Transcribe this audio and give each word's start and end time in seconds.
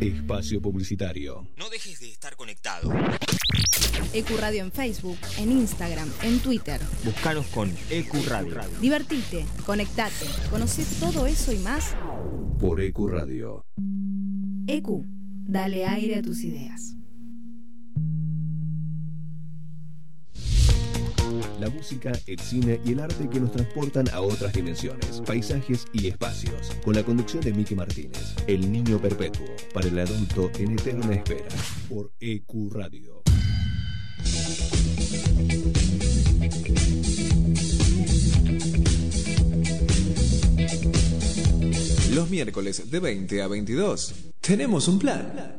Espacio 0.00 0.62
Publicitario. 0.62 1.48
No 1.56 1.68
dejes 1.70 2.00
de 2.00 2.10
estar 2.10 2.36
conectado. 2.36 2.92
Radio 4.40 4.62
en 4.62 4.72
Facebook, 4.72 5.18
en 5.38 5.50
Instagram, 5.50 6.08
en 6.22 6.38
Twitter. 6.38 6.80
Búscanos 7.04 7.46
con 7.48 7.70
Radio. 8.26 8.78
Divertite, 8.80 9.44
conectate, 9.66 10.26
conoce 10.50 10.84
todo 11.00 11.26
eso 11.26 11.52
y 11.52 11.58
más 11.58 11.96
por 12.60 12.80
Radio. 12.80 13.64
EQ, 14.66 15.04
dale 15.46 15.84
aire 15.86 16.16
a 16.16 16.22
tus 16.22 16.44
ideas. 16.44 16.97
La 21.58 21.68
música, 21.70 22.12
el 22.26 22.38
cine 22.38 22.80
y 22.84 22.92
el 22.92 23.00
arte 23.00 23.28
que 23.28 23.40
nos 23.40 23.50
transportan 23.50 24.08
a 24.10 24.20
otras 24.20 24.52
dimensiones, 24.52 25.20
paisajes 25.26 25.86
y 25.92 26.06
espacios. 26.06 26.72
Con 26.84 26.94
la 26.94 27.02
conducción 27.02 27.42
de 27.42 27.52
Miki 27.52 27.74
Martínez, 27.74 28.36
El 28.46 28.70
Niño 28.70 29.00
Perpetuo, 29.00 29.46
para 29.74 29.88
el 29.88 29.98
adulto 29.98 30.52
en 30.56 30.72
eterna 30.72 31.14
espera, 31.14 31.48
por 31.88 32.12
EQ 32.20 32.72
Radio. 32.72 33.22
Los 42.14 42.30
miércoles 42.30 42.88
de 42.88 43.00
20 43.00 43.42
a 43.42 43.48
22 43.48 44.14
tenemos 44.40 44.86
un 44.86 44.98
plan. 45.00 45.58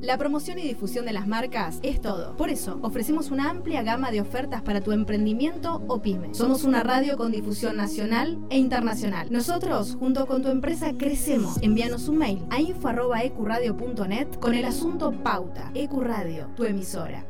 La 0.00 0.16
promoción 0.16 0.60
y 0.60 0.62
difusión 0.62 1.06
de 1.06 1.12
las 1.12 1.26
marcas 1.26 1.80
es 1.82 2.00
todo. 2.00 2.36
Por 2.36 2.50
eso, 2.50 2.78
ofrecemos 2.82 3.32
una 3.32 3.50
amplia 3.50 3.82
gama 3.82 4.12
de 4.12 4.20
ofertas 4.20 4.62
para 4.62 4.80
tu 4.80 4.92
emprendimiento 4.92 5.82
o 5.88 6.00
pyme. 6.00 6.34
Somos 6.34 6.62
una 6.62 6.84
radio 6.84 7.16
con 7.16 7.32
difusión 7.32 7.76
nacional 7.76 8.38
e 8.48 8.58
internacional. 8.58 9.26
Nosotros, 9.32 9.96
junto 9.98 10.26
con 10.26 10.42
tu 10.42 10.50
empresa, 10.50 10.92
crecemos. 10.96 11.58
Envíanos 11.62 12.08
un 12.08 12.18
mail 12.18 12.46
a 12.50 12.60
info.ecuradio.net 12.60 14.38
con 14.38 14.54
el 14.54 14.66
asunto 14.66 15.10
Pauta. 15.10 15.72
Ecuradio, 15.74 16.46
tu 16.54 16.64
emisora. 16.64 17.26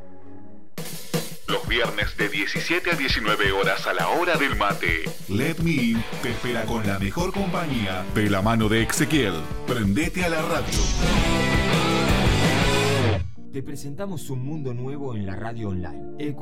Los 1.48 1.66
viernes 1.66 2.14
de 2.18 2.28
17 2.28 2.90
a 2.90 2.94
19 2.94 3.52
horas 3.52 3.86
a 3.86 3.94
la 3.94 4.10
hora 4.10 4.36
del 4.36 4.54
mate. 4.56 5.04
Let 5.30 5.56
Me 5.64 5.70
In 5.70 6.04
te 6.22 6.28
espera 6.28 6.66
con 6.66 6.86
la 6.86 6.98
mejor 6.98 7.32
compañía 7.32 8.04
de 8.14 8.28
la 8.28 8.42
mano 8.42 8.68
de 8.68 8.82
Ezequiel. 8.82 9.32
Prendete 9.66 10.24
a 10.24 10.28
la 10.28 10.42
radio. 10.42 11.57
Te 13.58 13.64
presentamos 13.64 14.30
un 14.30 14.44
mundo 14.44 14.72
nuevo 14.72 15.16
en 15.16 15.26
la 15.26 15.34
radio 15.34 15.70
online. 15.70 16.14
EQ 16.20 16.40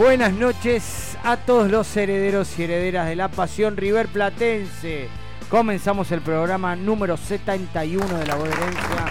Buenas 0.04 0.34
noches 0.34 1.16
a 1.24 1.38
todos 1.38 1.70
los 1.70 1.96
herederos 1.96 2.58
y 2.58 2.64
herederas 2.64 3.08
de 3.08 3.16
la 3.16 3.28
pasión 3.28 3.74
River 3.74 4.06
Platense. 4.08 5.08
Comenzamos 5.48 6.12
el 6.12 6.20
programa 6.20 6.76
número 6.76 7.16
71 7.16 8.18
de 8.18 8.26
la 8.26 8.36
Herencia. 8.36 9.06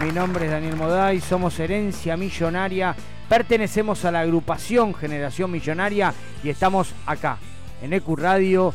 Mi 0.00 0.12
nombre 0.12 0.44
es 0.44 0.52
Daniel 0.52 0.76
Moday, 0.76 1.20
somos 1.20 1.58
Herencia 1.58 2.16
Millonaria, 2.16 2.94
pertenecemos 3.28 4.04
a 4.04 4.12
la 4.12 4.20
agrupación 4.20 4.94
Generación 4.94 5.50
Millonaria 5.50 6.14
y 6.44 6.50
estamos 6.50 6.94
acá, 7.06 7.38
en 7.82 7.92
EQ 7.92 8.16
Radio, 8.16 8.72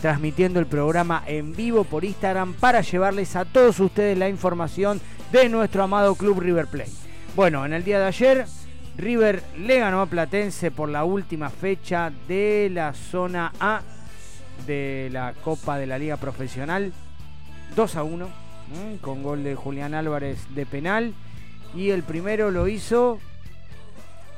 transmitiendo 0.00 0.58
el 0.58 0.66
programa 0.66 1.22
en 1.26 1.54
vivo 1.54 1.84
por 1.84 2.06
Instagram 2.06 2.54
para 2.54 2.80
llevarles 2.80 3.36
a 3.36 3.44
todos 3.44 3.78
ustedes 3.78 4.16
la 4.16 4.30
información 4.30 5.02
de 5.30 5.50
nuestro 5.50 5.82
amado 5.82 6.14
Club 6.14 6.40
River 6.40 6.66
Plate. 6.66 6.92
Bueno, 7.36 7.66
en 7.66 7.74
el 7.74 7.84
día 7.84 7.98
de 7.98 8.06
ayer 8.06 8.46
River 8.96 9.42
le 9.58 9.80
ganó 9.80 10.00
a 10.00 10.06
Platense 10.06 10.70
por 10.70 10.88
la 10.88 11.04
última 11.04 11.50
fecha 11.50 12.12
de 12.28 12.70
la 12.72 12.94
zona 12.94 13.52
A 13.58 13.82
de 14.66 15.08
la 15.12 15.34
Copa 15.42 15.78
de 15.78 15.86
la 15.86 15.98
Liga 15.98 16.16
Profesional. 16.16 16.92
2 17.74 17.96
a 17.96 18.02
1, 18.04 18.28
con 19.00 19.22
gol 19.22 19.42
de 19.42 19.56
Julián 19.56 19.94
Álvarez 19.94 20.54
de 20.54 20.64
penal. 20.64 21.14
Y 21.74 21.90
el 21.90 22.04
primero 22.04 22.50
lo 22.50 22.68
hizo. 22.68 23.18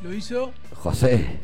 Lo 0.00 0.12
hizo 0.12 0.53
José. 0.75 1.38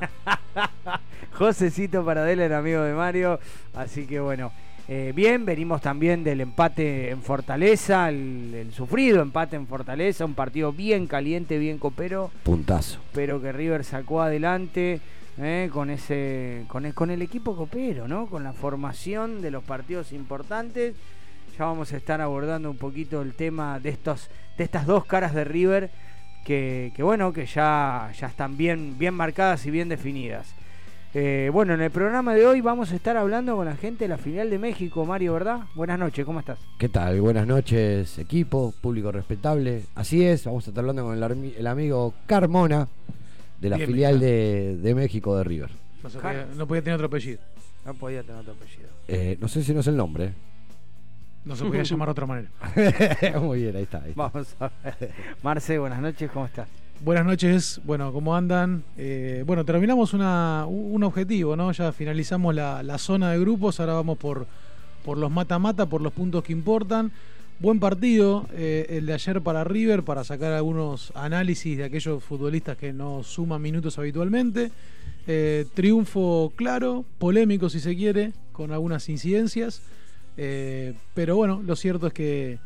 Josecito 1.32 2.04
Paradela 2.04 2.44
era 2.44 2.58
amigo 2.58 2.82
de 2.82 2.92
Mario. 2.92 3.40
Así 3.74 4.06
que 4.06 4.20
bueno. 4.20 4.52
Eh, 4.88 5.12
bien, 5.14 5.46
venimos 5.46 5.80
también 5.80 6.24
del 6.24 6.40
empate 6.40 7.10
en 7.10 7.22
Fortaleza, 7.22 8.08
el, 8.10 8.52
el 8.54 8.72
sufrido 8.72 9.22
empate 9.22 9.56
en 9.56 9.66
Fortaleza, 9.66 10.24
un 10.24 10.34
partido 10.34 10.72
bien 10.72 11.06
caliente, 11.06 11.58
bien 11.58 11.78
copero, 11.78 12.30
Puntazo. 12.42 13.00
pero 13.12 13.40
que 13.40 13.52
River 13.52 13.84
sacó 13.84 14.20
adelante 14.22 15.00
eh, 15.38 15.70
con 15.72 15.90
ese 15.90 16.64
con 16.68 16.84
el, 16.86 16.94
con 16.94 17.10
el 17.10 17.22
equipo 17.22 17.56
copero, 17.56 18.06
¿no? 18.06 18.26
Con 18.26 18.44
la 18.44 18.52
formación 18.52 19.40
de 19.40 19.50
los 19.50 19.64
partidos 19.64 20.12
importantes. 20.12 20.94
Ya 21.58 21.64
vamos 21.66 21.92
a 21.92 21.96
estar 21.96 22.20
abordando 22.20 22.70
un 22.70 22.76
poquito 22.76 23.22
el 23.22 23.34
tema 23.34 23.78
de 23.80 23.88
estos 23.90 24.28
de 24.58 24.64
estas 24.64 24.86
dos 24.86 25.04
caras 25.06 25.34
de 25.34 25.44
River 25.44 25.90
que, 26.44 26.92
que 26.94 27.02
bueno, 27.02 27.32
que 27.32 27.46
ya, 27.46 28.12
ya 28.18 28.26
están 28.26 28.56
bien, 28.56 28.98
bien 28.98 29.14
marcadas 29.14 29.64
y 29.64 29.70
bien 29.70 29.88
definidas. 29.88 30.54
Eh, 31.16 31.48
bueno, 31.52 31.74
en 31.74 31.80
el 31.80 31.92
programa 31.92 32.34
de 32.34 32.44
hoy 32.44 32.60
vamos 32.60 32.90
a 32.90 32.96
estar 32.96 33.16
hablando 33.16 33.54
con 33.54 33.66
la 33.66 33.76
gente 33.76 34.06
de 34.06 34.08
la 34.08 34.18
filial 34.18 34.50
de 34.50 34.58
México, 34.58 35.06
Mario, 35.06 35.34
¿verdad? 35.34 35.60
Buenas 35.76 35.96
noches, 35.96 36.26
¿cómo 36.26 36.40
estás? 36.40 36.58
¿Qué 36.76 36.88
tal? 36.88 37.20
Buenas 37.20 37.46
noches, 37.46 38.18
equipo, 38.18 38.74
público 38.80 39.12
respetable. 39.12 39.84
Así 39.94 40.24
es, 40.24 40.44
vamos 40.44 40.66
a 40.66 40.70
estar 40.70 40.82
hablando 40.82 41.04
con 41.04 41.14
el, 41.14 41.66
amigo 41.68 42.14
Carmona 42.26 42.88
de 43.60 43.70
la 43.70 43.76
Bien, 43.76 43.88
filial 43.88 44.18
de, 44.18 44.76
de 44.76 44.94
México 44.96 45.36
de 45.38 45.44
River. 45.44 45.70
No, 46.02 46.10
podía, 46.10 46.46
no 46.56 46.66
podía 46.66 46.82
tener 46.82 46.94
otro 46.96 47.06
apellido. 47.06 47.38
No 47.86 47.94
podía 47.94 48.22
tener 48.24 48.40
otro 48.40 48.54
apellido. 48.54 48.88
Eh, 49.06 49.38
no 49.40 49.46
sé 49.46 49.62
si 49.62 49.72
no 49.72 49.80
es 49.80 49.86
el 49.86 49.96
nombre. 49.96 50.32
No 51.44 51.54
se 51.54 51.64
podía 51.64 51.84
llamar 51.84 52.08
de 52.08 52.12
otra 52.12 52.26
manera. 52.26 52.48
Muy 53.40 53.62
bien, 53.62 53.76
ahí 53.76 53.84
está. 53.84 53.98
ahí 53.98 54.10
está. 54.10 54.20
Vamos 54.20 54.56
a 54.58 54.70
ver. 54.82 55.12
Marce, 55.44 55.78
buenas 55.78 56.00
noches, 56.00 56.28
¿cómo 56.32 56.46
estás? 56.46 56.66
Buenas 57.00 57.26
noches, 57.26 57.80
bueno, 57.84 58.12
¿cómo 58.14 58.34
andan? 58.34 58.82
Eh, 58.96 59.42
bueno, 59.46 59.64
terminamos 59.66 60.14
un 60.14 61.02
objetivo, 61.02 61.54
¿no? 61.54 61.70
Ya 61.72 61.92
finalizamos 61.92 62.54
la, 62.54 62.82
la 62.82 62.96
zona 62.96 63.32
de 63.32 63.38
grupos, 63.40 63.78
ahora 63.78 63.92
vamos 63.92 64.16
por, 64.16 64.46
por 65.04 65.18
los 65.18 65.30
mata-mata, 65.30 65.84
por 65.86 66.00
los 66.00 66.14
puntos 66.14 66.42
que 66.44 66.52
importan. 66.52 67.12
Buen 67.58 67.78
partido 67.78 68.46
eh, 68.52 68.86
el 68.88 69.04
de 69.04 69.12
ayer 69.12 69.42
para 69.42 69.64
River, 69.64 70.02
para 70.02 70.24
sacar 70.24 70.52
algunos 70.52 71.12
análisis 71.14 71.76
de 71.76 71.84
aquellos 71.84 72.24
futbolistas 72.24 72.78
que 72.78 72.94
no 72.94 73.22
suman 73.22 73.60
minutos 73.60 73.98
habitualmente. 73.98 74.70
Eh, 75.26 75.66
triunfo 75.74 76.54
claro, 76.56 77.04
polémico 77.18 77.68
si 77.68 77.80
se 77.80 77.94
quiere, 77.96 78.32
con 78.52 78.72
algunas 78.72 79.08
incidencias. 79.10 79.82
Pero 80.36 81.36
bueno, 81.36 81.62
lo 81.64 81.76
cierto 81.76 82.06
es 82.06 82.12
que 82.12 82.58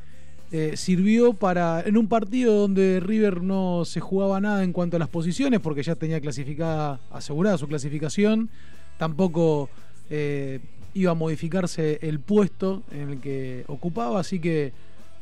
eh, 0.50 0.77
sirvió 0.77 1.35
para 1.35 1.83
en 1.85 1.97
un 1.97 2.09
partido 2.09 2.55
donde 2.55 3.00
River 3.00 3.43
no 3.43 3.85
se 3.85 4.00
jugaba 4.00 4.41
nada 4.41 4.65
en 4.65 4.73
cuanto 4.73 4.97
a 4.97 4.99
las 4.99 5.09
posiciones 5.09 5.61
porque 5.61 5.83
ya 5.83 5.95
tenía 5.95 6.21
clasificada 6.21 7.00
asegurada 7.11 7.59
su 7.59 7.69
clasificación 7.69 8.49
tampoco 8.97 9.69
eh, 10.11 10.61
iba 10.95 11.12
a 11.12 11.15
modificarse 11.15 11.99
el 12.03 12.21
puesto 12.21 12.83
en 12.91 13.11
el 13.11 13.21
que 13.21 13.65
ocupaba 13.67 14.21
así 14.21 14.41
que 14.41 14.73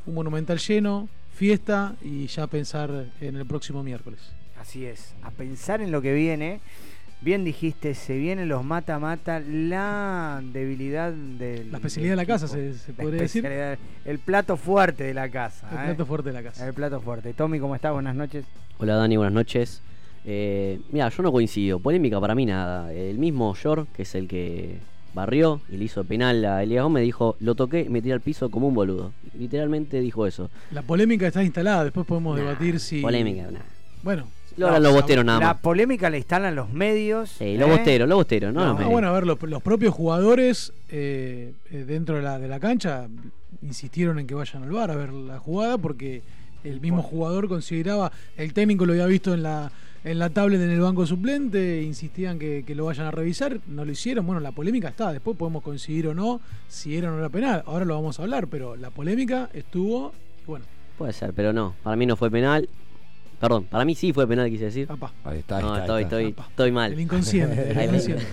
un 0.06 0.14
monumental 0.14 0.58
lleno 0.58 1.08
fiesta 1.34 1.96
y 2.02 2.28
ya 2.28 2.46
pensar 2.46 3.06
en 3.20 3.36
el 3.36 3.46
próximo 3.46 3.82
miércoles 3.82 4.20
Así 4.60 4.84
es, 4.84 5.14
a 5.22 5.30
pensar 5.30 5.80
en 5.80 5.92
lo 5.92 6.02
que 6.02 6.12
viene. 6.12 6.60
Bien 7.22 7.44
dijiste, 7.44 7.94
se 7.94 8.16
vienen 8.18 8.48
los 8.48 8.62
mata-mata, 8.64 9.40
la 9.40 10.40
debilidad 10.52 11.12
del. 11.12 11.70
la 11.72 11.78
especialidad 11.78 12.12
de 12.12 12.16
la 12.16 12.26
casa 12.26 12.46
se, 12.46 12.74
se 12.74 12.92
La 12.92 13.02
podría 13.02 13.22
decir 13.22 13.44
El 14.04 14.18
plato 14.18 14.56
fuerte 14.56 15.04
de 15.04 15.14
la 15.14 15.28
casa. 15.30 15.66
el 15.70 15.76
¿eh? 15.78 15.84
plato 15.86 16.06
fuerte 16.06 16.28
de 16.28 16.32
la 16.34 16.42
casa 16.42 16.66
El 16.66 16.74
plato 16.74 17.00
fuerte. 17.00 17.32
Tommy, 17.32 17.58
¿cómo 17.58 17.74
estás? 17.74 17.92
Buenas 17.92 18.14
noches. 18.14 18.44
Hola 18.78 18.96
Dani, 18.96 19.16
buenas 19.16 19.32
noches. 19.32 19.82
Eh, 20.26 20.78
mira, 20.92 21.08
yo 21.08 21.22
no 21.22 21.32
coincido. 21.32 21.78
Polémica 21.80 22.20
para 22.20 22.34
mí 22.34 22.44
nada. 22.44 22.92
El 22.92 23.18
mismo 23.18 23.54
Yor, 23.54 23.86
que 23.94 24.02
es 24.02 24.14
el 24.14 24.28
que 24.28 24.78
barrió 25.14 25.62
y 25.70 25.78
le 25.78 25.84
hizo 25.86 26.04
penal 26.04 26.44
a 26.44 26.62
Elías 26.62 26.82
Gómez, 26.82 27.02
dijo, 27.02 27.36
lo 27.40 27.54
toqué 27.54 27.80
y 27.80 27.88
me 27.88 28.02
tiré 28.02 28.12
al 28.12 28.20
piso 28.20 28.50
como 28.50 28.68
un 28.68 28.74
boludo. 28.74 29.12
Literalmente 29.38 30.00
dijo 30.00 30.26
eso. 30.26 30.50
la 30.70 30.82
polémica 30.82 31.26
está 31.26 31.42
instalada 31.42 31.84
después 31.84 32.06
podemos 32.06 32.36
Nah, 32.36 32.44
debatir 32.44 32.78
si 32.78 33.00
Polémica, 33.00 33.50
nah. 33.50 33.60
bueno 34.02 34.26
Lo 34.56 34.92
bosteros 34.92 35.24
nada 35.24 35.40
La 35.40 35.46
más. 35.48 35.56
polémica 35.58 36.08
la 36.10 36.16
instalan 36.16 36.54
los 36.54 36.70
medios. 36.72 37.30
Sí, 37.30 37.56
los 37.56 37.68
¿eh? 37.68 37.72
bosteros, 37.72 38.08
los 38.08 38.16
bosteros, 38.16 38.54
no, 38.54 38.60
No, 38.60 38.66
los 38.68 38.74
medios. 38.76 38.92
bueno, 38.92 39.08
a 39.08 39.12
ver, 39.12 39.26
los, 39.26 39.40
los 39.42 39.62
propios 39.62 39.94
jugadores 39.94 40.72
eh, 40.90 41.52
eh, 41.70 41.84
dentro 41.86 42.16
de 42.16 42.22
la, 42.22 42.38
de 42.38 42.48
la 42.48 42.58
cancha 42.60 43.06
insistieron 43.62 44.18
en 44.18 44.26
que 44.26 44.34
vayan 44.34 44.62
al 44.62 44.70
bar 44.70 44.90
a 44.90 44.96
ver 44.96 45.12
la 45.12 45.38
jugada 45.38 45.76
porque 45.78 46.22
el 46.64 46.80
mismo 46.80 47.02
jugador 47.02 47.48
consideraba, 47.48 48.10
el 48.36 48.52
técnico 48.52 48.86
lo 48.86 48.92
había 48.92 49.06
visto 49.06 49.32
en 49.34 49.42
la, 49.42 49.70
en 50.04 50.18
la 50.18 50.30
tablet 50.30 50.60
en 50.60 50.70
el 50.70 50.80
banco 50.80 51.06
suplente, 51.06 51.82
insistían 51.82 52.38
que, 52.40 52.64
que 52.66 52.74
lo 52.74 52.86
vayan 52.86 53.06
a 53.06 53.10
revisar, 53.12 53.58
no 53.68 53.84
lo 53.84 53.92
hicieron, 53.92 54.26
bueno, 54.26 54.40
la 54.40 54.50
polémica 54.52 54.88
está, 54.88 55.12
después 55.12 55.36
podemos 55.36 55.62
coincidir 55.62 56.08
o 56.08 56.14
no 56.14 56.40
si 56.68 56.96
era 56.96 57.08
o 57.08 57.12
no 57.12 57.18
era 57.18 57.28
penal, 57.28 57.62
ahora 57.66 57.84
lo 57.84 57.94
vamos 57.94 58.18
a 58.18 58.22
hablar, 58.22 58.48
pero 58.48 58.74
la 58.74 58.90
polémica 58.90 59.48
estuvo, 59.52 60.12
y 60.42 60.46
bueno, 60.50 60.64
Puede 60.98 61.12
ser, 61.12 61.32
pero 61.34 61.52
no. 61.52 61.74
Para 61.82 61.94
mí 61.94 62.06
no 62.06 62.16
fue 62.16 62.30
penal. 62.30 62.68
Perdón, 63.40 63.64
para 63.64 63.84
mí 63.84 63.94
sí 63.94 64.12
fue 64.12 64.26
penal, 64.26 64.48
quise 64.48 64.64
decir. 64.66 64.86
papá, 64.86 65.12
Ahí 65.24 65.40
está, 65.40 65.58
ahí 65.58 65.62
No, 65.64 65.76
está, 65.76 65.82
estoy, 65.82 65.96
ahí 65.98 66.02
está. 66.04 66.42
estoy, 66.42 66.44
estoy 66.50 66.66
el 66.68 66.72
mal. 66.72 66.98
inconsciente, 67.00 67.70
el 67.70 67.78
Ahí 67.78 67.86
me- 67.88 67.96
inconsciente. 67.98 68.26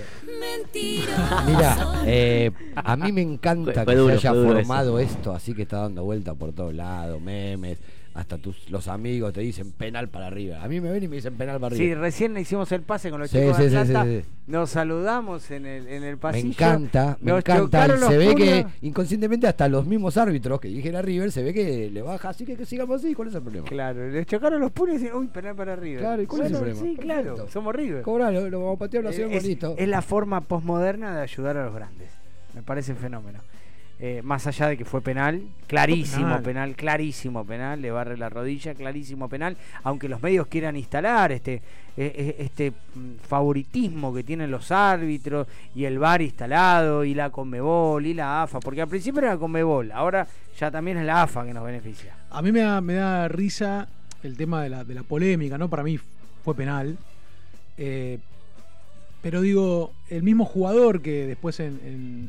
Mira, 1.45 2.01
eh, 2.05 2.51
a 2.75 2.95
mí 2.95 3.11
me 3.11 3.21
encanta 3.21 3.73
Fue- 3.73 3.83
fue 3.83 3.93
que 3.93 3.99
duro, 3.99 4.19
se 4.19 4.27
haya 4.27 4.33
formado 4.41 4.99
esto, 4.99 5.33
así 5.33 5.53
que 5.53 5.63
está 5.63 5.77
dando 5.81 6.03
vuelta 6.03 6.33
por 6.33 6.53
todos 6.53 6.73
lados, 6.73 7.21
memes, 7.21 7.77
hasta 8.15 8.37
tus 8.37 8.69
los 8.69 8.87
amigos 8.87 9.33
te 9.33 9.41
dicen 9.41 9.71
penal 9.71 10.07
para 10.07 10.27
arriba. 10.27 10.63
A 10.63 10.67
mí 10.67 10.79
me 10.79 10.91
ven 10.91 11.01
y 11.03 11.07
me 11.07 11.15
dicen 11.15 11.33
penal 11.35 11.59
para 11.59 11.75
Sí, 11.75 11.83
arriba. 11.85 12.01
recién 12.01 12.37
hicimos 12.37 12.71
el 12.71 12.81
pase 12.83 13.09
con 13.09 13.19
los 13.19 13.29
Sí, 13.31 13.39
chicos 13.39 13.57
sí, 13.57 13.63
de 13.63 13.69
sí, 13.71 13.75
Atlanta. 13.75 14.03
sí, 14.05 14.21
sí. 14.21 14.27
Nos 14.45 14.69
saludamos 14.69 15.49
en 15.51 15.65
el, 15.65 15.87
en 15.87 16.03
el 16.03 16.11
Me 16.15 16.17
pasillo. 16.17 16.47
encanta, 16.49 17.17
me 17.21 17.31
encanta. 17.31 17.85
Y 17.85 17.89
los 17.89 17.99
se 18.01 18.17
ve 18.17 18.35
que 18.35 18.65
inconscientemente 18.81 19.47
hasta 19.47 19.67
los 19.67 19.85
mismos 19.87 20.15
árbitros 20.17 20.59
que 20.59 20.67
dijera 20.67 21.01
River, 21.01 21.31
se 21.31 21.41
ve 21.43 21.53
que 21.53 21.89
le 21.89 22.01
baja, 22.01 22.29
así 22.29 22.45
que, 22.45 22.55
que 22.55 22.65
sigamos 22.65 22.97
así, 23.03 23.13
¿cuál 23.15 23.29
es 23.29 23.35
el 23.35 23.41
problema? 23.41 23.65
Claro, 23.67 24.07
les 24.09 24.27
chocaron 24.27 24.59
los 24.61 24.71
puños 24.71 24.95
y 24.95 24.99
decían, 24.99 25.17
uy, 25.17 25.27
penal 25.27 25.55
para 25.55 25.73
arriba. 25.73 26.01
Claro, 26.01 26.21
¿y 26.21 26.27
cuál 26.27 26.41
es 26.41 26.51
el 26.51 26.57
problema? 26.57 26.79
Sí, 26.81 26.95
claro, 26.99 27.23
Perfecto. 27.35 27.51
somos 27.51 27.73
River. 27.75 28.01
Cobralo, 28.03 28.49
lo 28.49 28.59
vamos 28.59 28.75
a 28.75 28.79
patear, 28.79 29.03
lo 29.03 29.09
hacemos 29.09 29.41
bonito. 29.41 29.75
es 29.77 29.87
la 29.87 30.01
forma 30.01 30.41
postmoderna 30.41 31.15
de 31.15 31.21
ayudar 31.23 31.57
a 31.57 31.65
los 31.65 31.73
grandes. 31.73 32.09
Me 32.53 32.61
parece 32.61 32.93
fenómeno. 32.93 33.39
Eh, 34.05 34.21
más 34.21 34.45
allá 34.47 34.67
de 34.67 34.75
que 34.75 34.83
fue 34.83 34.99
penal, 34.99 35.41
clarísimo 35.65 36.25
Penal. 36.25 36.43
penal. 36.43 36.75
clarísimo 36.75 37.45
penal, 37.45 37.81
le 37.81 37.89
barre 37.89 38.17
la 38.17 38.27
rodilla, 38.27 38.75
clarísimo 38.75 39.29
penal, 39.29 39.55
aunque 39.83 40.09
los 40.09 40.21
medios 40.21 40.47
quieran 40.47 40.75
instalar 40.75 41.31
este 41.31 41.53
eh, 41.53 41.61
eh, 42.13 42.35
este 42.39 42.71
mm, 42.71 43.25
favoritismo 43.25 44.13
que 44.13 44.23
tienen 44.23 44.51
los 44.51 44.71
árbitros 44.73 45.47
y 45.73 45.85
el 45.85 45.99
VAR 45.99 46.21
instalado 46.21 47.05
y 47.05 47.13
la 47.13 47.29
Conmebol 47.29 48.05
y 48.05 48.13
la 48.13 48.43
AFA, 48.43 48.59
porque 48.59 48.81
al 48.81 48.89
principio 48.89 49.21
era 49.21 49.35
la 49.35 49.37
Conmebol, 49.37 49.89
ahora 49.93 50.27
ya 50.59 50.69
también 50.69 50.97
es 50.97 51.05
la 51.05 51.23
AFA 51.23 51.45
que 51.45 51.53
nos 51.53 51.63
beneficia. 51.63 52.13
A 52.29 52.41
mí 52.41 52.51
me 52.51 52.59
da, 52.59 52.81
me 52.81 52.95
da 52.95 53.29
risa 53.29 53.87
el 54.21 54.35
tema 54.35 54.63
de 54.63 54.69
la, 54.69 54.83
de 54.83 54.95
la 54.95 55.03
polémica, 55.03 55.57
¿no? 55.57 55.69
Para 55.69 55.81
mí 55.83 55.97
fue 56.43 56.53
penal. 56.53 56.97
Eh, 57.77 58.19
pero 59.23 59.41
digo, 59.41 59.93
el 60.09 60.21
mismo 60.21 60.45
jugador 60.45 61.01
que 61.01 61.25
después 61.25 61.59
en, 61.59 61.79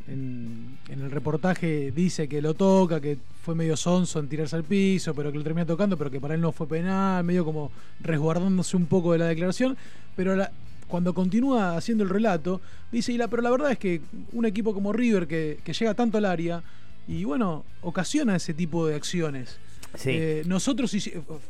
en- 0.09 0.79
el 0.89 1.11
reportaje 1.11 1.93
dice 1.95 2.29
que 2.29 2.41
lo 2.41 2.55
toca, 2.55 3.01
que 3.01 3.19
fue 3.43 3.55
medio 3.55 3.77
sonso 3.77 4.21
en 4.21 4.29
tirarse 4.29 4.57
al 4.57 4.65
piso, 4.65 5.13
pero 5.15 5.31
que 5.33 5.39
lo 5.39 5.45
termina 5.45 5.67
tocando, 5.67 5.97
pero 5.99 6.11
que 6.11 6.21
para 6.21 6.35
él 6.35 6.41
no 6.41 6.53
fue 6.53 6.67
penal, 6.69 7.23
medio 7.25 7.45
como 7.45 7.71
resguardándose 8.01 8.77
un 8.77 8.87
poco 8.87 9.13
de 9.13 9.19
la 9.19 9.27
declaración. 9.27 9.77
Pero 10.17 10.35
la- 10.37 10.51
cuando 10.89 11.13
continúa 11.15 11.77
haciendo 11.77 12.05
el 12.05 12.11
relato, 12.11 12.61
dice, 12.93 13.13
y 13.13 13.19
la, 13.19 13.27
pero 13.29 13.43
la 13.43 13.51
verdad 13.51 13.73
es 13.73 13.79
que 13.79 14.01
un 14.33 14.47
equipo 14.47 14.73
como 14.73 14.93
River 14.93 15.27
que, 15.27 15.59
que 15.65 15.73
llega 15.73 15.95
tanto 15.95 16.19
al 16.19 16.25
área 16.27 16.63
y 17.09 17.25
bueno, 17.25 17.65
ocasiona 17.83 18.37
ese 18.37 18.55
tipo 18.55 18.87
de 18.87 18.95
acciones. 18.95 19.59
Sí. 19.97 20.11
Eh, 20.13 20.43
nosotros 20.47 20.95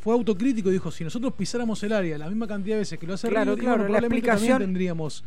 fue 0.01 0.15
autocrítico 0.15 0.69
y 0.71 0.73
dijo, 0.75 0.91
si 0.91 1.03
nosotros 1.05 1.33
pisáramos 1.35 1.83
el 1.83 1.93
área 1.93 2.19
la 2.19 2.29
misma 2.29 2.47
cantidad 2.47 2.75
de 2.77 2.81
veces 2.81 2.99
que 2.99 3.07
lo 3.07 3.15
hace 3.15 3.29
Claro, 3.29 3.53
River, 3.53 3.65
claro, 3.65 3.79
bueno, 3.79 3.93
la 3.93 3.99
probablemente 4.01 4.17
explicación- 4.31 4.49
también 4.53 4.69
tendríamos 4.71 5.25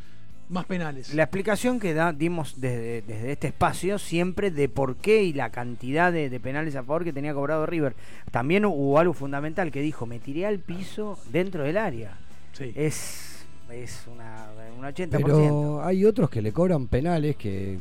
más 0.50 0.66
penales. 0.66 1.14
La 1.14 1.24
explicación 1.24 1.80
que 1.80 1.94
da, 1.94 2.14
dimos 2.14 2.62
desde, 2.62 3.02
desde 3.02 3.32
este 3.34 3.48
espacio 3.48 4.00
siempre 4.00 4.50
de 4.52 4.70
por 4.70 4.96
qué 4.96 5.24
y 5.24 5.34
la 5.34 5.50
cantidad 5.50 6.14
de, 6.14 6.30
de 6.30 6.40
penales 6.40 6.76
a 6.76 6.84
favor 6.84 7.04
que 7.04 7.12
tenía 7.12 7.34
cobrado 7.34 7.66
River. 7.66 7.96
También 8.32 8.64
hubo 8.66 8.98
algo 9.00 9.14
fundamental 9.14 9.72
que 9.72 9.82
dijo, 9.82 10.06
me 10.06 10.20
tiré 10.20 10.46
al 10.46 10.60
piso 10.60 11.20
dentro 11.32 11.64
del 11.64 11.78
área. 11.78 12.18
Sí. 12.54 12.72
Es, 12.76 13.46
es 13.72 14.06
una, 14.10 14.46
un 14.78 14.86
80%. 14.86 15.10
Pero 15.10 15.84
hay 15.84 16.06
otros 16.06 16.30
que 16.30 16.42
le 16.42 16.54
cobran 16.54 16.88
penales 16.88 17.36
que 17.36 17.80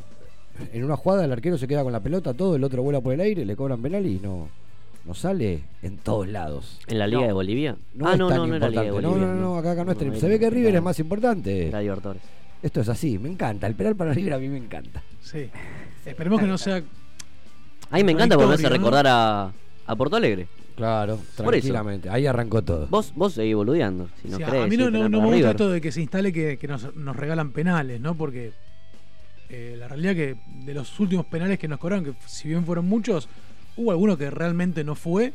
en 0.73 0.83
una 0.83 0.97
jugada 0.97 1.23
el 1.23 1.31
arquero 1.31 1.57
se 1.57 1.67
queda 1.69 1.83
con 1.83 1.93
la 1.93 2.01
pelota, 2.01 2.33
todo, 2.33 2.55
el 2.57 2.63
otro 2.65 2.83
vuela 2.83 2.99
por 2.99 3.13
el 3.13 3.21
aire, 3.21 3.45
le 3.45 3.55
cobran 3.55 3.81
penal 3.81 4.05
y 4.05 4.19
no, 4.19 4.49
no 5.07 5.13
sale 5.13 5.63
en 5.81 5.97
todos 5.97 6.27
lados. 6.27 6.79
¿En 6.87 6.99
la 6.99 7.07
Liga 7.07 7.21
No. 7.21 7.27
de 7.27 7.33
Bolivia? 7.33 7.77
No 7.93 8.07
ah, 8.07 8.11
es 8.13 8.19
no, 8.19 8.27
tan 8.27 8.37
no, 8.37 8.47
no 8.47 8.55
era 8.57 8.69
Liga 8.69 8.81
de 8.81 8.87
importante. 8.89 9.15
Bolivia. 9.15 9.33
no, 9.33 9.41
no, 9.41 9.53
no, 9.53 9.57
acá, 9.57 9.71
acá 9.71 9.85
no 9.85 9.91
es 9.93 10.01
ahí 10.01 10.19
Se 10.19 10.27
ve 10.27 10.37
que 10.39 10.49
River 10.49 10.75
es 10.75 10.81
más 10.81 10.99
importante. 10.99 11.67
Era 11.69 11.81
Libertadores. 11.81 12.21
Esto 12.61 12.81
es 12.81 12.89
así, 12.89 13.17
me 13.17 13.29
encanta. 13.29 13.67
El 13.67 13.75
penal 13.75 13.95
para 13.95 14.13
River 14.13 14.33
a 14.33 14.37
mí 14.37 14.49
me 14.49 14.57
encanta. 14.57 15.01
Sí. 15.21 15.49
Esperemos 16.05 16.41
que 16.41 16.47
no 16.47 16.57
sea. 16.57 16.83
A 17.89 17.95
mí 17.95 18.03
me 18.03 18.11
encanta 18.11 18.35
porque 18.35 18.49
me 18.49 18.53
hace 18.55 18.69
recordar 18.69 19.07
a, 19.07 19.53
a 19.85 19.95
Porto 19.95 20.17
Alegre. 20.17 20.47
Claro, 20.75 21.19
tranquilamente. 21.35 22.09
Ahí 22.09 22.27
arrancó 22.27 22.61
todo. 22.61 22.87
Vos, 22.87 23.13
vos 23.15 23.33
seguís 23.33 23.55
boludeando. 23.55 24.09
Si 24.21 24.27
no 24.27 24.37
crees, 24.37 24.65
a 24.65 24.67
mí 24.67 24.77
no, 24.77 24.91
no, 24.91 25.09
me 25.09 25.17
gusta 25.17 25.35
River. 25.35 25.49
esto 25.51 25.69
de 25.69 25.81
que 25.81 25.91
se 25.91 26.01
instale 26.01 26.31
que, 26.31 26.57
que 26.57 26.67
nos, 26.67 26.95
nos 26.95 27.15
regalan 27.15 27.51
penales, 27.51 27.99
¿no? 27.99 28.13
Porque 28.13 28.51
eh, 29.49 29.75
la 29.79 29.87
realidad 29.87 30.13
que 30.13 30.35
de 30.65 30.73
los 30.73 30.99
últimos 30.99 31.25
penales 31.25 31.57
que 31.57 31.67
nos 31.67 31.79
cobraron, 31.79 32.03
que 32.05 32.13
si 32.27 32.49
bien 32.49 32.65
fueron 32.65 32.85
muchos, 32.87 33.27
hubo 33.77 33.91
alguno 33.91 34.17
que 34.17 34.29
realmente 34.29 34.83
no 34.83 34.95
fue. 34.95 35.33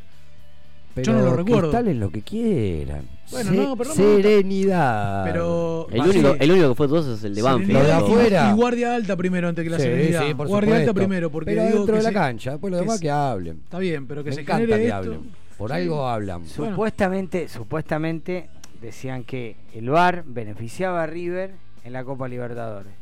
Pero 0.95 1.11
Yo 1.11 1.13
no 1.19 1.25
lo 1.25 1.35
recuerdo. 1.37 1.69
Cristales 1.71 1.95
lo 1.97 2.11
que 2.11 2.21
quieran. 2.21 3.07
Bueno, 3.31 3.49
Se- 3.49 3.57
no, 3.57 3.75
pero 3.75 3.89
no 3.89 3.95
serenidad. 3.95 5.23
Pero 5.25 5.87
El 5.89 6.01
único, 6.01 6.35
el 6.39 6.51
único 6.51 6.69
que 6.69 6.75
fue 6.75 6.87
dudoso 6.87 7.15
es 7.15 7.23
el 7.23 7.33
de 7.33 7.41
Banfield. 7.41 7.73
Lo 7.73 7.79
de 7.81 7.87
y- 7.87 7.91
afuera. 7.91 8.51
Y 8.51 8.55
guardia 8.55 8.93
alta 8.95 9.15
primero 9.17 9.47
antes 9.49 9.63
que 9.63 9.69
la 9.71 9.77
Sí, 9.77 9.83
serenidad. 9.85 10.27
sí, 10.27 10.33
por 10.35 10.47
guardia 10.47 10.75
alta 10.75 10.93
primero, 10.93 11.31
porque 11.31 11.51
Pero 11.51 11.63
digo 11.63 11.77
dentro 11.77 11.93
que 11.95 11.97
de 11.97 12.03
la 12.03 12.09
se- 12.09 12.13
cancha, 12.13 12.51
después 12.51 12.69
lo 12.71 12.77
que 12.77 12.81
demás 12.83 12.99
que 12.99 13.09
hablen. 13.09 13.61
Está 13.63 13.79
bien, 13.79 14.05
pero 14.05 14.23
que 14.23 14.29
Me 14.29 14.35
se 14.35 14.41
encanta 14.41 14.61
genere 14.61 14.77
que 14.81 14.85
esto. 14.85 14.97
hablen. 14.97 15.19
Por 15.57 15.69
Sí. 15.71 15.75
algo 15.77 16.07
hablan. 16.07 16.43
Bueno. 16.57 16.71
Supuestamente, 16.73 17.47
supuestamente 17.47 18.49
decían 18.79 19.23
que 19.23 19.55
el 19.73 19.89
VAR 19.89 20.23
beneficiaba 20.27 21.01
a 21.01 21.07
River 21.07 21.55
en 21.83 21.93
la 21.93 22.03
Copa 22.03 22.27
Libertadores. 22.27 22.93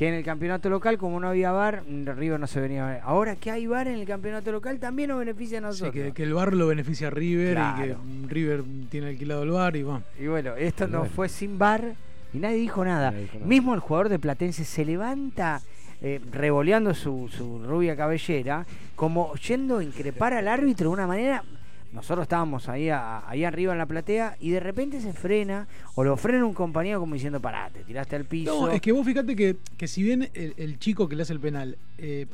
Que 0.00 0.08
en 0.08 0.14
el 0.14 0.24
campeonato 0.24 0.70
local, 0.70 0.96
como 0.96 1.20
no 1.20 1.28
había 1.28 1.52
VAR, 1.52 1.82
River 1.86 2.40
no 2.40 2.46
se 2.46 2.58
venía 2.58 2.88
a 2.88 2.90
ver. 2.90 3.00
Ahora 3.04 3.36
que 3.36 3.50
hay 3.50 3.66
VAR 3.66 3.86
en 3.86 3.98
el 3.98 4.06
campeonato 4.06 4.50
local, 4.50 4.78
también 4.78 5.10
nos 5.10 5.18
beneficia 5.18 5.58
a 5.58 5.60
Sí, 5.60 5.66
nosotros. 5.66 5.92
que, 5.92 6.12
que 6.12 6.22
el 6.22 6.32
bar 6.32 6.54
lo 6.54 6.68
beneficia 6.68 7.08
a 7.08 7.10
River 7.10 7.58
y 7.58 7.82
que 7.82 7.96
River 8.28 8.62
tiene 8.88 9.08
alquilado 9.08 9.42
el 9.42 9.50
bar 9.50 9.76
y 9.76 9.82
va. 9.82 10.00
Y 10.18 10.26
bueno, 10.26 10.56
esto 10.56 10.88
no 10.88 11.00
bueno. 11.00 11.12
fue 11.14 11.28
sin 11.28 11.58
VAR 11.58 11.92
y 12.32 12.38
nadie 12.38 12.56
dijo 12.56 12.82
nada. 12.82 13.10
Nadie 13.10 13.24
dijo 13.24 13.34
nada. 13.34 13.46
Mismo 13.46 13.74
el 13.74 13.80
jugador 13.80 14.08
de 14.08 14.18
Platense 14.18 14.64
se 14.64 14.86
levanta 14.86 15.60
eh, 16.00 16.18
revoleando 16.32 16.94
su, 16.94 17.28
su 17.28 17.62
rubia 17.62 17.94
cabellera, 17.94 18.64
como 18.96 19.34
yendo 19.34 19.78
a 19.80 19.84
increpar 19.84 20.32
al 20.32 20.48
árbitro 20.48 20.88
de 20.88 20.94
una 20.94 21.06
manera. 21.06 21.44
Nosotros 21.92 22.22
estábamos 22.22 22.68
ahí, 22.68 22.88
a- 22.88 23.28
ahí 23.28 23.42
arriba 23.44 23.72
en 23.72 23.78
la 23.78 23.86
platea 23.86 24.36
y 24.40 24.50
de 24.50 24.60
repente 24.60 25.00
se 25.00 25.12
frena 25.12 25.66
o 25.96 26.04
lo 26.04 26.16
frena 26.16 26.44
un 26.44 26.54
compañero 26.54 27.00
como 27.00 27.14
diciendo, 27.14 27.40
pará, 27.40 27.68
te 27.70 27.80
tiraste 27.82 28.14
al 28.16 28.24
piso. 28.26 28.66
No, 28.66 28.70
es 28.72 28.80
que 28.80 28.92
vos 28.92 29.04
fíjate 29.04 29.34
que, 29.34 29.56
que 29.76 29.88
si 29.88 30.02
bien 30.04 30.30
el, 30.34 30.54
el 30.56 30.78
chico 30.78 31.08
que 31.08 31.16
le 31.16 31.22
hace 31.22 31.32
el 31.32 31.40
penal 31.40 31.76
eh, 31.98 32.26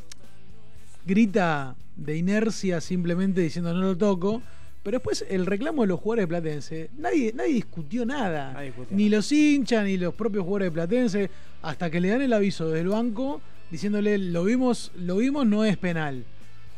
grita 1.05 1.75
de 1.97 2.17
inercia 2.17 2.81
simplemente 2.81 3.41
diciendo 3.41 3.73
no 3.73 3.81
lo 3.81 3.97
toco, 3.97 4.43
pero 4.83 4.99
después 4.99 5.25
el 5.29 5.47
reclamo 5.47 5.83
de 5.83 5.89
los 5.89 6.01
jugadores 6.01 6.25
de 6.25 6.29
Platense, 6.29 6.91
nadie, 6.99 7.33
nadie 7.35 7.55
discutió 7.55 8.05
nada. 8.07 8.53
Nadie 8.53 8.67
discutió 8.67 8.97
ni 8.97 9.09
los 9.09 9.33
hinchas, 9.33 9.85
ni 9.85 9.97
los 9.97 10.15
propios 10.15 10.45
jugadores 10.45 10.67
de 10.69 10.73
Platense, 10.73 11.31
hasta 11.63 11.91
que 11.91 12.01
le 12.01 12.11
dan 12.11 12.23
el 12.23 12.33
aviso 12.33 12.67
desde 12.69 12.81
el 12.83 12.89
banco 12.89 13.41
diciéndole 13.71 14.17
lo 14.19 14.45
vimos, 14.45 14.93
lo 14.97 15.17
vimos, 15.17 15.45
no 15.47 15.65
es 15.65 15.77
penal. 15.77 16.25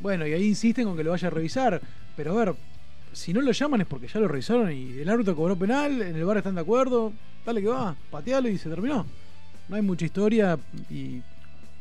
Bueno, 0.01 0.27
y 0.27 0.33
ahí 0.33 0.47
insisten 0.47 0.85
con 0.87 0.97
que 0.97 1.05
lo 1.05 1.11
vaya 1.11 1.29
a 1.29 1.31
revisar. 1.31 1.81
Pero 2.19 2.33
a 2.33 2.45
ver, 2.45 2.55
si 3.13 3.33
no 3.33 3.41
lo 3.41 3.53
llaman 3.53 3.83
es 3.83 3.87
porque 3.87 4.09
ya 4.09 4.19
lo 4.19 4.27
revisaron 4.27 4.73
y 4.73 4.99
el 4.99 5.09
árbitro 5.09 5.37
cobró 5.37 5.55
penal, 5.55 6.03
en 6.03 6.17
el 6.17 6.25
bar 6.25 6.39
están 6.39 6.57
de 6.57 6.63
acuerdo, 6.63 7.13
dale 7.47 7.63
que 7.63 7.69
va, 7.69 7.95
patealo 8.11 8.49
y 8.49 8.59
se 8.59 8.69
terminó. 8.69 9.07
No 9.69 9.77
hay 9.77 9.83
mucha 9.83 10.05
historia 10.05 10.59
y 10.91 11.23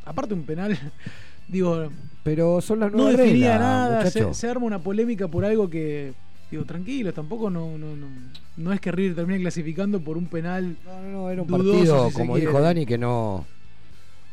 aparte 0.06 0.36
un 0.36 0.44
penal, 0.44 0.78
digo, 1.48 1.90
Pero 2.22 2.62
son 2.62 2.82
las 2.82 2.92
no 2.92 2.98
nuevas 2.98 3.18
definía 3.18 3.54
reglas, 3.54 3.60
nada, 3.60 4.12
se, 4.12 4.32
se 4.36 4.48
arma 4.48 4.68
una 4.68 4.78
polémica 4.78 5.28
por 5.28 5.44
algo 5.44 5.68
que, 5.68 6.14
digo, 6.52 6.66
tranquilo, 6.66 7.12
tampoco 7.14 7.50
no, 7.50 7.76
no, 7.76 7.96
no, 7.96 8.06
no 8.58 8.74
es 8.74 8.80
que 8.80 8.92
River 8.92 9.16
termine 9.16 9.40
clasificando 9.40 10.00
por 10.02 10.18
un 10.18 10.28
penal. 10.28 10.78
No, 10.86 11.02
no, 11.02 11.10
no, 11.10 11.32
era 11.32 11.42
un 11.42 11.48
dudoso, 11.48 11.74
partido, 11.74 12.10
si 12.12 12.16
como 12.16 12.38
dijo 12.38 12.62
Dani, 12.62 12.86
que 12.86 13.00
no 13.00 13.44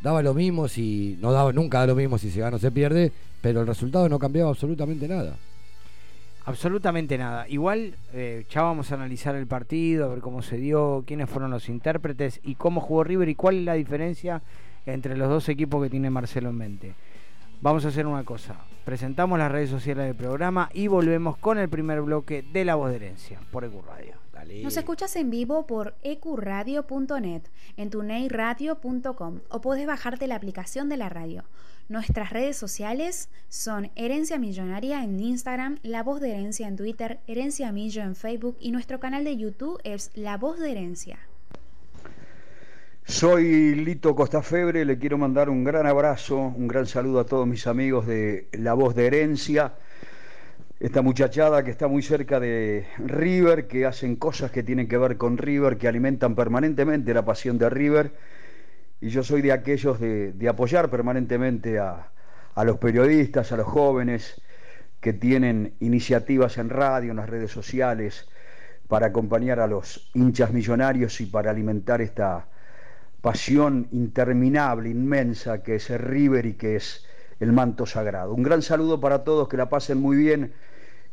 daba 0.03 0.21
lo 0.21 0.35
mismo 0.35 0.69
si. 0.69 1.17
No 1.23 1.33
daba, 1.33 1.51
nunca 1.55 1.79
da 1.79 1.87
lo 1.87 1.95
mismo 1.95 2.19
si 2.19 2.31
se 2.31 2.41
gana 2.41 2.57
o 2.59 2.61
se 2.61 2.71
pierde, 2.71 3.11
pero 3.41 3.63
el 3.63 3.67
resultado 3.67 4.07
no 4.11 4.19
cambiaba 4.19 4.51
absolutamente 4.51 5.09
nada. 5.09 5.35
Absolutamente 6.47 7.17
nada. 7.17 7.49
Igual 7.49 7.97
eh, 8.13 8.45
ya 8.51 8.63
vamos 8.63 8.93
a 8.93 8.97
analizar 8.97 9.35
el 9.35 9.47
partido, 9.47 10.05
a 10.05 10.09
ver 10.09 10.21
cómo 10.21 10.43
se 10.43 10.59
dio, 10.59 11.03
quiénes 11.07 11.31
fueron 11.31 11.51
los 11.51 11.69
intérpretes 11.71 12.41
y 12.43 12.57
cómo 12.57 12.83
jugó 12.83 13.03
River 13.03 13.31
y 13.31 13.35
cuál 13.35 13.59
es 13.59 13.65
la 13.65 13.75
diferencia 13.75 14.43
entre 14.85 15.17
los 15.17 15.31
dos 15.31 15.49
equipos 15.49 15.83
que 15.83 15.91
tiene 15.91 16.11
Marcelo 16.11 16.51
en 16.51 16.57
mente. 16.57 16.95
Vamos 17.63 17.87
a 17.87 17.89
hacer 17.89 18.07
una 18.07 18.25
cosa. 18.25 18.57
Presentamos 18.85 19.39
las 19.39 19.51
redes 19.51 19.71
sociales 19.71 20.05
del 20.05 20.17
programa 20.17 20.69
y 20.75 20.87
volvemos 20.87 21.39
con 21.39 21.57
el 21.57 21.71
primer 21.71 22.03
bloque 22.03 22.43
de 22.43 22.65
La 22.67 22.75
Voz 22.75 22.91
de 22.91 22.97
Herencia 22.97 23.41
por 23.51 23.65
EQ 23.65 23.83
Radio. 23.87 24.24
Dale. 24.45 24.63
Nos 24.63 24.77
escuchas 24.77 25.15
en 25.17 25.31
vivo 25.31 25.67
por 25.67 25.95
ecuradio.net, 26.03 27.43
en 27.77 27.91
tuneiradio.com 27.91 29.41
o 29.49 29.61
podés 29.61 29.87
bajarte 29.87 30.27
la 30.27 30.37
aplicación 30.37 30.89
de 30.89 30.97
la 30.97 31.09
radio. 31.09 31.45
Nuestras 31.89 32.31
redes 32.31 32.57
sociales 32.57 33.29
son 33.49 33.91
Herencia 33.95 34.39
Millonaria 34.39 35.05
en 35.05 35.21
Instagram, 35.21 35.79
La 35.83 36.03
Voz 36.03 36.21
de 36.21 36.31
Herencia 36.31 36.67
en 36.67 36.77
Twitter, 36.77 37.21
Herencia 37.27 37.73
Millo 37.73 38.03
en 38.03 38.17
Facebook 38.17 38.57
y 38.59 38.71
nuestro 38.71 39.01
canal 39.01 39.25
de 39.25 39.37
YouTube 39.37 39.81
es 39.85 40.11
La 40.15 40.39
Voz 40.39 40.59
de 40.59 40.71
Herencia. 40.71 41.19
Soy 43.07 43.75
Lito 43.75 44.17
Costafebre, 44.17 44.87
le 44.87 44.99
quiero 44.99 45.19
mandar 45.19 45.51
un 45.51 45.63
gran 45.63 45.87
abrazo, 45.87 46.39
un 46.39 46.67
gran 46.67 46.87
saludo 46.87 47.21
a 47.21 47.27
todos 47.27 47.47
mis 47.47 47.67
amigos 47.67 48.07
de 48.07 48.49
La 48.53 48.73
Voz 48.73 48.95
de 48.95 49.07
Herencia, 49.07 49.75
esta 50.81 51.03
muchachada 51.03 51.63
que 51.65 51.71
está 51.71 51.89
muy 51.89 52.03
cerca 52.03 52.41
de 52.41 52.87
River, 52.99 53.67
que 53.69 53.87
hacen 53.87 54.17
cosas 54.17 54.51
que 54.51 54.63
tienen 54.63 54.89
que 54.89 54.99
ver 54.99 55.17
con 55.17 55.39
River, 55.39 55.79
que 55.79 55.89
alimentan 55.89 56.35
permanentemente 56.35 57.15
la 57.15 57.25
pasión 57.25 57.59
de 57.59 57.71
River, 57.71 58.13
y 59.01 59.09
yo 59.11 59.23
soy 59.23 59.43
de 59.43 59.53
aquellos 59.53 60.01
de, 60.01 60.33
de 60.33 60.49
apoyar 60.49 60.91
permanentemente 60.91 61.79
a, 61.79 62.11
a 62.55 62.65
los 62.65 62.79
periodistas, 62.79 63.53
a 63.53 63.57
los 63.57 63.67
jóvenes 63.67 64.41
que 65.01 65.13
tienen 65.13 65.75
iniciativas 65.81 66.59
en 66.59 66.71
radio, 66.71 67.11
en 67.11 67.19
las 67.19 67.29
redes 67.29 67.51
sociales, 67.51 68.29
para 68.89 69.07
acompañar 69.07 69.61
a 69.61 69.67
los 69.67 70.11
hinchas 70.15 70.53
millonarios 70.53 71.21
y 71.21 71.27
para 71.27 71.51
alimentar 71.51 72.01
esta 72.01 72.49
pasión 73.21 73.89
interminable, 73.93 74.91
inmensa, 74.91 75.63
que 75.63 75.77
es 75.77 75.91
River 75.91 76.47
y 76.47 76.55
que 76.55 76.77
es 76.77 77.07
el 77.41 77.53
manto 77.53 77.87
sagrado. 77.87 78.35
Un 78.35 78.43
gran 78.43 78.63
saludo 78.63 79.01
para 79.01 79.25
todos, 79.25 79.49
que 79.49 79.57
la 79.57 79.69
pasen 79.69 80.01
muy 80.01 80.17
bien 80.17 80.53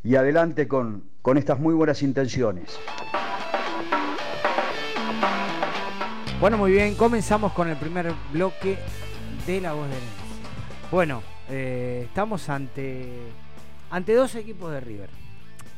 y 0.03 0.15
adelante 0.15 0.67
con, 0.67 1.03
con 1.21 1.37
estas 1.37 1.59
muy 1.59 1.73
buenas 1.73 2.01
intenciones. 2.01 2.79
Bueno, 6.39 6.57
muy 6.57 6.71
bien, 6.71 6.95
comenzamos 6.95 7.53
con 7.53 7.69
el 7.69 7.77
primer 7.77 8.11
bloque 8.33 8.77
de 9.45 9.61
La 9.61 9.73
Voz 9.73 9.87
de. 9.89 9.95
Bueno, 10.91 11.21
eh, 11.49 12.05
estamos 12.07 12.49
ante, 12.49 13.07
ante 13.91 14.15
dos 14.15 14.33
equipos 14.35 14.71
de 14.71 14.79
River. 14.79 15.09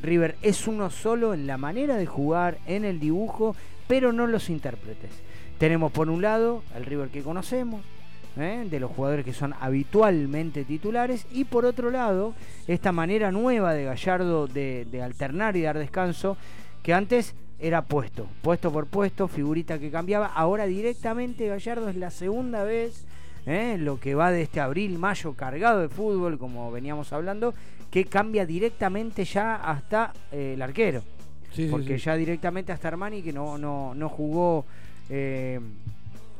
River 0.00 0.36
es 0.42 0.66
uno 0.66 0.90
solo 0.90 1.34
en 1.34 1.46
la 1.46 1.58
manera 1.58 1.96
de 1.96 2.06
jugar, 2.06 2.58
en 2.66 2.84
el 2.84 2.98
dibujo, 2.98 3.54
pero 3.86 4.12
no 4.12 4.26
los 4.26 4.48
intérpretes. 4.48 5.10
Tenemos 5.58 5.92
por 5.92 6.08
un 6.08 6.22
lado 6.22 6.62
el 6.74 6.86
River 6.86 7.08
que 7.10 7.22
conocemos, 7.22 7.82
¿eh? 8.36 8.66
de 8.70 8.80
los 8.80 8.90
jugadores 8.90 9.24
que 9.24 9.32
son 9.32 9.54
habitualmente 9.60 10.64
titulares, 10.64 11.26
y 11.32 11.44
por 11.44 11.64
otro 11.64 11.90
lado, 11.90 12.34
esta 12.66 12.92
manera 12.92 13.30
nueva 13.30 13.74
de 13.74 13.84
Gallardo 13.84 14.46
de, 14.46 14.86
de 14.90 15.02
alternar 15.02 15.56
y 15.56 15.62
dar 15.62 15.78
descanso, 15.78 16.36
que 16.82 16.94
antes 16.94 17.34
era 17.58 17.82
puesto, 17.82 18.26
puesto 18.42 18.72
por 18.72 18.86
puesto, 18.86 19.28
figurita 19.28 19.78
que 19.78 19.90
cambiaba, 19.90 20.26
ahora 20.26 20.66
directamente 20.66 21.46
Gallardo 21.46 21.88
es 21.88 21.96
la 21.96 22.10
segunda 22.10 22.64
vez, 22.64 23.06
¿eh? 23.46 23.76
lo 23.78 24.00
que 24.00 24.14
va 24.14 24.30
de 24.30 24.42
este 24.42 24.60
abril, 24.60 24.98
mayo 24.98 25.34
cargado 25.34 25.80
de 25.80 25.88
fútbol, 25.88 26.38
como 26.38 26.70
veníamos 26.70 27.12
hablando, 27.12 27.54
que 27.90 28.04
cambia 28.04 28.44
directamente 28.44 29.24
ya 29.24 29.56
hasta 29.56 30.12
eh, 30.32 30.54
el 30.54 30.62
arquero. 30.62 31.02
Sí, 31.52 31.66
sí, 31.66 31.68
porque 31.70 31.98
sí. 31.98 32.06
ya 32.06 32.16
directamente 32.16 32.72
hasta 32.72 32.88
Armani, 32.88 33.22
que 33.22 33.32
no, 33.32 33.56
no, 33.56 33.94
no 33.94 34.08
jugó 34.08 34.64
eh, 35.08 35.60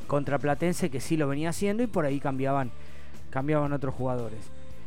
contra 0.07 0.39
Platense, 0.39 0.91
que 0.91 1.01
sí 1.01 1.17
lo 1.17 1.29
venía 1.29 1.51
haciendo, 1.51 1.83
y 1.83 1.87
por 1.87 2.05
ahí 2.05 2.21
cambiaban, 2.21 2.71
cambiaban 3.31 3.73
otros 3.73 3.95
jugadores. 3.95 4.41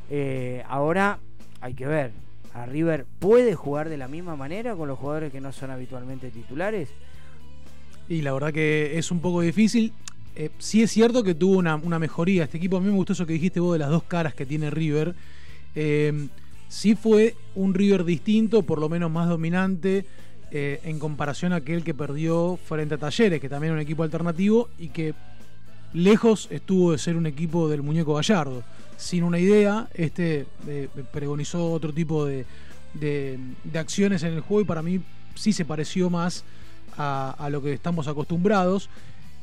Eh, 0.10 0.64
ahora 0.68 1.20
hay 1.62 1.74
que 1.74 1.86
ver, 1.86 2.12
¿a 2.54 2.66
River 2.66 3.06
puede 3.20 3.56
jugar 3.56 3.90
de 3.90 3.98
la 3.98 4.08
misma 4.08 4.36
manera 4.36 4.76
con 4.76 4.88
los 4.88 4.98
jugadores 4.98 5.32
que 5.32 5.42
no 5.42 5.52
son 5.52 5.72
habitualmente 5.72 6.30
titulares? 6.32 6.90
Y 8.10 8.22
la 8.22 8.34
verdad 8.34 8.54
que 8.54 8.98
es 8.98 9.12
un 9.12 9.20
poco 9.20 9.42
difícil. 9.42 9.92
Eh, 10.36 10.52
sí 10.60 10.84
es 10.84 10.92
cierto 10.92 11.24
que 11.24 11.36
tuvo 11.36 11.58
una, 11.58 11.78
mejoría. 12.00 12.44
Este 12.44 12.58
equipo, 12.58 12.78
a 12.78 12.80
mí 12.80 12.88
me 12.88 12.96
gustó 12.96 13.14
eso 13.14 13.26
que 13.26 13.34
dijiste 13.34 13.60
vos 13.60 13.74
de 13.74 13.80
las 13.80 13.90
dos 13.90 14.04
caras 14.04 14.34
que 14.34 14.46
tiene 14.46 14.70
River. 14.70 15.16
Eh, 15.76 16.28
sí 16.70 16.96
fue 16.96 17.36
un 17.56 17.74
River 17.74 18.06
distinto, 18.06 18.64
por 18.64 18.80
lo 18.80 18.88
menos 18.88 19.12
más 19.12 19.28
dominante, 19.28 20.06
eh, 20.52 20.80
en 20.84 21.00
comparación 21.00 21.54
a 21.54 21.58
aquel 21.58 21.84
que 21.84 21.94
perdió 21.94 22.58
frente 22.66 22.96
a 22.96 22.98
Talleres, 22.98 23.40
que 23.42 23.50
también 23.50 23.72
era 23.74 23.80
un 23.80 23.84
equipo 23.84 24.04
alternativo 24.04 24.70
y 24.80 24.90
que 24.90 25.14
lejos 25.94 26.48
estuvo 26.52 26.92
de 26.92 26.98
ser 26.98 27.16
un 27.16 27.26
equipo 27.26 27.68
del 27.70 27.82
muñeco 27.82 28.14
Gallardo. 28.16 28.64
Sin 28.98 29.24
una 29.24 29.40
idea, 29.40 29.88
este 29.94 30.48
eh, 30.68 30.90
pregonizó 31.12 31.72
otro 31.72 31.94
tipo 31.94 32.26
de, 32.26 32.46
de- 32.94 33.40
acciones 33.76 34.24
en 34.24 34.34
el 34.34 34.42
juego 34.42 34.62
y 34.62 34.66
para 34.66 34.82
mí 34.82 35.02
sí 35.36 35.54
se 35.54 35.66
pareció 35.66 36.10
más 36.10 36.44
a, 36.98 37.36
a 37.38 37.50
lo 37.50 37.62
que 37.62 37.74
estamos 37.74 38.08
acostumbrados. 38.08 38.90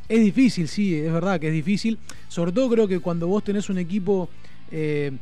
Es 0.08 0.20
difícil, 0.20 0.68
sí, 0.68 0.94
es 0.96 1.12
verdad 1.12 1.38
que 1.40 1.49
es 1.49 1.52
difícil. 1.54 1.99
Sobre 2.28 2.52
todo 2.52 2.68
creo 2.68 2.88
que 2.88 2.99
cuando 2.99 3.26
vos 3.28 3.44
tenés 3.44 3.70
un 3.70 3.78
equipo 3.78 4.28
eh, 4.70 5.12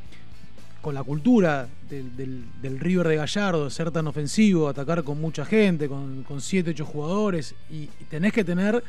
con 0.82 0.94
la 0.94 1.02
cultura 1.04 1.68
del, 1.88 2.14
del- 2.60 2.80
River 2.80 3.06
de 3.08 3.16
Gallardo, 3.16 3.64
de 3.64 3.70
ser 3.70 3.90
tan 3.92 4.06
ofensivo, 4.08 4.68
atacar 4.68 5.04
con 5.04 5.20
mucha 5.20 5.44
gente, 5.44 5.88
con, 5.88 6.24
con 6.24 6.40
7, 6.40 6.70
8 6.70 6.84
jugadores, 6.84 7.54
y, 7.70 7.86
tenés 8.10 8.32
que 8.32 8.44
tener 8.44 8.82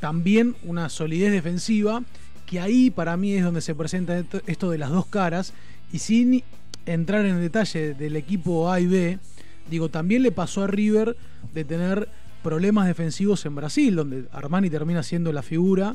también 0.00 0.56
una 0.64 0.88
solidez 0.88 1.30
defensiva 1.32 2.02
que 2.46 2.60
ahí 2.60 2.90
para 2.90 3.16
mí 3.16 3.34
es 3.34 3.44
donde 3.44 3.60
se 3.60 3.74
presenta 3.74 4.18
esto- 4.18 4.40
esto 4.46 4.70
de 4.70 4.78
las 4.78 4.90
dos 4.90 5.06
caras 5.06 5.52
y 5.92 5.98
sin 5.98 6.42
entrar 6.86 7.24
en 7.26 7.40
detalle 7.40 7.94
del 7.94 8.16
equipo 8.16 8.70
A 8.72 8.80
y 8.80 8.86
B, 8.86 9.18
digo, 9.70 9.88
también 9.88 10.22
le 10.22 10.32
pasó 10.32 10.62
a 10.64 10.66
River 10.66 11.16
de 11.54 11.64
tener 11.64 12.08
problemas 12.42 12.86
defensivos 12.88 13.44
en 13.46 13.54
Brasil, 13.54 13.94
donde 13.94 14.24
Armani 14.32 14.68
termina 14.68 15.02
siendo 15.02 15.32
la 15.32 15.42
figura. 15.42 15.94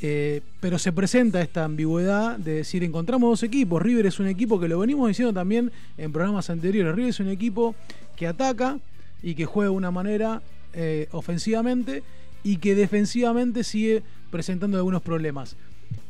Eh, 0.00 0.42
pero 0.60 0.78
se 0.78 0.92
presenta 0.92 1.40
esta 1.40 1.64
ambigüedad 1.64 2.38
de 2.38 2.54
decir, 2.54 2.84
encontramos 2.84 3.30
dos 3.30 3.42
equipos. 3.42 3.82
River 3.82 4.06
es 4.06 4.20
un 4.20 4.28
equipo 4.28 4.60
que 4.60 4.68
lo 4.68 4.78
venimos 4.78 5.08
diciendo 5.08 5.32
también 5.32 5.72
en 5.96 6.12
programas 6.12 6.50
anteriores. 6.50 6.94
River 6.94 7.10
es 7.10 7.20
un 7.20 7.28
equipo 7.28 7.74
que 8.14 8.28
ataca 8.28 8.78
y 9.22 9.34
que 9.34 9.44
juega 9.44 9.70
de 9.70 9.76
una 9.76 9.90
manera 9.90 10.40
eh, 10.72 11.08
ofensivamente 11.10 12.02
y 12.44 12.58
que 12.58 12.76
defensivamente 12.76 13.64
sigue 13.64 14.02
presentando 14.30 14.76
algunos 14.76 15.02
problemas. 15.02 15.56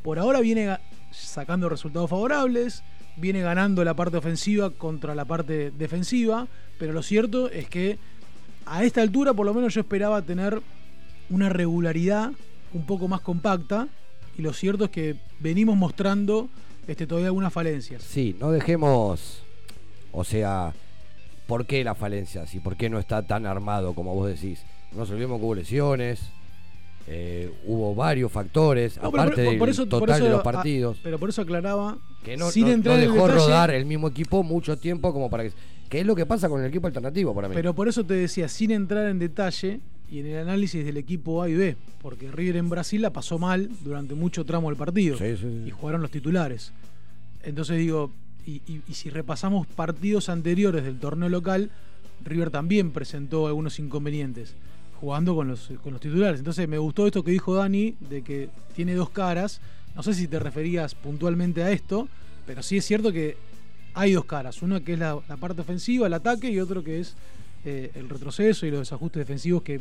Por 0.02 0.18
ahora 0.18 0.40
viene 0.40 0.76
sacando 1.10 1.70
resultados 1.70 2.10
favorables, 2.10 2.82
viene 3.16 3.40
ganando 3.40 3.84
la 3.84 3.94
parte 3.94 4.18
ofensiva 4.18 4.70
contra 4.70 5.14
la 5.14 5.24
parte 5.24 5.70
defensiva, 5.70 6.46
pero 6.78 6.92
lo 6.92 7.02
cierto 7.02 7.48
es 7.50 7.68
que 7.68 7.98
a 8.66 8.84
esta 8.84 9.00
altura 9.00 9.32
por 9.32 9.46
lo 9.46 9.54
menos 9.54 9.72
yo 9.72 9.80
esperaba 9.80 10.20
tener 10.20 10.60
una 11.30 11.48
regularidad 11.48 12.32
un 12.74 12.86
poco 12.86 13.08
más 13.08 13.20
compacta 13.20 13.88
y 14.36 14.42
lo 14.42 14.52
cierto 14.52 14.84
es 14.84 14.90
que 14.90 15.16
venimos 15.40 15.76
mostrando 15.76 16.48
este, 16.86 17.06
todavía 17.06 17.28
algunas 17.28 17.52
falencias. 17.52 18.02
Sí, 18.02 18.36
no 18.40 18.50
dejemos. 18.50 19.42
O 20.12 20.24
sea, 20.24 20.72
¿por 21.46 21.66
qué 21.66 21.84
las 21.84 21.98
falencias 21.98 22.54
y 22.54 22.60
por 22.60 22.76
qué 22.76 22.88
no 22.88 22.98
está 22.98 23.22
tan 23.26 23.46
armado 23.46 23.94
como 23.94 24.14
vos 24.14 24.28
decís? 24.28 24.62
No 24.92 24.98
nos 25.00 25.10
olvidemos 25.10 25.38
que 25.38 25.44
hubo 25.44 25.54
lesiones, 25.54 26.20
eh, 27.06 27.50
hubo 27.66 27.94
varios 27.94 28.30
factores, 28.32 28.96
No, 29.02 29.08
aparte 29.08 29.34
por- 29.34 29.44
del 29.44 29.58
por 29.58 29.68
eso- 29.68 29.88
por 29.88 30.00
total 30.00 30.16
eso, 30.16 30.24
de 30.24 30.30
los 30.30 30.42
partidos. 30.42 30.98
pero 31.02 31.18
por 31.18 31.28
eso 31.30 31.42
aclaraba 31.42 31.98
que 32.24 32.36
no, 32.36 32.50
sin 32.50 32.66
no- 32.66 32.72
entrar 32.72 32.96
no 32.96 33.02
en 33.02 33.08
dejó 33.12 33.26
detalle, 33.26 33.44
rodar 33.46 33.70
el 33.70 33.84
mismo 33.86 34.08
equipo 34.08 34.42
mucho 34.42 34.76
tiempo 34.78 35.12
como 35.12 35.28
para 35.30 35.44
que. 35.44 35.52
Que 35.88 36.00
es 36.00 36.06
lo 36.06 36.14
que 36.14 36.26
pasa 36.26 36.50
con 36.50 36.60
el 36.60 36.66
equipo 36.68 36.86
alternativo 36.86 37.34
para 37.34 37.48
mí. 37.48 37.54
Pero 37.54 37.74
por 37.74 37.88
eso 37.88 38.04
te 38.04 38.12
decía, 38.12 38.46
sin 38.48 38.70
entrar 38.72 39.06
en 39.08 39.18
detalle 39.18 39.80
y 40.10 40.20
en 40.20 40.26
el 40.26 40.38
análisis 40.38 40.84
del 40.84 40.96
equipo 40.96 41.42
A 41.42 41.48
y 41.48 41.54
B, 41.54 41.76
porque 42.02 42.30
River 42.30 42.56
en 42.56 42.68
Brasil 42.70 43.02
la 43.02 43.10
pasó 43.12 43.38
mal 43.38 43.68
durante 43.84 44.14
mucho 44.14 44.44
tramo 44.44 44.68
del 44.68 44.76
partido 44.78 45.16
Sí, 45.18 45.36
sí, 45.36 45.42
sí. 45.42 45.62
y 45.66 45.70
jugaron 45.70 46.00
los 46.02 46.10
titulares. 46.10 46.72
Entonces 47.42 47.78
digo, 47.78 48.10
y, 48.46 48.62
y- 48.66 48.82
y 48.88 48.94
si 48.94 49.10
repasamos 49.10 49.66
partidos 49.66 50.28
anteriores 50.28 50.84
del 50.84 50.98
torneo 50.98 51.28
local, 51.28 51.70
River 52.24 52.50
también 52.50 52.90
presentó 52.90 53.46
algunos 53.46 53.78
inconvenientes 53.78 54.54
jugando 55.00 55.34
con 55.36 55.46
los, 55.48 55.70
con 55.82 55.92
los 55.92 56.00
titulares. 56.00 56.40
Entonces 56.40 56.66
me 56.68 56.78
gustó 56.78 57.06
esto 57.06 57.22
que 57.22 57.30
dijo 57.30 57.54
Dani, 57.54 57.94
de 58.10 58.22
que 58.22 58.48
tiene 58.74 58.94
dos 58.94 59.10
caras. 59.10 59.60
No 59.94 60.02
sé 60.02 60.14
si 60.14 60.26
te 60.26 60.38
referías 60.40 60.94
puntualmente 60.96 61.62
a 61.62 61.70
esto, 61.70 62.08
pero 62.46 62.62
sí 62.62 62.78
es 62.78 62.84
cierto 62.84 63.12
que 63.12 63.36
hay 63.94 64.12
dos 64.12 64.24
caras. 64.24 64.60
Una 64.62 64.80
que 64.80 64.94
es 64.94 64.98
la, 64.98 65.18
la 65.28 65.36
parte 65.36 65.60
ofensiva, 65.60 66.06
el 66.08 66.14
ataque, 66.14 66.50
y 66.50 66.58
otro 66.58 66.82
que 66.82 66.98
es 67.00 67.14
eh, 67.68 67.90
el 67.94 68.08
retroceso 68.08 68.66
y 68.66 68.70
los 68.70 68.80
desajustes 68.80 69.20
defensivos 69.20 69.62
que 69.62 69.80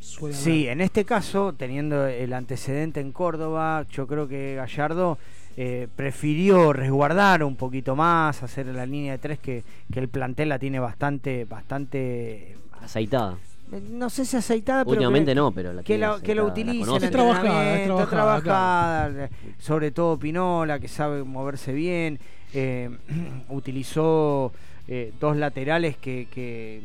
suelen 0.00 0.36
Sí, 0.38 0.62
haber. 0.66 0.72
en 0.72 0.80
este 0.80 1.04
caso, 1.04 1.52
teniendo 1.56 2.06
el 2.06 2.32
antecedente 2.32 3.00
en 3.00 3.12
Córdoba, 3.12 3.86
yo 3.90 4.06
creo 4.06 4.28
que 4.28 4.54
Gallardo 4.56 5.18
eh, 5.56 5.86
prefirió 5.96 6.72
resguardar 6.72 7.44
un 7.44 7.56
poquito 7.56 7.94
más, 7.96 8.42
hacer 8.42 8.66
la 8.66 8.84
línea 8.86 9.12
de 9.12 9.18
tres 9.18 9.38
que, 9.38 9.62
que 9.92 10.00
el 10.00 10.08
plantel 10.08 10.48
la 10.48 10.58
tiene 10.58 10.78
bastante, 10.80 11.44
bastante 11.44 12.56
Aceitada. 12.82 13.38
eh, 13.72 13.80
no 13.90 14.10
sé 14.10 14.24
si 14.26 14.36
aceitada, 14.36 14.84
pero 14.84 14.92
Últimamente 14.92 15.30
que, 15.30 15.34
no, 15.36 15.52
pero 15.52 15.72
la 15.72 15.82
que 15.82 15.86
tiene 15.86 16.00
la, 16.00 16.20
que 16.20 16.34
la 16.34 16.42
aceitada, 16.42 16.74
la 16.74 17.06
Es 17.06 17.10
trabajada, 17.10 17.76
es 18.02 18.08
trabajada, 18.10 19.30
sobre 19.58 19.90
todo 19.90 20.18
Pinola, 20.18 20.78
que 20.80 20.88
sabe 20.88 21.22
moverse 21.24 21.72
bien, 21.72 22.18
eh, 22.52 22.90
utilizó 23.48 24.52
eh, 24.86 25.12
dos 25.20 25.36
laterales 25.36 25.96
que, 25.96 26.28
que, 26.30 26.82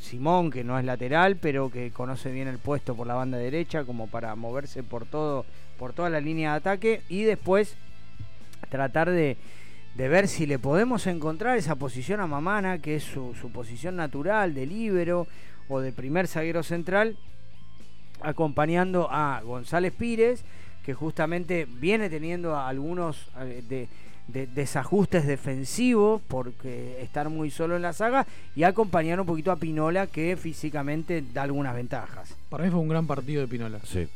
Simón, 0.00 0.50
que 0.50 0.64
no 0.64 0.78
es 0.78 0.84
lateral, 0.84 1.36
pero 1.36 1.70
que 1.70 1.90
conoce 1.90 2.30
bien 2.30 2.48
el 2.48 2.58
puesto 2.58 2.94
por 2.94 3.06
la 3.06 3.14
banda 3.14 3.38
derecha, 3.38 3.84
como 3.84 4.06
para 4.06 4.34
moverse 4.36 4.82
por 4.82 5.06
todo, 5.06 5.44
por 5.78 5.92
toda 5.92 6.10
la 6.10 6.20
línea 6.20 6.52
de 6.52 6.56
ataque, 6.58 7.02
y 7.08 7.22
después 7.22 7.76
tratar 8.68 9.10
de, 9.10 9.36
ver 9.96 10.28
si 10.28 10.46
le 10.46 10.58
podemos 10.58 11.06
encontrar 11.06 11.56
esa 11.56 11.76
posición 11.76 12.20
a 12.20 12.26
Mamana, 12.26 12.78
que 12.78 12.96
es 12.96 13.04
su, 13.04 13.34
su 13.34 13.50
posición 13.50 13.96
natural 13.96 14.54
de 14.54 14.66
líbero 14.66 15.26
o 15.68 15.80
de 15.80 15.92
primer 15.92 16.28
zaguero 16.28 16.62
central, 16.62 17.16
acompañando 18.20 19.08
a 19.10 19.40
González 19.42 19.92
Pires, 19.92 20.44
que 20.84 20.94
justamente 20.94 21.66
viene 21.68 22.08
teniendo 22.08 22.58
algunos 22.58 23.30
eh, 23.40 23.62
de, 23.68 23.88
de- 24.28 24.46
desajustes 24.46 25.26
defensivos 25.26 26.22
porque 26.28 27.02
estar 27.02 27.28
muy 27.28 27.50
solo 27.50 27.76
en 27.76 27.82
la 27.82 27.92
saga 27.92 28.26
y 28.54 28.62
acompañar 28.62 29.18
un 29.20 29.26
poquito 29.26 29.50
a 29.50 29.56
Pinola 29.56 30.06
que 30.06 30.36
físicamente 30.36 31.22
da 31.34 31.42
algunas 31.42 31.74
ventajas. 31.74 32.34
Para 32.48 32.64
mí 32.64 32.70
fue 32.70 32.80
un 32.80 32.88
gran 32.88 33.06
partido 33.06 33.40
de 33.42 33.48
Pinola. 33.48 33.80
Sí. 33.84 34.06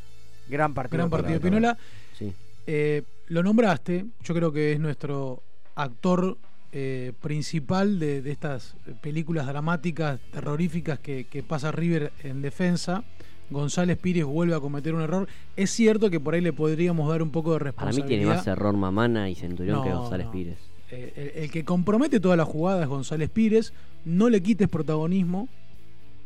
Gran 0.49 0.75
partido. 0.75 0.99
Gran 0.99 1.11
partido 1.11 1.35
de 1.35 1.41
Pinola. 1.41 1.77
Sí. 2.19 2.33
Eh, 2.67 3.03
lo 3.29 3.43
nombraste, 3.43 4.05
yo 4.23 4.35
creo 4.35 4.53
que 4.53 4.73
es 4.73 4.81
nuestro 4.81 5.43
actor 5.75 6.37
eh, 6.73 7.13
principal 7.21 7.99
de, 7.99 8.23
de 8.23 8.31
estas 8.31 8.75
películas 9.01 9.47
dramáticas, 9.47 10.21
terroríficas 10.33 10.99
que, 10.99 11.25
que 11.25 11.43
pasa 11.43 11.73
River 11.73 12.13
en 12.23 12.41
defensa. 12.43 13.05
González 13.51 13.99
Pires 13.99 14.25
vuelve 14.25 14.55
a 14.55 14.61
cometer 14.61 14.95
un 14.95 15.03
error. 15.03 15.29
Es 15.57 15.71
cierto 15.71 16.09
que 16.11 16.19
por 16.21 16.35
ahí 16.35 16.41
le 16.41 16.53
podríamos 16.53 17.09
dar 17.09 17.23
un 17.23 17.31
poco 17.31 17.53
de 17.53 17.59
Para 17.59 17.71
mí 17.71 17.77
responsabilidad. 17.77 18.09
tiene 18.09 18.27
más 18.27 18.47
error 18.47 18.75
Mamana 18.77 19.29
y 19.29 19.35
Centurión 19.35 19.83
que 19.85 19.91
González 19.93 20.27
no. 20.27 20.33
Pires. 20.33 20.57
Eh, 20.91 21.33
el, 21.37 21.45
el 21.45 21.51
que 21.51 21.65
compromete 21.65 22.19
toda 22.21 22.37
la 22.37 22.45
jugada 22.45 22.83
es 22.83 22.89
González 22.89 23.29
Pires. 23.31 23.73
No 24.05 24.29
le 24.31 24.43
quites 24.43 24.69
protagonismo. 24.69 25.49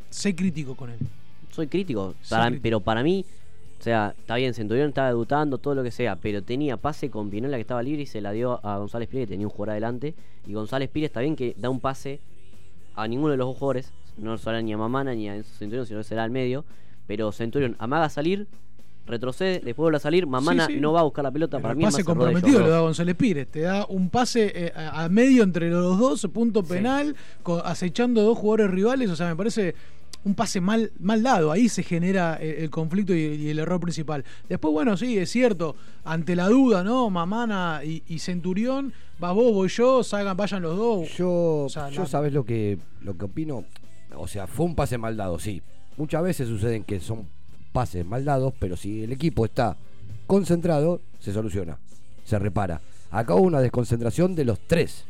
Sé 0.09 0.35
crítico 0.35 0.75
con 0.75 0.89
él. 0.89 0.99
Soy 1.51 1.67
crítico, 1.67 2.13
Sí, 2.21 2.29
para- 2.29 2.45
crítico. 2.45 2.61
pero 2.63 2.79
para 2.79 3.03
mí, 3.03 3.25
o 3.79 3.83
sea, 3.83 4.13
está 4.17 4.35
bien, 4.35 4.53
Centurión 4.53 4.89
estaba 4.89 5.07
debutando, 5.09 5.57
todo 5.57 5.75
lo 5.75 5.83
que 5.83 5.91
sea, 5.91 6.15
pero 6.15 6.41
tenía 6.43 6.77
pase 6.77 7.09
con 7.09 7.29
Pinola 7.29 7.57
que 7.57 7.61
estaba 7.61 7.83
libre 7.83 8.03
y 8.03 8.05
se 8.05 8.21
la 8.21 8.31
dio 8.31 8.65
a 8.65 8.77
González 8.77 9.09
Pires 9.09 9.25
que 9.27 9.33
tenía 9.33 9.47
un 9.47 9.51
jugador 9.51 9.71
adelante. 9.71 10.13
Y 10.47 10.53
González 10.53 10.89
Pires 10.89 11.09
está 11.09 11.19
bien 11.21 11.35
que 11.35 11.55
da 11.57 11.69
un 11.69 11.79
pase 11.79 12.19
a 12.95 13.07
ninguno 13.07 13.31
de 13.31 13.37
los 13.37 13.47
dos 13.47 13.57
jugadores, 13.57 13.91
no 14.17 14.37
será 14.37 14.61
ni 14.61 14.71
a 14.73 14.77
Mamana 14.77 15.13
ni 15.13 15.27
a 15.29 15.35
Enzo 15.35 15.51
Centurión, 15.57 15.85
sino 15.85 15.99
que 15.99 16.03
será 16.05 16.23
al 16.23 16.31
medio. 16.31 16.63
Pero 17.07 17.31
Centurión 17.31 17.75
amaga 17.79 18.09
salir, 18.09 18.47
retrocede, 19.05 19.53
después 19.63 19.77
vuelve 19.77 19.97
a 19.97 20.01
salir, 20.01 20.27
Mamana 20.27 20.67
Sí, 20.67 20.73
sí. 20.73 20.79
no 20.81 20.91
va 20.91 20.99
a 20.99 21.03
buscar 21.03 21.23
la 21.23 21.31
pelota, 21.31 21.57
Pero 21.57 21.61
para 21.63 21.71
el 21.71 21.77
mí 21.77 21.85
es 21.85 21.91
pase 21.93 22.03
comprometido 22.03 22.59
lo 22.59 22.69
da 22.69 22.81
González 22.81 23.15
Pires. 23.15 23.47
Te 23.47 23.61
da 23.61 23.85
un 23.87 24.09
pase 24.09 24.51
eh, 24.53 24.73
a 24.75 25.05
a 25.05 25.09
medio 25.09 25.43
entre 25.43 25.69
los 25.69 25.97
dos, 25.97 26.27
punto 26.33 26.63
penal, 26.63 27.15
acechando 27.63 28.21
dos 28.23 28.37
jugadores 28.37 28.69
rivales. 28.71 29.09
O 29.09 29.15
sea, 29.15 29.27
me 29.29 29.35
parece 29.37 29.75
un 30.25 30.35
pase 30.35 30.59
mal, 30.59 30.91
mal 30.99 31.23
dado. 31.23 31.51
Ahí 31.53 31.69
se 31.69 31.83
genera 31.83 32.35
el, 32.35 32.49
el 32.63 32.69
conflicto 32.69 33.13
y, 33.15 33.19
y 33.19 33.49
el 33.49 33.59
error 33.59 33.79
principal. 33.79 34.25
Después, 34.49 34.73
bueno, 34.73 34.97
sí, 34.97 35.17
es 35.17 35.29
cierto. 35.29 35.77
Ante 36.03 36.35
la 36.35 36.49
duda, 36.49 36.83
¿no? 36.83 37.09
Mamana 37.09 37.79
y, 37.85 38.03
y 38.09 38.19
Centurión, 38.19 38.91
va 39.23 39.31
vos, 39.31 39.53
voy 39.53 39.69
yo, 39.69 40.03
salgan, 40.03 40.35
vayan 40.35 40.61
los 40.61 40.75
dos. 40.75 41.09
Yo, 41.15 41.63
O 41.63 41.69
sea, 41.69 41.89
yo 41.89 42.01
la- 42.01 42.07
sabes 42.07 42.33
lo 42.33 42.43
que, 42.43 42.77
lo 43.01 43.15
que 43.17 43.23
opino. 43.23 43.63
O 44.17 44.27
sea, 44.27 44.47
fue 44.47 44.65
un 44.65 44.75
pase 44.75 44.97
mal 44.97 45.15
dado, 45.15 45.39
sí. 45.39 45.61
Muchas 45.97 46.23
veces 46.23 46.47
suceden 46.47 46.83
que 46.83 46.99
son 46.99 47.27
pases 47.73 48.05
mal 48.05 48.23
dados, 48.23 48.53
pero 48.59 48.77
si 48.77 49.03
el 49.03 49.11
equipo 49.11 49.45
está 49.45 49.75
concentrado, 50.27 51.01
se 51.19 51.33
soluciona, 51.33 51.77
se 52.25 52.37
repara. 52.39 52.81
Acá 53.11 53.35
hubo 53.35 53.43
una 53.45 53.61
desconcentración 53.61 54.35
de 54.35 54.45
los 54.45 54.59
tres. 54.59 55.05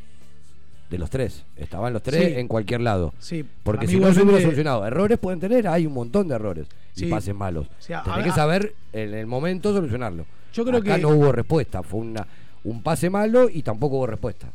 De 0.90 0.98
los 0.98 1.10
tres. 1.10 1.44
Estaban 1.58 1.92
los 1.92 2.02
tres 2.02 2.34
Sí. 2.34 2.40
en 2.40 2.48
cualquier 2.48 2.80
lado. 2.82 3.14
Sí, 3.20 3.44
Porque 3.64 3.88
si 3.88 4.00
no 4.00 4.14
se 4.14 4.22
hubiera 4.24 4.40
solucionado. 4.42 4.86
Errores 4.86 5.18
pueden 5.18 5.40
tener, 5.40 5.68
hay 5.68 5.86
un 5.86 5.94
montón 5.94 6.28
de 6.30 6.36
errores. 6.36 6.68
Sí. 6.94 7.06
Y 7.08 7.10
pases 7.10 7.36
malos. 7.36 7.68
O 7.68 7.82
sea, 7.82 8.04
Tenés 8.04 8.20
a- 8.20 8.24
que 8.24 8.32
saber 8.32 8.74
en 8.94 9.14
el 9.14 9.28
momento 9.28 9.74
solucionarlo. 9.74 10.26
Yo 10.54 10.64
creo 10.64 10.80
Acá 10.80 10.96
que- 10.96 11.02
no 11.02 11.10
hubo 11.10 11.32
respuesta. 11.34 11.84
Fue 11.84 12.00
una, 12.00 12.26
un 12.64 12.82
pase 12.82 13.10
malo 13.10 13.50
y 13.50 13.64
tampoco 13.64 13.98
hubo 13.98 14.08
respuesta. 14.08 14.48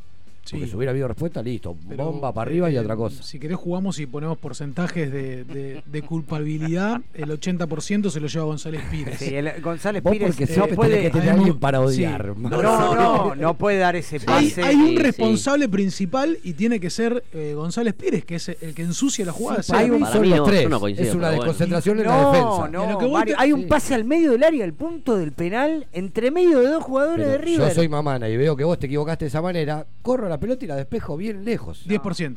Sí. 0.45 0.57
Porque 0.57 0.67
si 0.71 0.77
hubiera 0.77 0.91
habido 0.91 1.07
respuesta, 1.09 1.43
listo. 1.43 1.77
Pero, 1.89 2.07
bomba 2.07 2.33
para 2.33 2.49
arriba 2.51 2.71
y 2.71 2.77
eh, 2.77 2.81
otra 2.81 2.97
cosa. 2.97 3.23
Si 3.23 3.39
querés 3.39 3.57
jugamos 3.59 3.99
y 4.01 4.07
ponemos 4.07 4.39
porcentajes 4.39 5.11
de, 5.13 5.45
de- 5.45 5.83
de 5.87 6.03
culpabilidad, 6.03 7.01
el 7.15 7.31
80% 7.31 8.11
se 8.11 8.21
lo 8.21 8.27
lleva 8.27 8.45
González 8.47 8.83
Pires. 8.91 9.19
Sí, 9.19 9.35
el- 9.35 9.61
González 9.63 10.03
Vos 10.03 10.13
Pires 10.13 10.29
porque 10.31 10.47
no 10.47 10.53
siempre 10.55 10.75
puede, 10.77 10.91
tenés 10.97 11.13
que 11.13 11.19
tener 11.21 11.35
alguien 11.35 11.59
para 11.59 11.79
sí. 11.79 11.85
odiar. 11.85 12.37
no, 12.37 12.95
no, 12.95 13.35
no 13.35 13.55
puede 13.55 13.79
dar 13.79 13.95
ese 13.97 14.17
Hay, 14.27 14.49
pase. 14.49 14.63
hay 14.63 14.75
un 14.77 14.83
Sí, 14.89 14.97
sí. 14.97 15.03
responsable 15.03 15.69
principal 15.69 16.39
y 16.43 16.55
tiene 16.55 16.81
que 16.81 16.91
ser 16.91 17.23
eh, 17.33 17.53
González 17.55 17.95
Pires, 17.95 18.25
que 18.25 18.37
es 18.37 18.49
el 18.49 18.75
que 18.75 18.83
ensucia 18.83 19.25
la 19.25 19.33
jugada. 19.33 19.63
Sí, 19.63 19.73
hay 19.75 19.91
un 19.91 20.01
no, 20.01 20.45
tres. 20.45 20.63
yo 20.65 20.69
no 20.69 20.81
coincido, 20.81 21.09
es 21.09 21.15
una 21.15 21.29
pero 21.29 21.37
bueno. 21.37 21.43
desconcentración 21.53 22.01
en 22.01 22.07
la 22.07 22.17
defensa. 22.27 22.69
no, 22.69 22.83
Y 22.83 22.87
a 22.87 22.93
lo 22.93 22.99
que 22.99 23.05
voy 23.05 23.15
Mario, 23.15 23.37
te- 23.37 23.43
hay 23.43 23.53
un 23.53 23.61
sí. 23.63 23.67
pase 23.67 23.95
al 23.95 24.05
medio 24.05 24.33
del 24.33 24.43
área, 24.43 24.65
al 24.65 24.73
punto 24.73 25.17
del 25.17 25.33
penal, 25.33 25.87
entre 25.93 26.31
medio 26.31 26.59
de 26.61 26.69
dos 26.69 26.83
jugadores 26.83 27.27
Pero 27.27 27.31
de 27.33 27.39
River. 27.39 27.69
yo 27.69 27.75
soy 27.75 27.89
mamana 27.89 28.29
y 28.29 28.37
veo 28.37 28.57
que 28.57 28.65
vos 28.65 28.79
te 28.79 28.87
equivocaste 28.87 29.25
de 29.27 29.29
esa 29.29 29.41
manera, 29.43 29.87
corro 30.03 30.29
la 30.33 30.41
pelota 30.41 30.65
y 30.65 30.69
la 30.69 30.77
despejo 30.77 31.17
bien 31.17 31.45
lejos. 31.45 31.87
10%. 31.87 32.37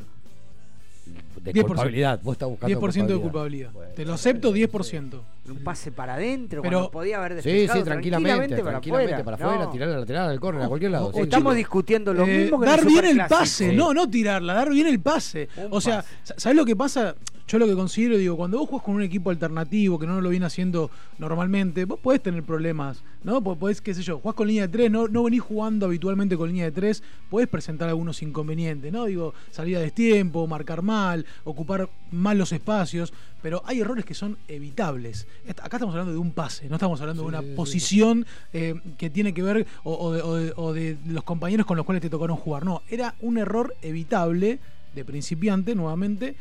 de 1.42 1.52
10%. 1.52 1.66
culpabilidad. 1.66 2.20
Vos 2.22 2.34
estás 2.34 2.48
buscando 2.48 2.80
10% 2.80 3.06
de 3.06 3.20
culpabilidad. 3.20 3.70
Te 3.94 4.04
lo 4.04 4.14
acepto 4.14 4.52
10%. 4.52 5.20
Un 5.50 5.58
pase 5.64 5.92
para 5.92 6.14
adentro, 6.14 6.62
Pero- 6.62 6.78
cuando 6.78 6.90
podía 6.90 7.18
haber 7.18 7.42
Sí, 7.42 7.48
despejado 7.50 7.78
sí, 7.80 7.84
tranquilamente, 7.84 8.56
para 8.58 8.70
tranquilamente, 8.72 9.14
afuera. 9.14 9.24
para 9.24 9.36
afuera, 9.48 9.64
No. 9.66 9.70
tirar 9.70 9.88
al 9.90 10.00
lateral, 10.00 10.30
al 10.30 10.40
córner, 10.40 10.62
a 10.64 10.68
cualquier 10.68 10.90
lado. 10.90 11.08
O 11.08 11.12
sí, 11.12 11.20
estamos 11.20 11.52
sí. 11.54 11.58
discutiendo 11.58 12.14
lo 12.14 12.24
Eh, 12.26 12.38
mismo 12.38 12.60
que 12.60 12.66
dar 12.66 12.84
bien 12.84 13.04
el 13.04 13.18
pase, 13.28 13.72
no, 13.74 13.92
no 13.94 14.08
tirarla, 14.10 14.54
dar 14.54 14.70
bien 14.70 14.86
el 14.86 15.00
pase. 15.00 15.48
o 15.70 15.80
sea, 15.80 16.04
¿sabes 16.24 16.56
lo 16.56 16.64
que 16.64 16.74
pasa? 16.76 17.14
Yo 17.48 17.60
lo 17.60 17.66
que 17.68 17.74
considero, 17.76 18.16
digo, 18.18 18.36
cuando 18.36 18.58
vos 18.58 18.68
jugás 18.68 18.84
con 18.84 18.96
un 18.96 19.02
equipo 19.02 19.30
alternativo 19.30 20.00
que 20.00 20.06
no 20.08 20.20
lo 20.20 20.28
viene 20.30 20.46
haciendo 20.46 20.90
normalmente, 21.20 21.84
vos 21.84 22.00
podés 22.00 22.20
tener 22.20 22.42
problemas, 22.42 23.04
¿no? 23.22 23.40
Po- 23.40 23.54
Podés, 23.56 23.80
qué 23.80 23.94
sé 23.94 24.02
yo, 24.02 24.18
jugás 24.18 24.34
con 24.34 24.48
línea 24.48 24.62
de 24.66 24.68
tres, 24.72 24.90
no, 24.90 25.06
no 25.06 25.22
venís 25.22 25.42
jugando 25.42 25.86
habitualmente 25.86 26.36
con 26.36 26.48
línea 26.48 26.64
de 26.64 26.72
tres, 26.72 27.04
podés 27.30 27.46
presentar 27.48 27.88
algunos 27.88 28.20
inconvenientes, 28.22 28.92
¿no? 28.92 29.04
Digo, 29.04 29.32
salir 29.52 29.76
a 29.76 29.80
destiempo, 29.80 30.46
marcar 30.48 30.82
mal, 30.82 31.24
ocupar 31.44 31.88
mal 32.10 32.36
los 32.36 32.50
espacios, 32.50 33.12
pero 33.46 33.62
hay 33.64 33.80
errores 33.80 34.04
que 34.04 34.12
son 34.12 34.36
evitables. 34.48 35.28
Acá 35.62 35.76
estamos 35.76 35.94
hablando 35.94 36.10
de 36.10 36.18
un 36.18 36.32
pase, 36.32 36.68
no 36.68 36.74
estamos 36.74 37.00
hablando 37.00 37.22
de 37.22 37.28
una 37.28 37.42
sí, 37.42 37.46
sí. 37.46 37.54
posición 37.54 38.26
eh, 38.52 38.74
que 38.98 39.08
tiene 39.08 39.32
que 39.34 39.40
ver 39.44 39.68
o, 39.84 39.94
o 39.94 40.12
de, 40.12 40.20
o 40.22 40.34
de- 40.34 40.52
o 40.56 40.72
de 40.72 40.98
los 41.06 41.22
compañeros 41.22 41.64
con 41.64 41.76
los 41.76 41.86
cuales 41.86 42.02
te 42.02 42.10
tocaron 42.10 42.36
jugar. 42.36 42.64
No, 42.64 42.82
era 42.90 43.14
un 43.20 43.38
error 43.38 43.72
evitable 43.82 44.58
de 44.96 45.04
principiante, 45.04 45.76
nuevamente, 45.76 46.34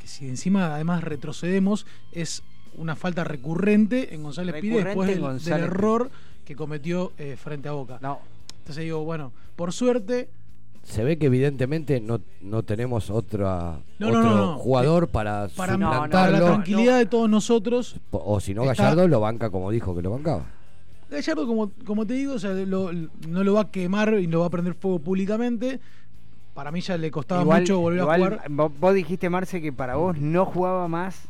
que 0.00 0.08
si 0.08 0.26
encima 0.28 0.74
además 0.74 1.04
retrocedemos, 1.04 1.86
es 2.10 2.42
una 2.74 2.96
falta 2.96 3.22
recurrente 3.22 4.12
en 4.16 4.24
González 4.24 4.56
Pires 4.60 4.82
Recurrente 4.82 5.14
después 5.14 5.46
en 5.46 5.54
del, 5.54 5.62
error 5.62 6.10
que 6.44 6.56
cometió 6.56 7.12
eh, 7.18 7.36
frente 7.40 7.68
a 7.68 7.72
Boca. 7.72 8.00
No. 8.02 8.18
Entonces 8.58 8.82
digo, 8.82 9.04
bueno, 9.04 9.32
por 9.54 9.72
suerte, 9.72 10.28
Se 10.88 11.04
ve 11.04 11.18
que 11.18 11.26
evidentemente 11.26 12.00
no, 12.00 12.20
no 12.40 12.62
tenemos 12.62 13.10
otra, 13.10 13.78
No, 13.98 14.08
otro 14.08 14.22
no, 14.22 14.36
no. 14.36 14.58
jugador 14.58 15.08
para 15.08 15.48
para, 15.48 15.74
suplantarlo. 15.74 16.10
para 16.10 16.30
la 16.30 16.38
tranquilidad 16.40 16.98
de 16.98 17.06
todos 17.06 17.28
nosotros, 17.28 17.96
O 18.10 18.40
si 18.40 18.54
no, 18.54 18.62
Está- 18.62 18.84
Gallardo 18.84 19.06
lo 19.08 19.20
banca 19.20 19.50
como 19.50 19.70
dijo 19.70 19.94
que 19.94 20.02
lo 20.02 20.10
bancaba. 20.12 20.46
Gallardo, 21.10 21.46
como, 21.46 21.70
como 21.86 22.06
te 22.06 22.14
digo, 22.14 22.34
o 22.34 22.38
sea, 22.38 22.52
lo- 22.52 22.90
no 22.92 23.44
lo 23.44 23.54
va 23.54 23.62
a 23.62 23.70
quemar 23.70 24.14
y 24.14 24.26
lo 24.26 24.40
va 24.40 24.46
a 24.46 24.50
prender 24.50 24.74
fuego 24.74 24.98
públicamente. 24.98 25.78
Para 26.54 26.72
mí 26.72 26.80
ya 26.80 26.96
le 26.96 27.10
costaba 27.10 27.42
Igual- 27.42 27.60
mucho 27.60 27.80
volver 27.80 28.00
igual 28.00 28.22
a 28.22 28.24
jugar. 28.48 28.70
Vos, 28.80 28.94
dijiste, 28.94 29.28
Marce, 29.30 29.60
que 29.60 29.72
para 29.72 29.96
vos 29.96 30.18
no 30.18 30.44
jugaba 30.46 30.88
más 30.88 31.20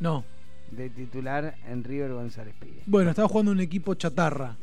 No. 0.00 0.24
de 0.70 0.90
titular 0.90 1.56
en 1.68 1.82
River 1.84 2.12
González 2.14 2.54
Pires. 2.58 2.82
Bueno, 2.86 3.10
estaba 3.10 3.28
jugando 3.28 3.52
un 3.52 3.60
equipo 3.60 3.94
chatarra. 3.94 4.56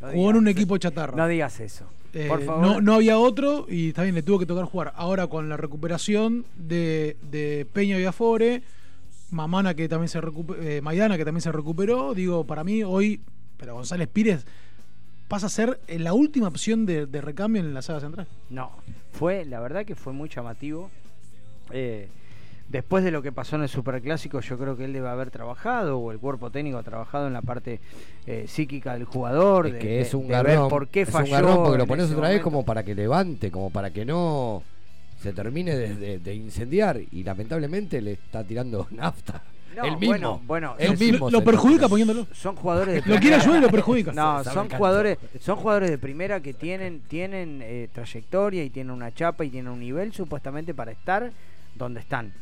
No 0.00 0.08
Jugó 0.12 0.30
en 0.30 0.36
un 0.36 0.48
equipo 0.48 0.76
chatarra. 0.78 1.16
No 1.16 1.26
digas 1.26 1.60
eso. 1.60 1.86
Eh, 2.12 2.26
Por 2.28 2.42
favor. 2.42 2.62
No, 2.62 2.80
no 2.80 2.94
había 2.94 3.18
otro 3.18 3.66
y 3.68 3.88
está 3.88 4.02
bien, 4.02 4.14
le 4.14 4.22
tuvo 4.22 4.38
que 4.38 4.46
tocar 4.46 4.64
jugar. 4.64 4.92
Ahora 4.96 5.26
con 5.26 5.48
la 5.48 5.56
recuperación 5.56 6.44
de, 6.56 7.16
de 7.30 7.66
Peña 7.72 7.98
y 7.98 8.04
Afore, 8.04 8.62
Mamana 9.30 9.74
que 9.74 9.88
también 9.88 10.08
se 10.08 10.20
recuperó, 10.20 10.82
Maidana 10.82 11.16
que 11.16 11.24
también 11.24 11.42
se 11.42 11.52
recuperó, 11.52 12.14
digo, 12.14 12.44
para 12.44 12.64
mí 12.64 12.82
hoy, 12.84 13.20
pero 13.56 13.74
González 13.74 14.08
Pires 14.08 14.46
pasa 15.28 15.46
a 15.46 15.50
ser 15.50 15.80
eh, 15.88 15.98
la 15.98 16.12
última 16.14 16.48
opción 16.48 16.86
de, 16.86 17.06
de 17.06 17.20
recambio 17.20 17.60
en 17.60 17.74
la 17.74 17.82
saga 17.82 18.00
central. 18.00 18.26
No, 18.50 18.70
fue, 19.12 19.44
la 19.44 19.60
verdad 19.60 19.84
que 19.84 19.94
fue 19.94 20.12
muy 20.12 20.28
llamativo. 20.28 20.90
Eh, 21.70 22.08
después 22.68 23.04
de 23.04 23.10
lo 23.10 23.22
que 23.22 23.32
pasó 23.32 23.56
en 23.56 23.62
el 23.62 23.68
Superclásico, 23.68 24.40
yo 24.40 24.58
creo 24.58 24.76
que 24.76 24.84
él 24.84 24.92
debe 24.92 25.08
haber 25.08 25.30
trabajado, 25.30 25.98
o 25.98 26.12
el 26.12 26.18
cuerpo 26.18 26.50
técnico 26.50 26.78
ha 26.78 26.82
trabajado 26.82 27.26
en 27.26 27.32
la 27.32 27.42
parte 27.42 27.80
eh, 28.26 28.44
psíquica 28.48 28.94
del 28.94 29.04
jugador, 29.04 29.66
Es 29.68 29.72
de, 29.74 29.78
que 29.78 29.86
de- 29.88 30.00
es 30.00 30.14
un 30.14 30.26
de 30.28 30.34
ver 30.34 30.46
garrón. 30.46 30.68
por 30.68 30.88
qué 30.88 31.02
es 31.02 31.10
falló. 31.10 31.26
un 31.26 31.30
garrón 31.32 31.56
porque 31.64 31.78
lo 31.78 31.86
pones 31.86 32.10
otra 32.10 32.28
vez 32.28 32.42
como 32.42 32.64
para 32.64 32.82
que 32.82 32.94
levante, 32.94 33.50
como 33.50 33.70
para 33.70 33.90
que 33.90 34.04
no 34.04 34.62
se 35.22 35.32
termine 35.32 35.76
de, 35.76 35.94
de- 35.94 36.18
de 36.18 36.34
incendiar. 36.34 37.00
Y 37.12 37.22
lamentablemente 37.24 38.00
le 38.00 38.12
está 38.12 38.42
tirando 38.44 38.86
nafta. 38.92 39.42
No, 39.76 39.84
el 39.84 39.90
mismo. 39.98 40.06
bueno, 40.08 40.40
bueno, 40.46 40.74
el 40.78 40.92
Lo- 40.92 40.98
mismo. 40.98 41.30
lo 41.30 41.44
perjudica 41.44 41.86
poniéndolo. 41.86 42.26
Son 42.32 42.56
jugadores 42.56 42.94
de 42.94 43.00
Lo 43.00 43.04
quiere 43.04 43.18
primera. 43.20 43.42
ayudar 43.42 43.58
y 43.58 43.62
lo 43.62 43.70
perjudica. 43.70 44.12
No, 44.12 44.42
son 44.42 44.70
jugadores, 44.70 45.18
son 45.40 45.56
jugadores 45.56 45.90
de 45.90 45.98
primera 45.98 46.40
que 46.40 46.54
tienen, 46.54 47.00
tienen 47.06 47.60
eh, 47.62 47.88
trayectoria 47.92 48.64
y 48.64 48.70
tienen 48.70 48.90
una 48.90 49.12
chapa 49.12 49.44
y 49.44 49.50
tienen 49.50 49.70
un 49.70 49.80
nivel 49.80 50.14
supuestamente 50.14 50.72
para 50.72 50.92
estar 50.92 51.30
donde 51.74 52.00
están. 52.00 52.32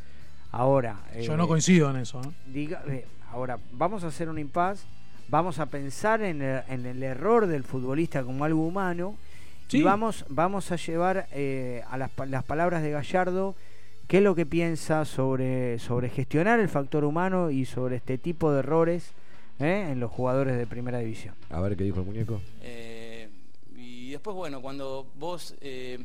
Ahora, 0.57 1.01
Yo 1.21 1.35
eh, 1.35 1.37
no 1.37 1.49
coincido 1.49 1.91
en 1.91 1.97
eso. 1.97 2.23
¿no? 2.23 2.33
diga, 2.47 2.83
eh, 2.89 3.05
ahora 3.33 3.59
vamos 3.73 4.05
a 4.05 4.09
hacer 4.09 4.29
un 4.29 4.39
impas, 4.39 4.87
vamos 5.29 5.59
a 5.59 5.67
pensar 5.67 6.23
en 6.23 6.43
el, 6.43 6.63
en 6.69 6.87
el 6.87 7.03
error 7.03 7.47
del 7.47 7.65
futbolista 7.65 8.23
como 8.23 8.45
algo 8.45 8.65
humano 8.67 9.17
Sí. 9.67 9.79
y 9.79 9.83
vamos, 9.83 10.27
vamos 10.29 10.71
a 10.73 10.77
llevar 10.77 11.27
eh, 11.33 11.83
a 11.91 11.97
las, 11.97 12.11
las 12.29 12.45
palabras 12.45 12.83
de 12.83 12.91
Gallardo 12.91 13.55
qué 14.07 14.19
es 14.19 14.23
lo 14.23 14.35
que 14.35 14.45
piensa 14.45 15.05
sobre, 15.07 15.79
sobre 15.79 16.11
gestionar 16.11 16.61
el 16.61 16.69
factor 16.69 17.03
humano 17.05 17.51
y 17.51 17.65
sobre 17.65 17.97
este 17.97 18.19
tipo 18.19 18.53
de 18.53 18.59
errores 18.59 19.13
eh, 19.59 19.89
en 19.91 20.01
los 20.01 20.11
jugadores 20.11 20.59
de 20.59 20.67
primera 20.67 20.99
división. 20.99 21.35
A 21.51 21.61
ver 21.63 21.77
qué 21.77 21.85
dijo 21.85 22.01
el 22.01 22.07
muñeco. 22.07 22.41
Eh, 22.63 23.29
y 23.77 24.11
después, 24.11 24.37
bueno, 24.37 24.61
cuando 24.61 25.07
vos, 25.19 25.55
eh, 25.63 25.99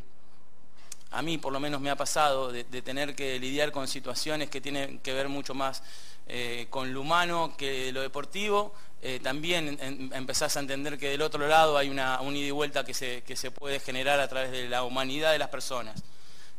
a 1.12 1.22
mí 1.22 1.38
por 1.38 1.52
lo 1.54 1.60
menos 1.60 1.82
me 1.82 1.89
ha 1.89 1.95
pasado 1.95 2.52
de, 2.52 2.63
tener 2.82 3.15
que 3.15 3.39
lidiar 3.39 3.72
con 3.72 3.88
situaciones 3.88 4.50
que 4.50 4.62
tienen 4.62 5.00
que 5.00 5.13
ver 5.13 5.30
mucho 5.30 5.54
más 5.54 5.82
eh, 6.28 6.67
con 6.69 6.93
lo 6.93 7.02
humano 7.02 7.56
que 7.58 7.91
lo 7.91 8.02
deportivo, 8.02 8.74
eh, 9.02 9.19
también 9.24 9.80
empezás 10.13 10.56
a 10.58 10.60
entender 10.60 10.98
que 10.98 11.10
del 11.10 11.22
otro 11.22 11.48
lado 11.48 11.78
hay 11.78 11.89
una, 11.89 12.22
un 12.22 12.36
ida 12.36 12.48
y 12.48 12.52
vuelta 12.52 12.84
que 12.84 12.93
se, 12.93 13.24
que 13.24 13.36
se 13.36 13.50
puede 13.50 13.80
generar 13.80 14.19
a 14.19 14.28
través 14.28 14.52
de 14.52 14.69
la 14.69 14.84
humanidad 14.84 15.32
de 15.32 15.39
las 15.39 15.50
personas. 15.50 16.04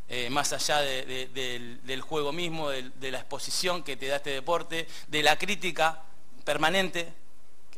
Eh, 0.08 0.28
más 0.28 0.52
allá 0.52 0.80
de- 0.80 1.04
de- 1.28 1.78
del, 1.84 2.00
juego 2.00 2.32
mismo, 2.32 2.70
de 2.70 3.10
la 3.12 3.18
exposición 3.18 3.84
que 3.84 3.96
te 3.96 4.08
da 4.08 4.16
este 4.16 4.30
deporte, 4.30 4.88
de 5.06 5.22
la 5.22 5.36
crítica 5.38 6.02
permanente 6.44 7.12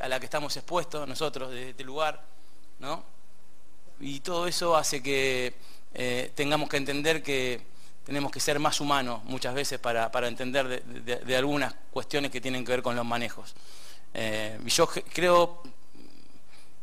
a 0.01 0.09
la 0.09 0.19
que 0.19 0.25
estamos 0.25 0.57
expuestos 0.57 1.07
nosotros 1.07 1.51
de 1.51 1.71
este 1.71 1.85
lugar, 1.85 2.23
¿no? 2.79 3.05
Y 4.01 4.21
todo 4.21 4.47
eso 4.47 4.75
hace 4.77 5.03
que 5.03 5.55
eh, 5.95 6.31
tengamos 6.35 6.69
que 6.69 6.77
entender 6.77 7.23
que 7.23 7.73
tenemos 8.05 8.33
que 8.33 8.41
ser 8.41 8.59
más 8.59 8.81
humanos 8.81 9.23
muchas 9.25 9.55
veces 9.55 9.79
para, 9.79 10.11
para 10.11 10.29
entender 10.29 10.83
de, 10.85 11.37
algunas 11.37 11.75
cuestiones 11.91 12.31
que 12.31 12.41
tienen 12.41 12.65
que 12.65 12.73
ver 12.73 12.83
con 12.83 12.97
los 12.97 13.05
manejos. 13.05 13.55
Eh, 14.15 14.59
yo 14.67 14.87
creo 14.87 15.63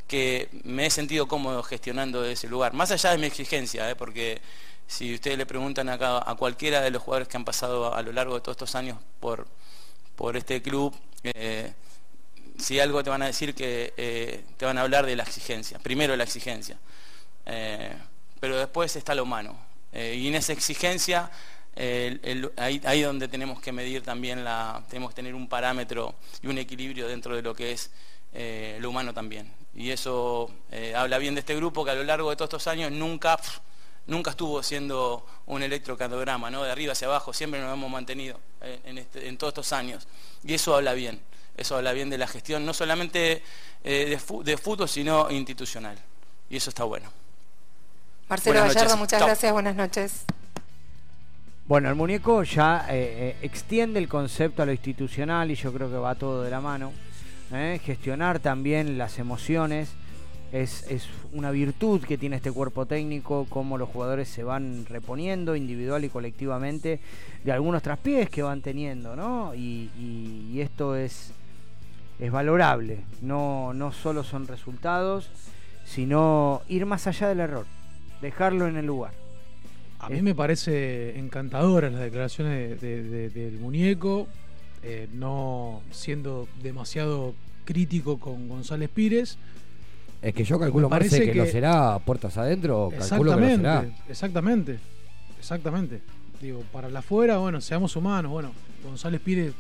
que 0.08 0.50
me 0.64 0.86
he 0.86 0.90
sentido 0.90 1.28
cómodo 1.28 1.62
gestionando 1.62 2.26
ese 2.26 2.48
lugar, 2.48 2.74
más 2.74 2.92
allá 2.92 3.12
de 3.12 3.18
mi 3.18 3.28
exigencia, 3.28 3.90
¿eh? 3.90 3.96
porque 3.96 4.42
si 4.88 5.14
ustedes 5.14 5.38
le 5.38 5.46
preguntan 5.46 5.90
acá 5.90 6.24
a 6.26 6.36
cualquiera 6.36 6.82
de 6.82 6.90
los 6.90 7.04
jugadores 7.04 7.28
que 7.28 7.38
han 7.38 7.46
pasado 7.46 7.94
a 7.94 8.02
lo 8.02 8.12
largo 8.12 8.36
de 8.36 8.42
todos 8.42 8.56
estos 8.56 8.74
años 8.76 8.98
por, 9.20 9.46
por 10.16 10.36
este 10.36 10.62
club, 10.64 10.96
eh, 11.24 11.74
si 12.58 12.80
algo 12.80 13.04
te 13.04 13.10
van 13.10 13.22
a 13.22 13.28
decir 13.28 13.54
que 13.54 14.44
te 14.58 14.66
van 14.66 14.78
a 14.78 14.82
hablar 14.82 15.06
de 15.06 15.16
la 15.16 15.24
exigencia, 15.24 15.80
primero 15.80 16.16
la 16.16 16.24
exigencia, 16.24 16.78
pero 18.40 18.58
después 18.58 18.96
está 18.96 19.16
lo 19.16 19.24
humano. 19.24 19.58
Eh, 19.92 20.16
y 20.18 20.28
en 20.28 20.36
esa 20.36 20.54
exigencia, 20.54 21.32
ahí, 22.58 22.82
ahí 22.86 23.02
donde 23.02 23.28
tenemos 23.28 23.62
que 23.62 23.72
medir 23.72 24.04
también 24.04 24.44
tenemos 24.90 25.10
que 25.12 25.16
tener 25.16 25.34
un 25.36 25.48
parámetro 25.48 26.16
y 26.42 26.48
un 26.48 26.58
equilibrio 26.58 27.08
dentro 27.08 27.36
de 27.36 27.42
lo 27.42 27.56
que 27.56 27.72
es 27.72 27.92
eh, 28.34 28.78
lo 28.82 28.90
humano 28.90 29.14
también. 29.14 29.52
Y 29.76 29.92
eso 29.92 30.52
eh, 30.72 30.94
habla 30.96 31.18
bien 31.18 31.36
de 31.36 31.40
este 31.40 31.56
grupo 31.56 31.86
que 31.86 31.92
a 31.92 31.96
lo 31.96 32.04
largo 32.04 32.30
de 32.30 32.36
todos 32.36 32.50
estos 32.50 32.68
años 32.68 32.92
nunca, 32.92 33.40
nunca 34.08 34.32
estuvo 34.32 34.62
siendo 34.62 35.26
un 35.46 35.64
electrocardiograma, 35.64 36.50
¿no? 36.50 36.64
de 36.64 36.72
arriba 36.72 36.92
hacia 36.94 37.08
abajo, 37.08 37.34
siempre 37.34 37.62
nos 37.62 37.74
hemos 37.74 37.90
mantenido 37.90 38.40
en, 38.62 38.98
este- 38.98 39.28
en 39.28 39.38
todos 39.38 39.52
estos 39.52 39.72
años. 39.74 40.08
Y 40.44 40.54
eso 40.54 40.76
habla 40.76 40.94
bien, 40.94 41.22
eso 41.56 41.78
habla 41.78 41.94
bien 41.94 42.10
de 42.10 42.18
la 42.18 42.28
gestión, 42.28 42.66
no 42.66 42.74
solamente 42.74 43.42
de 43.84 44.58
fútbol, 44.62 44.90
sino 44.90 45.30
institucional. 45.32 45.98
Y 46.50 46.58
eso 46.58 46.70
está 46.70 46.84
bueno. 46.84 47.10
Marcelo 48.30 48.60
Buenas 48.60 48.76
Gallardo, 48.76 48.96
noches. 48.96 49.00
muchas 49.00 49.22
gracias, 49.26 49.54
buenas 49.54 49.76
noches. 49.76 50.26
Bueno, 51.68 51.90
el 51.90 51.96
muñeco 51.96 52.44
ya 52.44 52.86
eh, 52.90 52.94
eh, 53.32 53.36
extiende 53.42 54.00
el 54.00 54.08
concepto 54.08 54.64
a 54.64 54.66
lo 54.66 54.72
institucional 54.72 55.52
y 55.52 55.56
yo 55.56 55.72
creo 55.74 55.90
que 55.90 55.98
va 55.98 56.16
todo 56.16 56.44
de 56.44 56.50
la 56.50 56.62
mano. 56.62 56.92
¿eh? 57.52 57.80
Gestionar 57.84 58.40
también 58.40 58.98
las 58.98 59.20
emociones 59.20 59.90
es, 60.52 60.84
es 60.90 61.08
una 61.32 61.52
virtud 61.52 62.04
que 62.04 62.18
tiene 62.18 62.36
este 62.38 62.52
cuerpo 62.52 62.86
técnico, 62.88 63.46
cómo 63.50 63.78
los 63.78 63.90
jugadores 63.90 64.30
se 64.30 64.44
van 64.44 64.86
reponiendo 64.88 65.56
individual 65.56 66.04
y 66.06 66.10
colectivamente 66.10 67.00
de 67.44 67.52
algunos 67.52 67.84
traspiés 67.84 68.30
que 68.32 68.42
van 68.42 68.62
teniendo, 68.62 69.16
¿no? 69.16 69.54
Y, 69.54 69.92
y- 70.00 70.50
y 70.54 70.62
esto 70.62 70.96
es, 70.96 71.32
es 72.20 72.32
valorable. 72.32 73.02
No, 73.22 73.74
no 73.76 73.92
solo 73.92 74.24
son 74.24 74.48
resultados, 74.48 75.30
sino 75.86 76.62
ir 76.68 76.88
más 76.88 77.06
allá 77.06 77.28
del 77.28 77.42
error, 77.42 77.66
dejarlo 78.22 78.68
en 78.68 78.78
el 78.78 78.86
lugar. 78.86 79.14
A 80.00 80.10
mí 80.10 80.22
me 80.22 80.34
parece 80.34 81.18
encantadoras 81.20 81.92
las 81.92 82.02
declaraciones 82.02 82.80
de- 82.82 83.04
de- 83.04 83.30
de- 83.30 83.30
del 83.30 83.60
muñeco, 83.60 84.28
eh, 84.82 85.08
no 85.14 85.82
siendo 85.92 86.48
demasiado 86.64 87.36
crítico 87.66 88.18
con 88.18 88.48
González 88.48 88.90
Pires. 88.90 89.38
Es 90.22 90.34
que 90.34 90.44
yo 90.44 90.58
calculo, 90.60 90.88
Me 90.90 90.92
parece 90.96 91.18
Marce, 91.20 91.32
que, 91.32 91.38
lo 91.38 91.46
será 91.46 91.94
a 91.96 92.00
puertas 92.00 92.38
adentro. 92.38 92.90
Calculo 92.98 93.36
que 93.36 93.42
lo 93.42 93.48
será. 93.56 93.80
Exactamente, 94.10 94.12
exactamente, 94.12 94.80
exactamente. 95.40 96.02
Digo, 96.42 96.64
para 96.72 96.90
la 96.90 97.00
afuera, 97.00 97.38
bueno, 97.38 97.60
seamos 97.62 97.96
humanos. 97.98 98.32
Bueno, 98.32 98.52
González 98.84 99.20
Pires, 99.22 99.54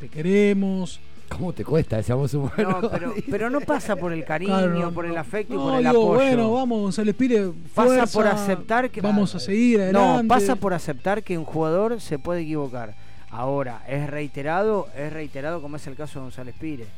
te 0.00 0.08
queremos. 0.08 1.00
¿Cómo 1.30 1.52
te 1.52 1.64
cuesta 1.64 2.02
seamos 2.02 2.34
humanos? 2.34 2.82
No, 2.82 2.90
pero, 2.90 3.14
pero 3.30 3.50
no 3.50 3.60
pasa 3.60 3.96
por 3.96 4.12
el 4.12 4.24
cariño, 4.24 4.52
Claro, 4.52 4.78
no, 4.78 4.92
por 4.92 5.06
el 5.06 5.16
afecto 5.16 5.54
No, 5.54 5.60
y 5.60 5.64
por 5.64 5.74
el 5.76 5.78
digo, 5.88 6.02
apoyo. 6.02 6.14
bueno, 6.20 6.52
vamos, 6.52 6.80
González 6.82 7.14
Pires. 7.14 7.48
pasa 7.74 7.88
fuerza, 8.06 8.12
por 8.18 8.26
aceptar 8.26 8.90
que 8.90 9.00
Vamos 9.00 9.34
a 9.34 9.40
seguir 9.40 9.80
adelante. 9.80 10.22
No, 10.24 10.28
pasa 10.28 10.56
por 10.56 10.74
aceptar 10.74 11.22
que 11.22 11.38
un 11.38 11.44
jugador 11.44 12.00
se 12.00 12.18
puede 12.18 12.42
equivocar. 12.42 12.94
Ahora, 13.30 13.82
es 13.88 14.10
reiterado, 14.10 14.88
es 14.96 15.12
reiterado 15.12 15.62
como 15.62 15.76
es 15.76 15.86
el 15.86 15.94
caso 15.94 16.18
de 16.18 16.24
González 16.24 16.54
Pires. 16.58 16.88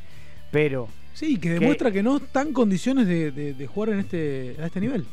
Pero 0.51 0.88
Sí, 1.14 1.37
que 1.37 1.51
demuestra 1.51 1.90
que 1.90 2.03
no 2.03 2.16
está 2.16 2.40
en 2.40 2.55
condiciones 2.55 3.07
de, 3.07 3.31
de- 3.33 3.53
de 3.53 3.66
jugar 3.66 3.90
en 3.90 3.99
este, 4.01 4.57
a 4.61 4.66
este 4.66 4.81
nivel. 4.81 5.05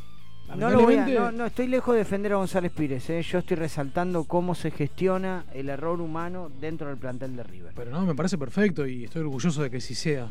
No, 0.55 0.69
lo 0.69 0.81
voy 0.81 0.95
a- 0.95 1.05
no, 1.05 1.31
no, 1.31 1.45
estoy 1.45 1.67
lejos 1.67 1.93
de 1.93 1.99
defender 1.99 2.33
a 2.33 2.38
González 2.38 2.71
Pires. 2.71 3.09
¿eh? 3.09 3.21
Yo 3.21 3.39
estoy 3.39 3.57
resaltando 3.57 4.23
cómo 4.23 4.55
se 4.55 4.71
gestiona 4.71 5.45
el 5.53 5.69
error 5.69 6.01
humano 6.01 6.49
dentro 6.59 6.88
del 6.88 6.97
plantel 6.97 7.35
de 7.35 7.43
River. 7.43 7.73
Pero 7.75 7.91
no, 7.91 8.05
me 8.05 8.15
parece 8.15 8.38
perfecto 8.38 8.85
y 8.88 9.05
estoy 9.05 9.21
orgulloso 9.21 9.62
de 9.63 9.69
que 9.69 9.81
sí 9.81 9.95
sea. 9.95 10.27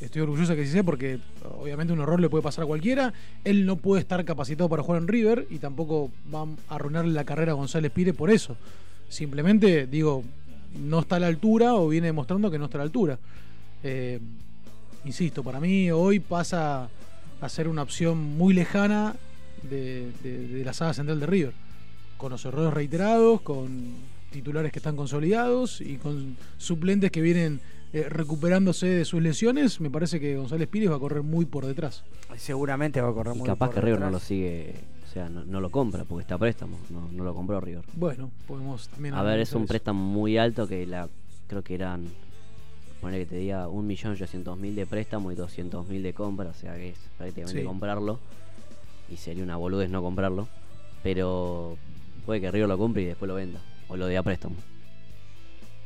Estoy 0.00 0.22
orgulloso 0.22 0.52
de 0.52 0.56
que 0.56 0.64
sí 0.66 0.72
sea 0.72 0.82
porque 0.82 1.18
obviamente 1.60 1.92
un 1.92 2.00
error 2.00 2.18
le 2.20 2.28
puede 2.30 2.42
pasar 2.42 2.64
a 2.64 2.66
cualquiera. 2.66 3.12
Él 3.44 3.66
no 3.66 3.76
puede 3.76 4.00
estar 4.00 4.24
capacitado 4.24 4.68
para 4.68 4.82
jugar 4.82 5.02
en 5.02 5.08
River 5.08 5.46
y 5.50 5.58
tampoco 5.58 6.10
va 6.34 6.46
a 6.68 6.74
arruinarle 6.74 7.12
la 7.12 7.24
carrera 7.24 7.52
a 7.52 7.54
González 7.54 7.92
Pire 7.92 8.14
por 8.14 8.30
eso. 8.30 8.56
Simplemente, 9.08 9.86
digo, 9.86 10.24
no 10.78 11.00
está 11.00 11.16
a 11.16 11.20
la 11.20 11.26
altura 11.26 11.74
o 11.74 11.88
viene 11.88 12.06
demostrando 12.06 12.50
que 12.50 12.58
no 12.58 12.66
está 12.66 12.78
a 12.78 12.80
la 12.80 12.84
altura. 12.84 13.18
Eh, 13.82 14.20
insisto, 15.04 15.42
para 15.42 15.60
mí 15.60 15.90
hoy 15.90 16.20
pasa 16.20 16.88
a 17.40 17.48
ser 17.48 17.68
una 17.68 17.82
opción 17.82 18.18
muy 18.38 18.54
lejana 18.54 19.16
de, 19.62 20.10
de- 20.22 20.48
de 20.48 20.64
la 20.64 20.72
saga 20.72 20.94
central 20.94 21.20
de 21.20 21.26
River. 21.26 21.52
Con 22.16 22.32
los 22.32 22.44
errores 22.44 22.72
reiterados, 22.74 23.40
con 23.40 23.94
titulares 24.30 24.70
que 24.72 24.78
están 24.78 24.94
consolidados 24.96 25.80
y 25.80 25.96
con 25.96 26.36
suplentes 26.58 27.10
que 27.10 27.20
vienen 27.20 27.60
eh, 27.92 28.06
recuperándose 28.08 28.86
de 28.86 29.04
sus 29.04 29.20
lesiones, 29.20 29.80
me 29.80 29.90
parece 29.90 30.20
que 30.20 30.36
González 30.36 30.68
Pires 30.68 30.90
va 30.90 30.96
a 30.96 30.98
correr 31.00 31.22
muy 31.22 31.44
por 31.46 31.66
detrás. 31.66 32.04
Seguramente 32.36 33.00
va 33.00 33.08
a 33.08 33.12
correr 33.12 33.34
Y 33.34 33.38
muy 33.38 33.46
capaz 33.46 33.66
por 33.66 33.74
que 33.76 33.80
River 33.80 34.00
no 34.00 34.10
lo 34.10 34.20
sigue, 34.20 34.74
o 35.08 35.12
sea, 35.12 35.28
no, 35.28 35.44
no 35.44 35.60
lo 35.60 35.70
compra 35.70 36.04
porque 36.04 36.22
está 36.22 36.36
a 36.36 36.38
préstamo, 36.38 36.78
no, 36.90 37.08
no 37.10 37.24
lo 37.24 37.34
compró 37.34 37.60
River. 37.60 37.84
Bueno, 37.94 38.30
podemos 38.46 38.88
también... 38.88 39.14
A 39.14 39.22
ver, 39.24 39.40
es 39.40 39.52
un 39.54 39.62
eso. 39.62 39.68
préstamo 39.68 40.00
muy 40.04 40.36
alto 40.38 40.68
que 40.68 40.86
la 40.86 41.08
creo 41.48 41.62
que 41.64 41.74
eran, 41.74 42.04
poner 43.00 43.18
que 43.22 43.26
te 43.26 43.36
diga, 43.38 43.66
1.800.000 43.66 44.74
de 44.74 44.86
préstamo 44.86 45.32
y 45.32 45.34
200.000 45.34 46.02
de 46.02 46.12
compra, 46.14 46.50
o 46.50 46.54
sea 46.54 46.76
que 46.76 46.90
es 46.90 46.98
prácticamente 47.18 47.60
Sí. 47.62 47.66
comprarlo. 47.66 48.20
Y 49.10 49.16
sería 49.16 49.42
una 49.42 49.56
boludez 49.56 49.90
no 49.90 50.00
comprarlo. 50.02 50.48
Pero 51.02 51.76
puede 52.26 52.40
que 52.40 52.50
River 52.50 52.68
lo 52.68 52.78
compre 52.78 53.02
y 53.02 53.06
después 53.06 53.28
lo 53.28 53.34
venda. 53.34 53.60
O 53.88 53.96
lo 53.96 54.06
dé 54.06 54.16
a 54.16 54.22
préstamo. 54.22 54.56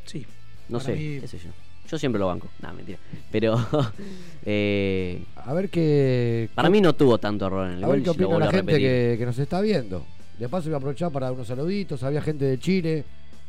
Sí. 0.04 0.26
No 0.68 0.80
sé, 0.80 0.92
mí- 0.94 1.20
qué 1.20 1.28
sé 1.28 1.38
yo. 1.38 1.50
Yo 1.90 1.98
siempre 1.98 2.18
lo 2.18 2.26
banco. 2.26 2.48
Nada, 2.60 2.74
mentira. 2.74 2.98
Pero. 3.30 3.56
eh, 4.44 5.22
A 5.36 5.52
ver 5.52 5.68
qué. 5.70 6.48
para 6.54 6.70
mí 6.70 6.80
no 6.80 6.94
tuvo 6.94 7.18
tanto 7.18 7.46
error 7.46 7.66
en 7.70 7.78
el 7.78 7.84
A 7.84 7.86
gol. 7.86 7.96
ver 7.96 8.04
qué 8.04 8.10
opina 8.10 8.38
la 8.38 8.50
gente 8.50 8.78
que 9.18 9.22
nos 9.26 9.38
está 9.38 9.60
viendo. 9.60 10.04
De 10.38 10.48
paso 10.48 10.64
voy 10.68 10.74
a 10.74 10.78
aprovechar 10.78 11.12
para 11.12 11.26
dar 11.26 11.34
unos 11.34 11.46
saluditos. 11.46 12.02
Había 12.02 12.22
gente 12.22 12.44
de 12.44 12.58
Chile. 12.58 13.04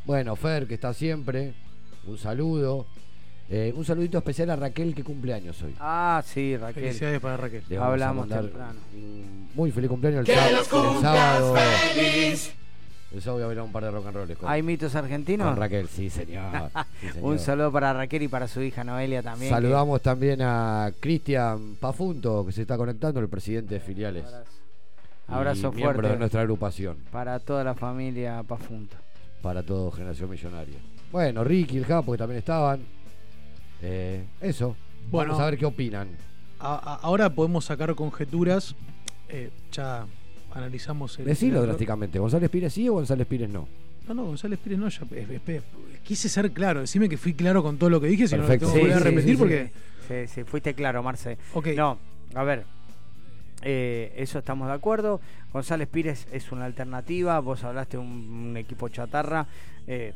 Bueno, 0.06 0.36
Fer, 0.36 0.68
que 0.68 0.76
está 0.76 0.94
siempre. 0.94 1.54
Un 2.06 2.18
saludo. 2.18 2.86
Eh, 3.50 3.72
un 3.76 3.86
saludito 3.86 4.18
especial 4.18 4.50
a 4.50 4.56
Raquel, 4.56 4.96
que 4.96 5.04
cumple 5.04 5.34
años 5.34 5.62
hoy. 5.62 5.76
Ah, 5.80 6.24
sí, 6.26 6.58
Raquel. 6.58 6.84
Felicidades 6.86 7.20
para 7.20 7.38
Raquel. 7.38 7.64
Le 7.70 7.78
a 7.78 7.86
Hablamos 7.86 8.28
temprano. 8.28 8.80
Muy 9.54 9.72
feliz 9.72 9.90
cumpleaños 9.90 10.22
el, 10.22 10.26
Que 10.26 10.36
sá- 10.36 10.52
los 10.52 10.62
el 10.62 11.02
sábado. 11.02 11.56
feliz. 11.94 12.54
El 13.14 13.22
sábado 13.22 13.38
voy 13.38 13.44
a 13.46 13.48
ver 13.56 13.62
un 13.64 13.72
par 13.72 13.84
de 13.84 13.92
rock 13.92 14.08
and 14.08 14.16
rolls. 14.16 14.38
con- 14.38 14.50
¿Hay 14.50 14.64
mitos 14.64 14.96
argentinos? 14.96 15.48
Con 15.48 15.58
Raquel, 15.58 15.88
sí, 15.88 16.10
señor. 16.10 16.72
Sí, 17.00 17.08
señor. 17.14 17.24
Un 17.24 17.40
saludo 17.40 17.72
para 17.72 17.94
Raquel 17.94 18.24
y 18.24 18.28
para 18.28 18.48
su 18.48 18.62
hija 18.62 18.84
Noelia 18.84 19.22
también. 19.22 19.50
que- 19.52 19.56
Saludamos 19.56 20.02
también 20.02 20.42
a 20.42 20.92
Cristian 21.00 21.76
Pafunto, 21.80 22.46
que 22.46 22.52
se 22.52 22.64
está 22.64 22.76
conectando, 22.78 23.20
el 23.20 23.30
presidente 23.30 23.76
de 23.76 23.80
filiales. 23.80 24.26
Abrazo 25.28 25.72
y 25.72 25.76
miembro 25.78 25.94
fuerte. 25.94 26.12
de 26.14 26.18
nuestra 26.18 26.42
agrupación. 26.42 26.98
Para 27.12 27.40
toda 27.40 27.64
la 27.64 27.74
familia 27.76 28.44
Pafunto. 28.44 28.98
Para 29.42 29.64
todo 29.64 29.92
Generación 29.92 30.30
Millonaria. 30.30 30.78
Bueno, 31.12 31.44
Ricky, 31.44 31.78
el 31.78 31.86
Japo, 31.86 32.12
que 32.12 32.18
también 32.18 32.40
estaban. 32.40 32.82
Eh, 33.82 34.24
eso. 34.42 34.76
Bueno. 35.12 35.32
Vamos 35.34 35.44
a 35.46 35.50
ver 35.50 35.60
qué 35.60 35.66
opinan. 35.66 36.08
A- 36.60 36.76
a- 36.76 36.96
ahora 37.02 37.30
podemos 37.30 37.66
sacar 37.66 37.94
conjeturas. 37.96 38.76
eh, 39.30 39.50
ya 39.72 40.06
analizamos 40.54 41.18
el. 41.20 41.26
Decilo 41.26 41.60
el- 41.60 41.66
drásticamente. 41.66 42.20
¿González 42.20 42.50
Pires 42.50 42.74
sí 42.74 42.88
o 42.90 42.94
González 42.94 43.26
Pires 43.28 43.50
no? 43.50 43.68
No, 44.08 44.14
no, 44.14 44.24
González 44.26 44.60
Pires 44.64 44.78
no. 44.80 44.88
ya- 44.88 45.02
eh, 45.12 45.62
quise 46.04 46.30
ser 46.30 46.52
claro. 46.52 46.82
Decime 46.82 47.10
que 47.10 47.18
fui 47.18 47.34
claro 47.34 47.64
con 47.64 47.78
todo 47.78 47.90
lo 47.90 48.00
que 48.00 48.08
dije. 48.08 48.28
Si 48.28 48.36
no 48.38 48.44
tengo 48.46 48.72
que 48.72 48.80
volver 48.80 48.94
a 48.94 48.98
Sí, 48.98 49.04
sí, 49.04 49.10
repetir 49.10 49.32
sí, 49.32 49.38
porque. 49.38 49.72
Sí, 50.08 50.28
sí, 50.34 50.44
fuiste 50.44 50.74
claro, 50.76 51.02
Marce. 51.04 51.38
Ok. 51.54 51.68
No, 51.76 51.98
a 52.36 52.44
ver. 52.44 52.66
eh, 53.64 54.14
eso 54.18 54.38
estamos 54.40 54.68
de 54.68 54.74
acuerdo. 54.76 55.20
González 55.52 55.88
Pires 55.88 56.28
es 56.32 56.52
una 56.52 56.66
alternativa. 56.66 57.40
Vos 57.40 57.64
hablaste 57.64 57.98
de 57.98 58.04
un, 58.04 58.10
un 58.50 58.58
equipo 58.58 58.90
chatarra. 58.90 59.48
eh, 59.88 60.14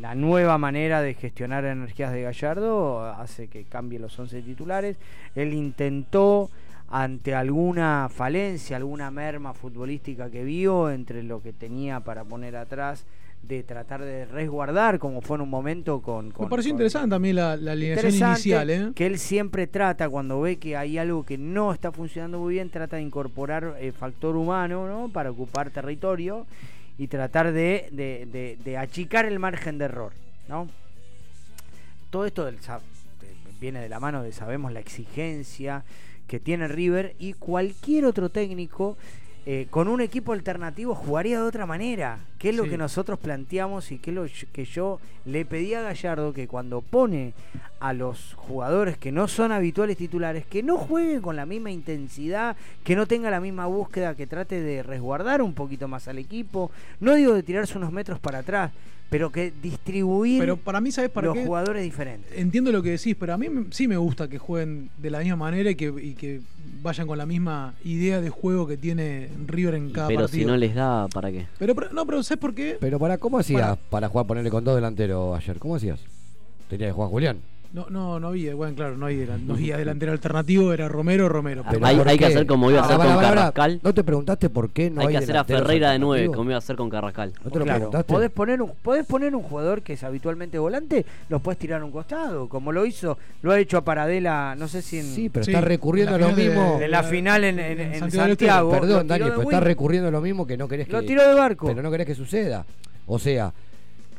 la 0.00 0.14
nueva 0.14 0.58
manera 0.58 1.00
de 1.02 1.14
gestionar 1.14 1.64
energías 1.64 2.12
de 2.12 2.22
Gallardo 2.22 3.02
hace 3.04 3.48
que 3.48 3.64
cambie 3.64 3.98
los 3.98 4.18
11 4.18 4.42
titulares. 4.42 4.96
Él 5.34 5.52
intentó, 5.52 6.50
ante 6.88 7.34
alguna 7.34 8.08
falencia, 8.10 8.76
alguna 8.76 9.10
merma 9.10 9.52
futbolística 9.54 10.30
que 10.30 10.44
vio 10.44 10.90
entre 10.90 11.22
lo 11.22 11.42
que 11.42 11.52
tenía 11.52 12.00
para 12.00 12.24
poner 12.24 12.56
atrás, 12.56 13.04
de 13.42 13.62
tratar 13.62 14.00
de 14.00 14.24
resguardar, 14.24 14.98
como 14.98 15.20
fue 15.20 15.36
en 15.36 15.42
un 15.42 15.50
momento 15.50 16.00
con. 16.00 16.28
Me 16.28 16.46
pareció 16.48 16.70
con- 16.70 16.76
interesante 16.76 17.10
también 17.10 17.36
la, 17.36 17.56
la 17.58 17.72
alineación 17.72 18.14
inicial, 18.30 18.70
¿eh? 18.70 18.92
que 18.94 19.04
él 19.06 19.18
siempre 19.18 19.66
trata 19.66 20.08
cuando 20.08 20.40
ve 20.40 20.56
que 20.56 20.78
hay 20.78 20.96
algo 20.96 21.24
que 21.26 21.36
no 21.36 21.70
está 21.70 21.92
funcionando 21.92 22.38
muy 22.38 22.54
bien 22.54 22.70
trata 22.70 22.96
de 22.96 23.02
incorporar 23.02 23.76
el 23.78 23.92
factor 23.92 24.34
humano 24.36 24.86
¿no? 24.88 25.08
para 25.10 25.30
ocupar 25.30 25.68
territorio 25.68 26.46
y 26.98 27.08
tratar 27.08 27.52
de, 27.52 27.88
de- 27.90 28.26
de- 28.30 28.56
achicar 28.78 29.24
el 29.26 29.38
margen 29.38 29.78
de 29.78 29.86
error 29.86 30.12
¿no? 30.48 30.68
todo 32.10 32.26
esto 32.26 32.44
del, 32.44 32.58
viene 33.60 33.80
de 33.80 33.88
la 33.88 34.00
mano 34.00 34.22
de 34.22 34.32
sabemos 34.32 34.72
la 34.72 34.80
exigencia 34.80 35.84
que 36.28 36.40
tiene 36.40 36.68
River 36.68 37.14
y 37.18 37.32
cualquier 37.34 38.04
otro 38.06 38.28
técnico 38.30 38.96
eh, 39.46 39.66
con 39.70 39.88
un 39.88 40.00
equipo 40.00 40.32
alternativo 40.32 40.94
jugaría 40.94 41.38
de 41.40 41.46
otra 41.46 41.66
manera, 41.66 42.18
que 42.38 42.48
es 42.50 42.56
lo 42.56 42.64
Sí. 42.64 42.70
que 42.70 42.78
nosotros 42.78 43.18
planteamos 43.18 43.92
y 43.92 43.98
que 43.98 44.10
es 44.10 44.14
lo 44.16 44.26
que 44.52 44.64
yo 44.64 45.00
le 45.26 45.44
pedí 45.44 45.74
a 45.74 45.82
Gallardo 45.82 46.32
que 46.32 46.48
cuando 46.48 46.80
pone 46.80 47.34
a 47.80 47.92
los 47.92 48.32
jugadores 48.36 48.96
que 48.96 49.12
no 49.12 49.28
son 49.28 49.52
habituales 49.52 49.98
titulares, 49.98 50.46
que 50.46 50.62
no 50.62 50.78
jueguen 50.78 51.20
con 51.20 51.36
la 51.36 51.44
misma 51.44 51.70
intensidad, 51.70 52.56
que 52.84 52.96
no 52.96 53.04
tenga 53.06 53.30
la 53.30 53.40
misma 53.40 53.66
búsqueda, 53.66 54.14
que 54.14 54.26
trate 54.26 54.60
de 54.62 54.82
resguardar 54.82 55.42
un 55.42 55.52
poquito 55.52 55.88
más 55.88 56.08
al 56.08 56.18
equipo, 56.18 56.70
no 57.00 57.14
digo 57.14 57.34
de 57.34 57.42
tirarse 57.42 57.76
unos 57.76 57.92
metros 57.92 58.18
para 58.18 58.38
atrás, 58.38 58.72
pero 59.14 59.30
que 59.30 59.52
distribuir 59.62 60.40
Pero 60.40 60.56
para 60.56 60.80
mí, 60.80 60.90
¿sabes 60.90 61.08
para 61.08 61.28
los 61.28 61.36
qué? 61.36 61.46
jugadores 61.46 61.84
diferentes. 61.84 62.36
Entiendo 62.36 62.72
lo 62.72 62.82
que 62.82 62.90
decís, 62.90 63.14
pero 63.16 63.32
a 63.32 63.38
mí 63.38 63.48
me- 63.48 63.66
sí 63.72 63.86
me 63.86 63.96
gusta 63.96 64.26
que 64.26 64.38
jueguen 64.38 64.90
de 64.98 65.08
la 65.08 65.20
misma 65.20 65.36
manera 65.36 65.70
y 65.70 65.76
que, 65.76 65.86
y 66.02 66.14
que 66.14 66.40
vayan 66.82 67.06
con 67.06 67.16
la 67.16 67.24
misma 67.24 67.74
idea 67.84 68.20
de 68.20 68.28
juego 68.30 68.66
que 68.66 68.76
tiene 68.76 69.28
River 69.46 69.74
en 69.74 69.90
cada 69.90 70.08
Pero 70.08 70.22
partido. 70.22 70.40
si 70.40 70.44
no 70.46 70.56
les 70.56 70.74
da, 70.74 71.06
¿para 71.14 71.30
qué? 71.30 71.46
Pero, 71.60 71.76
pero- 71.76 71.92
no, 71.92 72.04
pero 72.06 72.24
¿sabes 72.24 72.40
por 72.40 72.56
qué? 72.56 72.76
Pero 72.80 72.98
para, 72.98 73.16
¿cómo 73.18 73.38
hacías 73.38 73.60
Para- 73.60 73.76
para 73.76 74.08
jugar, 74.08 74.26
ponerle 74.26 74.50
con 74.50 74.64
dos 74.64 74.74
delanteros 74.74 75.38
ayer? 75.38 75.60
¿Cómo 75.60 75.76
hacías? 75.76 76.00
Tenía 76.68 76.88
que 76.88 76.92
jugar 76.92 77.10
Julián. 77.10 77.38
No, 77.74 77.86
no, 77.90 78.20
no 78.20 78.28
había, 78.28 78.54
bueno, 78.54 78.76
claro, 78.76 78.96
no 78.96 79.06
había, 79.06 79.36
no 79.36 79.54
había 79.54 79.76
delantero 79.76 80.12
alternativo, 80.12 80.72
era 80.72 80.86
Romero, 80.88 81.28
Romero. 81.28 81.64
Pero 81.68 81.84
hay 81.84 81.96
¿por 81.96 82.08
hay 82.08 82.16
que 82.16 82.26
hacer 82.26 82.46
como 82.46 82.70
iba 82.70 82.80
a 82.80 82.84
hacer 82.84 82.96
Pará, 82.96 83.14
con. 83.14 83.22
Carrascal. 83.24 83.80
¿No 83.82 83.92
te 83.92 84.04
preguntaste 84.04 84.48
por 84.48 84.70
qué 84.70 84.90
no 84.90 85.00
hay, 85.00 85.08
hay 85.08 85.12
que 85.14 85.18
hacer 85.18 85.36
a 85.36 85.42
Ferreira 85.44 85.90
de 85.90 85.98
9, 85.98 86.12
alternativos? 86.20 86.36
como 86.36 86.50
iba 86.50 86.54
a 86.54 86.58
hacer 86.58 86.76
con 86.76 86.88
Carrascal. 86.88 87.32
¿No 87.44 87.50
te 87.50 87.58
lo 87.58 87.64
Claro, 87.64 87.78
preguntaste? 87.80 88.12
podés 88.14 88.30
poner, 88.30 88.62
un, 88.62 88.72
podés 88.80 89.04
poner 89.04 89.34
un 89.34 89.42
jugador 89.42 89.82
que 89.82 89.94
es 89.94 90.04
habitualmente 90.04 90.56
volante, 90.56 91.04
lo 91.28 91.40
puedes 91.40 91.58
tirar 91.58 91.80
a 91.80 91.84
un 91.84 91.90
costado, 91.90 92.48
como 92.48 92.70
lo 92.70 92.86
hizo, 92.86 93.18
lo 93.42 93.50
ha 93.50 93.58
hecho 93.58 93.76
a 93.78 93.84
Paradela, 93.84 94.54
no 94.56 94.68
sé 94.68 94.80
si 94.80 95.00
en, 95.00 95.06
Sí, 95.06 95.28
pero 95.28 95.44
Sí, 95.44 95.50
está 95.50 95.60
recurriendo 95.60 96.14
a 96.14 96.18
lo 96.18 96.26
final 96.28 96.36
de- 96.40 96.48
mismo. 96.50 96.78
en 96.80 96.90
la 96.92 97.02
final 97.02 97.42
en, 97.42 97.58
en- 97.58 97.80
en 97.80 98.10
Santiago 98.12 98.70
Perdón, 98.70 99.08
Dani, 99.08 99.24
pero 99.24 99.42
está 99.42 99.58
recurriendo 99.58 100.08
a 100.10 100.12
lo 100.12 100.20
mismo 100.20 100.46
que 100.46 100.56
no 100.56 100.68
querés 100.68 100.86
que. 100.86 100.92
Lo 100.92 101.02
tiró 101.02 101.26
de 101.26 101.34
barco. 101.34 101.66
Pero 101.66 101.82
no 101.82 101.90
querés 101.90 102.06
que 102.06 102.14
suceda. 102.14 102.64
O 103.08 103.18
sea, 103.18 103.52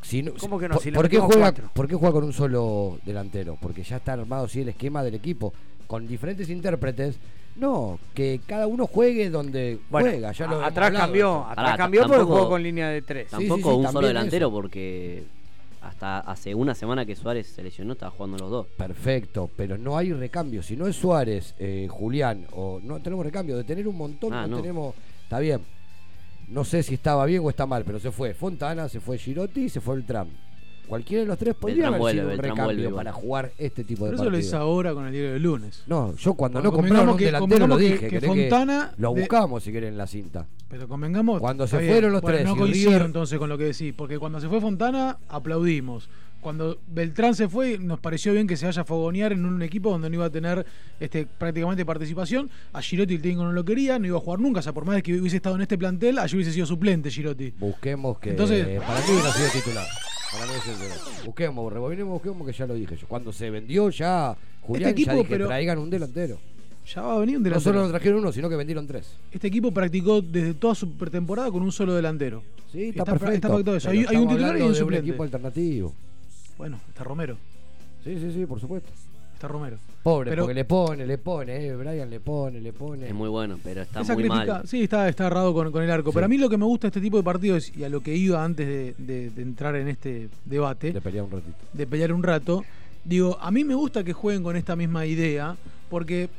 si 0.06 0.22
no, 0.24 0.34
¿Cómo 0.40 0.60
que 0.60 0.68
no? 0.68 0.76
¿por, 0.76 0.84
Si 0.84 0.92
le 0.92 0.96
por 0.96 1.10
qué 1.10 1.18
juega, 1.20 1.40
cuatro. 1.42 1.70
¿Por 1.74 1.88
qué 1.88 1.96
juega 1.96 2.14
con 2.14 2.24
un 2.24 2.34
solo 2.34 3.00
delantero? 3.06 3.58
Porque 3.60 3.84
ya 3.84 3.98
está 3.98 4.14
armado 4.14 4.46
así 4.46 4.62
el 4.62 4.70
esquema 4.70 5.04
del 5.04 5.16
equipo. 5.16 5.54
Con 5.88 6.08
diferentes 6.08 6.50
intérpretes. 6.50 7.18
No, 7.56 8.00
que 8.14 8.42
cada 8.46 8.68
uno 8.68 8.86
juegue 8.86 9.30
donde 9.30 9.80
Bueno, 9.90 10.10
juega. 10.10 10.32
Ya 10.34 10.48
lo 10.48 10.64
atrás 10.64 10.88
hablado 10.88 11.06
cambió, 11.06 11.28
esto. 11.40 11.44
atrás 11.52 11.66
Pará, 11.66 11.78
cambió 11.78 12.02
porque 12.02 12.18
tampoco- 12.18 12.38
jugó 12.38 12.50
con 12.50 12.64
línea 12.64 12.90
de 12.90 13.02
tres. 13.02 13.28
Sí, 13.32 13.38
sí, 13.44 13.48
Tampoco 13.48 13.72
sí, 13.72 13.86
un 13.86 13.92
solo 13.92 14.08
delantero 14.08 14.48
eso. 14.48 14.54
porque 14.54 15.24
hasta 15.82 16.20
hace 16.20 16.54
una 16.54 16.76
semana 16.76 17.06
que 17.06 17.16
Suárez 17.16 17.48
se 17.48 17.64
lesionó, 17.64 17.94
estaba 17.94 18.12
jugando 18.12 18.38
los 18.40 18.50
dos. 18.52 18.68
Perfecto, 18.78 19.50
pero 19.56 19.78
no 19.78 19.98
hay 19.98 20.12
recambio. 20.12 20.62
Si 20.64 20.76
no 20.76 20.86
es 20.88 20.96
Suárez, 20.98 21.54
eh, 21.60 21.88
Julián, 21.90 22.46
o 22.54 22.80
no 22.84 23.00
tenemos 23.00 23.24
recambio. 23.26 23.56
De 23.58 23.64
tener 23.64 23.88
un 23.88 23.96
montón, 23.98 24.34
Ah, 24.34 24.42
no, 24.48 24.58
no. 24.58 24.62
tenemos. 24.62 24.96
Está 25.24 25.40
bien. 25.40 25.62
No 26.50 26.64
sé 26.64 26.84
si 26.84 26.94
estaba 26.94 27.26
bien 27.26 27.42
o 27.44 27.50
está 27.50 27.66
mal, 27.66 27.84
pero 27.86 28.00
se 28.00 28.12
fue 28.12 28.34
Fontana, 28.34 28.88
se 28.88 29.00
fue 29.00 29.18
Girotti 29.18 29.62
y 29.66 29.70
se 29.70 29.82
fue 29.82 29.96
Beltrán. 29.96 30.28
Cualquiera 30.88 31.24
de 31.24 31.28
los 31.28 31.40
tres 31.40 31.56
podría 31.56 31.88
haber 31.88 32.00
vuelve, 32.00 32.22
sido 32.22 32.32
un 32.34 32.38
recambio 32.38 32.66
vuelve 32.66 32.90
para 32.90 33.12
jugar 33.12 33.52
este 33.58 33.84
tipo 33.84 34.06
de 34.06 34.12
Pero 34.12 34.22
eso 34.22 34.30
lo 34.30 34.38
hice 34.38 34.56
ahora 34.56 34.94
con 34.94 35.08
el 35.08 35.12
diario 35.12 35.34
del 35.34 35.42
lunes. 35.42 35.82
No, 35.88 36.16
yo 36.16 36.36
cuando 36.36 36.60
Bueno, 36.60 36.70
no 36.70 36.76
compraron 36.76 37.10
un 37.10 37.14
convengamos 37.14 37.18
que- 37.18 37.26
delantero 37.26 37.68
lo 37.68 37.78
que- 37.78 37.84
dije. 37.84 38.08
que 38.08 38.22
Fontana 38.22 38.94
lo 38.98 39.14
de- 39.16 39.20
buscamos 39.22 39.64
si 39.64 39.72
quieren 39.72 39.94
en 39.94 39.98
la 39.98 40.06
cinta. 40.06 40.46
Pero 40.70 40.88
convengamos. 40.88 41.40
Cuando 41.42 41.66
se 41.66 41.80
bien. 41.80 41.92
fueron 41.92 42.12
los 42.12 42.22
Bueno, 42.22 42.38
tres 42.38 42.48
No 42.48 42.56
coincido 42.56 42.92
River- 42.92 43.06
entonces 43.08 43.40
con 43.40 43.50
lo 43.50 43.58
que 43.58 43.64
decís, 43.64 43.96
porque 43.98 44.20
cuando 44.20 44.40
se 44.40 44.48
fue 44.48 44.62
Fontana 44.62 45.18
aplaudimos. 45.28 46.08
Cuando 46.46 46.78
Beltrán 46.86 47.34
se 47.34 47.50
fue, 47.50 47.80
nos 47.80 48.00
pareció 48.00 48.32
bien 48.32 48.46
que 48.46 48.56
se 48.56 48.68
vaya 48.68 48.84
a 48.84 48.86
fogonear 48.86 49.34
en 49.34 49.48
un 49.48 49.64
equipo 49.64 49.90
donde 49.90 50.12
no 50.12 50.16
iba 50.18 50.26
a 50.26 50.30
tener 50.30 50.64
este, 51.00 51.26
prácticamente 51.26 51.84
participación. 51.84 52.52
A 52.72 52.84
Girotti 52.84 53.16
el 53.16 53.22
técnico 53.24 53.46
no 53.46 53.52
lo 53.52 53.66
quería, 53.66 53.98
no 53.98 54.06
iba 54.06 54.18
a 54.18 54.22
jugar 54.22 54.40
nunca. 54.40 54.60
O 54.60 54.62
sea, 54.62 54.72
por 54.72 54.86
más 54.86 54.94
de 54.96 55.02
que 55.02 55.20
hubiese 55.20 55.38
estado 55.38 55.56
en 55.56 55.64
este 55.64 55.76
plantel, 55.76 56.20
allí 56.20 56.36
hubiese 56.36 56.52
sido 56.54 56.68
suplente 56.68 57.10
Girotti. 57.10 57.52
Busquemos 57.60 58.20
que. 58.20 58.30
Entonces- 58.30 58.64
para 58.80 59.00
mí 59.00 59.06
hubiera 59.12 59.32
sido 59.32 59.50
titular. 59.54 59.88
Para 60.32 60.46
mí 60.46 60.52
titular. 60.64 61.26
Busquemos, 61.26 61.74
rebobinemos, 61.74 62.14
busquemos 62.14 62.46
que 62.46 62.54
ya 62.54 62.68
lo 62.68 62.76
dije 62.76 62.96
yo. 62.96 63.08
Cuando 63.08 63.34
se 63.34 63.50
vendió 63.50 63.90
ya 63.90 64.38
Julián, 64.62 64.90
Este 64.90 65.02
equipo, 65.02 65.12
ya 65.14 65.18
dije, 65.18 65.28
pero- 65.32 65.48
traigan 65.48 65.80
un 65.80 65.90
delantero. 65.90 66.38
Ya 66.94 67.02
va 67.02 67.16
a 67.16 67.20
venir 67.22 67.38
un 67.38 67.42
No 67.42 67.50
delantero. 67.50 67.72
solo 67.74 67.82
nos 67.82 67.90
trajeron 67.90 68.20
uno, 68.20 68.32
sino 68.32 68.48
que 68.50 68.56
vendieron 68.56 68.86
tres. 68.86 69.16
Este 69.32 69.48
equipo 69.48 69.72
practicó 69.72 70.22
desde 70.22 70.54
toda 70.54 70.76
su 70.76 70.92
pretemporada 70.96 71.50
con 71.50 71.64
un 71.64 71.72
solo 71.72 71.96
delantero. 71.96 72.44
Sí, 72.72 72.90
está, 72.90 73.00
está, 73.00 73.12
perfecto. 73.14 73.34
está 73.34 73.50
pactado 73.50 73.78
eso. 73.78 73.90
Hay, 73.90 74.06
hay 74.08 74.16
un 74.16 74.28
titular 74.28 74.56
y 74.60 74.62
un 74.62 74.76
suplente. 74.76 75.10
equipo 75.10 75.24
alternativo. 75.24 75.96
Bueno, 76.58 76.80
está 76.90 77.04
Romero. 77.04 77.38
Sí, 78.04 78.18
sí, 78.20 78.32
sí, 78.34 78.46
por 78.46 78.60
supuesto. 78.60 78.90
Está 79.34 79.48
Romero. 79.48 79.78
Pobre, 80.04 80.30
Pero- 80.30 80.44
porque 80.44 80.54
le 80.54 80.66
pone, 80.66 81.06
le 81.06 81.18
pone, 81.18 81.68
eh. 81.68 81.76
Brian 81.76 82.10
le 82.10 82.20
pone, 82.20 82.62
le 82.62 82.72
pone. 82.72 83.08
Es 83.08 83.14
muy 83.14 83.28
bueno, 83.28 83.60
pero 83.64 83.82
está 83.82 84.02
Es 84.02 84.08
muy 84.08 84.16
sacrifica- 84.24 84.54
mal. 84.60 84.68
Sí, 84.68 84.84
está, 84.84 85.10
está 85.10 85.28
errado 85.28 85.54
con, 85.54 85.72
con 85.72 85.84
el 85.84 85.92
arco. 85.92 86.12
Sí. 86.12 86.14
Pero 86.16 86.26
a 86.26 86.30
mí 86.30 86.38
lo 86.38 86.50
que 86.50 86.58
me 86.58 86.66
gusta 86.66 86.88
de 86.88 86.90
este 86.90 87.02
tipo 87.02 87.18
de 87.18 87.24
partidos 87.24 87.76
y 87.76 87.84
a 87.84 87.90
lo 87.90 88.02
que 88.02 88.16
iba 88.16 88.44
antes 88.44 88.66
de, 88.68 88.96
de- 88.98 89.30
de 89.32 89.42
entrar 89.42 89.76
en 89.76 89.88
este 89.90 90.30
debate, 90.46 90.94
Le 90.94 91.02
peleaba 91.02 91.28
un 91.28 91.32
ratito. 91.34 91.56
de 91.74 91.88
pelear 91.88 92.14
un 92.14 92.24
rato, 92.24 92.64
digo, 93.04 93.38
a 93.42 93.52
mí 93.52 93.64
me 93.66 93.76
gusta 93.76 94.04
que 94.04 94.14
jueguen 94.14 94.44
con 94.44 94.56
esta 94.56 94.76
misma 94.76 95.06
idea, 95.06 95.58
porque 95.90 96.30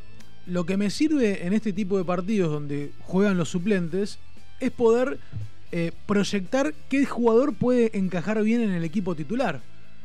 lo 0.46 0.64
que 0.64 0.76
me 0.78 0.88
sirve 0.90 1.44
en 1.46 1.52
este 1.52 1.72
tipo 1.74 1.98
de 1.98 2.04
partidos 2.04 2.50
donde 2.50 2.92
juegan 3.00 3.36
los 3.36 3.50
suplentes 3.50 4.18
es 4.60 4.70
poder 4.70 5.18
eh, 5.72 5.90
proyectar 6.06 6.72
qué 6.88 7.04
jugador 7.04 7.52
puede 7.54 7.90
encajar 7.98 8.42
bien 8.42 8.60
en 8.62 8.70
el 8.70 8.84
equipo 8.84 9.14
titular. 9.16 9.60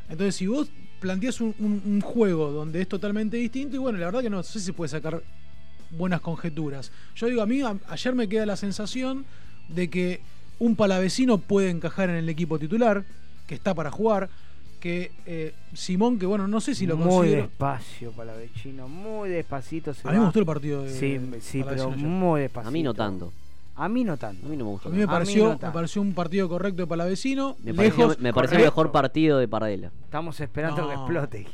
Entonces, 0.09 0.35
si 0.35 0.47
vos 0.47 0.69
planteás 0.99 1.41
un, 1.41 1.55
un- 1.59 1.81
un 1.85 2.01
juego 2.01 2.51
donde 2.51 2.81
es 2.81 2.87
totalmente 2.87 3.37
distinto, 3.37 3.75
y 3.75 3.79
bueno, 3.79 3.97
la 3.97 4.05
verdad 4.05 4.21
que 4.21 4.29
no 4.29 4.43
sé 4.43 4.59
si 4.59 4.65
se 4.65 4.73
puede 4.73 4.89
sacar 4.89 5.21
buenas 5.91 6.21
conjeturas. 6.21 6.91
Yo 7.15 7.27
digo, 7.27 7.41
a 7.41 7.45
mí 7.45 7.61
a- 7.61 7.75
ayer 7.89 8.13
me 8.15 8.27
queda 8.29 8.45
la 8.45 8.55
sensación 8.55 9.25
de 9.67 9.89
que 9.89 10.21
un 10.59 10.75
palavecino 10.75 11.37
puede 11.39 11.69
encajar 11.69 12.09
en 12.09 12.15
el 12.17 12.29
equipo 12.29 12.59
titular, 12.59 13.03
que 13.47 13.55
está 13.55 13.73
para 13.73 13.89
jugar, 13.91 14.29
que 14.79 15.11
eh, 15.25 15.53
Simón, 15.73 16.17
que 16.19 16.25
bueno, 16.25 16.47
no 16.47 16.59
sé 16.61 16.73
si 16.75 16.85
lo 16.87 16.97
muy 16.97 17.07
considero... 17.09 17.41
despacio 17.43 18.11
para 18.13 18.33
vecino, 18.35 18.87
muy 18.87 19.29
despacito 19.29 19.93
se 19.93 20.07
A 20.07 20.11
mí 20.11 20.17
me 20.17 20.23
gustó 20.25 20.39
el 20.39 20.45
partido 20.45 20.83
de 20.83 20.89
Sí, 20.91 21.19
sí, 21.41 21.63
pero 21.63 21.65
Palavecino 21.65 21.93
ayer. 21.93 22.07
muy 22.07 22.41
despacito. 22.41 22.67
A 22.69 22.71
mí 22.71 22.83
no 22.83 22.93
tanto. 22.93 23.31
A 23.83 23.89
mí 23.89 24.03
no 24.03 24.15
tanto. 24.17 24.45
A 24.45 24.49
mí 24.49 24.55
no 24.57 24.65
me 24.65 24.71
gustó. 24.71 24.89
A 24.89 24.91
mí 24.91 24.97
me 24.99 25.07
pareció, 25.07 25.45
no 25.53 25.59
me 25.61 25.71
pareció 25.71 26.01
un 26.03 26.13
partido 26.13 26.47
correcto 26.47 26.83
de 26.83 26.87
Palavecino. 26.87 27.55
Me 27.63 27.73
pareció, 27.73 28.07
lejos, 28.09 28.19
me 28.19 28.31
pareció 28.33 28.57
el 28.59 28.63
mejor 28.65 28.91
partido 28.91 29.39
de 29.39 29.47
Paradela. 29.47 29.91
Estamos 30.03 30.39
esperando 30.39 30.81
No. 30.83 30.87
que 30.87 30.93
explote. 30.93 31.47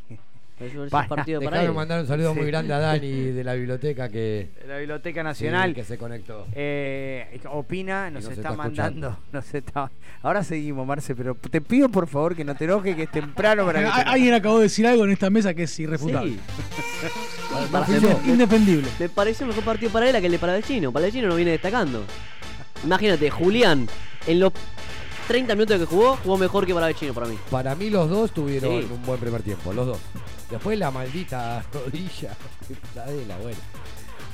Para, 0.89 1.07
partido 1.07 1.39
Paradela. 1.39 1.71
mandar 1.71 2.01
un 2.01 2.07
saludo 2.07 2.33
muy 2.33 2.45
Sí. 2.45 2.47
grande 2.47 2.73
a 2.73 2.79
Dani 2.79 3.07
de 3.31 3.43
la 3.43 3.53
biblioteca 3.53 4.09
que, 4.09 4.49
La 4.67 4.77
Biblioteca 4.79 5.21
Nacional 5.21 5.69
sí, 5.69 5.75
que 5.75 5.83
se 5.83 5.97
conectó. 5.99 6.47
eh, 6.53 7.39
opina, 7.51 8.09
nos, 8.09 8.23
nos 8.23 8.33
está, 8.33 8.49
está 8.49 8.57
mandando. 8.63 9.17
Nos 9.31 9.53
está... 9.53 9.91
Ahora 10.23 10.43
seguimos, 10.43 10.85
Marce, 10.87 11.15
pero 11.15 11.35
te 11.35 11.61
pido 11.61 11.89
por 11.89 12.07
favor 12.07 12.35
que 12.35 12.43
no 12.43 12.55
te 12.55 12.65
enojes, 12.65 12.95
que 12.95 13.03
es 13.03 13.11
temprano 13.11 13.65
para 13.67 13.79
que 13.81 13.85
te- 14.03 14.09
Alguien 14.09 14.33
acabó 14.33 14.57
de 14.57 14.63
decir 14.63 14.87
algo 14.87 15.05
en 15.05 15.11
esta 15.11 15.29
mesa 15.29 15.53
que 15.53 15.63
es 15.63 15.79
irrefutable. 15.79 16.31
Sí. 16.33 16.39
Para- 17.71 17.85
Para- 17.85 17.87
Inde- 17.99 18.17
Indefendible. 18.25 18.87
Me 18.99 19.09
pareció 19.09 19.43
el 19.45 19.49
mejor 19.49 19.63
partido 19.63 19.91
para 19.91 20.09
él 20.09 20.19
que 20.19 20.25
el 20.25 20.31
de 20.31 20.39
Palavecino. 20.39 20.91
Palavecino 20.91 21.27
no 21.27 21.35
viene 21.35 21.51
destacando. 21.51 22.03
Imagínate, 22.83 23.29
Julián, 23.29 23.87
en 24.27 24.39
los 24.39 24.53
30 25.27 25.55
minutos 25.55 25.79
que 25.79 25.85
jugó, 25.85 26.15
jugó 26.17 26.37
mejor 26.37 26.65
que 26.65 26.73
Palavecino 26.73 27.13
para 27.13 27.27
mí. 27.27 27.37
Para 27.49 27.75
mí 27.75 27.89
los 27.89 28.09
dos 28.09 28.31
tuvieron 28.31 28.81
Sí. 28.81 28.87
un 28.91 29.03
buen 29.05 29.19
primer 29.19 29.41
tiempo, 29.41 29.73
los 29.73 29.85
dos. 29.87 29.99
Después 30.49 30.77
la 30.79 30.91
maldita 30.91 31.63
rodilla. 31.73 32.35
Qué 32.67 32.75
paradela, 32.95 33.37
bueno. 33.37 33.57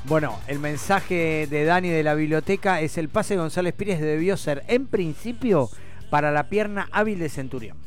Bueno, 0.05 0.39
el 0.47 0.59
mensaje 0.59 1.47
de 1.49 1.63
Dani 1.63 1.88
de 1.89 2.03
la 2.03 2.13
biblioteca 2.13 2.81
es 2.81 2.97
el 2.97 3.07
pase 3.07 3.36
de 3.36 3.39
González 3.39 3.73
Pires 3.73 4.01
debió 4.01 4.36
ser, 4.36 4.63
en 4.67 4.86
principio, 4.86 5.69
para 6.09 6.29
la 6.31 6.49
pierna 6.49 6.89
hábil 6.91 7.17
de 7.19 7.29
Centurión. 7.29 7.77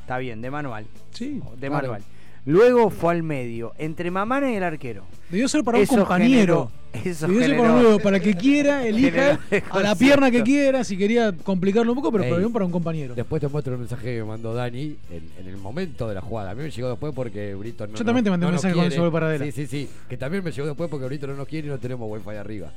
Está 0.00 0.18
bien, 0.18 0.42
de 0.42 0.50
manual. 0.50 0.86
Sí. 1.12 1.40
De 1.56 1.68
Claro. 1.68 1.74
manual. 1.88 2.02
Luego 2.44 2.90
fue 2.90 3.12
al 3.14 3.22
medio, 3.22 3.72
entre 3.78 4.10
Mamana 4.10 4.50
y 4.50 4.56
el 4.56 4.64
arquero. 4.64 5.04
Debió 5.30 5.46
ser 5.48 5.62
para 5.62 5.78
Eso 5.78 5.94
un 5.94 6.00
compañero. 6.00 6.70
generó- 6.92 7.08
eso 7.08 7.26
Debió 7.28 7.40
ser 7.46 7.56
para, 7.56 7.72
un 7.72 7.82
nuevo, 7.82 7.98
para 8.00 8.18
que 8.20 8.34
quiera, 8.34 8.84
elija 8.86 9.38
a 9.70 9.80
la 9.80 9.94
pierna 9.94 10.28
que 10.30 10.42
quiera, 10.42 10.82
si 10.82 10.96
quería 10.98 11.32
complicarlo 11.32 11.92
un 11.92 11.96
poco, 11.98 12.10
pero 12.12 12.24
Ey. 12.24 12.48
para 12.52 12.64
un 12.64 12.72
compañero. 12.72 13.14
Después 13.14 13.40
te 13.40 13.46
muestro 13.48 13.74
el 13.74 13.78
mensaje 13.78 14.02
que 14.02 14.18
me 14.18 14.24
mandó 14.24 14.52
Dani 14.52 14.96
en, 15.10 15.30
en 15.38 15.48
el 15.48 15.56
momento 15.56 16.08
de 16.08 16.16
la 16.16 16.20
jugada. 16.20 16.50
A 16.50 16.54
mí 16.56 16.64
me 16.64 16.70
llegó 16.70 16.88
después 16.90 17.12
porque 17.14 17.54
Brito 17.54 17.86
no 17.86 17.94
Yo 17.94 18.04
también 18.04 18.24
te 18.24 18.30
mandé 18.30 18.44
no 18.44 18.48
un 18.48 18.54
mensaje 18.54 18.74
con 18.74 18.82
quiere. 18.82 18.94
eso 18.96 19.04
de 19.04 19.10
Paradela. 19.12 19.44
Sí, 19.46 19.52
sí, 19.52 19.66
sí. 19.66 19.88
Que 20.08 20.16
también 20.16 20.42
me 20.42 20.50
llegó 20.50 20.66
después 20.66 20.90
porque 20.90 21.06
Brito 21.06 21.26
no 21.28 21.34
nos 21.34 21.46
quiere 21.46 21.68
y 21.68 21.70
no 21.70 21.78
tenemos 21.78 22.10
wifi 22.10 22.36
arriba. 22.36 22.72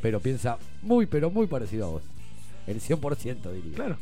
Pero 0.00 0.18
piensa 0.20 0.56
muy, 0.82 1.04
pero 1.06 1.30
muy 1.30 1.46
parecido 1.46 1.84
a 1.86 1.90
vos. 1.90 2.02
El 2.66 2.80
100% 2.80 3.52
diría. 3.52 3.74
Claro. 3.74 3.96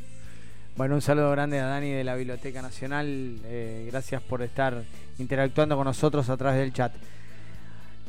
Bueno, 0.77 0.95
un 0.95 1.03
saludo 1.03 1.31
grande 1.31 1.61
a 1.61 1.67
Dani 1.67 1.91
de 1.91 2.05
la 2.05 2.15
Biblioteca 2.15 2.63
Nacional. 2.63 3.37
eh, 3.45 3.89
gracias 3.91 4.23
por 4.23 4.43
estar 4.43 4.83
interactuando 5.19 5.77
con 5.77 5.85
nosotros 5.85 6.29
a 6.31 6.37
través 6.37 6.61
del 6.61 6.73
chat. 6.73 6.93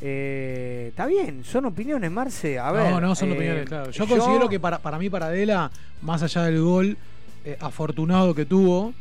Eh, 0.02 0.88
Está 0.89 1.06
bien, 1.06 1.43
son 1.43 1.65
opiniones, 1.65 2.10
Marce. 2.10 2.60
A 2.60 2.71
ver, 2.71 2.91
no, 2.91 3.02
no 3.02 3.15
son 3.15 3.30
eh, 3.30 3.34
opiniones, 3.34 3.67
claro. 3.67 3.91
Yo, 3.91 4.08
considero 4.08 4.47
que 4.47 4.60
para, 4.60 4.80
para 4.80 4.97
mí 4.97 5.10
Paradela, 5.10 5.69
más 6.02 6.24
allá 6.24 6.43
del 6.43 6.62
gol 6.62 6.97
afortunado 7.60 8.36
que 8.36 8.45
tuvo, 8.45 8.93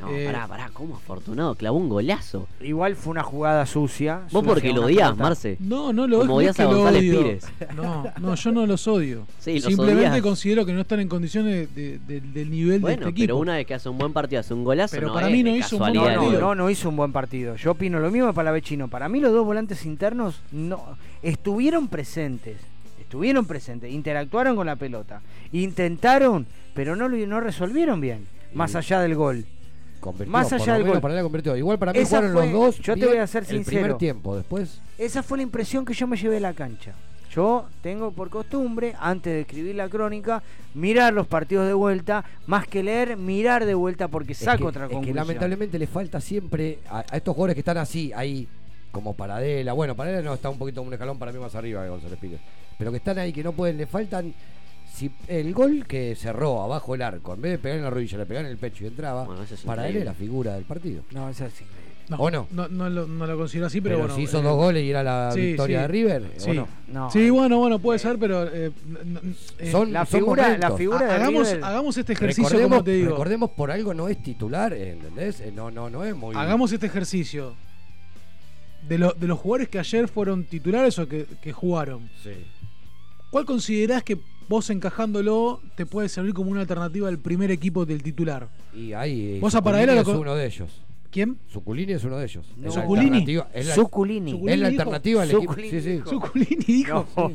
No, 0.00 0.10
Eh, 0.10 0.26
pará, 0.26 0.46
pará, 0.48 0.70
cómo 0.72 0.96
afortunado, 0.96 1.54
clavó 1.54 1.78
un 1.78 1.88
golazo. 1.88 2.48
Igual 2.60 2.96
fue 2.96 3.12
una 3.12 3.22
jugada 3.22 3.64
sucia. 3.64 4.22
Vos 4.24 4.30
sucia, 4.32 4.48
porque 4.48 4.72
lo 4.72 4.86
odias, 4.86 5.10
pelota. 5.10 5.22
Marce. 5.22 5.56
No, 5.60 5.92
no 5.92 6.06
lo 6.08 6.18
Como 6.20 6.34
odias 6.36 6.58
a 6.58 6.64
González 6.64 7.00
odio. 7.02 7.22
Pires. 7.22 7.44
No, 7.76 8.04
no, 8.20 8.34
yo 8.34 8.52
no 8.52 8.66
los 8.66 8.86
odio. 8.88 9.26
Sí, 9.38 9.54
los 9.54 9.64
Simplemente 9.64 10.08
odias. 10.10 10.22
considero 10.22 10.66
que 10.66 10.72
no 10.72 10.80
están 10.80 11.00
en 11.00 11.08
condiciones 11.08 11.74
de- 11.74 11.98
de- 12.00 12.20
del 12.20 12.50
nivel 12.50 12.80
Bueno, 12.80 12.96
de 12.96 13.02
este 13.04 13.10
equipo. 13.10 13.24
pero 13.26 13.36
una 13.38 13.54
vez 13.56 13.66
que 13.66 13.74
hace 13.74 13.88
un 13.88 13.96
buen 13.98 14.12
partido, 14.12 14.40
hace 14.40 14.52
un 14.52 14.64
golazo, 14.64 14.96
Pero 14.96 15.08
no 15.08 15.14
para 15.14 15.28
es 15.28 15.32
mí 15.32 15.42
no 15.44 15.54
hizo 15.56 15.76
un 15.76 15.80
buen 15.80 15.94
casualidad 15.94 16.40
No, 16.40 16.54
no, 16.54 16.70
hizo 16.70 16.88
un 16.88 16.96
buen 16.96 17.12
partido. 17.12 17.54
Yo 17.56 17.70
opino 17.70 18.00
lo 18.00 18.10
mismo 18.10 18.32
para 18.34 18.50
Vecino. 18.50 18.88
Para 18.88 19.08
mí 19.08 19.20
los 19.20 19.32
dos 19.32 19.44
volantes 19.46 19.86
internos 19.86 20.40
no 20.52 20.82
estuvieron 21.22 21.88
presentes. 21.88 22.56
Estuvieron 23.00 23.46
presentes, 23.46 23.92
interactuaron 23.92 24.56
con 24.56 24.66
la 24.66 24.74
pelota, 24.76 25.20
intentaron, 25.52 26.46
pero 26.74 26.96
no, 26.96 27.08
lo- 27.08 27.16
no 27.26 27.40
resolvieron 27.40 28.00
bien, 28.00 28.26
más 28.54 28.74
allá 28.74 29.00
del 29.00 29.14
gol. 29.14 29.44
Convirtió, 30.04 30.30
Más 30.32 30.52
allá 30.52 30.74
del 30.76 31.22
convirtió. 31.22 31.56
Igual 31.56 31.78
para 31.78 31.92
mí 31.94 31.98
Esa 31.98 32.18
jugaron 32.18 32.32
fue- 32.36 32.52
los 32.52 32.52
dos. 32.52 32.78
yo 32.80 32.94
te 32.94 33.06
voy 33.06 33.16
a 33.16 33.26
ser 33.26 33.42
El 33.44 33.48
sincero. 33.48 33.80
primer 33.80 33.96
tiempo, 33.96 34.36
después. 34.36 34.80
Esa 34.98 35.22
fue 35.22 35.38
la 35.38 35.44
impresión 35.44 35.86
que 35.86 35.94
yo 35.94 36.06
me 36.06 36.18
llevé 36.18 36.34
de 36.34 36.40
la 36.40 36.52
cancha. 36.52 36.92
Yo 37.34 37.64
tengo 37.82 38.12
por 38.12 38.28
costumbre, 38.28 38.94
antes 39.00 39.32
de 39.32 39.40
escribir 39.40 39.74
la 39.74 39.88
crónica, 39.88 40.42
mirar 40.74 41.14
los 41.14 41.26
partidos 41.26 41.66
de 41.66 41.72
vuelta, 41.72 42.22
más 42.46 42.68
que 42.68 42.82
leer, 42.82 43.16
mirar 43.16 43.64
de 43.64 43.72
vuelta 43.74 44.06
porque 44.08 44.32
Es 44.32 44.38
saco 44.38 44.58
que- 44.58 44.64
otra 44.66 44.84
es 44.84 44.88
que 44.90 44.94
conclusión. 44.94 45.16
lamentablemente 45.16 45.78
le 45.78 45.86
falta 45.86 46.20
siempre 46.20 46.80
a, 46.90 46.98
a 47.10 47.16
estos 47.16 47.34
jugadores 47.34 47.54
que 47.54 47.60
están 47.60 47.78
así, 47.78 48.12
ahí, 48.14 48.46
como 48.92 49.14
Paradela. 49.14 49.72
Bueno, 49.72 49.96
Paradela 49.96 50.22
no 50.22 50.34
está 50.34 50.50
un 50.50 50.58
poquito 50.58 50.82
un 50.82 50.92
escalón 50.92 51.18
para 51.18 51.32
mí 51.32 51.38
más 51.38 51.54
arriba 51.54 51.82
de 51.82 51.88
González 51.88 52.18
Pires. 52.20 52.40
Pero 52.78 52.90
que 52.90 52.98
están 52.98 53.18
ahí, 53.18 53.32
que 53.32 53.42
no 53.42 53.52
pueden, 53.52 53.78
le 53.78 53.86
faltan. 53.86 54.32
Si 54.94 55.10
el 55.26 55.52
gol 55.52 55.86
que 55.88 56.14
cerró 56.14 56.62
abajo 56.62 56.94
el 56.94 57.02
arco, 57.02 57.34
en 57.34 57.40
vez 57.42 57.52
de 57.52 57.58
pegar 57.58 57.78
en 57.78 57.84
la 57.84 57.90
rodilla, 57.90 58.16
le 58.18 58.26
pegar 58.26 58.44
en 58.44 58.50
el 58.52 58.58
pecho 58.58 58.84
y 58.84 58.86
entraba, 58.86 59.24
Bueno, 59.24 59.42
eso 59.42 59.54
es 59.54 59.62
para 59.62 59.88
él 59.88 59.96
era 59.96 60.04
la 60.06 60.14
figura 60.14 60.54
del 60.54 60.64
partido. 60.64 61.02
No, 61.10 61.28
eso 61.28 61.46
es 61.46 61.52
increíble. 61.60 61.84
No, 62.10 62.16
¿O 62.18 62.30
no? 62.30 62.46
No, 62.50 62.68
no 62.68 62.88
lo, 62.90 63.06
no 63.08 63.26
lo 63.26 63.36
considero 63.36 63.66
así, 63.66 63.80
pero, 63.80 63.94
Pero, 63.96 64.02
bueno. 64.08 64.14
si 64.16 64.22
hizo 64.22 64.38
eh, 64.38 64.42
dos 64.42 64.56
goles 64.56 64.84
y 64.84 64.90
era 64.90 65.02
la 65.02 65.32
sí, 65.32 65.40
victoria 65.40 65.78
sí. 65.78 65.82
de 65.82 65.88
River, 65.88 66.30
Sí. 66.36 66.50
¿o 66.50 66.54
no? 66.54 66.68
No. 66.86 67.10
Sí, 67.10 67.30
bueno, 67.30 67.58
bueno, 67.58 67.78
puede 67.80 67.98
ser, 67.98 68.18
pero. 68.18 68.44
eh, 68.46 68.70
eh, 69.58 69.70
Son- 69.72 69.90
la 69.92 70.04
son 70.06 70.20
figura, 70.20 70.58
la 70.58 70.70
figura 70.76 71.06
de 71.06 71.12
hagamos, 71.12 71.48
River- 71.48 71.64
hagamos 71.64 71.96
este 71.96 72.12
ejercicio, 72.12 72.44
Recordemos, 72.44 72.70
como 72.76 72.84
te 72.84 72.90
digo. 72.92 73.10
recordemos, 73.10 73.50
por 73.52 73.70
algo 73.70 73.94
no 73.94 74.08
es 74.08 74.22
titular, 74.22 74.74
¿entendés? 74.74 75.40
Eh, 75.40 75.50
No, 75.52 75.70
no, 75.70 75.88
no 75.90 76.04
es 76.04 76.14
muy. 76.14 76.36
Hagamos 76.36 76.70
este 76.72 76.86
ejercicio. 76.86 77.54
De, 78.88 78.98
lo- 78.98 79.12
de 79.14 79.26
los 79.26 79.38
jugadores 79.38 79.68
que 79.70 79.78
ayer 79.78 80.06
fueron 80.08 80.44
titulares 80.44 80.98
o 80.98 81.08
que, 81.08 81.24
que 81.40 81.52
jugaron, 81.52 82.10
Sí. 82.22 82.32
¿cuál 83.30 83.46
considerás 83.46 84.02
que 84.02 84.18
vos 84.48 84.70
encajándolo 84.70 85.60
te 85.76 85.86
puede 85.86 86.08
servir 86.08 86.34
como 86.34 86.50
una 86.50 86.60
alternativa 86.62 87.08
al 87.08 87.18
primer 87.18 87.50
equipo 87.50 87.84
del 87.86 88.02
titular? 88.02 88.48
Y 88.74 88.92
ahí. 88.92 89.38
Vos 89.40 89.54
a 89.54 89.58
Suculini 89.58 89.64
Paradela 89.86 89.94
lo 89.94 90.00
es 90.12 90.18
uno 90.18 90.34
de 90.34 90.46
ellos. 90.46 90.80
¿Quién? 91.10 91.38
Suculini 91.48 91.92
es 91.92 92.04
uno 92.04 92.16
de 92.18 92.24
ellos. 92.24 92.46
No. 92.56 92.68
Es 92.68 92.74
la 92.74 92.82
Suculini. 92.82 93.06
alternativa- 93.18 93.48
Es 93.54 93.66
la, 93.68 93.74
Suculini. 93.74 94.30
Suculini 94.32 94.52
es 94.52 94.60
la 94.60 94.68
dijo. 94.70 94.82
alternativa 94.82 95.22
al 95.22 95.30
equipo. 95.30 95.42
Suculini 95.52 95.70
Sí, 95.70 95.80
sí. 95.80 95.90
dijo. 95.92 96.10
Suculini 96.10 96.56
dijo. 96.66 97.06
No, 97.16 97.32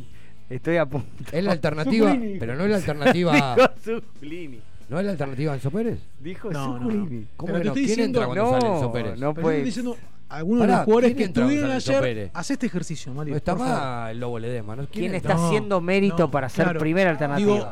Estoy 0.50 0.78
a 0.78 0.86
punto. 0.88 1.08
Es 1.32 1.44
la 1.44 1.52
alternativa, 1.52 2.12
Zuculini. 2.12 2.40
pero 2.40 2.56
no 2.56 2.64
es 2.66 2.70
la 2.72 2.76
alternativa. 2.78 3.56
Dijo 3.56 3.70
Zuculini. 4.02 4.60
¿No 4.90 5.00
es 5.00 5.06
la 5.06 5.12
alternativa 5.12 5.52
a 5.52 5.56
Enzo 5.56 5.70
Pérez? 5.70 6.00
Dijo 6.20 6.52
No, 6.52 6.68
no, 6.68 6.78
Zuculini. 6.80 7.20
no. 7.22 7.28
¿Cómo 7.38 7.54
Pero 7.54 7.60
que 7.60 7.66
no? 7.66 7.70
estoy 7.72 7.86
¿Quién 7.86 7.88
diciendo- 7.98 8.20
entra 8.22 8.26
cuando 8.26 8.44
no, 8.44 8.52
sale 8.62 8.74
Enzo 8.76 8.92
Pérez? 8.92 9.20
no 9.20 9.34
puede. 9.36 9.64
diciendo, 9.64 9.98
algunos 10.30 10.62
Pará, 10.62 10.72
de 10.74 10.78
los 10.78 10.86
jugadores 10.86 11.08
¿quién 11.16 11.18
que 11.18 11.24
estuvieron 11.42 11.72
ayer, 11.72 12.32
haz 12.34 12.52
este 12.52 12.66
ejercicio, 12.68 13.14
Mario. 13.14 13.32
No 13.34 13.38
está 13.38 13.56
más 13.56 14.12
el 14.12 14.20
Lobo 14.20 14.40
Ledesma. 14.40 14.76
¿no? 14.76 14.88
¿Quién 14.88 15.16
entra? 15.16 15.18
está 15.18 15.34
No, 15.34 15.48
haciendo 15.48 15.82
mérito 15.82 16.18
no, 16.20 16.32
para 16.32 16.48
ser 16.50 16.66
claro. 16.66 16.80
primera 16.80 17.10
alternativa? 17.10 17.52
Digo, 17.54 17.72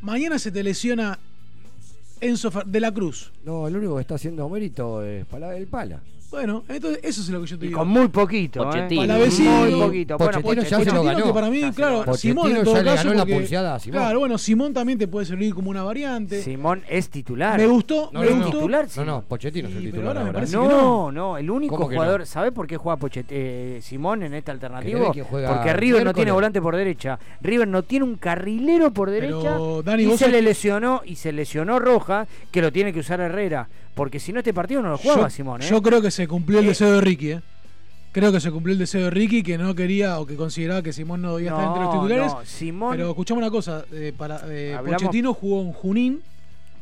mañana 0.00 0.38
se 0.38 0.50
te 0.50 0.62
lesiona 0.62 1.18
Enzo 2.20 2.50
de 2.66 2.80
la 2.80 2.92
Cruz. 2.92 3.32
No, 3.44 3.66
el 3.68 3.76
único 3.76 3.96
que 3.96 4.00
está 4.02 4.14
haciendo 4.16 4.48
mérito 4.48 5.02
es 5.04 5.24
Pala- 5.26 5.56
el 5.56 5.66
Pala. 5.66 6.00
Bueno, 6.30 6.64
entonces 6.68 7.00
eso 7.02 7.22
es 7.22 7.28
lo 7.30 7.40
que 7.40 7.46
yo 7.48 7.58
te 7.58 7.64
y 7.64 7.68
digo. 7.68 7.80
con 7.80 7.88
muy 7.88 8.06
poquito, 8.08 8.62
¿eh? 8.62 8.66
Pochettino. 8.66 9.00
Palavecino. 9.02 9.50
Muy 9.50 9.80
poquito. 9.80 10.16
Bueno, 10.18 10.32
Pochettino 10.40 10.62
ya 10.62 10.68
se 10.68 10.74
Pochettino 10.76 10.94
lo 11.02 11.04
ganó. 11.04 11.24
que 11.26 11.32
para 11.32 11.50
mí, 11.50 11.60
Ya 11.60 11.72
claro. 11.72 11.96
Simón 12.14 12.44
Pochettino 12.44 12.46
en 12.46 12.64
todo 12.64 12.74
ya 12.76 12.82
le 12.82 12.90
caso, 12.90 13.02
ganó 13.04 13.14
la 13.14 13.20
porque- 13.22 13.34
pulseada 13.34 13.74
a 13.74 13.78
Simón. 13.80 14.00
Claro, 14.00 14.18
bueno, 14.20 14.38
Simón 14.38 14.72
también 14.74 14.98
te 14.98 15.08
puede 15.08 15.26
servir 15.26 15.54
como 15.54 15.70
una 15.70 15.82
variante. 15.82 16.42
Simón 16.42 16.82
es 16.88 17.10
titular. 17.10 17.58
Me 17.58 17.66
gustó, 17.66 18.10
No, 18.12 18.20
me 18.20 18.26
no, 18.26 18.30
¿Es 18.30 18.36
no. 18.36 18.42
gustó. 18.44 18.58
titular? 18.58 18.86
No, 18.96 19.04
no, 19.04 19.22
Pochettino 19.22 19.68
es 19.68 19.74
el 19.76 19.82
titular 19.84 20.18
ahora 20.18 20.32
No, 20.32 20.40
que 20.46 20.46
no, 20.56 21.12
no. 21.12 21.36
el 21.38 21.50
único 21.50 21.74
¿Cómo 21.76 21.88
que 21.88 21.96
jugador. 21.96 22.20
no? 22.20 22.26
¿Sabés 22.26 22.52
por 22.52 22.66
qué 22.68 22.76
juega 22.76 22.96
Pochet- 22.98 23.26
eh, 23.28 23.80
Simón 23.82 24.22
en 24.22 24.34
alternativo? 24.34 25.12
que 25.12 25.22
juega 25.22 25.48
Porque 25.54 25.72
River 25.72 26.04
no 26.04 26.14
tiene 26.14 26.30
volante 26.30 26.62
por 26.62 26.76
derecha. 26.76 27.18
River 27.40 27.66
no 27.66 27.82
tiene 27.82 28.04
un 28.04 28.14
carrilero 28.16 28.92
por 28.92 29.08
Pero, 29.10 29.40
derecha. 29.42 29.58
Dani, 29.90 30.04
y 30.04 30.16
se 30.16 30.28
le 30.28 30.42
lesionó 30.42 31.02
y 31.04 31.16
se 31.16 31.32
lesionó 31.32 31.78
Roja, 31.80 32.26
que 32.52 32.62
lo 32.62 32.70
tiene 32.70 32.92
que 32.92 33.00
usar 33.00 33.20
Herrera. 33.20 33.68
Porque 33.94 34.20
si 34.20 34.32
no, 34.32 34.38
este 34.38 34.54
partido 34.54 34.82
no 34.82 34.90
lo 34.90 34.98
jugaba 34.98 35.22
yo, 35.24 35.30
Simón. 35.30 35.62
¿eh? 35.62 35.66
yo 35.68 35.82
creo 35.82 36.00
que 36.00 36.10
se 36.10 36.26
cumplió 36.28 36.60
el 36.60 36.66
Eh. 36.66 36.68
deseo 36.68 36.92
de 36.92 37.00
Ricky, 37.00 37.30
¿eh? 37.32 37.40
Creo 38.12 38.32
que 38.32 38.40
se 38.40 38.50
cumplió 38.50 38.72
el 38.72 38.78
deseo 38.78 39.04
de 39.04 39.10
Ricky, 39.10 39.42
que 39.44 39.56
no 39.56 39.72
quería 39.74 40.18
o 40.18 40.26
que 40.26 40.34
consideraba 40.34 40.82
que 40.82 40.92
Simón 40.92 41.22
no 41.22 41.36
debía 41.36 41.50
estar 41.52 41.66
entre 41.66 41.82
los 41.84 41.94
No, 41.94 42.02
titulares. 42.02 42.32
no, 42.32 42.44
Simón. 42.44 42.90
Pero 42.96 43.08
escuchame 43.10 43.38
una 43.38 43.50
cosa, 43.50 43.84
eh, 43.92 44.12
para, 44.16 44.40
eh, 44.48 44.74
Hablamos- 44.76 45.02
Pochettino 45.02 45.32
jugó 45.34 45.62
en 45.62 45.72
Junín 45.72 46.22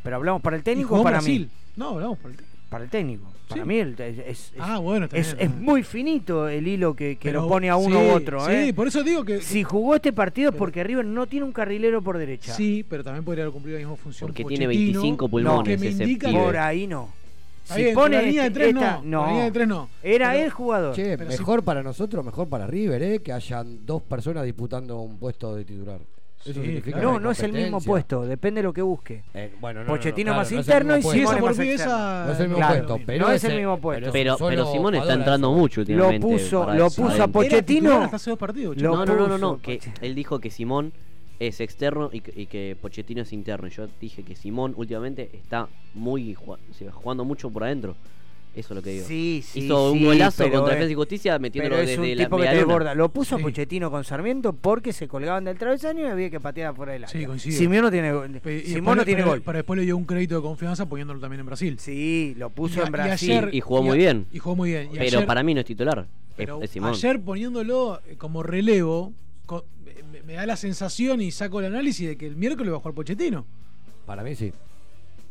Pero 0.03 0.17
hablamos 0.17 0.41
para 0.41 0.57
el 0.57 0.63
técnico 0.63 0.99
o 0.99 1.03
para 1.03 1.19
Brasil. 1.19 1.51
mí. 1.53 1.73
No, 1.77 1.91
hablamos 1.91 2.17
para 2.19 2.31
el 2.31 2.37
técnico. 2.37 2.48
Para 2.69 2.85
el 2.85 2.91
técnico. 2.91 3.25
Para 3.49 3.63
Sí. 3.63 3.67
mí 3.69 3.79
el- 3.79 3.93
es, 3.99 4.19
es- 4.19 4.29
es- 4.29 4.53
Ah, 4.59 4.79
bueno, 4.79 5.09
es, 5.13 5.35
muy 5.57 5.83
finito 5.83 6.49
el 6.49 6.69
hilo 6.69 6.95
que, 6.95 7.17
que 7.17 7.31
Pero- 7.31 7.43
lo 7.43 7.49
pone 7.49 7.71
a 7.71 7.77
uno 7.77 7.99
sí, 7.99 8.07
u 8.07 8.11
otro. 8.11 8.45
Sí, 8.45 8.53
¿eh? 8.53 8.75
por 8.75 8.89
eso 8.89 9.03
digo 9.03 9.25
que. 9.25 9.41
Si 9.41 9.65
jugó 9.65 9.95
este 9.95 10.13
partido 10.13 10.51
es 10.51 10.57
porque 10.57 10.85
River 10.85 11.07
no 11.07 11.27
tiene 11.27 11.47
un 11.47 11.53
carrilero 11.53 12.03
por 12.03 12.19
derecha. 12.19 12.53
Sí, 12.53 12.85
pero 12.87 13.03
también 13.03 13.25
podría 13.25 13.45
haber 13.45 13.55
cumplido 13.55 13.79
la 13.79 13.85
misma 13.87 13.97
función. 13.97 14.29
Porque 14.29 14.45
tiene 14.45 14.67
Pochettino, 14.67 15.01
25 15.01 15.29
pulmones 15.31 15.81
que 15.81 15.95
me 15.97 16.05
ese. 16.05 16.31
Por 16.31 16.57
ahí 16.59 16.87
no. 16.87 17.09
Si 17.65 17.83
bien, 17.83 17.95
pone 17.95 18.17
la 18.17 18.23
línea 18.23 18.43
de 18.45 18.51
tres 18.51 18.69
esta- 18.69 19.01
no. 19.05 19.19
por 19.21 19.27
la 19.27 19.33
línea 19.33 19.45
de 19.45 19.51
tres 19.51 19.69
no. 19.69 19.89
Era 20.03 20.33
Pero- 20.33 20.45
el 20.45 20.51
jugador. 20.51 20.95
Che, 20.95 21.17
si- 21.19 21.25
mejor 21.25 21.63
para 21.63 21.83
nosotros, 21.83 22.25
mejor 22.25 22.49
para 22.49 22.67
River, 22.67 23.03
¿eh? 23.03 23.19
Que 23.21 23.33
hayan 23.33 23.85
dos 23.87 24.03
personas 24.03 24.45
disputando 24.45 25.01
un 25.01 25.19
puesto 25.19 25.55
de 25.55 25.65
titular. 25.65 26.01
Eso 26.45 26.53
Sí, 26.55 26.67
significa 26.67 26.93
claro. 26.99 27.13
no, 27.15 27.21
no 27.21 27.31
es 27.33 27.43
el 27.43 27.53
mismo 27.53 27.81
puesto, 27.81 28.25
depende 28.25 28.61
de 28.61 28.63
lo 28.63 28.73
que 28.73 28.81
busque. 28.83 29.23
Eh, 29.35 29.53
bueno, 29.61 29.81
no, 29.81 29.87
no, 29.87 29.93
no, 29.93 29.97
Pochettino 29.99 30.27
claro, 30.33 30.39
más 30.41 30.53
no 30.53 30.59
es 30.61 30.69
el 30.69 30.73
interno 30.73 30.97
y 30.97 31.03
Si 31.03 31.03
puesto. 31.03 31.21
esa 31.23 31.29
Simón 31.35 31.41
por 31.41 31.51
más 31.51 31.59
externo. 31.59 31.85
esa. 31.95 32.25
No 32.27 32.33
es 32.33 32.39
el 32.41 32.49
mismo 32.49 32.57
Claro, 32.59 32.87
puesto, 32.87 33.07
pero 33.07 33.27
no 33.27 33.33
es 33.33 33.45
el 33.45 33.57
mismo 33.57 33.79
puesto. 33.81 34.07
es 34.07 34.13
Pero, 34.13 34.37
pero 34.39 34.73
Simón 34.73 34.95
está 34.95 35.15
entrando 35.15 35.53
mucho 35.53 35.81
Lo 35.81 35.83
últimamente. 35.83 36.27
puso, 36.27 36.61
para 36.65 36.75
lo 36.79 36.91
puso 36.91 37.23
a 37.23 37.29
Pochettino. 37.29 38.03
hasta 38.03 38.17
hace 38.17 38.31
dos 38.31 38.39
partidos. 38.39 38.77
Lo. 38.77 38.91
No, 38.97 39.05
no, 39.05 39.15
no, 39.15 39.21
no, 39.21 39.25
puso 39.35 39.39
no, 39.39 39.61
que 39.61 39.81
él 40.01 40.15
dijo 40.15 40.39
que 40.39 40.51
Simón 40.51 40.93
es 41.41 41.61
externo 41.61 42.11
y 42.13 42.21
que, 42.21 42.41
y 42.41 42.47
que 42.47 42.77
Pochettino 42.81 43.23
es 43.23 43.33
interno. 43.33 43.67
Y 43.67 43.71
yo 43.71 43.89
dije 44.01 44.23
que 44.23 44.37
Simón 44.37 44.75
últimamente 44.77 45.31
está 45.35 45.69
muy 45.95 46.35
jugando 46.35 47.25
mucho 47.25 47.51
por 47.51 47.65
adentro. 47.65 47.97
Eso 48.57 48.73
es 48.73 48.77
lo 48.77 48.83
que 48.83 48.91
digo. 48.91 49.07
Sí, 49.07 49.45
sí, 49.47 49.61
Hizo 49.67 49.93
un 49.93 49.99
sí, 49.99 50.05
golazo 50.05 50.43
contra 50.51 50.61
es- 50.61 50.69
Defensa 50.71 50.91
y 50.93 50.95
Justicia 50.95 51.39
metiéndolo 51.39 51.77
Pero 51.77 51.89
es 51.89 51.97
un 51.97 52.03
desde 52.03 52.17
la 52.17 52.25
tipo 52.25 52.37
que 52.39 52.47
te 52.47 52.57
desborda. 52.57 52.95
Lo 52.95 53.09
puso 53.11 53.37
Sí. 53.37 53.43
Pochettino 53.43 53.91
con 53.91 54.03
Sarmiento 54.05 54.53
porque 54.53 54.93
se 54.93 55.07
colgaban 55.07 55.45
del 55.45 55.57
travesaño 55.59 56.03
y 56.07 56.11
había 56.11 56.29
que 56.29 56.41
patear 56.41 56.75
por 56.75 56.89
el 56.91 57.05
área. 57.05 57.39
Simón 57.39 57.83
no 57.83 57.91
tiene, 57.91 58.13
gol. 58.13 58.31
Pe- 58.41 58.57
y 58.57 58.61
Simón 58.61 58.73
después 58.75 58.85
no 58.85 58.95
le- 58.97 59.05
tiene 59.05 59.21
pero- 59.23 59.31
gol. 59.31 59.43
Pero 59.43 59.57
después 59.59 59.79
le 59.79 59.85
dio 59.85 59.97
un 59.97 60.05
crédito 60.05 60.35
de 60.37 60.43
confianza 60.43 60.87
poniéndolo 60.87 61.21
también 61.21 61.41
en 61.41 61.47
Brasil. 61.47 61.79
Sí, 61.79 62.35
lo 62.37 62.51
puso 62.51 62.79
Y 62.79 62.81
a- 62.81 62.83
en 62.85 62.89
y 62.89 62.91
Brasil. 62.93 63.31
ayer- 63.31 63.55
Y 63.55 63.61
jugó 63.61 63.79
y 63.81 63.83
a- 63.83 63.89
muy 63.91 63.99
bien. 63.99 64.27
Y 64.33 64.39
jugó 64.41 64.57
muy 64.57 64.71
bien. 64.71 64.87
Y 64.87 64.95
Pero 64.99 65.03
ayer- 65.19 65.27
para 65.27 65.43
mí 65.45 65.55
no 65.55 65.61
es 65.61 65.67
titular. 65.67 66.01
Es, 66.01 66.07
pero 66.37 66.61
es 66.63 66.71
Simón. 66.71 66.91
ayer 66.91 67.21
poniéndolo 67.21 68.01
eh, 68.09 68.17
como 68.17 68.43
relevo, 68.43 69.13
co- 69.47 69.65
me, 70.13 70.23
me 70.23 70.33
da 70.33 70.47
la 70.47 70.57
sensación 70.57 71.21
y 71.21 71.31
saco 71.31 71.61
el 71.61 71.67
análisis 71.67 72.09
de 72.09 72.17
que 72.17 72.27
el 72.27 72.35
miércoles 72.35 72.73
va 72.73 72.77
a 72.79 72.81
jugar 72.81 72.95
Pochettino. 72.95 73.45
Para 74.05 74.25
mí 74.25 74.35
sí. 74.35 74.53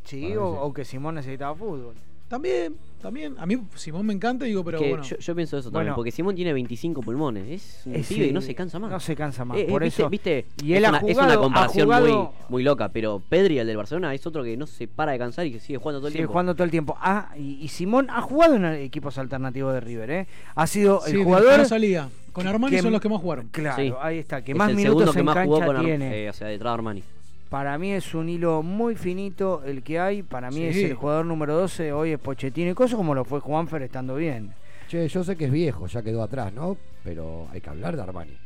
Sí, 0.06 0.22
Para 0.22 0.30
mí 0.30 0.38
o, 0.38 0.52
sí. 0.54 0.58
o 0.62 0.74
que 0.74 0.86
Simón 0.86 1.16
necesitaba 1.16 1.54
fútbol. 1.56 1.96
También, 2.28 2.76
también. 3.02 3.36
A 3.40 3.46
mí 3.46 3.58
Simón 3.76 4.06
me 4.06 4.12
encanta, 4.12 4.44
digo, 4.44 4.62
pero 4.64 4.80
Que 4.80 4.90
bueno. 4.90 5.04
yo, 5.04 5.18
yo 5.18 5.34
pienso 5.36 5.58
eso 5.58 5.70
también, 5.72 5.86
Bueno. 5.86 5.96
porque 5.96 6.12
Simón 6.12 6.36
tiene 6.36 6.52
25 6.52 7.02
pulmones. 7.02 7.48
Es 7.50 7.82
un 7.86 7.94
pibe 7.94 8.04
sí, 8.04 8.16
que 8.16 8.34
no 8.34 8.42
se 8.42 8.54
cansa 8.54 8.80
más. 8.80 8.92
No 8.92 9.00
se 9.00 9.16
cansa 9.16 9.46
más. 9.46 9.58
Eh, 9.58 9.62
eh, 9.62 9.68
por 9.70 9.82
viste, 9.82 10.02
eso. 10.02 10.10
viste, 10.10 10.46
y 10.62 10.74
es, 10.74 10.80
él 10.80 10.86
ha 10.86 10.90
una, 10.90 10.98
es 10.98 11.04
jugado- 11.04 11.24
una 11.24 11.34
ha 11.34 11.38
comparación 11.38 11.86
jugado- 11.86 12.08
muy, 12.08 12.28
muy 12.50 12.64
loca, 12.64 12.90
pero 12.90 13.22
Pedri, 13.30 13.60
el 13.60 13.68
del 13.68 13.78
Barcelona, 13.78 14.14
es 14.14 14.28
otro 14.28 14.44
que 14.44 14.58
no 14.58 14.68
se 14.68 14.90
para 14.90 15.14
de 15.14 15.20
cansar 15.20 15.46
y 15.46 15.54
que 15.54 15.60
sigue 15.62 15.78
jugando 15.80 16.00
todo 16.00 16.08
el 16.08 16.12
Sigue 16.14 16.20
tiempo. 16.24 16.34
jugando 16.34 16.54
todo 16.56 16.64
el 16.66 16.72
tiempo. 16.72 16.98
Ah, 17.00 17.30
y, 17.38 17.60
y 17.62 17.68
Simón 17.70 18.08
ha 18.10 18.22
jugado 18.22 18.56
en 18.56 18.66
equipos 18.66 19.18
alternativos 19.18 19.74
de 19.74 19.80
River, 19.80 20.10
¿eh? 20.12 20.28
Ha 20.56 20.68
sido 20.68 21.00
Sí, 21.06 21.12
el 21.12 21.24
jugador. 21.24 21.60
la 21.60 21.66
salida. 21.66 22.10
Con 22.34 22.46
Armani 22.46 22.76
que- 22.76 22.82
son 22.82 22.92
los 22.92 23.02
que 23.02 23.10
más 23.10 23.22
jugaron. 23.22 23.48
Claro, 23.52 23.82
Sí. 23.82 23.94
ahí 24.02 24.18
está. 24.20 24.44
Que 24.44 24.52
Es 24.52 24.58
más 24.58 24.70
el 24.70 24.76
minutos 24.76 25.00
segundo 25.00 25.14
que 25.14 25.20
en 25.20 25.26
más 25.26 25.46
jugó 25.46 25.66
con 25.66 25.78
Ar- 25.78 25.84
tiene. 25.86 26.26
eh, 26.26 26.30
o 26.30 26.34
sea, 26.34 26.48
detrás 26.50 26.72
de 26.72 26.74
Armani. 26.76 27.04
Para 27.50 27.78
mí 27.78 27.92
es 27.92 28.14
un 28.14 28.28
hilo 28.30 28.62
muy 28.62 28.96
finito 28.96 29.62
el 29.66 29.82
que 29.84 30.00
hay. 30.00 30.22
Para 30.24 30.50
mí 30.50 30.58
Sí. 30.58 30.68
es 30.68 30.76
el 30.92 30.96
jugador 30.96 31.26
número 31.26 31.56
12. 31.56 31.94
Hoy 31.94 32.12
es 32.12 32.20
Pochettino 32.20 32.72
y 32.72 32.74
cosas 32.74 32.98
como 32.98 33.16
lo 33.16 33.24
fue 33.24 33.40
Juanfer 33.40 33.82
estando 33.84 34.16
bien. 34.16 34.52
Che, 34.90 35.08
yo 35.08 35.24
sé 35.24 35.36
que 35.36 35.46
es 35.46 35.52
viejo, 35.52 35.88
ya 35.88 36.02
quedó 36.02 36.24
atrás, 36.24 36.52
¿no? 36.54 36.78
Pero 37.04 37.48
hay 37.52 37.62
que 37.62 37.70
hablar 37.70 37.96
de 37.96 38.02
Armani. 38.02 38.38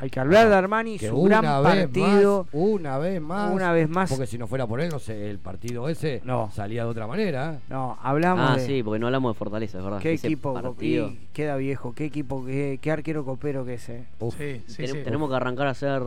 Hay 0.00 0.10
que 0.10 0.20
hablar 0.20 0.48
de 0.48 0.54
Armani, 0.54 0.96
Que 0.96 1.08
su 1.08 1.16
una 1.16 1.40
gran 1.40 1.64
vez 1.64 1.86
partido. 1.86 2.44
más, 2.44 2.54
una 2.54 2.98
vez 2.98 3.20
más. 3.20 3.52
Una 3.52 3.72
vez 3.72 3.88
más. 3.88 4.08
Porque 4.08 4.26
si 4.28 4.38
no 4.38 4.46
fuera 4.46 4.64
por 4.64 4.80
él, 4.80 4.90
no 4.90 5.00
sé, 5.00 5.28
el 5.28 5.38
partido 5.40 5.88
ese 5.88 6.20
No. 6.24 6.50
salía 6.52 6.84
de 6.84 6.90
otra 6.90 7.08
manera. 7.08 7.54
¿eh? 7.54 7.58
No, 7.68 7.98
hablamos 8.00 8.48
Ah, 8.48 8.56
de 8.56 8.64
sí, 8.64 8.82
porque 8.84 9.00
no 9.00 9.06
hablamos 9.06 9.34
de 9.34 9.38
Fortaleza, 9.38 9.78
es 9.78 9.84
verdad. 9.84 9.98
qué 10.00 10.12
Ese 10.12 10.28
equipo 10.28 10.54
partido. 10.54 11.08
y 11.08 11.18
queda 11.32 11.56
viejo, 11.56 11.94
qué 11.94 12.04
equipo, 12.04 12.44
qué, 12.46 12.78
qué 12.80 12.92
arquero 12.92 13.24
copero 13.24 13.64
que 13.64 13.74
es. 13.74 13.88
eh. 13.88 14.04
Uf. 14.20 14.36
Sí, 14.38 14.62
sí, 14.68 14.82
Tenem- 14.84 14.92
sí. 14.92 14.98
Tenemos 15.02 15.28
que 15.30 15.34
arrancar 15.36 15.66
a 15.66 15.70
hacer, 15.70 16.00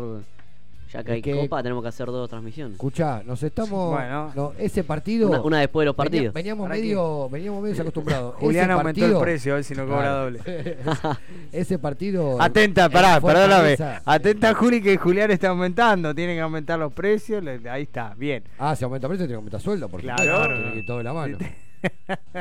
ya 0.92 1.04
que 1.04 1.12
hay 1.14 1.22
que- 1.22 1.32
copa, 1.36 1.62
tenemos 1.64 1.82
que 1.84 1.90
hacer 1.90 2.08
dos 2.08 2.30
transmisiones. 2.30 2.74
Escuchá, 2.74 3.22
nos 3.26 3.42
estamos. 3.44 3.92
Bueno. 3.92 4.32
no, 4.36 4.54
ese 4.58 4.84
partido. 4.84 5.30
Una, 5.30 5.42
una 5.42 5.60
después 5.60 5.84
de 5.84 5.86
los 5.88 5.96
partidos. 5.96 6.34
veníamos, 6.34 6.68
¿Para 6.68 6.80
medio, 6.80 7.30
veníamos 7.30 7.62
medio 7.62 7.74
desacostumbrados. 7.74 8.36
Julián 8.40 8.66
Ese 8.66 8.72
aumentó 8.74 9.00
partido- 9.02 9.18
el 9.20 9.24
precio, 9.24 9.52
a 9.54 9.56
ver 9.56 9.64
si 9.64 9.74
no 9.76 9.86
cobra 9.86 10.02
Claro. 10.02 10.24
doble. 10.24 10.40
ese 11.52 11.80
partido. 11.80 12.42
Atenta, 12.42 12.86
en 12.86 12.92
pará, 12.92 13.20
perdóname. 13.22 13.78
Atenta, 14.06 14.54
Juli, 14.54 14.82
que 14.82 14.98
Julián 14.98 15.32
está 15.32 15.50
aumentando. 15.50 16.14
Tienen 16.14 16.36
que 16.38 16.42
aumentar 16.42 16.78
los 16.80 16.92
precios. 16.94 17.44
Ahí 17.70 17.84
está, 17.84 18.14
bien. 18.18 18.44
Ah, 18.60 18.76
si 18.76 18.84
aumenta 18.84 19.08
precio, 19.08 19.26
tiene 19.26 19.34
que 19.34 19.38
aumentar 19.38 19.62
sueldo. 19.62 19.88
Porque 19.90 20.08
Claro. 20.08 20.48
tiene 20.56 20.72
que 20.74 20.80
ir 20.80 20.86
todo 20.86 20.98
de 20.98 21.04
la 21.04 21.14
mano. 21.14 21.38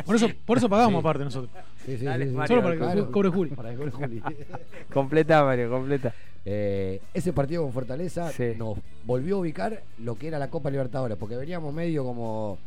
Por 0.04 0.16
eso, 0.16 0.28
por 0.44 0.58
eso 0.58 0.68
pagamos 0.68 0.92
Sí. 0.94 0.98
aparte 1.00 1.24
nosotros. 1.24 1.50
Sí, 1.84 1.96
sí, 1.98 2.04
Dale, 2.04 2.24
sí, 2.24 2.30
sí. 2.30 2.36
Mario, 2.36 2.48
Solo 2.48 2.62
para 2.62 2.74
que 2.74 2.80
Claro. 2.80 3.10
cobre 3.12 3.28
Juli. 3.30 3.50
Para 3.50 3.70
que 3.70 3.76
cobre 3.76 3.90
Juli. 3.90 4.22
Completa, 4.92 5.44
Mario, 5.44 5.70
completa. 5.70 6.14
Eh, 6.44 7.00
ese 7.12 7.32
partido 7.32 7.62
con 7.62 7.72
Fortaleza 7.72 8.30
Sí. 8.30 8.52
nos 8.56 8.78
volvió 9.04 9.36
a 9.36 9.38
ubicar 9.40 9.82
lo 9.98 10.16
que 10.16 10.28
era 10.28 10.38
la 10.38 10.48
Copa 10.48 10.70
Libertadores, 10.70 11.16
porque 11.18 11.36
veníamos 11.36 11.72
medio 11.74 12.02
como 12.04 12.58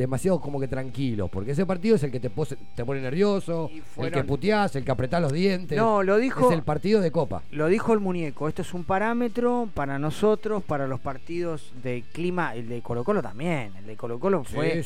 demasiado 0.00 0.40
como 0.40 0.58
que 0.58 0.66
tranquilos, 0.68 1.30
porque 1.30 1.52
ese 1.52 1.64
partido 1.66 1.96
es 1.96 2.02
el 2.02 2.10
que 2.10 2.18
te, 2.20 2.30
pose- 2.30 2.56
te 2.74 2.84
pone 2.84 3.00
nervioso, 3.00 3.70
el 3.98 4.10
que 4.10 4.24
puteás, 4.24 4.74
el 4.76 4.84
que 4.84 4.90
apretás 4.90 5.20
los 5.22 5.32
dientes. 5.32 5.76
No, 5.78 6.02
lo 6.02 6.16
dijo- 6.16 6.48
Es 6.50 6.54
el 6.56 6.62
partido 6.62 7.00
de 7.00 7.10
Copa. 7.10 7.42
Lo 7.52 7.66
dijo 7.68 7.92
el 7.92 8.00
muñeco, 8.00 8.48
esto 8.48 8.62
es 8.62 8.74
un 8.74 8.84
parámetro 8.84 9.68
para 9.74 9.98
nosotros, 9.98 10.62
para 10.64 10.86
los 10.86 11.00
partidos 11.00 11.72
de 11.82 12.02
clima, 12.12 12.54
el 12.54 12.68
de 12.68 12.80
Colo 12.82 13.04
Colo 13.04 13.22
también, 13.22 13.72
el 13.78 13.86
de 13.86 13.96
Colo 13.96 14.18
Colo 14.18 14.42
fue, 14.44 14.82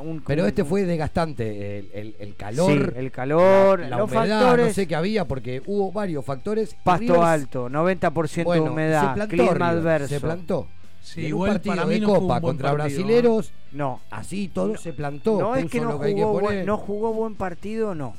un- 0.00 0.22
Pero 0.26 0.46
este 0.46 0.64
fue 0.64 0.84
desgastante, 0.84 1.78
el, 1.78 1.90
el- 1.92 2.16
el 2.18 2.34
calor, 2.36 2.92
Sí, 2.94 2.98
el 2.98 3.10
calor, 3.10 3.80
la, 3.80 3.88
la 3.88 3.96
los 3.98 4.10
humedad, 4.10 4.40
factores, 4.40 4.66
no 4.68 4.72
sé 4.74 4.86
qué 4.86 4.94
había, 4.94 5.26
porque 5.26 5.62
hubo 5.66 5.92
varios 5.92 6.24
factores. 6.24 6.76
pasto 6.84 7.22
alto, 7.22 7.68
90% 7.68 8.44
bueno, 8.44 8.64
de 8.64 8.70
humedad, 8.70 9.14
plantó 9.14 9.28
clima 9.34 9.52
River, 9.52 9.62
adverso. 9.64 10.08
Se 10.08 10.20
plantó. 10.20 10.66
Sí, 11.02 11.26
en 11.26 11.34
un 11.34 11.46
partido 11.46 11.74
para 11.74 11.86
mí 11.86 11.94
de 11.94 12.00
no 12.00 12.06
Copa 12.14 12.40
contra 12.40 12.70
partido, 12.76 13.00
¿eh? 13.00 13.02
brasileros, 13.02 13.52
No, 13.72 14.00
así 14.10 14.48
todo 14.48 14.76
se 14.76 14.92
plantó. 14.92 15.38
no 15.40 15.56
es 15.56 15.66
que 15.70 15.80
no 15.80 15.92
lo 15.92 16.00
que 16.00 16.06
hay 16.06 16.14
que 16.14 16.22
jugó, 16.22 16.40
buen, 16.40 16.64
no 16.66 16.76
jugó 16.78 17.12
buen 17.12 17.34
partido, 17.34 17.94
no. 17.94 18.14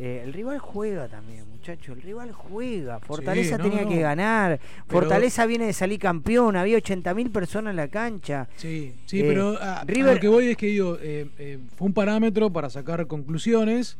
Eh, 0.00 0.22
el 0.24 0.32
rival 0.32 0.58
juega 0.60 1.08
también, 1.08 1.44
muchacho. 1.50 1.92
El 1.92 2.00
rival 2.02 2.30
juega. 2.32 3.00
Fortaleza 3.00 3.58
no, 3.58 3.64
tenía 3.64 3.82
no. 3.82 3.88
que 3.88 4.00
ganar. 4.00 4.60
Fortaleza 4.86 5.44
viene 5.44 5.66
de 5.66 5.72
salir 5.72 5.98
campeón. 5.98 6.54
Había 6.56 6.78
80.000 6.78 7.32
personas 7.32 7.72
en 7.72 7.76
la 7.76 7.88
cancha. 7.88 8.48
Sí, 8.56 8.94
sí, 9.06 9.20
Eh, 9.20 9.24
pero 9.26 9.60
a, 9.60 9.80
a 9.80 9.84
lo 9.84 10.20
que 10.20 10.28
voy 10.28 10.46
es 10.50 10.56
que 10.56 10.66
digo, 10.66 10.96
eh, 11.02 11.28
eh, 11.38 11.58
fue 11.76 11.88
un 11.88 11.94
parámetro 11.94 12.48
para 12.50 12.70
sacar 12.70 13.04
conclusiones. 13.08 13.96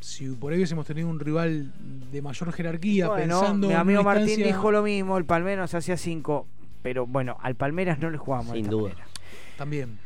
Si 0.00 0.28
por 0.28 0.52
ahí 0.52 0.58
hubiésemos 0.58 0.84
tenido 0.86 1.08
un 1.08 1.18
rival 1.20 1.72
de 2.12 2.20
mayor 2.22 2.52
jerarquía, 2.52 3.06
Bueno, 3.08 3.40
pensando 3.40 3.68
mi 3.68 3.74
amigo 3.74 4.02
Martín 4.02 4.24
instancia- 4.28 4.46
dijo 4.46 4.70
lo 4.72 4.82
mismo. 4.82 5.16
El 5.18 5.24
Palmeiras 5.24 5.72
hacía 5.72 5.96
5. 5.96 6.46
Pero 6.82 7.06
bueno, 7.06 7.36
al 7.42 7.54
Palmeiras 7.54 7.98
no 7.98 8.10
le 8.10 8.18
jugamos. 8.18 8.52
Sin 8.54 8.68
duda. 8.68 8.90
manera. 8.90 9.06
También. 9.56 9.98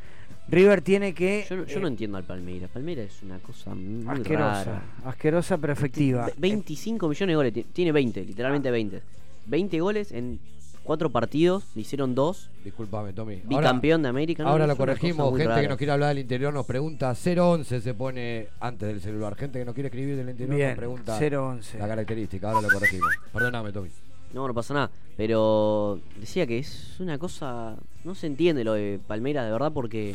River 0.49 0.81
tiene 0.83 1.15
que. 1.15 1.47
Yo, 1.49 1.57
no- 1.57 1.65
yo 1.65 1.79
eh, 1.79 1.81
no 1.81 1.89
entiendo 1.89 2.17
al 2.19 2.25
Palmeiras. 2.25 2.71
Palmeiras 2.71 3.07
es 3.07 3.23
una 3.23 3.39
cosa 3.39 3.75
muy 3.75 4.05
asquerosa. 4.19 4.65
rara. 4.65 4.83
Asquerosa 5.05 5.59
pero 5.59 5.73
efectiva. 5.73 6.27
Ve- 6.27 6.35
25 6.39 7.09
millones 7.09 7.33
de 7.33 7.37
goles. 7.37 7.53
ti- 7.53 7.65
Tiene 7.73 7.93
20, 7.93 8.25
literalmente 8.25 8.71
20. 8.71 9.03
20 9.47 9.81
goles 9.81 10.11
en 10.13 10.41
4 10.83 11.11
partidos. 11.11 11.65
Le 11.77 11.83
hicieron 11.83 12.15
2. 12.17 12.51
Disculpame, 12.65 13.13
Tommy. 13.13 13.43
Bicampeón 13.45 14.03
de 14.03 14.09
América. 14.09 14.43
no, 14.43 14.49
Ahora 14.49 14.67
lo 14.67 14.77
corregimos. 14.77 15.31
Gente 15.31 15.45
rara. 15.47 15.61
que 15.63 15.69
nos 15.69 15.77
quiere 15.79 15.93
hablar 15.93 16.09
del 16.09 16.19
interior 16.19 16.53
nos 16.53 16.67
pregunta. 16.67 17.15
011 17.15 17.81
se 17.81 17.95
pone 17.95 18.49
antes 18.59 18.89
del 18.89 19.01
celular. 19.01 19.37
Gente 19.37 19.59
que 19.61 19.65
nos 19.65 19.75
quiere 19.75 19.87
escribir 19.89 20.17
del 20.17 20.31
interior 20.31 20.57
Bien, 20.57 20.69
nos 20.71 20.79
pregunta 20.79 21.17
011. 21.17 21.79
la 21.79 21.87
característica. 21.87 22.51
Ahora 22.51 22.63
lo 22.63 22.69
corregimos. 22.75 23.09
Perdóname, 23.33 23.71
Tommy. 23.73 23.91
No, 24.33 24.47
no 24.47 24.55
pasa 24.55 24.75
nada. 24.75 24.91
Pero 25.17 26.01
decía 26.17 26.47
que 26.47 26.59
es 26.59 26.97
una 27.01 27.19
cosa. 27.19 27.77
No 28.05 28.15
se 28.15 28.27
entiende 28.27 28.65
lo 28.65 28.75
de 28.75 29.01
Palmeiras 29.07 29.45
de 29.45 29.53
verdad 29.53 29.73
porque 29.73 30.15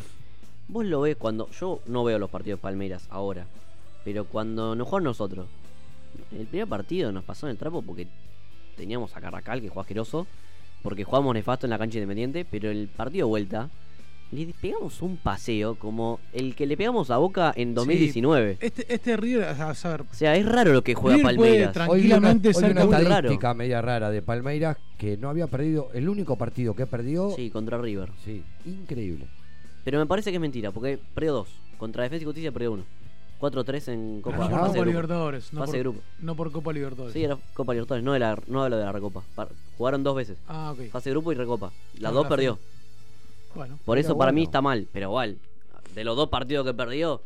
vos 0.68 0.84
lo 0.84 1.02
ves 1.02 1.16
cuando. 1.16 1.48
Yo 1.50 1.80
no 1.86 2.04
veo 2.04 2.18
los 2.18 2.30
partidos 2.30 2.58
de 2.58 2.62
Palmeiras 2.62 3.06
ahora. 3.10 3.46
Pero 4.04 4.24
cuando 4.24 4.74
nos 4.74 4.86
jugaron 4.86 5.04
nosotros. 5.04 5.46
El 6.32 6.46
primer 6.46 6.66
partido 6.66 7.12
nos 7.12 7.24
pasó 7.24 7.46
en 7.46 7.52
el 7.52 7.58
trapo 7.58 7.82
porque 7.82 8.08
teníamos 8.76 9.14
a 9.16 9.20
Carracal 9.20 9.60
que 9.60 9.68
jugaba 9.68 9.82
asqueroso. 9.82 10.26
Porque 10.82 11.04
jugábamos 11.04 11.34
nefasto 11.34 11.66
en 11.66 11.70
la 11.70 11.78
cancha 11.78 11.98
independiente. 11.98 12.44
Pero 12.44 12.70
el 12.70 12.88
partido 12.88 13.26
de 13.26 13.30
vuelta. 13.30 13.70
Le 14.32 14.52
pegamos 14.60 15.00
un 15.02 15.16
paseo 15.16 15.76
como 15.76 16.18
el 16.32 16.54
que 16.56 16.66
le 16.66 16.76
pegamos 16.76 17.10
a 17.10 17.16
Boca 17.18 17.52
en 17.56 17.74
2019. 17.74 18.58
Este, 18.60 18.92
este 18.92 19.16
River, 19.16 19.44
a 19.44 19.74
saber, 19.74 20.00
O 20.02 20.06
sea, 20.14 20.34
es 20.36 20.44
raro 20.44 20.72
lo 20.72 20.82
que 20.82 20.94
juega 20.94 21.16
River 21.18 21.36
puede 21.36 21.50
Palmeiras. 21.66 21.88
Hoy 21.88 22.00
una, 22.06 22.08
Tranquilamente 22.18 22.48
hoy 22.48 22.54
una 22.56 22.66
cerca 22.66 22.80
de 22.80 22.86
un- 22.88 22.94
estadística 23.12 23.54
media 23.54 23.82
rara 23.82 24.10
de 24.10 24.22
Palmeiras 24.22 24.76
que 24.98 25.16
no 25.16 25.28
había 25.30 25.46
perdido. 25.46 25.90
El 25.94 26.08
único 26.08 26.36
partido 26.36 26.74
que 26.74 26.86
perdió. 26.86 27.30
Sí, 27.36 27.50
contra 27.50 27.78
River. 27.78 28.10
Sí, 28.24 28.42
increíble. 28.64 29.26
Pero 29.84 30.00
me 30.00 30.06
parece 30.06 30.30
que 30.30 30.36
es 30.36 30.40
mentira, 30.40 30.72
porque 30.72 30.98
perdió 31.14 31.32
dos. 31.32 31.48
Contra 31.78 32.02
Defensa 32.02 32.22
y 32.22 32.26
Justicia 32.26 32.50
perdió 32.50 32.72
uno. 32.72 32.82
4-3 33.38 33.88
en 33.92 34.22
Copa, 34.22 34.48
no 34.48 34.66
Copa. 34.72 34.84
Libertadores, 34.84 35.52
no 35.52 35.60
Fase 35.60 35.72
por, 35.72 35.80
grupo. 35.80 36.00
no 36.20 36.34
por 36.34 36.50
Copa 36.50 36.72
Libertadores. 36.72 37.12
Sí, 37.12 37.22
era 37.22 37.36
Copa 37.54 37.74
Libertadores, 37.74 38.02
no, 38.04 38.14
de 38.14 38.18
la, 38.18 38.36
no 38.48 38.64
hablo 38.64 38.78
de 38.78 38.84
la 38.84 38.92
Recopa. 38.92 39.22
Jugaron 39.76 40.02
dos 40.02 40.16
veces. 40.16 40.38
Ah, 40.48 40.72
ok. 40.72 40.90
Fase 40.90 41.10
de 41.10 41.14
grupo 41.14 41.30
y 41.32 41.34
Recopa. 41.34 41.70
Las 41.98 42.10
Ah, 42.10 42.14
dos 42.14 42.24
la 42.24 42.28
perdió. 42.30 42.58
Bueno. 43.56 43.78
Por 43.84 43.98
eso 43.98 44.16
para 44.16 44.30
mí 44.32 44.40
bueno. 44.42 44.48
está 44.48 44.60
mal, 44.60 44.86
pero 44.92 45.06
igual. 45.08 45.38
De 45.94 46.04
los 46.04 46.16
dos 46.16 46.28
partidos 46.28 46.64
que 46.66 46.74
perdió, 46.74 47.22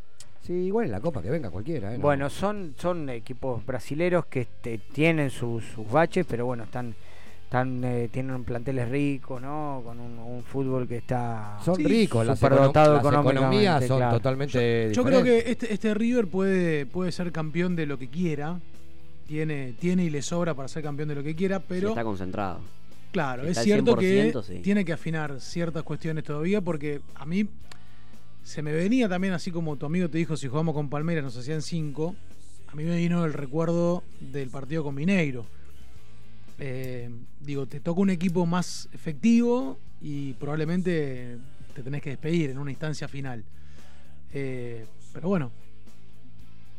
Sí, 0.46 0.54
igual 0.54 0.86
en 0.86 0.92
la 0.92 1.00
Copa 1.00 1.20
que 1.20 1.28
venga 1.28 1.50
cualquiera. 1.50 1.92
¿eh? 1.94 1.98
No. 1.98 2.02
Bueno, 2.02 2.30
son, 2.30 2.74
son 2.78 3.10
equipos 3.10 3.64
brasileros 3.66 4.24
que 4.26 4.40
este, 4.40 4.78
tienen 4.78 5.28
sus, 5.30 5.62
sus 5.64 5.88
baches, 5.90 6.24
pero 6.26 6.46
bueno, 6.46 6.64
están, 6.64 6.94
están 7.44 7.84
eh, 7.84 8.08
tienen 8.10 8.42
planteles 8.44 8.88
ricos, 8.88 9.40
¿no? 9.42 9.82
Con 9.84 10.00
un, 10.00 10.18
un 10.18 10.42
fútbol 10.42 10.88
que 10.88 10.96
está 10.96 11.58
son 11.62 11.76
ricos. 11.76 12.24
Las, 12.26 12.38
superdotado 12.38 13.00
econom- 13.00 13.12
las 13.12 13.32
economías 13.34 13.86
son 13.86 13.98
claro. 13.98 14.16
totalmente 14.16 14.90
Yo 14.94 15.04
creo 15.04 15.22
que 15.22 15.38
este, 15.46 15.74
este 15.74 15.92
River 15.92 16.26
puede, 16.26 16.86
puede 16.86 17.12
ser 17.12 17.30
campeón 17.32 17.76
de 17.76 17.84
lo 17.84 17.98
que 17.98 18.08
quiera. 18.08 18.58
Tiene, 19.26 19.74
tiene 19.78 20.04
y 20.04 20.10
le 20.10 20.22
sobra 20.22 20.54
para 20.54 20.68
ser 20.68 20.82
campeón 20.82 21.08
de 21.10 21.14
lo 21.16 21.22
que 21.22 21.36
quiera, 21.36 21.58
sí 21.58 21.64
pero 21.68 21.88
está 21.90 22.02
concentrado. 22.02 22.60
Claro, 23.12 23.44
es 23.44 23.58
cierto 23.58 23.96
que 23.96 24.32
100%, 24.32 24.42
sí. 24.42 24.58
tiene 24.60 24.84
que 24.84 24.92
afinar 24.92 25.40
ciertas 25.40 25.82
cuestiones 25.82 26.24
todavía 26.24 26.60
porque 26.60 27.00
a 27.14 27.26
mí 27.26 27.48
se 28.42 28.62
me 28.62 28.72
venía 28.72 29.08
también, 29.08 29.34
así 29.34 29.50
como 29.50 29.76
tu 29.76 29.86
amigo 29.86 30.08
te 30.08 30.18
dijo, 30.18 30.36
si 30.36 30.48
jugamos 30.48 30.74
con 30.74 30.88
Palmeiras 30.88 31.24
nos 31.24 31.36
hacían 31.36 31.62
cinco, 31.62 32.16
a 32.72 32.76
mí 32.76 32.84
me 32.84 32.96
vino 32.96 33.24
el 33.24 33.32
recuerdo 33.32 34.02
del 34.20 34.48
partido 34.48 34.84
con 34.84 34.94
Mineiro. 34.94 35.44
Eh, 36.58 37.10
digo, 37.40 37.66
te 37.66 37.80
toca 37.80 38.00
un 38.00 38.10
equipo 38.10 38.46
más 38.46 38.88
efectivo 38.92 39.78
y 40.00 40.34
probablemente 40.34 41.38
te 41.74 41.82
tenés 41.82 42.02
que 42.02 42.10
despedir 42.10 42.50
en 42.50 42.58
una 42.58 42.70
instancia 42.70 43.08
final. 43.08 43.44
Eh, 44.32 44.84
pero 45.12 45.28
bueno, 45.28 45.50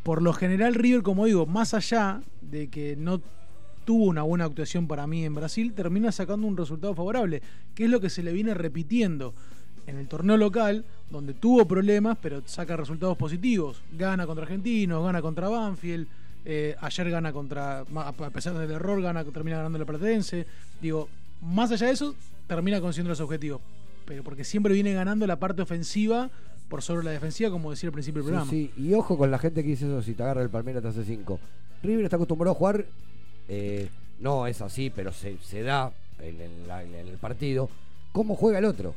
por 0.03 0.21
lo 0.21 0.33
general 0.33 0.75
River, 0.75 1.01
como 1.03 1.25
digo, 1.25 1.45
más 1.45 1.73
allá 1.73 2.21
de 2.41 2.69
que 2.69 2.95
no 2.95 3.21
tuvo 3.85 4.05
una 4.05 4.23
buena 4.23 4.45
actuación 4.45 4.87
para 4.87 5.07
mí 5.07 5.25
en 5.25 5.35
Brasil, 5.35 5.73
termina 5.73 6.11
sacando 6.11 6.47
un 6.47 6.57
resultado 6.57 6.93
favorable, 6.95 7.41
que 7.75 7.85
es 7.85 7.89
lo 7.89 7.99
que 7.99 8.09
se 8.09 8.23
le 8.23 8.31
viene 8.33 8.53
repitiendo 8.53 9.33
en 9.87 9.97
el 9.97 10.07
torneo 10.07 10.37
local, 10.37 10.85
donde 11.09 11.33
tuvo 11.33 11.67
problemas, 11.67 12.17
pero 12.21 12.41
saca 12.45 12.77
resultados 12.77 13.17
positivos. 13.17 13.81
Gana 13.97 14.25
contra 14.27 14.43
Argentinos, 14.45 15.03
gana 15.03 15.21
contra 15.21 15.49
Banfield, 15.49 16.07
eh, 16.45 16.75
ayer 16.79 17.09
gana 17.09 17.33
contra, 17.33 17.79
a 17.95 18.29
pesar 18.31 18.57
del 18.57 18.71
error, 18.71 19.01
gana, 19.01 19.23
termina 19.25 19.57
ganando 19.57 19.77
la 19.79 19.85
Platense. 19.85 20.45
Digo, 20.81 21.09
más 21.41 21.71
allá 21.71 21.87
de 21.87 21.93
eso, 21.93 22.15
termina 22.47 22.79
consiguiendo 22.79 23.09
los 23.09 23.19
objetivos. 23.21 23.61
Pero 24.05 24.23
porque 24.23 24.43
siempre 24.43 24.73
viene 24.73 24.93
ganando 24.93 25.25
la 25.27 25.37
parte 25.37 25.61
ofensiva 25.61 26.29
por 26.69 26.81
sobre 26.81 27.03
la 27.05 27.11
defensiva, 27.11 27.49
como 27.51 27.71
decía 27.71 27.89
al 27.89 27.93
principio 27.93 28.21
del 28.23 28.27
Sí, 28.27 28.29
programa. 28.31 28.51
sí, 28.51 28.71
y 28.77 28.93
ojo 28.93 29.17
con 29.17 29.29
la 29.29 29.37
gente 29.39 29.61
que 29.63 29.69
dice 29.69 29.85
eso, 29.85 30.01
si 30.01 30.13
te 30.13 30.23
agarra 30.23 30.41
el 30.41 30.49
Palmeiras 30.49 30.81
te 30.81 30.89
hace 30.89 31.03
5. 31.03 31.39
River 31.83 32.05
está 32.05 32.15
acostumbrado 32.15 32.51
a 32.51 32.55
jugar, 32.55 32.85
eh, 33.49 33.89
no 34.19 34.47
es 34.47 34.61
así, 34.61 34.89
pero 34.89 35.11
se, 35.11 35.37
se 35.43 35.63
da 35.63 35.91
en, 36.19 36.39
en 36.41 36.67
la- 36.67 36.83
en 36.83 36.93
el 36.95 37.17
partido, 37.17 37.69
cómo 38.11 38.35
juega 38.35 38.59
el 38.59 38.65
otro. 38.65 38.93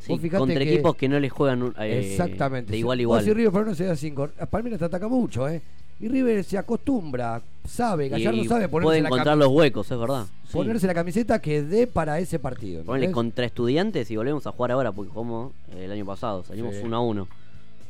Sí, 0.00 0.18
contra 0.30 0.58
que- 0.60 0.72
equipos 0.74 0.96
que 0.96 1.08
no 1.08 1.20
les 1.20 1.30
juegan 1.30 1.74
eh, 1.78 2.08
Exactamente. 2.12 2.72
de 2.72 2.78
igual 2.78 2.98
a 2.98 3.02
igual. 3.02 3.24
Si 3.24 3.32
River 3.34 3.66
no 3.66 3.74
se 3.74 3.84
da 3.84 3.94
5, 3.96 4.30
Palmeiras 4.48 4.78
te 4.78 4.86
ataca 4.86 5.08
mucho, 5.08 5.46
¿eh? 5.48 5.60
Y 6.00 6.08
River 6.08 6.42
se 6.44 6.56
acostumbra, 6.56 7.42
sabe, 7.68 8.06
Y- 8.06 8.08
Gallardo 8.08 8.38
y 8.42 8.48
sabe 8.48 8.68
ponerse 8.68 8.86
puede 8.86 8.98
encontrar 9.00 9.36
los 9.36 9.48
huecos, 9.48 9.90
es 9.90 9.98
verdad. 9.98 10.24
Sí. 10.46 10.54
ponerse 10.54 10.86
la 10.86 10.94
camiseta 10.94 11.38
que 11.40 11.62
dé 11.62 11.86
para 11.86 12.18
ese 12.18 12.38
partido. 12.38 12.80
¿entendés? 12.80 13.10
contra 13.10 13.44
estudiantes 13.44 14.10
y 14.10 14.16
volvemos 14.16 14.46
a 14.46 14.52
jugar 14.52 14.72
ahora 14.72 14.90
porque 14.92 15.10
jugamos 15.12 15.52
eh, 15.74 15.84
el 15.84 15.92
año 15.92 16.06
pasado, 16.06 16.42
salimos 16.44 16.74
Sí. 16.74 16.80
1 16.82 16.96
a 16.96 17.00
1. 17.00 17.28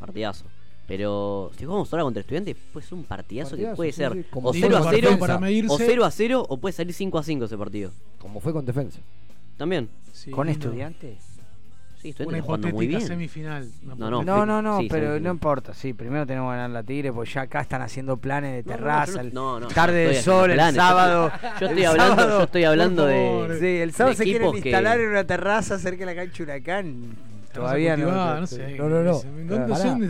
Partidazo. 0.00 0.44
Pero 0.90 1.52
si 1.56 1.64
jugamos 1.64 1.92
ahora 1.92 2.02
contra 2.02 2.20
estudiantes, 2.20 2.56
puede 2.72 2.84
ser 2.84 2.94
un 2.98 3.04
partidazo, 3.04 3.56
que 3.56 3.64
puede 3.76 3.92
sí, 3.92 3.98
ser 3.98 4.12
sí, 4.12 4.24
o 4.32 4.40
fue 4.52 4.60
0 4.60 4.76
a 4.76 4.80
con 4.80 4.90
0 4.90 5.00
Defensa. 5.02 5.18
para 5.20 5.38
medirse. 5.38 5.72
o 5.72 5.78
0 5.78 6.04
a 6.04 6.10
0 6.10 6.46
o 6.48 6.56
puede 6.56 6.72
salir 6.72 6.92
5 6.92 7.16
a 7.18 7.22
5 7.22 7.44
ese 7.44 7.56
partido. 7.56 7.92
Como 8.18 8.40
fue 8.40 8.52
con 8.52 8.66
defensa. 8.66 8.98
También. 9.56 9.88
Sí, 10.12 10.32
¿Con 10.32 10.48
estudiantes? 10.48 11.18
Sí, 12.02 12.08
Una 12.08 12.38
estudiantes 12.38 12.44
jugando 12.44 12.68
muy 12.70 12.86
bien. 12.88 13.02
semifinal. 13.02 13.68
una 13.84 13.94
No, 13.94 14.10
no, 14.10 14.22
No, 14.24 14.44
no, 14.46 14.62
no, 14.62 14.80
Sí, 14.80 14.88
pero 14.90 15.20
no 15.20 15.30
importa, 15.30 15.74
sí, 15.74 15.92
primero 15.92 16.26
tenemos 16.26 16.50
que 16.50 16.56
ganar 16.56 16.70
la 16.70 16.82
Tigre, 16.82 17.12
porque 17.12 17.30
ya 17.30 17.42
acá 17.42 17.60
están 17.60 17.82
haciendo 17.82 18.16
planes 18.16 18.52
de 18.52 18.62
No, 18.64 18.70
no, 18.70 18.76
terraza, 18.76 19.12
no- 19.12 19.20
el- 19.20 19.34
no, 19.34 19.60
no, 19.60 19.68
tarde 19.68 20.04
no 20.04 20.10
de 20.10 20.16
estoy 20.18 20.24
sol, 20.34 20.50
el 20.50 20.74
sábado. 20.74 21.30
Yo 21.60 21.66
estoy 21.68 21.84
hablando, 21.84 22.14
sábado- 22.16 22.38
yo 22.38 22.44
estoy 22.46 22.64
hablando 22.64 23.06
de. 23.06 23.58
Sí, 23.60 23.66
el 23.82 23.92
sábado 23.92 24.10
de 24.10 24.16
se 24.16 24.24
quieren 24.24 24.50
que- 24.50 24.58
instalar 24.58 24.98
en 24.98 25.08
una 25.10 25.24
terraza 25.24 25.78
cerca 25.78 26.04
de 26.04 26.06
la 26.06 26.14
cancha 26.24 26.42
Huracán. 26.42 27.16
Todavía 27.52 27.96
no. 27.96 28.40
no 28.40 28.46
sé. 28.46 28.76
No, 28.76 28.88
no, 28.88 29.22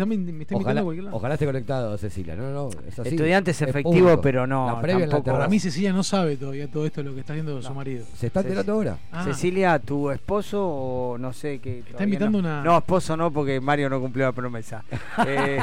me 0.06 0.16
me 0.16 0.42
está 0.42 0.56
Ojalá, 0.56 0.80
a 0.80 0.84
cualquier 0.84 1.04
lado. 1.04 1.16
ojalá 1.16 1.34
esté 1.34 1.46
conectado, 1.46 1.96
Cecilia. 1.98 2.36
No, 2.36 2.50
no, 2.52 2.68
es 2.86 2.98
así. 2.98 3.08
Estudiantes 3.10 3.60
Es 3.62 3.68
efectivo, 3.68 4.20
pero 4.20 4.46
no, 4.46 4.80
La. 4.82 5.22
Para 5.22 5.48
mí 5.48 5.58
Cecilia 5.58 5.92
no 5.92 6.02
sabe 6.02 6.36
todavía 6.36 6.68
todo 6.70 6.84
esto 6.86 7.02
lo 7.02 7.14
que 7.14 7.20
está 7.20 7.32
haciendo 7.32 7.60
su 7.62 7.74
marido. 7.74 8.04
¿Se 8.16 8.26
está 8.26 8.40
enterando 8.40 8.72
ahora? 8.72 8.98
Ah, 9.12 9.24
Cecilia, 9.24 9.78
¿tu 9.78 10.10
esposo 10.10 10.62
o 10.66 11.18
no 11.18 11.32
sé 11.32 11.58
qué? 11.60 11.80
Está 11.80 12.04
invitando 12.04 12.38
una- 12.38 12.62
No, 12.62 12.76
esposo 12.78 13.16
no, 13.16 13.32
porque 13.32 13.60
Mario 13.60 13.88
no 13.88 14.00
cumplió 14.00 14.26
la 14.26 14.32
promesa. 14.32 14.84
Eh, 15.26 15.58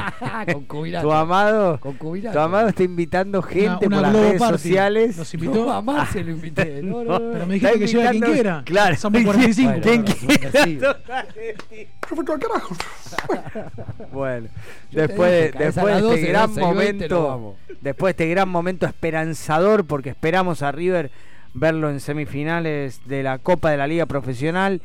tu 1.00 1.12
amado, 1.12 1.78
tu 1.78 2.38
amado 2.38 2.68
está 2.68 2.82
invitando 2.82 3.42
gente 3.42 3.88
por 3.90 4.00
las 4.00 4.12
redes 4.12 4.40
sociales. 4.42 5.16
Nos 5.16 5.34
invitó. 5.34 5.70
A 5.70 5.82
Marce 5.82 6.22
lo 6.24 6.30
invité. 6.30 6.80
Pero 6.82 7.46
me 7.46 7.54
dijiste 7.54 7.78
que 7.78 7.86
lleve 7.86 8.06
a 8.06 8.10
quien 8.10 8.22
quiera. 8.22 8.62
Claro. 8.64 8.96
Somos 8.96 9.22
45. 9.24 9.70
Bueno, 9.70 9.82
¿Quién 9.82 10.04
bueno, 10.78 10.94
Bueno, 14.12 14.48
Yo 14.90 15.02
después, 15.02 15.52
dije, 15.52 15.64
después 15.64 15.94
de 15.94 16.00
12, 16.00 16.14
este 16.14 16.28
gran 16.28 16.54
12 16.54 16.60
y 16.60 16.74
20 16.74 17.08
nos 17.08 17.20
momento, 17.20 17.56
después 17.80 18.16
de 18.16 18.24
este 18.24 18.34
gran 18.34 18.48
momento 18.48 18.86
esperanzador, 18.86 19.84
porque 19.84 20.10
esperamos 20.10 20.62
a 20.62 20.72
River 20.72 21.10
verlo 21.54 21.90
en 21.90 22.00
semifinales 22.00 23.00
de 23.06 23.22
la 23.22 23.38
Copa 23.38 23.70
de 23.70 23.76
la 23.76 23.86
Liga 23.86 24.06
Profesional, 24.06 24.82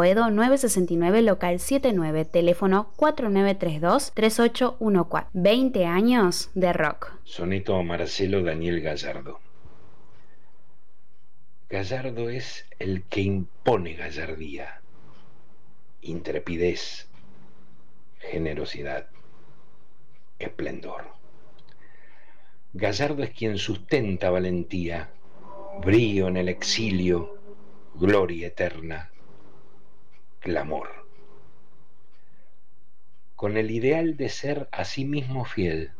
Boedo 0.00 0.30
969 0.30 1.20
local 1.20 1.60
79, 1.60 2.24
teléfono 2.24 2.90
4932-3814. 2.96 5.26
20 5.34 5.84
años 5.84 6.48
de 6.54 6.72
rock. 6.72 7.12
Soneto 7.24 7.82
Marcelo 7.82 8.42
Daniel 8.42 8.80
Gallardo. 8.80 9.40
Gallardo 11.68 12.30
es 12.30 12.64
el 12.78 13.02
que 13.02 13.20
impone 13.20 13.92
gallardía, 13.92 14.80
intrepidez, 16.00 17.06
generosidad, 18.20 19.08
esplendor. 20.38 21.08
Gallardo 22.72 23.22
es 23.22 23.32
quien 23.32 23.58
sustenta 23.58 24.30
valentía, 24.30 25.10
brío 25.84 26.28
en 26.28 26.38
el 26.38 26.48
exilio, 26.48 27.36
gloria 27.96 28.46
eterna, 28.46 29.10
clamor. 30.40 30.88
Con 33.36 33.56
el 33.56 33.70
ideal 33.70 34.16
de 34.16 34.28
ser 34.28 34.68
a 34.72 34.84
sí 34.84 35.04
mismo 35.04 35.44
fiel, 35.44 35.92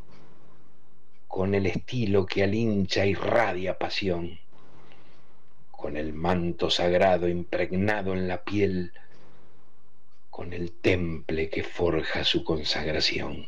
con 1.28 1.55
el 1.55 1.66
estilo 1.66 2.26
que 2.26 2.43
al 2.43 2.55
hincha 2.55 3.07
irradia 3.07 3.78
pasión, 3.78 4.41
con 5.70 5.97
el 5.97 6.12
manto 6.12 6.70
sagrado 6.70 7.28
impregnado 7.28 8.14
en 8.14 8.28
la 8.28 8.43
piel, 8.43 8.93
con 10.30 10.53
el 10.53 10.72
temple 10.72 11.49
que 11.49 11.62
forja 11.62 12.24
su 12.24 12.45
consagración. 12.45 13.47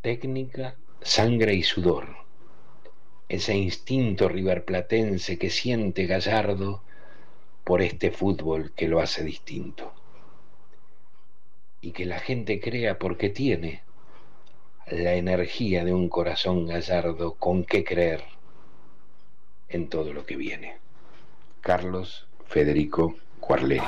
Técnica, 0.00 0.76
sangre 1.02 1.54
y 1.54 1.62
sudor, 1.62 2.16
ese 3.28 3.54
instinto 3.54 4.28
riverplatense 4.28 5.38
que 5.38 5.50
siente 5.50 6.06
Gallardo 6.06 6.82
por 7.64 7.82
este 7.82 8.10
fútbol 8.10 8.72
que 8.72 8.88
lo 8.88 9.00
hace 9.00 9.24
distinto. 9.24 9.92
Y 11.80 11.92
que 11.92 12.04
la 12.04 12.18
gente 12.18 12.60
crea 12.60 12.98
porque 12.98 13.30
tiene 13.30 13.82
la 14.86 15.14
energía 15.14 15.84
de 15.84 15.94
un 15.94 16.08
corazón 16.08 16.66
gallardo 16.66 17.34
con 17.34 17.64
que 17.64 17.84
creer 17.84 18.24
en 19.68 19.88
todo 19.88 20.12
lo 20.12 20.26
que 20.26 20.36
viene. 20.36 20.78
Carlos 21.60 22.26
Federico 22.46 23.16
Cuarlé. 23.38 23.80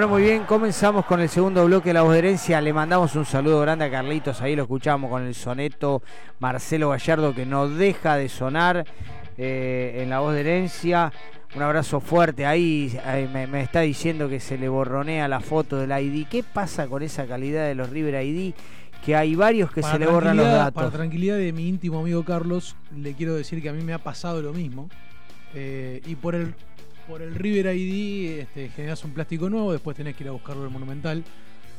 Bueno, 0.00 0.14
muy 0.14 0.22
bien, 0.22 0.44
comenzamos 0.44 1.04
con 1.04 1.20
el 1.20 1.28
segundo 1.28 1.66
bloque 1.66 1.90
de 1.90 1.92
La 1.92 2.00
Voz 2.00 2.14
de 2.14 2.20
Herencia. 2.20 2.58
Le 2.62 2.72
mandamos 2.72 3.14
un 3.16 3.26
saludo 3.26 3.60
grande 3.60 3.84
a 3.84 3.90
Carlitos, 3.90 4.40
ahí 4.40 4.56
lo 4.56 4.62
escuchamos 4.62 5.10
con 5.10 5.26
el 5.26 5.34
soneto 5.34 6.02
Marcelo 6.38 6.88
Gallardo 6.88 7.34
que 7.34 7.44
no 7.44 7.68
deja 7.68 8.16
de 8.16 8.30
sonar 8.30 8.86
eh, 9.36 9.98
en 9.98 10.08
La 10.08 10.20
Voz 10.20 10.32
de 10.32 10.40
Herencia. 10.40 11.12
Un 11.54 11.60
abrazo 11.60 12.00
fuerte, 12.00 12.46
ahí, 12.46 12.98
ahí 13.04 13.28
me, 13.30 13.46
me, 13.46 13.60
está 13.60 13.80
diciendo 13.80 14.26
que 14.30 14.40
se 14.40 14.56
le 14.56 14.70
borronea 14.70 15.28
la 15.28 15.40
foto 15.40 15.76
del 15.76 15.90
ID. 15.90 16.26
¿Qué 16.28 16.42
pasa 16.44 16.86
con 16.86 17.02
esa 17.02 17.26
calidad 17.26 17.66
de 17.66 17.74
los 17.74 17.90
River 17.90 18.24
ID? 18.24 18.54
Que 19.04 19.16
hay 19.16 19.34
varios 19.34 19.70
que 19.70 19.82
Para 19.82 19.92
se 19.92 19.98
le 19.98 20.06
borran 20.06 20.38
los 20.38 20.46
datos. 20.46 20.82
Para 20.82 20.90
tranquilidad 20.90 21.36
de 21.36 21.52
mi 21.52 21.68
íntimo 21.68 22.00
amigo 22.00 22.24
Carlos, 22.24 22.74
le 22.96 23.12
quiero 23.12 23.34
decir 23.34 23.60
que 23.60 23.68
a 23.68 23.74
mí 23.74 23.82
me 23.82 23.92
ha 23.92 23.98
pasado 23.98 24.40
lo 24.40 24.54
mismo. 24.54 24.88
Eh, 25.52 26.00
y 26.06 26.14
por 26.14 26.36
el, 26.36 26.54
por 27.10 27.22
el 27.22 27.34
River 27.34 27.74
ID 27.76 28.40
este, 28.40 28.68
generas 28.70 29.04
un 29.04 29.10
plástico 29.12 29.50
nuevo, 29.50 29.72
después 29.72 29.96
tenés 29.96 30.16
que 30.16 30.24
ir 30.24 30.28
a 30.28 30.32
buscarlo 30.32 30.62
en 30.62 30.68
el 30.68 30.72
Monumental. 30.72 31.24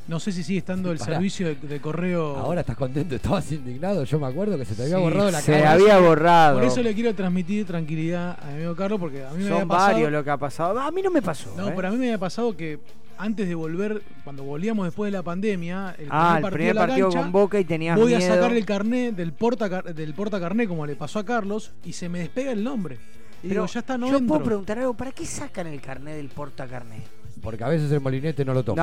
No 0.07 0.19
sé 0.19 0.32
si 0.32 0.43
sigue 0.43 0.59
estando 0.59 0.91
el 0.91 0.97
Pará. 0.97 1.13
servicio 1.13 1.47
de, 1.47 1.55
de 1.55 1.79
correo. 1.79 2.36
Ahora 2.36 2.61
estás 2.61 2.75
contento, 2.75 3.15
estabas 3.15 3.51
indignado. 3.51 4.03
Yo 4.03 4.19
me 4.19 4.27
acuerdo 4.27 4.57
que 4.57 4.65
se 4.65 4.73
te 4.75 4.82
había 4.84 4.95
Sí, 4.97 5.01
borrado 5.01 5.32
la 5.32 5.41
se 5.41 5.51
cara. 5.53 5.71
había 5.73 5.99
borrado. 5.99 6.55
Por 6.59 6.67
eso 6.67 6.82
le 6.82 6.93
quiero 6.95 7.13
transmitir 7.13 7.65
tranquilidad 7.67 8.38
a 8.41 8.47
mi 8.47 8.53
amigo 8.55 8.75
Carlos, 8.75 8.99
porque 8.99 9.23
a 9.23 9.29
mí 9.32 9.38
me 9.43 9.45
había 9.45 9.59
Son 9.59 9.67
pasado. 9.67 9.91
varios 9.93 10.11
lo 10.11 10.23
que 10.23 10.29
ha 10.32 10.38
pasado. 10.38 10.79
A 10.79 10.91
mí 10.91 11.01
no 11.03 11.11
me 11.11 11.21
pasó. 11.21 11.53
No, 11.55 11.69
¿eh? 11.69 11.73
pero 11.75 11.88
a 11.88 11.91
mí 11.91 11.97
me 11.97 12.07
había 12.07 12.17
pasado 12.17 12.57
que 12.57 12.79
antes 13.17 13.47
de 13.47 13.53
volver, 13.53 14.01
cuando 14.23 14.43
volvíamos 14.43 14.86
después 14.88 15.11
de 15.11 15.17
la 15.17 15.23
pandemia, 15.23 15.95
el 15.99 16.07
Ah, 16.09 16.39
primer 16.41 16.51
el 16.51 16.57
primer 16.57 16.75
la 16.75 16.82
partido 16.88 17.07
cancha, 17.09 17.21
con 17.21 17.32
Boca 17.32 17.59
y 17.59 17.65
tenías 17.65 17.95
voy 17.97 18.15
a 18.15 18.21
sacar 18.21 18.51
el 18.51 18.65
carnet 18.65 19.15
del 19.15 19.32
porta 19.34 19.82
del 19.84 20.13
porta 20.15 20.39
carnet 20.39 20.67
como 20.67 20.88
le 20.88 20.95
pasó 20.95 21.19
a 21.19 21.23
Carlos 21.25 21.71
y 21.86 21.93
se 21.93 22.09
me 22.09 22.17
despega 22.19 22.51
el 22.51 22.63
nombre. 22.63 22.97
Y 23.44 23.48
Pero 23.50 23.62
digo, 23.62 23.74
ya 23.74 23.80
está, 23.80 23.98
no 23.98 24.08
yo 24.08 24.18
entro. 24.18 24.28
puedo 24.36 24.44
preguntar 24.46 24.80
algo, 24.80 24.94
¿para 24.94 25.12
qué 25.12 25.26
sacan 25.26 25.68
el 25.68 25.82
carnet 25.82 26.16
del 26.16 26.30
porta 26.30 26.68
carnet? 26.68 27.04
Porque 27.42 27.64
a 27.64 27.68
veces 27.70 27.92
el 27.92 28.00
molinete 28.02 28.46
no 28.46 28.54
lo 28.54 28.64
toma. 28.64 28.82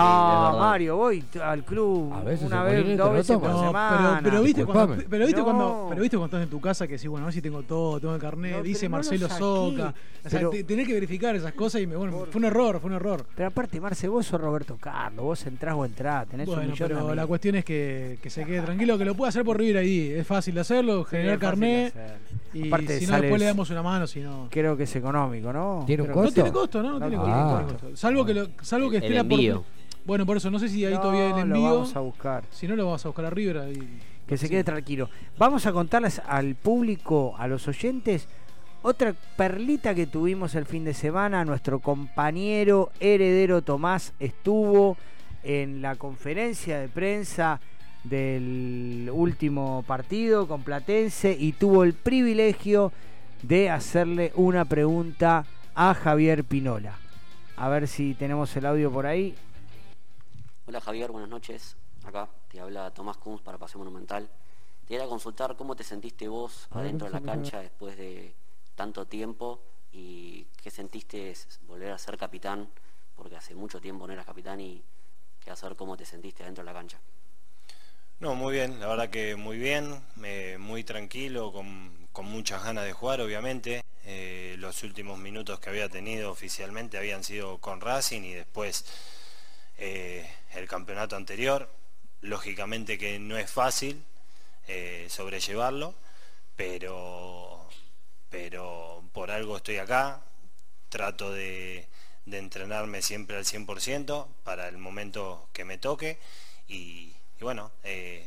No, 0.52 0.58
Mario, 0.58 0.96
voy 0.96 1.22
al 1.42 1.64
club 1.64 2.12
A 2.12 2.22
veces 2.22 2.46
una 2.48 2.60
el 2.62 2.64
vez, 2.64 2.74
molinete 2.74 2.96
dos 2.98 3.06
no 3.08 3.12
veces 3.12 3.26
toma. 3.28 3.40
por 3.40 3.50
No, 3.50 3.66
semana. 3.66 4.18
pero, 4.22 4.30
pero 4.30 4.42
viste, 4.42 4.64
cuando, 4.66 4.96
pero, 5.08 5.26
viste 5.26 5.38
No. 5.40 5.44
cuando, 5.44 5.86
pero 5.90 6.02
viste 6.02 6.16
cuando 6.16 6.36
estás 6.36 6.42
en 6.44 6.50
tu 6.50 6.60
casa 6.60 6.86
que 6.86 6.94
decís, 6.94 7.08
bueno, 7.08 7.24
a 7.24 7.28
ver 7.28 7.34
si 7.34 7.42
tengo 7.42 7.62
todo, 7.62 8.00
tengo 8.00 8.14
el 8.14 8.20
carnet, 8.20 8.56
No, 8.56 8.62
dice 8.62 8.88
Marcelo. 8.88 9.28
Soca. 9.28 9.94
O 10.24 10.28
sea, 10.28 10.50
te- 10.50 10.64
tenés 10.64 10.86
que 10.86 10.94
verificar 10.94 11.34
esas 11.36 11.52
cosas 11.52 11.80
y 11.82 11.86
me, 11.86 11.94
bueno, 11.96 12.26
fue 12.30 12.38
un 12.40 12.44
error, 12.46 12.80
fue 12.80 12.90
un 12.90 12.96
error. 12.96 13.24
Pero 13.36 13.48
aparte, 13.48 13.80
Marce, 13.80 14.08
vos 14.08 14.26
sos 14.26 14.40
Roberto 14.40 14.76
Carlos, 14.80 15.24
vos 15.24 15.46
entrás 15.46 15.74
o 15.76 15.84
entrás, 15.84 16.26
tenés 16.26 16.48
un 16.48 16.58
millón 16.60 16.72
de 16.88 16.94
pero 16.96 17.14
la 17.14 17.26
cuestión 17.26 17.54
es 17.54 17.64
que, 17.64 18.18
que 18.20 18.28
se 18.30 18.44
quede 18.44 18.62
tranquilo, 18.62 18.98
que 18.98 19.04
lo 19.04 19.14
puede 19.14 19.28
hacer 19.28 19.44
por 19.44 19.56
River 19.56 19.84
ID. 19.84 20.18
Es 20.18 20.26
fácil 20.26 20.54
de 20.56 20.60
hacerlo, 20.62 21.04
generar 21.04 21.38
carnet. 21.38 21.94
Y 22.54 22.66
Aparte 22.66 22.98
si 22.98 23.06
no, 23.06 23.20
después 23.20 23.38
le 23.40 23.46
damos 23.46 23.68
una 23.70 23.82
mano, 23.82 24.06
si 24.06 24.20
no. 24.20 24.48
Creo 24.50 24.74
que 24.76 24.84
es 24.84 24.96
económico, 24.96 25.52
¿no? 25.52 25.84
¿Tiene 25.86 26.02
un 26.02 26.08
que- 26.08 26.14
No 26.14 26.32
tiene 26.32 26.50
costo, 26.50 26.82
¿no? 26.82 26.92
No, 26.98 26.98
tiene, 27.00 27.16
costo, 27.16 27.30
Ah. 27.32 27.42
no 27.60 27.66
tiene 27.66 27.80
costo. 27.80 27.96
Salvo 27.96 28.24
que, 28.24 28.34
lo- 28.34 28.47
salvo 28.62 28.90
que 28.90 28.98
El 28.98 29.02
esté 29.04 29.14
la 29.14 29.24
por- 29.24 29.32
envío. 29.32 29.64
Bueno, 30.04 30.24
por 30.24 30.36
eso, 30.38 30.50
no 30.50 30.58
sé 30.58 30.68
si 30.68 30.84
ahí 30.84 30.94
No, 30.94 31.00
todavía 31.00 31.22
hay 31.34 31.42
el 31.42 31.48
lo 31.48 31.56
envío. 31.56 31.62
vamos 31.74 31.94
a 31.96 32.00
buscar. 32.00 32.44
Si 32.50 32.66
no, 32.66 32.76
lo 32.76 32.84
vamos 32.86 33.04
a 33.04 33.08
buscar 33.08 33.24
a 33.26 33.30
River. 33.30 33.58
ahí. 33.58 33.98
Que 34.26 34.36
se 34.36 34.46
Sí. 34.46 34.50
quede 34.50 34.64
tranquilo. 34.64 35.08
Vamos 35.38 35.64
a 35.66 35.72
contarles 35.72 36.20
al 36.26 36.54
público, 36.54 37.34
a 37.38 37.46
los 37.48 37.66
oyentes, 37.68 38.28
otra 38.82 39.14
perlita 39.36 39.94
que 39.94 40.06
tuvimos 40.06 40.54
el 40.54 40.64
fin 40.66 40.84
de 40.84 40.94
semana. 40.94 41.44
Nuestro 41.44 41.78
compañero 41.80 42.90
heredero 43.00 43.62
Tomás 43.62 44.12
estuvo 44.20 44.96
en 45.44 45.80
la 45.82 45.96
conferencia 45.96 46.78
de 46.78 46.88
prensa 46.88 47.60
del 48.04 49.10
último 49.12 49.84
partido 49.86 50.46
con 50.46 50.62
Platense 50.62 51.36
y 51.38 51.52
tuvo 51.52 51.84
el 51.84 51.94
privilegio 51.94 52.92
de 53.42 53.70
hacerle 53.70 54.32
una 54.34 54.64
pregunta 54.64 55.44
a 55.74 55.94
Javier 55.94 56.44
Pinola. 56.44 56.98
A 57.60 57.68
ver 57.68 57.88
si 57.88 58.14
tenemos 58.14 58.54
el 58.56 58.66
audio 58.66 58.92
por 58.92 59.04
ahí. 59.04 59.34
Hola 60.66 60.80
Javier, 60.80 61.10
buenas 61.10 61.28
noches. 61.28 61.76
Acá 62.04 62.28
te 62.48 62.60
habla 62.60 62.92
Tomás 62.92 63.16
Kunz 63.16 63.42
para 63.42 63.58
Paseo 63.58 63.80
Monumental. 63.80 64.28
Te 64.86 64.94
iba 64.94 65.02
a 65.02 65.08
consultar 65.08 65.56
cómo 65.56 65.74
te 65.74 65.82
sentiste 65.82 66.28
vos 66.28 66.68
A 66.70 66.78
adentro 66.78 67.08
de 67.08 67.14
la 67.14 67.20
cancha 67.20 67.58
después 67.58 67.96
de 67.96 68.32
tanto 68.76 69.06
tiempo 69.06 69.60
y 69.90 70.46
qué 70.62 70.70
sentiste 70.70 71.34
volver 71.66 71.90
a 71.90 71.98
ser 71.98 72.16
capitán, 72.16 72.68
porque 73.16 73.34
hace 73.34 73.56
mucho 73.56 73.80
tiempo 73.80 74.06
no 74.06 74.12
eras 74.12 74.26
capitán 74.26 74.60
y 74.60 74.80
quería 75.40 75.56
saber 75.56 75.76
cómo 75.76 75.96
te 75.96 76.04
sentiste 76.04 76.44
adentro 76.44 76.62
de 76.62 76.66
la 76.66 76.78
cancha. 76.78 76.98
No, 78.20 78.36
muy 78.36 78.52
bien, 78.52 78.78
la 78.78 78.86
verdad 78.86 79.10
que 79.10 79.34
muy 79.34 79.58
bien, 79.58 80.00
muy 80.60 80.84
tranquilo, 80.84 81.52
con, 81.52 82.06
con 82.12 82.26
muchas 82.26 82.62
ganas 82.62 82.84
de 82.84 82.92
jugar, 82.92 83.20
obviamente. 83.20 83.82
Eh, 84.10 84.56
los 84.58 84.84
últimos 84.84 85.18
minutos 85.18 85.60
que 85.60 85.68
había 85.68 85.90
tenido 85.90 86.30
oficialmente 86.30 86.96
habían 86.96 87.22
sido 87.22 87.58
con 87.58 87.82
Racing 87.82 88.22
y 88.22 88.32
después 88.32 88.86
eh, 89.76 90.26
el 90.54 90.66
campeonato 90.66 91.14
anterior. 91.14 91.70
Lógicamente 92.22 92.96
que 92.96 93.18
no 93.18 93.36
es 93.36 93.50
fácil 93.50 94.02
eh, 94.66 95.08
sobrellevarlo, 95.10 95.94
pero, 96.56 97.68
pero 98.30 99.04
por 99.12 99.30
algo 99.30 99.58
estoy 99.58 99.76
acá, 99.76 100.22
trato 100.88 101.30
de, 101.30 101.86
entrenarme 102.24 103.02
siempre 103.02 103.36
al 103.36 103.44
100% 103.44 104.26
para 104.42 104.68
el 104.68 104.78
momento 104.78 105.50
que 105.52 105.66
me 105.66 105.76
toque 105.76 106.18
y, 106.66 107.12
bueno, 107.40 107.72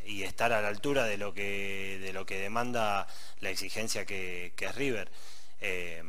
y 0.05 0.21
estar 0.23 0.53
a 0.53 0.61
la 0.61 0.67
altura 0.67 1.05
de 1.05 1.17
lo 1.17 1.33
que, 1.33 1.97
de 1.99 2.13
lo 2.13 2.27
que 2.27 2.37
demanda 2.39 3.07
la 3.39 3.49
exigencia 3.49 4.05
que, 4.05 4.53
que 4.55 4.65
es 4.65 4.75
River. 4.75 5.09
Eh, 5.61 6.03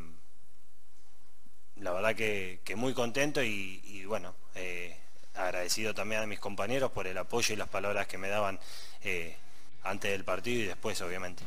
la 1.76 1.92
verdad 1.92 2.14
que, 2.14 2.60
que 2.64 2.76
muy 2.76 2.94
contento 2.94 3.42
y, 3.42 3.80
y 3.84 4.04
bueno, 4.04 4.34
eh, 4.54 4.96
agradecido 5.34 5.94
también 5.94 6.22
a 6.22 6.26
mis 6.26 6.38
compañeros 6.38 6.90
por 6.90 7.06
el 7.06 7.18
apoyo 7.18 7.54
y 7.54 7.56
las 7.56 7.68
palabras 7.68 8.06
que 8.06 8.18
me 8.18 8.28
daban 8.28 8.58
eh, 9.02 9.36
antes 9.82 10.10
del 10.10 10.24
partido 10.24 10.62
y 10.62 10.66
después, 10.66 11.00
obviamente. 11.02 11.42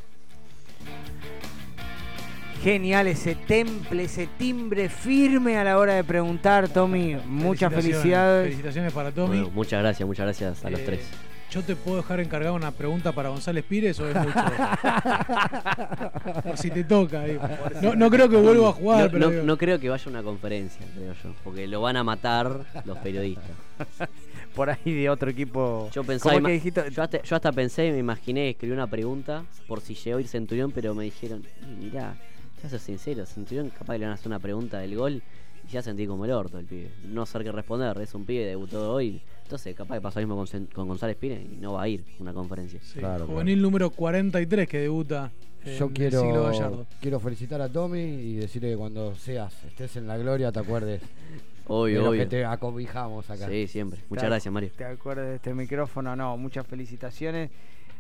Genial 2.64 3.08
ese 3.08 3.36
temple, 3.36 4.04
ese 4.04 4.28
timbre 4.28 4.90
firme 4.90 5.58
a 5.58 5.64
la 5.64 5.78
hora 5.78 5.94
de 5.94 6.04
preguntar, 6.04 6.68
Tommy. 6.70 7.16
Muchas 7.16 7.72
Felicitaciones, 7.72 7.74
felicidades. 7.74 8.44
Felicitaciones 8.46 8.94
para 8.94 9.12
Tommy. 9.12 9.38
Bueno, 9.38 9.52
muchas 9.52 9.82
gracias, 9.82 10.08
muchas 10.08 10.26
gracias 10.26 10.66
a 10.66 10.70
los 10.70 10.84
tres. 10.84 11.08
¿Yo 11.52 11.62
te 11.64 11.76
puedo 11.76 11.98
dejar 11.98 12.20
encargado 12.20 12.56
una 12.56 12.72
pregunta 12.72 13.12
para 13.14 13.30
González 13.30 13.64
Pires 13.64 13.98
o 14.00 14.10
es 14.10 14.16
mucho? 14.16 14.34
Por 16.44 16.58
si 16.58 16.70
te 16.72 16.84
toca. 16.84 17.24
digo. 17.24 17.42
No, 17.82 17.96
no 17.96 18.10
creo 18.10 18.28
que 18.28 18.36
vuelva 18.36 18.70
a 18.70 18.74
jugar, 18.74 19.06
no, 19.06 19.12
pero 19.12 19.44
no- 19.44 19.58
creo 19.58 19.80
que 19.80 19.90
vaya 19.90 20.04
a 20.06 20.10
una 20.10 20.24
conferencia, 20.24 20.86
creo 20.96 21.14
yo, 21.24 21.34
porque 21.44 21.68
lo 21.68 21.82
van 21.82 21.96
a 21.98 22.04
matar 22.04 22.62
los 22.84 22.98
periodistas. 23.00 23.46
Por 24.56 24.70
ahí 24.70 24.94
de 24.94 25.10
otro 25.10 25.30
equipo. 25.30 25.90
Yo 25.94 26.04
pensaba, 26.06 26.36
¿Cómo 26.36 26.48
que 26.48 26.54
dijiste? 26.54 26.90
yo, 26.92 27.04
hasta, 27.04 27.22
yo 27.22 27.36
hasta 27.36 27.52
pensé, 27.52 27.92
me 27.92 27.98
imaginé, 28.00 28.50
escribí 28.52 28.72
una 28.74 28.88
pregunta 28.88 29.44
por 29.68 29.82
si 29.82 29.96
llegó 29.96 30.18
a 30.18 30.22
ir 30.22 30.28
Centurión, 30.30 30.72
pero 30.72 30.96
me 30.96 31.04
dijeron, 31.04 31.44
"Y 31.62 31.86
mirá, 31.86 32.16
ya 32.64 32.70
soy 32.70 32.80
sincero, 32.80 33.26
Centurión 33.26 33.70
capaz 33.70 33.94
que 33.94 34.00
le 34.00 34.06
van 34.06 34.12
a 34.12 34.16
hacer 34.16 34.28
una 34.28 34.40
pregunta 34.40 34.80
del 34.80 34.96
gol 34.96 35.22
y 35.68 35.72
ya 35.72 35.82
sentí 35.82 36.06
como 36.08 36.26
el 36.26 36.32
orto 36.32 36.58
el 36.60 36.66
pibe. 36.66 36.92
No 37.08 37.26
saber 37.26 37.48
qué 37.48 37.52
responder, 37.52 37.98
es 38.02 38.14
un 38.14 38.26
pibe, 38.26 38.46
debutó 38.46 38.94
hoy. 38.94 39.22
Entonces 39.44 39.76
capaz 39.76 39.96
que 39.96 40.02
pasa 40.02 40.22
lo 40.22 40.28
mismo 40.28 40.46
con, 40.46 40.66
con 40.68 40.88
González 40.88 41.16
Pires 41.18 41.40
y 41.52 41.58
no 41.58 41.74
va 41.74 41.84
a 41.84 41.88
ir 41.88 42.04
a 42.20 42.22
una 42.24 42.34
conferencia. 42.34 42.80
sí, 42.84 43.00
juvenil 43.28 43.62
número 43.62 43.90
43 43.92 44.68
que 44.68 44.80
debuta 44.80 45.32
en 45.64 45.78
Yo 45.78 45.86
el 45.86 45.96
siglo 45.96 46.10
quiero, 46.22 46.44
Gallardo. 46.44 46.86
quiero 47.02 47.20
felicitar 47.20 47.62
a 47.62 47.70
Tommy 47.70 48.00
y 48.00 48.36
decirle 48.36 48.72
que 48.72 48.78
cuando 48.78 49.16
seas, 49.16 49.54
estés 49.66 49.96
en 49.98 50.08
la 50.08 50.18
gloria, 50.18 50.52
te 50.52 50.60
acuerdes 50.60 51.02
Obvio, 51.68 51.98
de 51.98 52.04
lo 52.04 52.10
obvio. 52.12 52.22
que 52.22 52.28
te 52.28 52.46
acobijamos 52.46 53.28
acá. 53.32 53.48
Sí, 53.50 53.66
siempre. 53.68 54.00
Muchas 54.10 54.24
¿Te- 54.24 54.28
gracias, 54.30 54.54
Mario. 54.54 54.70
¿Te 54.78 54.86
acuerdas 54.86 55.28
de 55.28 55.36
este 55.38 55.54
micrófono? 55.56 56.16
No, 56.16 56.38
muchas 56.38 56.66
felicitaciones. 56.68 57.50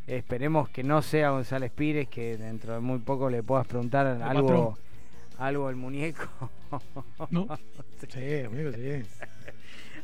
Esperemos 0.05 0.70
que 0.70 0.84
no 0.84 1.01
sea 1.01 1.32
González 1.32 1.72
Pires, 1.72 2.07
que 2.07 2.38
dentro 2.38 2.74
de 2.76 2.80
muy 2.80 2.99
poco 2.99 3.28
le 3.30 3.41
puedas 3.41 3.66
preguntar 3.66 4.05
El 4.05 4.22
algo, 4.22 4.47
patrón. 4.47 4.74
Algo 5.38 5.68
al 5.68 5.76
muñeco. 5.76 6.28
¿No? 7.30 7.48
Sí, 8.10 8.40
amigo, 8.46 8.72
sí. 8.72 9.04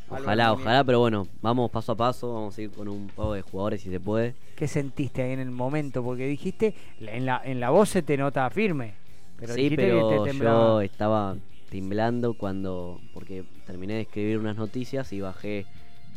Ojalá, 0.10 0.52
ojalá, 0.52 0.84
pero 0.84 1.00
bueno, 1.00 1.28
vamos 1.42 1.72
paso 1.72 1.94
a 1.94 1.96
paso, 1.96 2.34
vamos 2.34 2.58
a 2.58 2.62
ir 2.62 2.72
con 2.72 2.88
un 2.90 3.08
poco 3.08 3.34
de 3.34 3.42
jugadores 3.42 3.82
si 3.82 3.90
se 3.90 4.00
puede. 4.00 4.36
¿Qué 4.56 4.68
sentiste 4.68 5.22
ahí 5.22 5.32
en 5.32 5.40
el 5.40 5.52
momento? 5.52 6.04
Porque 6.04 6.28
dijiste, 6.28 6.76
en 7.00 7.26
la, 7.26 7.42
en 7.44 7.62
la 7.62 7.70
voz 7.70 7.90
se 7.90 8.02
te 8.02 8.18
nota 8.18 8.50
firme. 8.50 8.94
Pero 9.38 9.54
sí, 9.54 9.70
que 9.70 9.76
pero 9.78 10.24
te 10.24 10.30
temblaba. 10.32 10.60
yo 10.60 10.82
estaba 10.82 11.36
temblando 11.70 12.34
cuando, 12.34 13.00
porque 13.14 13.46
terminé 13.66 13.94
de 13.94 14.02
escribir 14.02 14.38
unas 14.38 14.58
noticias 14.58 15.14
y 15.14 15.22
bajé 15.22 15.66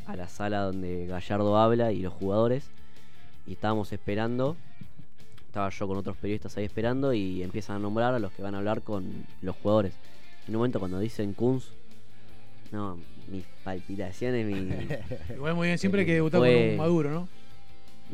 a 0.06 0.16
la 0.16 0.28
sala 0.28 0.62
donde 0.62 1.06
Gallardo 1.06 1.56
habla 1.56 1.92
y 1.92 2.00
los 2.00 2.12
jugadores 2.12 2.70
y 3.46 3.52
estábamos 3.52 3.92
esperando. 3.92 4.56
Estaba 5.54 5.70
yo 5.70 5.86
con 5.86 5.96
otros 5.98 6.16
periodistas 6.16 6.56
ahí 6.56 6.64
esperando 6.64 7.12
y 7.12 7.40
empiezan 7.44 7.76
a 7.76 7.78
nombrar 7.78 8.12
a 8.12 8.18
los 8.18 8.32
que 8.32 8.42
van 8.42 8.56
a 8.56 8.58
hablar 8.58 8.82
con 8.82 9.24
los 9.40 9.54
jugadores. 9.54 9.92
En 10.48 10.56
un 10.56 10.58
momento 10.58 10.80
cuando 10.80 10.98
dicen 10.98 11.32
Kunz, 11.32 11.66
no, 12.72 12.98
mis 13.28 13.44
palpitaciones, 13.62 14.46
mi... 14.46 14.68
Igual 15.32 15.54
muy 15.54 15.68
bien, 15.68 15.78
siempre 15.78 16.00
hay 16.00 16.06
que 16.08 16.14
debutar 16.14 16.40
con 16.40 16.48
un 16.48 16.76
maduro, 16.76 17.12
¿no? 17.12 17.28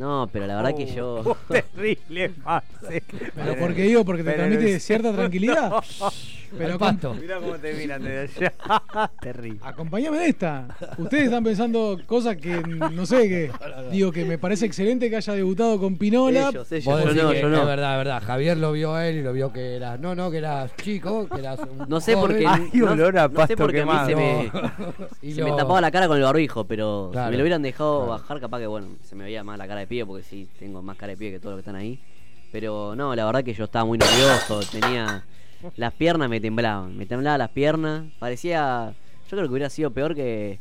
No, 0.01 0.29
pero 0.33 0.47
la 0.47 0.57
verdad 0.57 0.75
que 0.75 0.87
yo... 0.87 1.23
Oh, 1.25 1.37
terrible 1.49 2.31
pase. 2.31 3.03
Pero 3.35 3.55
¿por 3.59 3.75
qué 3.75 3.83
digo? 3.83 4.03
¿Porque 4.05 4.23
te 4.25 4.31
Pero 4.31 4.45
transmite 4.45 4.73
no- 4.73 4.81
cierta 4.81 5.13
tranquilidad? 5.13 5.73
Pero 6.59 6.79
pasto. 6.81 7.15
Mirá 7.15 7.39
cómo 7.39 7.53
te 7.59 7.73
miran 7.75 8.03
desde 8.03 8.47
allá. 8.49 9.13
Terrible. 9.21 9.61
Acompáñame 9.63 10.17
en 10.17 10.31
esta. 10.31 10.67
Ustedes 10.99 11.25
están 11.27 11.45
pensando 11.45 11.97
cosas 12.07 12.37
que 12.39 12.61
no 12.61 13.07
sé, 13.07 13.29
que 13.29 13.53
digo 13.93 14.11
que 14.11 14.25
me 14.25 14.37
parece 14.37 14.67
excelente 14.67 15.09
que 15.09 15.15
haya 15.15 15.33
debutado 15.35 15.79
con 15.79 15.97
Pinola. 15.97 16.51
Vos 16.51 16.69
decís 16.69 16.85
que 16.89 16.91
Es 16.99 17.05
verdad, 17.15 17.93
es 17.93 17.99
verdad. 17.99 18.21
Javier 18.27 18.57
lo 18.57 18.73
vio 18.73 18.95
a 18.97 19.07
él 19.07 19.19
y 19.19 19.23
lo 19.23 19.33
vio 19.33 19.53
que 19.53 19.77
era. 19.77 19.97
No, 19.97 20.17
no, 20.17 20.29
que 20.29 20.39
eras 20.39 20.75
chico, 20.83 21.29
que 21.29 21.39
eras. 21.39 21.61
un 21.61 21.89
No 21.89 22.01
sé 22.01 22.17
por 22.17 22.37
qué. 22.37 22.43
no, 22.43 22.97
no 22.97 23.47
sé 23.47 23.57
por 23.57 23.71
qué 23.71 23.83
a 23.83 23.87
mí 23.87 23.93
se 24.07 24.17
me, 24.17 24.51
Y 25.23 25.33
se 25.35 25.43
lo- 25.43 25.51
me 25.51 25.57
tapaba 25.57 25.81
la 25.81 25.93
cara 25.93 26.09
con 26.09 26.17
el 26.17 26.25
barbijo, 26.25 26.65
pero 26.65 27.11
Claro, 27.13 27.29
si 27.29 27.31
me 27.31 27.37
lo 27.37 27.43
hubieran 27.45 27.63
dejado 27.63 27.99
claro. 28.07 28.11
bajar, 28.23 28.41
capaz 28.41 28.59
que 28.59 28.67
bueno, 28.67 28.89
se 29.05 29.15
me 29.15 29.23
veía 29.23 29.45
más 29.45 29.57
la 29.57 29.69
cara 29.69 29.79
de 29.81 29.87
pibe, 29.91 30.07
porque 30.07 30.23
sí, 30.23 30.49
tengo 30.59 30.81
más 30.81 30.97
cara 30.97 31.11
de 31.11 31.17
pibe 31.17 31.33
que 31.33 31.41
todos 31.41 31.57
los 31.57 31.59
que 31.59 31.69
están 31.69 31.77
ahí. 31.77 31.99
Pero 32.53 32.95
no, 32.97 33.15
la 33.15 33.27
verdad 33.27 33.45
que 33.45 33.53
yo 33.53 33.65
estaba 33.65 33.85
muy 33.85 33.99
nervioso, 33.99 34.61
tenía. 34.71 35.25
Las 35.77 35.93
piernas 35.93 36.31
me 36.31 36.41
temblaban, 36.41 36.97
me 36.97 37.05
temblaban 37.05 37.39
las 37.39 37.51
piernas. 37.51 38.05
Parecía. 38.19 38.95
Yo 39.25 39.37
creo 39.37 39.43
que 39.45 39.51
hubiera 39.51 39.69
sido 39.69 39.91
peor 39.91 40.15
que 40.15 40.59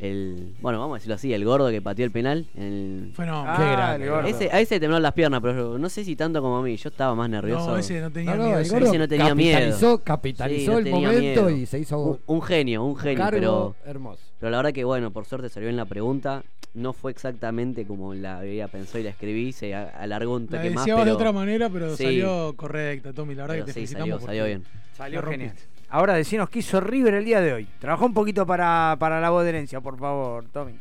el. 0.00 0.54
Bueno, 0.60 0.78
vamos 0.78 0.94
a 0.94 0.98
decirlo 0.98 1.14
así, 1.16 1.32
el 1.32 1.44
gordo 1.44 1.70
que 1.70 1.82
pateó 1.82 2.04
el 2.04 2.10
penal. 2.10 2.46
En 2.54 2.62
el... 2.62 3.12
Fenómeno. 3.14 3.56
Qué 3.56 3.62
grande, 3.64 4.04
el 4.06 4.10
gordo. 4.12 4.28
Ese, 4.28 4.50
a 4.52 4.60
ese 4.60 4.76
le 4.76 4.80
temblaban 4.80 5.02
las 5.02 5.12
piernas, 5.12 5.40
pero 5.42 5.78
no 5.78 5.88
sé 5.88 6.04
si 6.04 6.16
tanto 6.16 6.40
como 6.40 6.58
a 6.58 6.62
mí. 6.62 6.76
Yo 6.76 6.88
estaba 6.88 7.14
más 7.14 7.28
nervioso. 7.30 7.68
No, 7.70 7.76
ese 7.76 8.00
no 8.00 8.10
tenía 8.10 8.34
No, 8.34 8.42
no, 8.42 8.44
miedo. 8.48 8.58
ese. 8.60 8.76
Ese 8.78 8.98
no 8.98 9.08
tenía 9.08 9.34
miedo. 9.34 9.54
capitalizó, 9.58 9.98
capitalizó 10.02 10.72
Sí, 10.72 10.78
el 10.78 10.84
tenía 10.84 11.08
momento 11.08 11.42
miedo. 11.44 11.50
y 11.50 11.66
se 11.66 11.78
hizo 11.78 11.98
Un, 11.98 12.18
un 12.26 12.42
genio, 12.42 12.84
un 12.84 12.96
genio, 12.96 13.18
cargo 13.18 13.38
pero. 13.38 13.76
hermoso. 13.84 14.22
Pero 14.38 14.50
la 14.50 14.56
verdad 14.58 14.72
que 14.72 14.84
bueno, 14.84 15.10
por 15.10 15.24
suerte 15.24 15.48
salió 15.48 15.68
en 15.68 15.76
la 15.76 15.84
pregunta. 15.84 16.42
No 16.74 16.92
fue 16.92 17.10
exactamente 17.10 17.86
como 17.86 18.14
la 18.14 18.38
había 18.38 18.68
pensado 18.68 18.98
y 19.00 19.02
la 19.02 19.10
escribí, 19.10 19.52
se 19.52 19.74
alargó 19.74 20.34
un 20.36 20.42
La 20.50 20.58
toque 20.58 20.70
más. 20.70 20.84
deseabas 20.84 21.04
Pero, 21.04 21.16
de 21.16 21.22
otra 21.22 21.32
manera, 21.32 21.70
pero 21.70 21.96
Sí. 21.96 22.04
salió 22.04 22.54
correcta, 22.56 23.12
Tommy. 23.14 23.34
La 23.34 23.42
verdad 23.44 23.54
Pero 23.56 23.64
que 23.66 23.72
te 23.72 23.72
sí, 23.72 23.86
felicitamos. 23.86 24.22
salió, 24.22 24.26
salió 24.26 24.44
bien. 24.44 24.64
Salió 24.96 25.22
la 25.22 25.30
genial. 25.30 25.52
Ahora 25.90 26.12
decinos 26.12 26.50
qué 26.50 26.58
hizo 26.58 26.80
River 26.80 27.14
el 27.14 27.24
día 27.24 27.40
de 27.40 27.54
hoy. 27.54 27.66
Trabajó 27.78 28.04
un 28.04 28.12
poquito 28.12 28.44
para, 28.44 28.94
para 28.98 29.22
la 29.22 29.30
voz 29.30 29.44
de 29.44 29.50
herencia, 29.50 29.80
por 29.80 29.98
favor, 29.98 30.44
Tommy. 30.52 30.74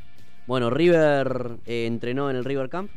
Bueno, 0.48 0.70
River 0.70 1.52
eh, 1.66 1.86
entrenó 1.86 2.30
en 2.30 2.36
el 2.36 2.44
River 2.44 2.68
Camp, 2.68 2.92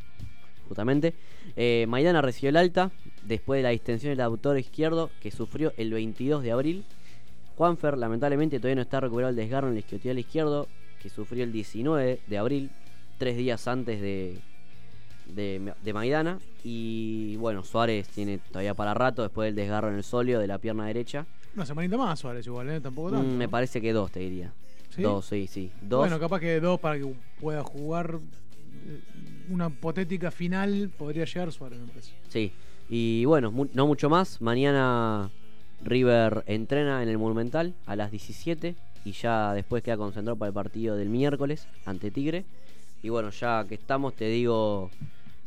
justamente. 0.67 1.15
Eh, 1.55 1.85
Maidana 1.89 2.21
recibió 2.21 2.51
el 2.51 2.57
alta 2.57 2.91
después 3.23 3.59
de 3.59 3.63
la 3.63 3.69
distensión 3.69 4.11
del 4.11 4.23
autor 4.23 4.59
izquierdo 4.59 5.11
que 5.23 5.31
sufrió 5.31 5.73
el 5.77 5.93
22 5.93 6.43
de 6.43 6.51
abril. 6.51 6.85
Juanfer, 7.57 7.97
lamentablemente, 7.97 8.59
todavía 8.59 8.77
no 8.77 8.83
está 8.83 8.99
recuperado 8.99 9.31
el 9.31 9.37
desgarro 9.37 9.69
en 9.69 9.75
el 9.75 9.79
isquiotibial 9.79 10.19
izquierdo 10.19 10.67
que 11.01 11.11
sufrió 11.11 11.45
el 11.45 11.53
19 11.53 12.21
de 12.27 12.39
abril, 12.39 12.71
tres 13.19 13.37
días 13.37 13.69
antes 13.69 14.01
de, 14.01 14.37
de, 15.27 15.75
de 15.81 15.93
Maidana. 15.93 16.41
Y 16.65 17.37
bueno, 17.37 17.63
Suárez 17.63 18.09
tiene 18.09 18.39
todavía 18.39 18.75
para 18.75 18.95
rato 18.95 19.23
después 19.23 19.47
del 19.47 19.55
desgarro 19.55 19.91
en 19.91 19.95
el 19.95 20.03
sóleo 20.03 20.41
de 20.41 20.49
la 20.49 20.59
pierna 20.59 20.87
derecha. 20.87 21.25
Una 21.55 21.67
semanita 21.67 21.97
más, 21.97 22.19
Suárez, 22.19 22.47
igual, 22.47 22.71
¿eh? 22.71 22.81
Tampoco 22.81 23.11
tanto. 23.11 23.27
Mm, 23.27 23.37
me 23.39 23.45
¿no? 23.47 23.51
parece 23.51 23.81
que 23.81 23.93
dos, 23.93 24.11
te 24.13 24.21
diría. 24.21 24.53
¿Sí? 24.95 25.03
Dos, 25.03 25.27
sí, 25.27 25.47
sí. 25.47 25.71
Dos. 25.81 26.01
Bueno, 26.01 26.19
capaz 26.19 26.41
que 26.41 26.61
dos 26.61 26.79
para 26.81 26.99
que 26.99 27.13
pueda 27.41 27.63
jugar 27.65 28.19
eh, 28.87 29.01
una 29.49 29.69
hipotética 29.69 30.31
final 30.31 30.91
podría 30.97 31.25
llegar 31.25 31.51
Suárez, 31.53 31.79
me 31.81 31.87
parece. 31.89 32.13
Sí, 32.29 32.53
y 32.89 33.25
bueno, 33.25 33.51
mu- 33.51 33.69
no 33.75 33.87
mucho 33.87 34.09
más. 34.09 34.41
Mañana 34.41 35.31
River 35.83 36.45
entrena 36.47 37.03
en 37.03 37.09
el 37.09 37.19
Monumental 37.19 37.75
a 37.87 37.97
las 37.97 38.11
17 38.11 38.75
y 39.05 39.13
ya 39.13 39.53
después 39.55 39.83
queda 39.83 39.97
concentrado 39.97 40.37
para 40.37 40.49
el 40.49 40.55
partido 40.55 40.95
del 40.97 41.09
miércoles 41.09 41.67
ante 41.85 42.11
Tigre. 42.11 42.45
Y 43.03 43.09
bueno, 43.09 43.31
ya 43.31 43.65
que 43.69 43.75
estamos, 43.77 44.15
te 44.15 44.27
digo, 44.27 44.91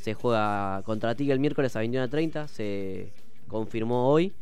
se 0.01 0.13
juega 0.15 0.81
contra 0.85 1.15
Tigre 1.15 1.33
el 1.33 1.39
miércoles 1.39 1.75
a 1.75 1.83
21.30, 1.83 2.47
se 2.47 3.09
confirmó 3.47 4.09
hoy. 4.09 4.33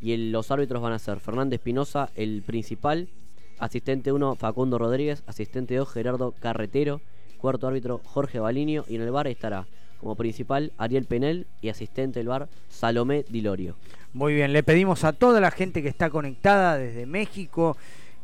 Y 0.00 0.16
los 0.30 0.50
árbitros 0.50 0.82
van 0.82 0.92
a 0.92 0.98
ser 0.98 1.20
Fernández 1.20 1.58
Espinosa, 1.60 2.10
el 2.14 2.42
principal, 2.42 3.08
asistente 3.58 4.12
1 4.12 4.36
Facundo 4.36 4.78
Rodríguez, 4.78 5.22
asistente 5.26 5.76
2 5.76 5.92
Gerardo 5.92 6.32
Carretero, 6.40 7.00
cuarto 7.38 7.66
árbitro 7.66 8.00
Jorge 8.04 8.38
Balinio 8.38 8.84
y 8.88 8.96
en 8.96 9.02
el 9.02 9.10
bar 9.10 9.26
estará 9.26 9.66
como 10.00 10.14
principal 10.14 10.72
Ariel 10.78 11.04
Penel 11.04 11.46
y 11.60 11.68
asistente 11.68 12.20
del 12.20 12.28
bar 12.28 12.48
Salomé 12.68 13.24
Dilorio. 13.28 13.76
Muy 14.14 14.34
bien, 14.34 14.52
le 14.52 14.62
pedimos 14.62 15.04
a 15.04 15.12
toda 15.12 15.40
la 15.40 15.50
gente 15.50 15.82
que 15.82 15.88
está 15.88 16.10
conectada 16.10 16.78
desde 16.78 17.06
México 17.06 17.76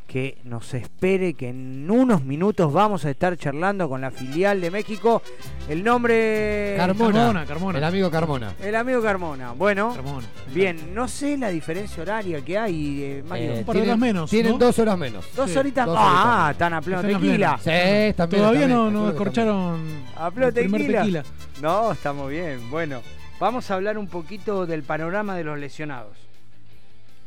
que 0.07 0.39
nos 0.45 0.73
espere, 0.75 1.35
que 1.35 1.49
en 1.49 1.91
unos 1.91 2.23
minutos 2.23 2.73
vamos 2.73 3.05
a 3.05 3.11
estar 3.11 3.37
charlando 3.37 3.89
con 3.89 4.01
la 4.01 4.11
filial 4.11 4.61
de 4.61 4.71
México. 4.71 5.21
El 5.69 5.83
nombre... 5.83 6.75
Carmona, 6.77 7.13
Carmona, 7.13 7.47
Carmona. 7.47 7.79
El 7.79 7.85
amigo 7.85 8.11
Carmona. 8.11 8.55
El 8.63 8.77
amigo 8.77 9.03
Carmona. 9.03 9.53
Bueno, 9.53 9.93
Carmona. 9.95 10.27
bien, 10.55 10.95
no 10.95 11.09
sé 11.09 11.37
la 11.37 11.49
diferencia 11.49 12.03
horaria 12.03 12.41
que 12.43 12.57
hay, 12.57 13.03
eh, 13.03 13.25
Mario. 13.29 13.53
Eh, 13.53 13.59
Un 13.59 13.65
par 13.65 13.77
de 13.77 13.83
horas 13.83 13.99
menos, 13.99 14.31
Tienen 14.31 14.53
¿no? 14.53 14.59
dos 14.59 14.79
horas 14.79 14.97
menos. 14.97 15.25
Dos 15.35 15.51
sí, 15.51 15.59
horitas. 15.59 15.87
dos 15.87 15.97
ah, 15.99 16.49
están 16.53 16.75
a 16.75 16.81
pleno 16.81 17.01
Están 17.01 17.15
a 17.15 17.19
tequila. 17.21 17.59
Sí, 17.59 18.15
también. 18.17 18.43
Todavía 18.43 18.61
también, 18.61 18.71
no, 18.71 18.85
no 18.85 18.91
también. 18.91 19.07
descorcharon 19.07 20.05
A 20.17 20.31
pleno 20.31 20.53
tequila. 20.53 21.25
No, 21.61 21.93
estamos 21.93 22.31
bien. 22.31 22.71
Bueno, 22.71 23.03
vamos 23.41 23.71
a 23.71 23.75
hablar 23.75 23.99
un 23.99 24.07
poquito 24.07 24.67
del 24.67 24.83
panorama 24.85 25.35
de 25.37 25.45
los 25.45 25.59
lesionados. 25.59 26.26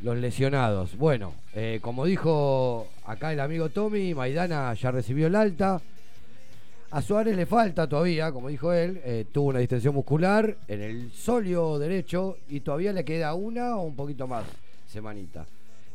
Los 0.02 0.18
lesionados. 0.18 0.98
Bueno, 0.98 1.34
eh, 1.54 1.80
como 1.82 2.06
dijo 2.06 2.88
acá 3.06 3.34
el 3.34 3.42
amigo 3.42 3.68
Tommy, 3.68 4.14
Maidana 4.14 4.74
ya 4.74 4.92
recibió 4.92 5.28
el 5.28 5.36
alta. 5.36 5.82
A 6.92 7.02
Suárez 7.02 7.36
le 7.36 7.46
falta 7.46 7.88
todavía, 7.88 8.32
como 8.32 8.48
dijo 8.48 8.72
él, 8.72 9.02
eh, 9.04 9.26
tuvo 9.30 9.50
una 9.50 9.60
distensión 9.60 9.94
muscular 9.94 10.56
en 10.70 10.82
el 10.82 11.12
solio 11.12 11.78
derecho 11.78 12.38
y 12.48 12.62
todavía 12.62 12.94
le 12.94 13.04
queda 13.04 13.34
una 13.34 13.76
o 13.76 13.84
un 13.84 13.96
poquito 13.96 14.26
más 14.26 14.46
semanita. 14.88 15.46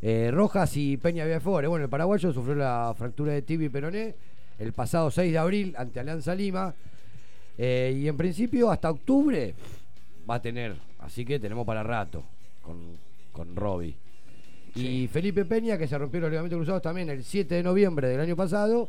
Eh, 0.03 0.31
Rojas 0.31 0.77
y 0.77 0.99
Peña 0.99 1.25
Viafore. 1.25 1.67
Bueno, 1.67 1.85
el 1.85 1.91
paraguayo 1.91 2.31
sufrió 2.31 2.57
la 2.57 2.95
fractura 2.97 3.33
de 3.33 3.41
tibia 3.41 3.67
y 3.67 3.71
peroné 3.71 4.15
el 4.59 4.73
pasado 4.75 5.11
6 5.11 5.33
de 5.33 5.39
abril 5.39 5.75
ante 5.79 5.99
Alianza 5.99 6.35
Lima. 6.35 6.75
Y 7.57 8.07
en 8.07 8.17
principio 8.17 8.71
hasta 8.71 8.91
octubre 8.91 9.55
va 10.29 10.35
a 10.35 10.43
tener. 10.43 10.77
Así 10.99 11.25
que 11.25 11.39
tenemos 11.39 11.67
para 11.67 11.83
rato 11.83 12.23
con, 12.61 12.99
con 13.35 13.55
Robbie. 13.55 13.95
Y 14.77 15.07
Felipe 15.09 15.45
Peña, 15.45 15.77
que 15.77 15.87
se 15.87 15.99
rompió 15.99 16.21
los 16.21 16.31
ligamentos 16.31 16.57
cruzados 16.57 16.81
también 16.83 17.11
el 17.11 17.23
7 17.23 17.55
de 17.57 17.63
noviembre 17.63 18.09
del 18.09 18.21
año 18.21 18.35
pasado. 18.35 18.89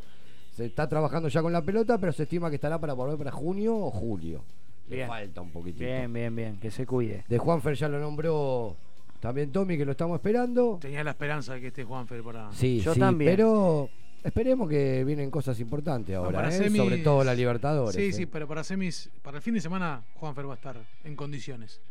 Se 0.56 0.66
está 0.66 0.88
trabajando 0.88 1.28
ya 1.28 1.42
con 1.42 1.52
la 1.52 1.62
pelota, 1.62 1.98
pero 1.98 2.14
se 2.14 2.24
estima 2.24 2.50
que 2.50 2.56
estará 2.56 2.80
para 2.80 2.94
volver 2.94 3.18
para 3.18 3.32
junio 3.32 3.76
o 3.76 3.92
julio. 3.92 4.42
Le 4.88 5.06
falta 5.06 5.42
un 5.42 5.52
poquitito. 5.52 5.84
Bien, 5.84 6.12
bien, 6.14 6.34
bien, 6.36 6.58
que 6.60 6.72
se 6.72 6.86
cuide. 6.86 7.26
De 7.28 7.38
Juanfer 7.38 7.76
ya 7.76 7.90
lo 7.90 8.00
nombró 8.00 8.76
también 9.20 9.52
Tommy, 9.52 9.78
que 9.78 9.84
lo 9.86 9.92
estamos 9.92 10.16
esperando. 10.16 10.78
Tenía 10.82 11.04
la 11.04 11.12
esperanza 11.12 11.56
de 11.56 11.62
que 11.62 11.68
esté 11.68 11.84
Juanfer 11.84 12.22
para. 12.24 12.52
Sí, 12.54 12.80
Yo 12.80 12.94
sí, 12.94 13.00
también. 13.00 13.32
pero 13.32 13.90
esperemos 14.24 14.70
que 14.70 15.04
vienen 15.04 15.30
cosas 15.30 15.60
importantes 15.60 16.16
ahora, 16.16 16.38
para 16.38 16.50
¿eh? 16.56 16.60
semis- 16.70 16.78
sobre 16.78 16.98
todo 17.00 17.24
la 17.24 17.34
Libertadores. 17.36 17.96
Sí, 17.96 18.10
¿eh? 18.10 18.14
sí, 18.14 18.26
pero 18.26 18.48
para 18.48 18.64
semis, 18.64 19.10
para 19.22 19.38
el 19.38 19.44
fin 19.44 19.56
de 19.56 19.62
semana, 19.62 20.04
Juanfer 20.16 20.48
va 20.48 20.54
a 20.54 20.56
estar 20.56 20.78
en 21.04 21.16
condiciones. 21.16 21.82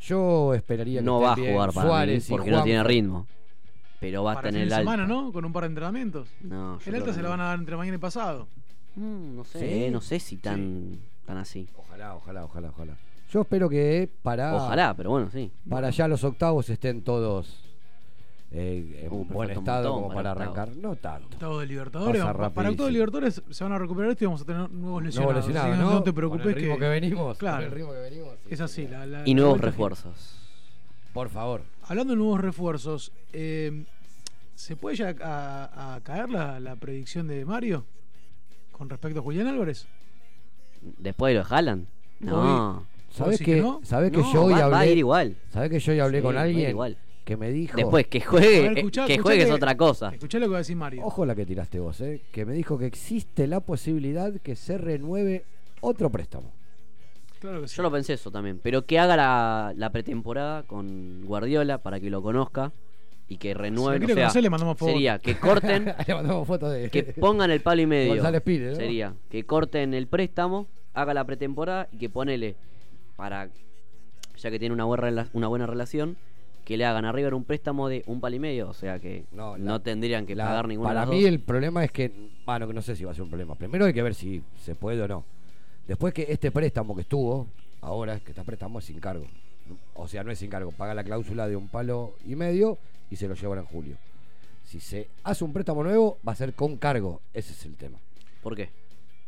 Yo 0.00 0.54
esperaría 0.54 1.00
que 1.00 1.04
No 1.04 1.20
va 1.20 1.32
a 1.32 1.34
bien 1.34 1.52
jugar 1.52 1.72
para 1.72 1.86
Suárez 1.88 2.30
mí 2.30 2.36
porque 2.36 2.50
no 2.50 2.62
tiene 2.62 2.84
ritmo. 2.84 3.26
Pero 3.98 4.22
va 4.24 4.32
a 4.32 4.34
para 4.36 4.48
estar 4.48 4.60
el 4.60 4.62
en 4.62 4.68
fin 4.68 4.72
el 4.72 4.78
alta. 4.78 4.90
semana, 4.92 5.06
¿no? 5.06 5.32
Con 5.32 5.44
un 5.44 5.52
par 5.52 5.62
de 5.62 5.68
entrenamientos. 5.68 6.28
No, 6.42 6.78
yo 6.78 6.90
el 6.90 6.96
alta 6.96 7.12
se 7.12 7.18
no. 7.18 7.24
lo 7.24 7.30
van 7.30 7.40
a 7.40 7.44
dar 7.44 7.58
entre 7.58 7.76
mañana 7.76 7.96
y 7.96 7.98
pasado. 8.00 8.46
Mm, 8.94 9.36
no 9.36 9.44
sé, 9.44 9.58
¿Sí? 9.86 9.90
no 9.90 10.00
sé 10.00 10.20
si 10.20 10.36
tan, 10.36 10.98
tan 11.24 11.38
así. 11.38 11.68
Ojalá, 11.76 12.14
ojalá, 12.14 12.44
ojalá, 12.44 12.68
ojalá. 12.70 12.96
Yo 13.30 13.40
espero 13.40 13.68
que 13.68 14.08
para. 14.22 14.54
Ojalá, 14.54 14.94
pero 14.94 15.10
bueno, 15.10 15.30
sí. 15.30 15.50
Para 15.68 15.88
allá 15.88 16.08
los 16.08 16.24
octavos 16.24 16.68
estén 16.70 17.02
todos 17.02 17.65
eh, 18.52 19.02
en 19.04 19.12
Uh, 19.12 19.24
buen 19.24 19.50
estado 19.50 19.88
montón 19.90 20.02
como 20.04 20.14
para 20.14 20.30
arrancar. 20.32 20.68
No 20.76 20.94
tanto. 20.96 21.28
Octavos 21.34 21.60
de 21.60 21.66
Libertadores. 21.66 22.22
Pasa 22.22 22.32
para 22.54 22.70
octavos 22.70 22.86
de 22.88 22.92
Libertadores 22.92 23.42
se 23.50 23.64
van 23.64 23.72
a 23.72 23.78
recuperar 23.78 24.10
esto 24.12 24.24
y 24.24 24.26
vamos 24.26 24.42
a 24.42 24.44
tener 24.44 24.70
nuevos 24.70 25.02
lesionados. 25.02 25.32
Nuevos 25.34 25.46
lesionados, 25.48 25.78
Así 25.78 25.88
que 25.88 25.94
¿no? 25.94 26.02
te 26.02 26.04
Con 26.10 26.14
preocupes 26.14 26.46
el 26.46 26.54
ritmo 26.54 26.78
que 26.78 26.88
venimos, 26.88 27.38
Claro. 27.38 27.56
con 27.56 27.64
el 27.64 27.70
ritmo 27.72 27.92
que 27.92 27.98
venimos, 27.98 28.34
sí, 28.44 28.54
es 28.54 28.60
así. 28.60 28.86
La, 28.88 29.06
la- 29.06 29.22
Y 29.28 29.34
nuevos 29.34 29.60
refuerzos. 29.60 30.38
Por 31.12 31.28
favor. 31.30 31.62
Hablando 31.88 32.12
de 32.12 32.16
nuevos 32.18 32.40
refuerzos, 32.40 33.12
eh, 33.32 33.84
¿se 34.54 34.76
puede 34.76 34.96
ya 34.96 35.14
a, 35.22 35.94
a 35.96 36.00
caer 36.00 36.28
la, 36.30 36.60
la 36.60 36.76
predicción 36.76 37.26
de 37.26 37.44
Mario 37.44 37.84
con 38.72 38.88
respecto 38.90 39.20
a 39.20 39.22
Julián 39.22 39.46
Álvarez? 39.46 39.86
Después 40.98 41.34
de 41.34 41.40
lo 41.40 41.46
Haaland. 41.48 41.86
No. 42.20 42.84
¿Sabes 43.10 43.38
que, 43.38 43.44
que 43.56 43.60
no? 43.62 43.80
¿sabés 43.82 44.10
que 44.10 44.18
No, 44.18 44.32
yo 44.32 44.44
hoy 44.44 44.52
va- 44.52 44.58
hablé? 44.64 44.72
va 44.72 44.80
a 44.80 44.86
ir 44.86 44.98
igual. 44.98 45.36
¿Sabés 45.50 45.70
que 45.70 45.78
yo 45.80 45.92
hoy 45.92 46.00
hablé 46.00 46.18
Sí, 46.18 46.22
con 46.22 46.36
va 46.36 46.40
a 46.42 46.48
ir 46.48 46.54
alguien 46.54 46.70
igual. 46.70 46.96
Que 47.26 47.36
me 47.36 47.50
dijo? 47.50 47.76
Después 47.76 48.06
que 48.06 48.20
juegue, 48.20 48.62
ver, 48.62 48.78
escuchá- 48.78 49.04
que 49.06 49.18
juegue 49.18 49.42
es 49.42 49.50
otra 49.50 49.76
cosa. 49.76 50.10
Escuchá 50.14 50.38
lo 50.38 50.46
que 50.46 50.50
va 50.52 50.56
a 50.58 50.60
decir 50.60 50.76
Mario. 50.76 51.02
Ojo 51.04 51.26
la 51.26 51.34
que 51.34 51.44
tiraste 51.44 51.80
vos, 51.80 52.00
¿eh? 52.00 52.22
Que 52.30 52.46
me 52.46 52.54
dijo 52.54 52.78
que 52.78 52.86
existe 52.86 53.48
la 53.48 53.58
posibilidad 53.58 54.32
que 54.40 54.54
se 54.54 54.78
renueve 54.78 55.44
otro 55.80 56.08
préstamo. 56.08 56.52
Claro 57.40 57.60
que 57.62 57.68
sí. 57.68 57.76
Yo 57.76 57.82
lo 57.82 57.90
pensé 57.90 58.12
eso 58.12 58.30
también. 58.30 58.60
Pero 58.62 58.86
que 58.86 59.00
haga 59.00 59.16
la, 59.16 59.74
la 59.76 59.90
pretemporada 59.90 60.62
con 60.62 61.24
Guardiola 61.26 61.78
para 61.78 61.98
que 61.98 62.10
lo 62.10 62.22
conozca 62.22 62.72
y 63.28 63.38
que 63.38 63.54
renueve. 63.54 64.06
Si 64.06 64.12
o 64.12 64.14
sea, 64.14 64.24
conocer, 64.24 64.42
le 64.44 64.50
mandamos 64.50 64.78
fotos. 64.78 64.94
Sería 64.94 65.18
que 65.18 65.36
corten, 65.36 65.84
Le 66.06 66.14
mandamos 66.14 66.46
fotos 66.46 66.72
de. 66.72 66.90
que 66.90 67.02
pongan 67.02 67.50
el 67.50 67.60
palo 67.60 67.82
y 67.82 67.86
medio. 67.86 68.14
González 68.14 68.40
Pires, 68.42 68.70
¿no? 68.70 68.76
Sería 68.76 69.14
que 69.28 69.42
corten 69.44 69.94
el 69.94 70.06
préstamo, 70.06 70.68
haga 70.94 71.12
la 71.12 71.24
pretemporada 71.24 71.88
y 71.90 71.98
que 71.98 72.08
ponele 72.08 72.54
para, 73.16 73.48
ya 74.38 74.50
que 74.50 74.58
tiene 74.60 74.72
una 74.72 74.84
buena, 74.84 75.28
una 75.32 75.48
buena 75.48 75.66
relación, 75.66 76.16
que 76.66 76.76
le 76.76 76.84
hagan 76.84 77.04
a 77.04 77.12
River 77.12 77.32
un 77.32 77.44
préstamo 77.44 77.88
de 77.88 78.02
un 78.06 78.20
palo 78.20 78.34
y 78.34 78.40
medio. 78.40 78.68
O 78.68 78.74
sea 78.74 78.98
que 78.98 79.24
no, 79.32 79.56
la- 79.56 79.78
tendrían 79.78 80.26
que 80.26 80.34
La- 80.34 80.46
pagar 80.48 80.66
ninguna 80.68 80.90
para 80.90 81.00
de 81.02 81.06
las 81.06 81.14
mí 81.14 81.22
dos. 81.22 81.28
el 81.30 81.38
problema 81.40 81.84
es 81.84 81.92
que, 81.92 82.10
bueno, 82.44 82.66
que 82.66 82.74
no 82.74 82.82
sé 82.82 82.96
si 82.96 83.04
va 83.04 83.12
a 83.12 83.14
ser 83.14 83.22
un 83.22 83.30
problema. 83.30 83.54
Primero 83.54 83.84
hay 83.86 83.94
que 83.94 84.02
ver 84.02 84.14
si 84.16 84.42
se 84.62 84.74
puede 84.74 85.00
o 85.00 85.06
no. 85.08 85.24
Después 85.86 86.12
que 86.12 86.26
este 86.28 86.50
préstamo 86.50 86.94
que 86.96 87.02
estuvo, 87.02 87.46
ahora 87.80 88.18
que 88.18 88.32
está 88.32 88.42
préstamo 88.42 88.80
es 88.80 88.84
sin 88.84 88.98
cargo. 88.98 89.24
O 89.94 90.08
sea, 90.08 90.24
no 90.24 90.32
es 90.32 90.38
sin 90.40 90.50
cargo, 90.50 90.72
paga 90.72 90.92
la 90.92 91.04
cláusula 91.04 91.46
de 91.48 91.54
un 91.56 91.68
palo 91.68 92.14
y 92.26 92.34
medio 92.34 92.78
y 93.10 93.16
se 93.16 93.28
lo 93.28 93.34
llevan 93.34 93.60
en 93.60 93.64
julio. 93.66 93.96
Si 94.64 94.80
se 94.80 95.06
hace 95.22 95.44
un 95.44 95.52
préstamo 95.52 95.84
nuevo, 95.84 96.18
va 96.26 96.32
a 96.32 96.36
ser 96.36 96.52
con 96.52 96.76
cargo. 96.76 97.20
Ese 97.32 97.52
es 97.52 97.64
el 97.64 97.76
tema. 97.76 97.98
¿Por 98.42 98.56
qué? 98.56 98.70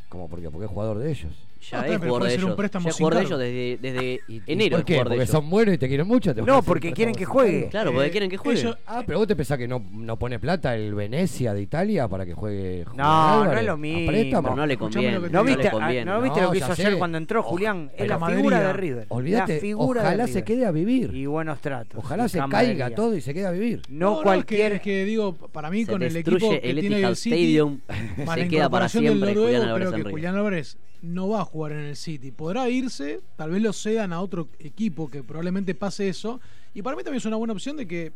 ¿Cómo? 0.08 0.28
Porque, 0.28 0.50
porque 0.50 0.64
es 0.64 0.70
jugador 0.72 0.98
de 0.98 1.08
ellos. 1.10 1.32
Ya 1.60 1.78
No, 1.78 1.84
es 1.84 1.88
pero 1.90 1.98
jugador 2.00 2.28
de 2.28 2.34
ellos. 2.34 2.54
préstamo 2.56 2.84
Ya 2.84 2.90
es 2.90 2.96
jugador 2.96 3.18
de 3.18 3.24
ellos 3.26 3.38
desde, 3.38 3.78
desde 3.80 4.20
¿Y 4.28 4.42
enero. 4.46 4.70
¿Por 4.70 4.78
es 4.80 4.84
qué? 4.86 5.04
¿Porque 5.04 5.26
son 5.26 5.50
buenos 5.50 5.74
y 5.74 5.78
te 5.78 5.88
quieren 5.88 6.06
mucho? 6.06 6.34
¿Te 6.34 6.42
No, 6.42 6.62
porque 6.62 6.88
un 6.88 6.94
quieren 6.94 7.14
que 7.14 7.24
juegue. 7.24 7.68
Claro, 7.68 7.92
porque 7.92 8.08
Eh, 8.08 8.10
quieren 8.10 8.30
que 8.30 8.36
juegue. 8.36 8.60
ellos- 8.60 8.76
Ah, 8.86 9.02
pero 9.06 9.18
vos 9.18 9.26
te 9.26 9.34
pensás 9.36 9.58
que 9.58 9.66
no, 9.66 9.84
no 9.92 10.18
pone 10.18 10.38
plata 10.38 10.74
el 10.76 10.94
Venecia 10.94 11.52
de 11.54 11.62
Italia 11.62 12.06
para 12.08 12.24
que 12.24 12.34
juegue. 12.34 12.84
Julián 12.84 12.96
No, 13.06 13.44
no 13.44 13.52
es 13.52 13.66
lo 13.66 13.72
¿A 13.72 13.76
mismo. 13.76 14.06
préstamo? 14.06 14.42
Pero 14.48 14.56
no 14.56 14.66
le 14.66 14.76
conviene. 14.76 15.18
¿No 15.18 15.28
digo. 15.28 15.44
viste, 15.44 15.62
le 15.62 15.68
ah, 15.68 15.72
conviene. 15.72 16.04
¿no 16.04 16.22
viste 16.22 16.40
No, 16.40 16.46
lo 16.46 16.52
que 16.52 16.58
hizo 16.58 16.72
ayer 16.72 16.98
cuando 16.98 17.18
entró 17.18 17.42
Julián? 17.42 17.90
Es 17.96 18.08
la 18.08 18.18
figura 18.26 18.60
de 18.60 18.66
ah, 18.66 18.72
River. 18.72 19.06
Olvídate, 19.08 19.54
la 19.54 19.60
figura 19.60 20.00
ojalá 20.02 20.26
de 20.26 20.32
se 20.32 20.44
quede 20.44 20.64
a 20.66 20.70
vivir. 20.70 21.14
Y 21.14 21.26
buenos 21.26 21.60
tratos. 21.60 21.98
Ojalá 21.98 22.28
se 22.28 22.40
caiga 22.48 22.90
todo 22.90 23.16
y 23.16 23.20
se 23.20 23.34
quede 23.34 23.46
a 23.46 23.50
vivir. 23.50 23.82
No, 23.88 24.18
es 24.18 24.22
cualquier. 24.22 24.72
Es 24.74 24.80
que, 24.80 25.04
digo, 25.04 25.34
para 25.34 25.70
mí 25.70 25.84
con 25.84 26.02
el 26.02 26.16
equipo 26.16 26.50
que 26.50 26.56
el 26.70 26.80
tiene 26.80 26.96
Etihad 26.96 27.10
el 27.10 27.16
Stadium, 27.16 27.80
se 28.34 28.48
queda 28.48 28.70
para 28.70 28.88
siempre 28.88 29.34
Julián 29.34 30.34
Álvarez 30.36 30.76
no 31.02 31.28
va 31.28 31.40
a 31.40 31.44
jugar 31.44 31.72
en 31.72 31.78
el 31.80 31.96
City. 31.96 32.30
Podrá 32.30 32.68
irse, 32.68 33.20
tal 33.36 33.50
vez 33.50 33.62
lo 33.62 33.72
cedan 33.72 34.12
a 34.12 34.20
otro 34.20 34.48
equipo 34.58 35.08
que 35.08 35.22
probablemente 35.22 35.74
pase 35.74 36.08
eso. 36.08 36.40
Y 36.74 36.82
para 36.82 36.96
mí 36.96 37.02
también 37.02 37.18
es 37.18 37.26
una 37.26 37.36
buena 37.36 37.52
opción 37.52 37.76
de 37.76 37.86
que, 37.86 38.12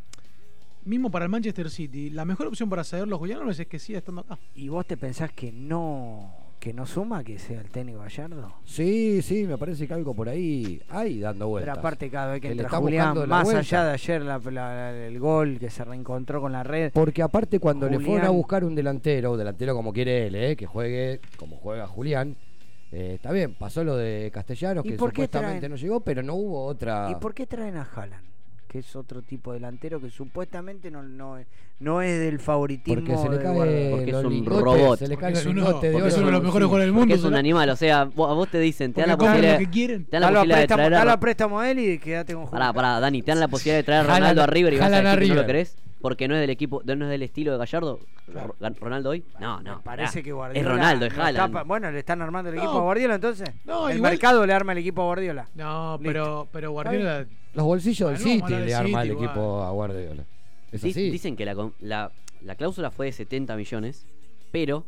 mismo 0.84 1.10
para 1.10 1.24
el 1.26 1.30
Manchester 1.30 1.70
City, 1.70 2.10
la 2.10 2.24
mejor 2.24 2.46
opción 2.48 2.68
para 2.68 2.82
a 2.82 2.84
Julián 3.18 3.38
Álvarez 3.40 3.60
es 3.60 3.66
que 3.66 3.78
siga 3.78 3.98
estando 3.98 4.22
acá. 4.22 4.38
¿Y 4.54 4.68
vos 4.68 4.86
te 4.86 4.96
pensás 4.96 5.32
que 5.32 5.52
no 5.52 6.36
que 6.58 6.72
no 6.72 6.86
suma 6.86 7.24
que 7.24 7.40
sea 7.40 7.60
el 7.60 7.70
técnico 7.70 7.98
Gallardo? 7.98 8.52
Sí, 8.64 9.20
sí, 9.22 9.48
me 9.48 9.58
parece 9.58 9.88
que 9.88 9.94
algo 9.94 10.14
por 10.14 10.28
ahí 10.28 10.80
hay 10.90 11.18
dando 11.18 11.48
vueltas. 11.48 11.72
Pero 11.74 11.80
aparte 11.80 12.08
cada 12.08 12.32
vez 12.34 12.40
que, 12.40 12.48
Que 12.50 12.54
le 12.54 12.62
entra 12.62 12.66
está 12.68 12.78
Julián, 12.78 13.28
más 13.28 13.42
vuelta. 13.44 13.58
allá 13.60 13.84
de 13.86 13.90
ayer 13.94 14.22
la- 14.22 14.38
la- 14.38 15.06
el 15.08 15.18
gol 15.18 15.58
que 15.58 15.70
se 15.70 15.84
reencontró 15.84 16.40
con 16.40 16.52
la 16.52 16.62
red. 16.62 16.92
Porque 16.92 17.20
aparte 17.20 17.58
cuando 17.58 17.88
le 17.88 17.98
fueron 17.98 18.26
a 18.26 18.30
buscar 18.30 18.62
un 18.64 18.76
delantero, 18.76 19.36
delantero 19.36 19.74
como 19.74 19.92
quiere 19.92 20.28
él, 20.28 20.36
¿eh? 20.36 20.54
que 20.56 20.66
juegue 20.66 21.20
como 21.36 21.56
juega 21.56 21.88
Julián, 21.88 22.36
eh, 22.92 23.14
está 23.14 23.32
bien, 23.32 23.54
pasó 23.54 23.82
lo 23.84 23.96
de 23.96 24.30
Castellanos, 24.32 24.84
¿Y 24.84 24.90
que 24.90 24.98
supuestamente 24.98 25.60
traen- 25.66 25.70
no 25.70 25.76
llegó, 25.76 26.00
pero 26.00 26.22
no 26.22 26.34
hubo 26.34 26.64
otra... 26.66 27.08
¿Y 27.10 27.14
por 27.16 27.32
qué 27.34 27.46
traen 27.46 27.76
a 27.76 27.82
Haaland? 27.94 28.22
Que 28.68 28.78
es 28.78 28.96
otro 28.96 29.20
tipo 29.20 29.52
de 29.52 29.58
delantero 29.58 30.00
que 30.00 30.08
supuestamente 30.08 30.90
no, 30.90 31.02
no, 31.02 31.36
es- 31.36 31.46
no 31.78 32.00
es 32.00 32.18
del 32.20 32.38
favoritismo. 32.38 33.02
Porque 33.04 33.18
se 33.18 33.28
le 33.28 33.36
de 33.36 33.42
cae. 33.44 33.90
Porque 33.90 34.10
es 34.10 34.16
un 34.24 34.32
lingotes, 34.32 34.62
robot. 34.62 34.98
Se 34.98 35.08
le 35.08 35.14
Porque 35.14 35.20
caen 35.20 35.36
es 35.36 35.46
uno- 35.46 35.64
de 35.66 35.72
porque 35.92 36.08
es 36.08 36.14
oro. 36.14 36.16
uno 36.22 36.26
de 36.26 36.32
los 36.32 36.42
mejores 36.42 36.66
jugadores 36.66 36.86
del 36.86 36.94
Porque 36.94 37.00
mundo. 37.00 37.14
es 37.14 37.24
un 37.24 37.34
animal, 37.34 37.68
o 37.68 37.76
sea, 37.76 38.04
vos- 38.04 38.30
a 38.30 38.32
vos 38.34 38.48
te 38.48 38.58
dicen, 38.60 38.94
te 38.94 39.00
dan 39.02 39.10
la 39.10 39.18
posibilidad, 39.18 39.52
lo 39.54 39.58
que 39.58 39.70
quieren. 39.70 40.04
te 40.06 40.10
dan 40.12 40.22
la 40.22 40.28
posibilidad 40.28 40.58
de 40.60 40.66
traer 40.68 40.94
a 40.94 40.98
dalo 40.98 41.10
a 41.10 41.14
Ro- 41.16 41.20
préstamo 41.20 41.60
a 41.60 41.70
él 41.70 41.78
y 41.80 41.98
quédate 41.98 42.32
con 42.32 42.46
Julián. 42.46 42.60
Pará, 42.60 42.72
pará, 42.72 43.00
Dani, 43.00 43.20
te 43.20 43.30
dan 43.30 43.40
la 43.40 43.48
posibilidad 43.48 43.78
de 43.78 43.82
traer 43.84 44.00
a 44.00 44.14
Ronaldo 44.14 44.42
a 44.42 44.46
River 44.46 44.72
y 44.72 44.78
vas 44.78 44.92
a 44.92 45.02
decir 45.02 45.18
que 45.18 45.28
no 45.28 45.34
lo 45.34 45.46
querés 45.46 45.76
porque 46.02 46.28
no 46.28 46.34
es 46.34 46.40
del 46.40 46.50
equipo, 46.50 46.82
no 46.84 46.92
es 47.04 47.10
del 47.10 47.22
estilo 47.22 47.52
de 47.52 47.58
Gallardo. 47.58 48.00
Ro- 48.28 48.54
Ronaldo 48.80 49.10
hoy? 49.10 49.24
No, 49.40 49.62
no. 49.62 49.80
Parece 49.82 50.12
pará. 50.14 50.22
que 50.24 50.32
Guardiola. 50.32 50.60
Es 50.60 50.66
Ronaldo, 50.74 51.06
es 51.06 51.18
Haaland. 51.18 51.66
bueno, 51.66 51.90
le 51.90 51.98
están 52.00 52.20
armando 52.20 52.50
el 52.50 52.56
No. 52.56 52.62
equipo 52.62 52.78
a 52.78 52.82
Guardiola 52.82 53.14
entonces. 53.14 53.48
No, 53.64 53.88
el 53.88 53.96
igual- 53.96 54.12
mercado 54.12 54.44
le 54.44 54.52
arma 54.52 54.72
el 54.72 54.78
equipo 54.78 55.02
a 55.02 55.04
Guardiola. 55.06 55.48
No, 55.54 55.98
pero, 56.02 56.48
pero 56.52 56.70
Guardiola. 56.72 57.26
Los 57.54 57.64
bolsillos 57.64 58.10
del 58.10 58.18
City 58.18 58.54
le 58.54 58.74
arma 58.74 59.02
el 59.02 59.12
equipo 59.12 59.32
igual. 59.32 59.66
a 59.66 59.70
Guardiola. 59.70 60.24
Es 60.72 60.84
así. 60.84 61.10
Dicen 61.10 61.36
que 61.36 61.44
la, 61.44 61.70
la, 61.80 62.10
la 62.42 62.54
cláusula 62.56 62.90
fue 62.90 63.06
de 63.06 63.12
70 63.12 63.56
millones, 63.56 64.04
pero 64.50 64.84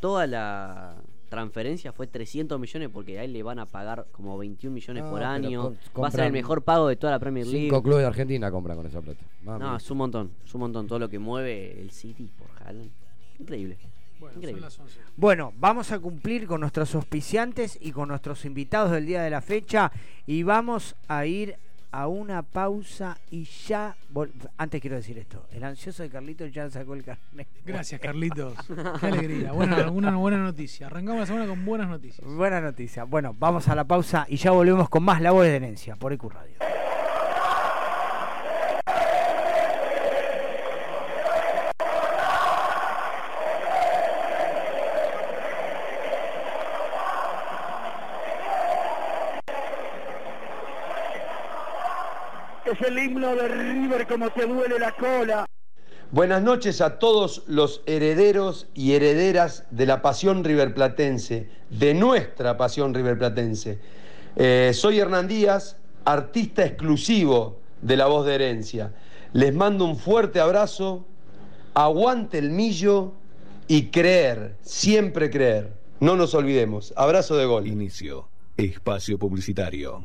toda 0.00 0.26
la 0.26 0.94
transferencia 1.28 1.92
fue 1.92 2.06
300 2.06 2.58
millones 2.58 2.88
porque 2.92 3.18
a 3.18 3.24
él 3.24 3.32
le 3.32 3.42
van 3.42 3.58
a 3.58 3.66
pagar 3.66 4.06
como 4.12 4.36
21 4.38 4.74
millones 4.74 5.04
No, 5.04 5.10
por 5.10 5.22
año. 5.22 5.74
Va 6.00 6.08
a 6.08 6.10
ser 6.10 6.24
el 6.26 6.32
mejor 6.32 6.62
pago 6.62 6.88
de 6.88 6.96
toda 6.96 7.12
la 7.12 7.18
Premier 7.18 7.46
League. 7.46 7.66
Cinco 7.66 7.82
clubes 7.82 8.00
de 8.02 8.06
Argentina 8.06 8.50
compran 8.50 8.76
con 8.76 8.86
esa 8.86 9.00
plata. 9.00 9.20
Mami. 9.44 9.64
No, 9.64 9.76
es 9.76 9.90
un 9.90 9.98
montón, 9.98 10.30
es 10.44 10.54
un 10.54 10.60
montón 10.60 10.86
todo 10.86 10.98
lo 10.98 11.08
que 11.08 11.18
mueve 11.18 11.80
el 11.80 11.90
City 11.90 12.28
por 12.38 12.48
Haaland. 12.66 12.90
Increíble. 13.38 13.76
Bueno, 14.18 14.32
son 14.34 14.42
Increíble. 14.42 14.60
las 14.62 14.78
11. 14.80 15.00
Bueno, 15.16 15.52
vamos 15.58 15.92
a 15.92 15.98
cumplir 16.00 16.46
con 16.46 16.60
nuestros 16.60 16.94
auspiciantes 16.96 17.78
y 17.80 17.92
con 17.92 18.08
nuestros 18.08 18.44
invitados 18.44 18.90
del 18.90 19.06
día 19.06 19.22
de 19.22 19.30
la 19.30 19.40
fecha 19.40 19.92
y 20.26 20.42
vamos 20.42 20.96
a 21.06 21.24
ir 21.26 21.56
a 21.90 22.06
una 22.06 22.42
pausa 22.42 23.18
y 23.30 23.44
ya... 23.44 23.96
Antes 24.56 24.80
quiero 24.80 24.96
decir 24.96 25.18
esto, 25.18 25.46
el 25.52 25.64
ansioso 25.64 26.02
de 26.02 26.10
Carlitos 26.10 26.52
ya 26.52 26.68
sacó 26.70 26.94
el 26.94 27.04
carnet. 27.04 27.48
Gracias, 27.64 28.00
Carlitos. 28.00 28.54
Qué 29.00 29.06
alegría. 29.06 29.52
Buena, 29.52 29.90
una 29.90 30.16
buena 30.16 30.38
noticia. 30.38 30.86
Arrancamos 30.86 31.20
la 31.20 31.26
semana 31.26 31.46
con 31.46 31.64
buenas 31.64 31.88
noticias. 31.88 32.26
Buena 32.26 32.60
noticia. 32.60 33.04
Bueno, 33.04 33.34
vamos 33.38 33.68
a 33.68 33.74
la 33.74 33.84
pausa 33.84 34.26
y 34.28 34.36
ya 34.36 34.50
volvemos 34.50 34.88
con 34.88 35.02
más 35.02 35.20
La 35.20 35.30
Voz 35.30 35.44
de 35.44 35.56
Herencia 35.56 35.96
por 35.96 36.12
EQ 36.12 36.24
Radio. 36.30 36.87
Es 52.70 52.86
el 52.86 52.98
himno 52.98 53.34
de 53.34 53.48
River 53.48 54.06
como 54.06 54.28
te 54.28 54.46
duele 54.46 54.78
la 54.78 54.92
cola. 54.92 55.46
Buenas 56.10 56.42
noches 56.42 56.82
a 56.82 56.98
todos 56.98 57.42
los 57.46 57.82
herederos 57.86 58.66
y 58.74 58.92
herederas 58.92 59.64
de 59.70 59.86
la 59.86 60.02
pasión 60.02 60.44
riverplatense, 60.44 61.48
de 61.70 61.94
nuestra 61.94 62.58
pasión 62.58 62.92
riverplatense. 62.92 63.78
Eh, 64.36 64.72
soy 64.74 64.98
Hernán 64.98 65.28
Díaz, 65.28 65.78
artista 66.04 66.62
exclusivo 66.66 67.58
de 67.80 67.96
La 67.96 68.06
Voz 68.06 68.26
de 68.26 68.34
Herencia. 68.34 68.92
Les 69.32 69.54
mando 69.54 69.86
un 69.86 69.96
fuerte 69.96 70.38
abrazo, 70.38 71.06
aguante 71.72 72.36
el 72.36 72.50
millo 72.50 73.14
y 73.66 73.86
creer, 73.86 74.56
siempre 74.60 75.30
creer. 75.30 75.72
No 76.00 76.16
nos 76.16 76.34
olvidemos. 76.34 76.92
Abrazo 76.96 77.36
de 77.36 77.46
gol. 77.46 77.66
Inicio. 77.66 78.28
Espacio 78.58 79.18
Publicitario. 79.18 80.04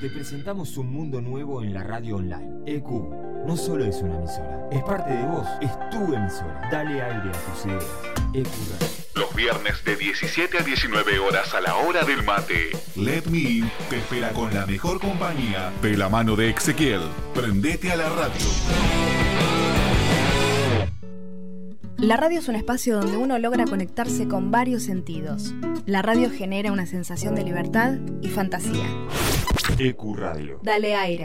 Te 0.00 0.08
presentamos 0.10 0.76
un 0.76 0.92
mundo 0.92 1.20
nuevo 1.20 1.60
en 1.60 1.74
la 1.74 1.82
radio 1.82 2.16
online. 2.18 2.62
EQ 2.66 2.86
no 3.44 3.56
solo 3.56 3.84
es 3.84 3.96
una 3.96 4.14
emisora, 4.14 4.68
es 4.70 4.80
parte 4.84 5.12
de 5.12 5.26
vos, 5.26 5.44
es 5.60 5.72
tu 5.90 6.14
emisora. 6.14 6.68
Dale 6.70 7.02
aire 7.02 7.30
a 7.30 7.32
tus 7.32 7.66
ideas. 7.66 7.84
EQ 8.32 8.46
Radio. 8.46 8.88
Los 9.16 9.34
viernes 9.34 9.84
de 9.84 9.96
17 9.96 10.58
a 10.58 10.62
19 10.62 11.18
horas 11.18 11.52
a 11.52 11.60
la 11.60 11.74
hora 11.74 12.04
del 12.04 12.22
mate. 12.22 12.70
Let 12.94 13.24
Me 13.28 13.38
In 13.38 13.70
te 13.90 13.98
espera 13.98 14.30
con 14.30 14.54
la 14.54 14.66
mejor 14.66 15.00
compañía 15.00 15.72
de 15.82 15.96
la 15.96 16.08
mano 16.08 16.36
de 16.36 16.50
Ezequiel. 16.50 17.00
Prendete 17.34 17.90
a 17.90 17.96
la 17.96 18.08
radio. 18.08 19.47
La 21.98 22.16
radio 22.16 22.38
es 22.38 22.46
un 22.46 22.54
espacio 22.54 23.00
donde 23.00 23.16
uno 23.16 23.40
logra 23.40 23.64
conectarse 23.64 24.28
con 24.28 24.52
varios 24.52 24.84
sentidos. 24.84 25.52
La 25.84 26.00
radio 26.00 26.30
genera 26.30 26.70
una 26.70 26.86
sensación 26.86 27.34
de 27.34 27.42
libertad 27.42 27.98
y 28.22 28.28
fantasía. 28.28 28.86
EQ 29.78 30.14
Radio. 30.16 30.60
Dale 30.62 30.94
aire. 30.94 31.24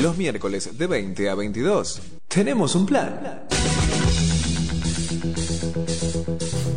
Los 0.00 0.16
miércoles 0.16 0.78
de 0.78 0.86
20 0.86 1.30
a 1.30 1.34
22. 1.34 2.00
Tenemos 2.28 2.76
un 2.76 2.86
plan. 2.86 3.46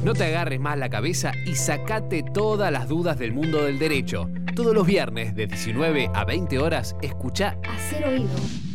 No 0.04 0.14
te 0.14 0.24
agarres 0.26 0.60
más 0.60 0.78
la 0.80 0.89
cabeza 0.89 1.32
y 1.45 1.56
sacate 1.56 2.24
todas 2.24 2.72
las 2.72 2.88
dudas 2.88 3.20
del 3.20 3.34
mundo 3.34 3.64
del 3.64 3.78
derecho. 3.78 4.30
Todos 4.56 4.74
los 4.74 4.88
viernes 4.88 5.36
de 5.36 5.45
19 5.47 6.10
a 6.14 6.26
20 6.26 6.58
horas, 6.60 6.95
escucha 7.04 7.58
Hacer 7.70 8.08
oído. 8.08 8.30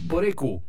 por 0.08 0.24
EQ. 0.24 0.62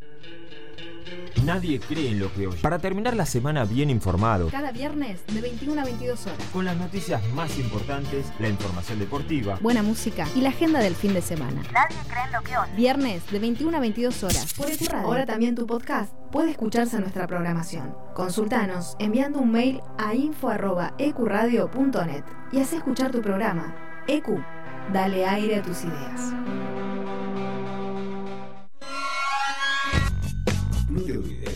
Nadie 1.46 1.80
cree 1.80 2.10
en 2.12 2.20
lo 2.20 2.32
que 2.34 2.48
oye. 2.48 2.62
Para 2.62 2.80
terminar 2.80 3.16
la 3.16 3.26
semana 3.26 3.64
bien 3.66 3.90
informado, 3.90 4.50
Cada 4.50 4.72
viernes 4.72 5.26
de 5.28 5.40
21 5.42 5.82
a 5.82 5.86
22 5.86 6.26
horas. 6.28 6.38
con 6.52 6.66
las 6.66 6.76
noticias 6.78 7.22
más 7.34 7.58
importantes, 7.58 8.26
la 8.40 8.50
información 8.50 9.00
deportiva, 9.00 9.58
Buena 9.62 9.82
música 9.84 10.28
y 10.36 10.42
la 10.42 10.50
agenda 10.50 10.80
del 10.80 10.96
fin 10.96 11.14
de 11.14 11.22
semana. 11.22 11.62
Nadie 11.72 11.96
cree 12.10 12.24
en 12.26 12.32
lo 12.34 12.42
que 12.42 12.58
oye. 12.58 12.72
Viernes 12.76 13.24
de 13.32 13.40
21 13.40 13.78
a 13.78 13.80
22 13.80 14.24
horas. 14.24 14.54
Por 14.56 14.68
Radio. 14.68 15.08
Ahora 15.08 15.26
también 15.26 15.56
tu 15.56 15.66
podcast 15.66 16.12
puede 16.32 16.52
escucharse 16.52 16.98
en 16.98 17.04
nuestra 17.04 17.26
programación. 17.28 17.96
Consultanos 18.14 18.96
enviando 19.00 19.40
un 19.40 19.52
mail 19.52 19.80
a 19.98 20.14
info.ecuradio.net 20.16 22.24
y 22.52 22.60
haz 22.60 22.74
escuchar 22.74 23.12
tu 23.12 23.22
programa. 23.22 23.74
EQ, 24.08 24.28
dale 24.94 25.26
aire 25.26 25.58
a 25.58 25.62
tus 25.62 25.84
ideas. 25.84 26.34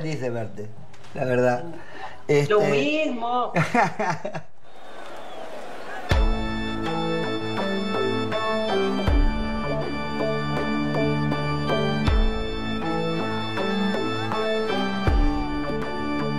Feliz 0.00 0.20
de 0.20 0.30
verte, 0.30 0.66
la 1.14 1.24
verdad. 1.24 1.64
Este- 2.26 2.52
Lo 2.52 2.60
mismo. 2.60 3.52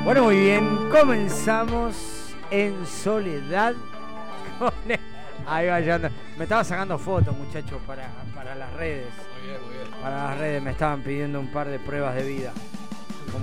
Bueno, 0.04 0.24
muy 0.24 0.36
bien, 0.40 0.90
comenzamos 0.90 1.96
en 2.50 2.86
soledad 2.86 3.74
con 4.60 4.72
el- 4.88 5.00
Ahí 5.48 5.68
va. 5.68 6.10
Me 6.38 6.44
estaba 6.44 6.64
sacando 6.64 6.98
fotos, 6.98 7.36
muchachos, 7.38 7.80
para, 7.88 8.08
para 8.36 8.56
las 8.56 8.72
redes. 8.74 9.08
Para 10.02 10.24
las 10.30 10.38
redes 10.38 10.62
me 10.62 10.72
estaban 10.72 11.02
pidiendo 11.02 11.40
un 11.40 11.48
par 11.52 11.68
de 11.68 11.80
pruebas 11.80 12.16
de 12.16 12.24
vida. 12.24 12.52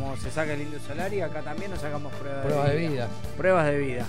Como 0.08 0.16
se 0.18 0.30
saca 0.30 0.54
el 0.54 0.62
Indio 0.62 0.80
Solari, 0.80 1.20
acá 1.20 1.42
también 1.42 1.70
nos 1.70 1.80
sacamos 1.80 2.10
pruebas, 2.14 2.46
Pruebas 2.46 2.68
de 2.68 2.72
de 2.72 2.78
vida. 2.78 2.90
vida. 2.90 3.08
Pruebas 3.36 3.66
de 3.66 3.78
vida. 3.78 4.06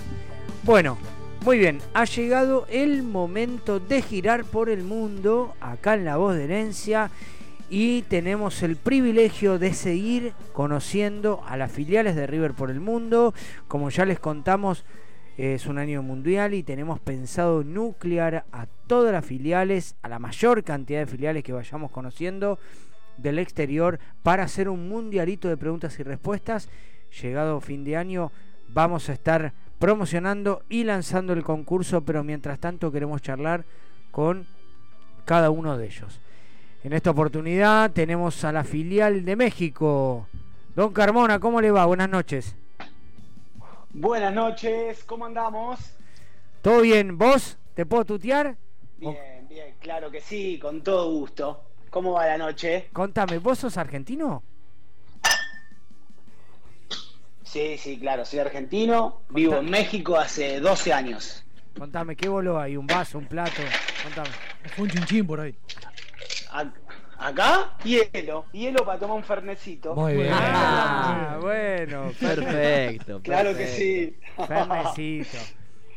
Bueno, 0.62 0.96
muy 1.44 1.58
bien, 1.58 1.78
ha 1.92 2.06
llegado 2.06 2.66
el 2.70 3.02
momento 3.02 3.80
de 3.80 4.00
girar 4.00 4.46
por 4.46 4.70
el 4.70 4.82
mundo, 4.82 5.54
acá 5.60 5.92
en 5.92 6.06
La 6.06 6.16
Voz 6.16 6.36
de 6.36 6.44
Herencia, 6.44 7.10
y 7.68 8.00
tenemos 8.00 8.62
el 8.62 8.76
privilegio 8.76 9.58
de 9.58 9.74
seguir 9.74 10.32
conociendo 10.54 11.42
a 11.46 11.58
las 11.58 11.70
filiales 11.70 12.16
de 12.16 12.26
River 12.26 12.54
por 12.54 12.70
el 12.70 12.80
mundo. 12.80 13.34
Como 13.68 13.90
ya 13.90 14.06
les 14.06 14.18
contamos, 14.18 14.86
es 15.36 15.66
un 15.66 15.76
año 15.76 16.02
mundial 16.02 16.54
y 16.54 16.62
tenemos 16.62 16.98
pensado 16.98 17.62
nuclear 17.62 18.46
a 18.52 18.64
todas 18.86 19.12
las 19.12 19.26
filiales, 19.26 19.96
a 20.00 20.08
la 20.08 20.18
mayor 20.18 20.64
cantidad 20.64 21.00
de 21.00 21.06
filiales 21.06 21.44
que 21.44 21.52
vayamos 21.52 21.90
conociendo 21.90 22.58
del 23.16 23.38
exterior 23.38 23.98
para 24.22 24.44
hacer 24.44 24.68
un 24.68 24.88
mundialito 24.88 25.48
de 25.48 25.56
preguntas 25.56 25.98
y 25.98 26.02
respuestas. 26.02 26.68
Llegado 27.22 27.60
fin 27.60 27.84
de 27.84 27.96
año 27.96 28.32
vamos 28.68 29.08
a 29.08 29.12
estar 29.12 29.52
promocionando 29.78 30.62
y 30.68 30.84
lanzando 30.84 31.32
el 31.32 31.42
concurso, 31.42 32.02
pero 32.02 32.22
mientras 32.22 32.58
tanto 32.58 32.92
queremos 32.92 33.22
charlar 33.22 33.64
con 34.10 34.46
cada 35.24 35.50
uno 35.50 35.76
de 35.76 35.86
ellos. 35.86 36.20
En 36.82 36.92
esta 36.92 37.10
oportunidad 37.10 37.90
tenemos 37.90 38.44
a 38.44 38.52
la 38.52 38.64
filial 38.64 39.24
de 39.24 39.36
México. 39.36 40.26
Don 40.74 40.92
Carmona, 40.92 41.38
¿cómo 41.38 41.60
le 41.60 41.70
va? 41.70 41.84
Buenas 41.84 42.08
noches. 42.08 42.54
Buenas 43.92 44.32
noches, 44.32 45.02
¿cómo 45.04 45.26
andamos? 45.26 45.78
¿Todo 46.62 46.82
bien? 46.82 47.18
¿Vos? 47.18 47.58
¿Te 47.74 47.84
puedo 47.84 48.04
tutear? 48.04 48.56
Bien, 48.98 49.48
bien, 49.48 49.74
claro 49.80 50.10
que 50.10 50.20
sí, 50.20 50.58
con 50.58 50.82
todo 50.82 51.10
gusto. 51.10 51.69
¿Cómo 51.90 52.12
va 52.12 52.26
la 52.26 52.38
noche? 52.38 52.88
Contame, 52.92 53.38
¿vos 53.38 53.58
sos 53.58 53.76
argentino? 53.76 54.42
Sí, 57.42 57.76
sí, 57.78 57.98
claro, 57.98 58.24
soy 58.24 58.38
argentino, 58.38 59.22
vivo 59.30 59.56
en 59.56 59.68
México 59.68 60.16
hace 60.16 60.60
12 60.60 60.92
años. 60.92 61.44
Contame, 61.76 62.14
¿qué 62.14 62.28
voló 62.28 62.60
ahí? 62.60 62.76
¿Un 62.76 62.86
vaso, 62.86 63.18
un 63.18 63.26
plato? 63.26 63.60
Contame. 64.04 64.28
Fue 64.76 64.84
un 64.84 64.90
chinchín 64.90 65.26
por 65.26 65.40
ahí. 65.40 65.54
Ac- 66.52 66.72
Acá, 67.18 67.76
hielo, 67.84 68.46
hielo 68.52 68.82
para 68.84 68.98
tomar 68.98 69.16
un 69.16 69.24
fernecito. 69.24 69.94
Muy 69.94 70.14
bien. 70.14 70.30
Ah, 70.32 71.38
bueno, 71.40 72.12
Perfecto. 72.18 73.20
Claro 73.22 73.54
que 73.54 73.66
sí. 73.66 74.16
Fernecito. 74.46 75.36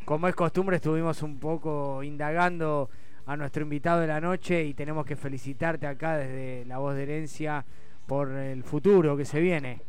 Como 0.04 0.28
es 0.28 0.34
costumbre, 0.34 0.76
estuvimos 0.76 1.22
un 1.22 1.38
poco 1.38 2.02
indagando 2.02 2.90
a 3.26 3.36
nuestro 3.36 3.62
invitado 3.62 4.00
de 4.00 4.06
la 4.06 4.20
noche 4.20 4.64
y 4.64 4.74
tenemos 4.74 5.06
que 5.06 5.16
felicitarte 5.16 5.86
acá 5.86 6.16
desde 6.18 6.64
La 6.66 6.78
Voz 6.78 6.94
de 6.94 7.02
Herencia 7.04 7.64
por 8.06 8.30
el 8.30 8.62
futuro 8.64 9.16
que 9.16 9.24
se 9.24 9.40
viene. 9.40 9.80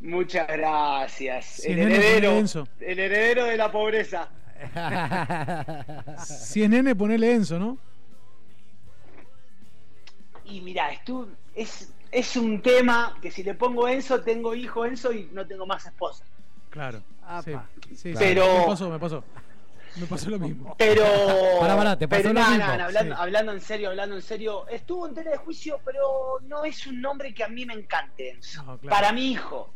Muchas 0.00 0.46
gracias. 0.48 1.62
El 1.66 1.78
heredero, 1.78 2.30
Enzo. 2.32 2.66
el 2.80 2.98
heredero 2.98 3.44
de 3.44 3.56
la 3.56 3.70
pobreza. 3.70 4.28
Si 6.24 6.62
es 6.62 6.68
nene, 6.70 6.94
ponele 6.94 7.32
Enzo, 7.34 7.58
¿no? 7.58 7.78
Y 10.44 10.60
mira, 10.60 10.90
esto 10.90 11.28
es, 11.54 11.92
es 12.10 12.36
un 12.36 12.60
tema 12.60 13.16
que 13.22 13.30
si 13.30 13.42
le 13.42 13.54
pongo 13.54 13.88
Enzo, 13.88 14.22
tengo 14.22 14.54
hijo 14.54 14.84
Enzo 14.84 15.12
y 15.12 15.28
no 15.32 15.46
tengo 15.46 15.66
más 15.66 15.86
esposa. 15.86 16.24
Claro. 16.70 17.02
Sí, 17.44 17.52
sí, 17.90 17.96
sí, 17.96 18.14
Pero- 18.18 18.44
Me 18.60 18.66
pasó, 18.66 18.90
me 18.90 18.98
pasó. 18.98 19.24
Me 19.96 20.06
pasó 20.06 20.30
lo 20.30 20.38
mismo. 20.38 20.74
Pero. 20.78 21.02
Pará, 21.58 21.76
pará, 21.76 21.98
te 21.98 22.06
pasó 22.08 22.22
pero 22.22 22.34
lo 22.34 22.40
nada, 22.40 22.50
mismo. 22.50 22.66
nada, 22.66 22.84
hablando, 22.86 23.14
Sí. 23.14 23.20
hablando 23.22 23.52
en 23.52 23.60
serio, 23.60 23.88
hablando 23.90 24.16
en 24.16 24.22
serio, 24.22 24.68
estuvo 24.68 25.06
en 25.08 25.14
tela 25.14 25.30
de 25.32 25.36
juicio, 25.38 25.80
pero 25.84 26.38
no 26.42 26.64
es 26.64 26.86
un 26.86 27.00
nombre 27.00 27.34
que 27.34 27.42
a 27.44 27.48
mí 27.48 27.66
me 27.66 27.74
encante, 27.74 28.30
Enzo. 28.30 28.62
No, 28.64 28.78
claro. 28.78 28.94
Para 28.96 29.12
mi 29.12 29.30
hijo. 29.32 29.72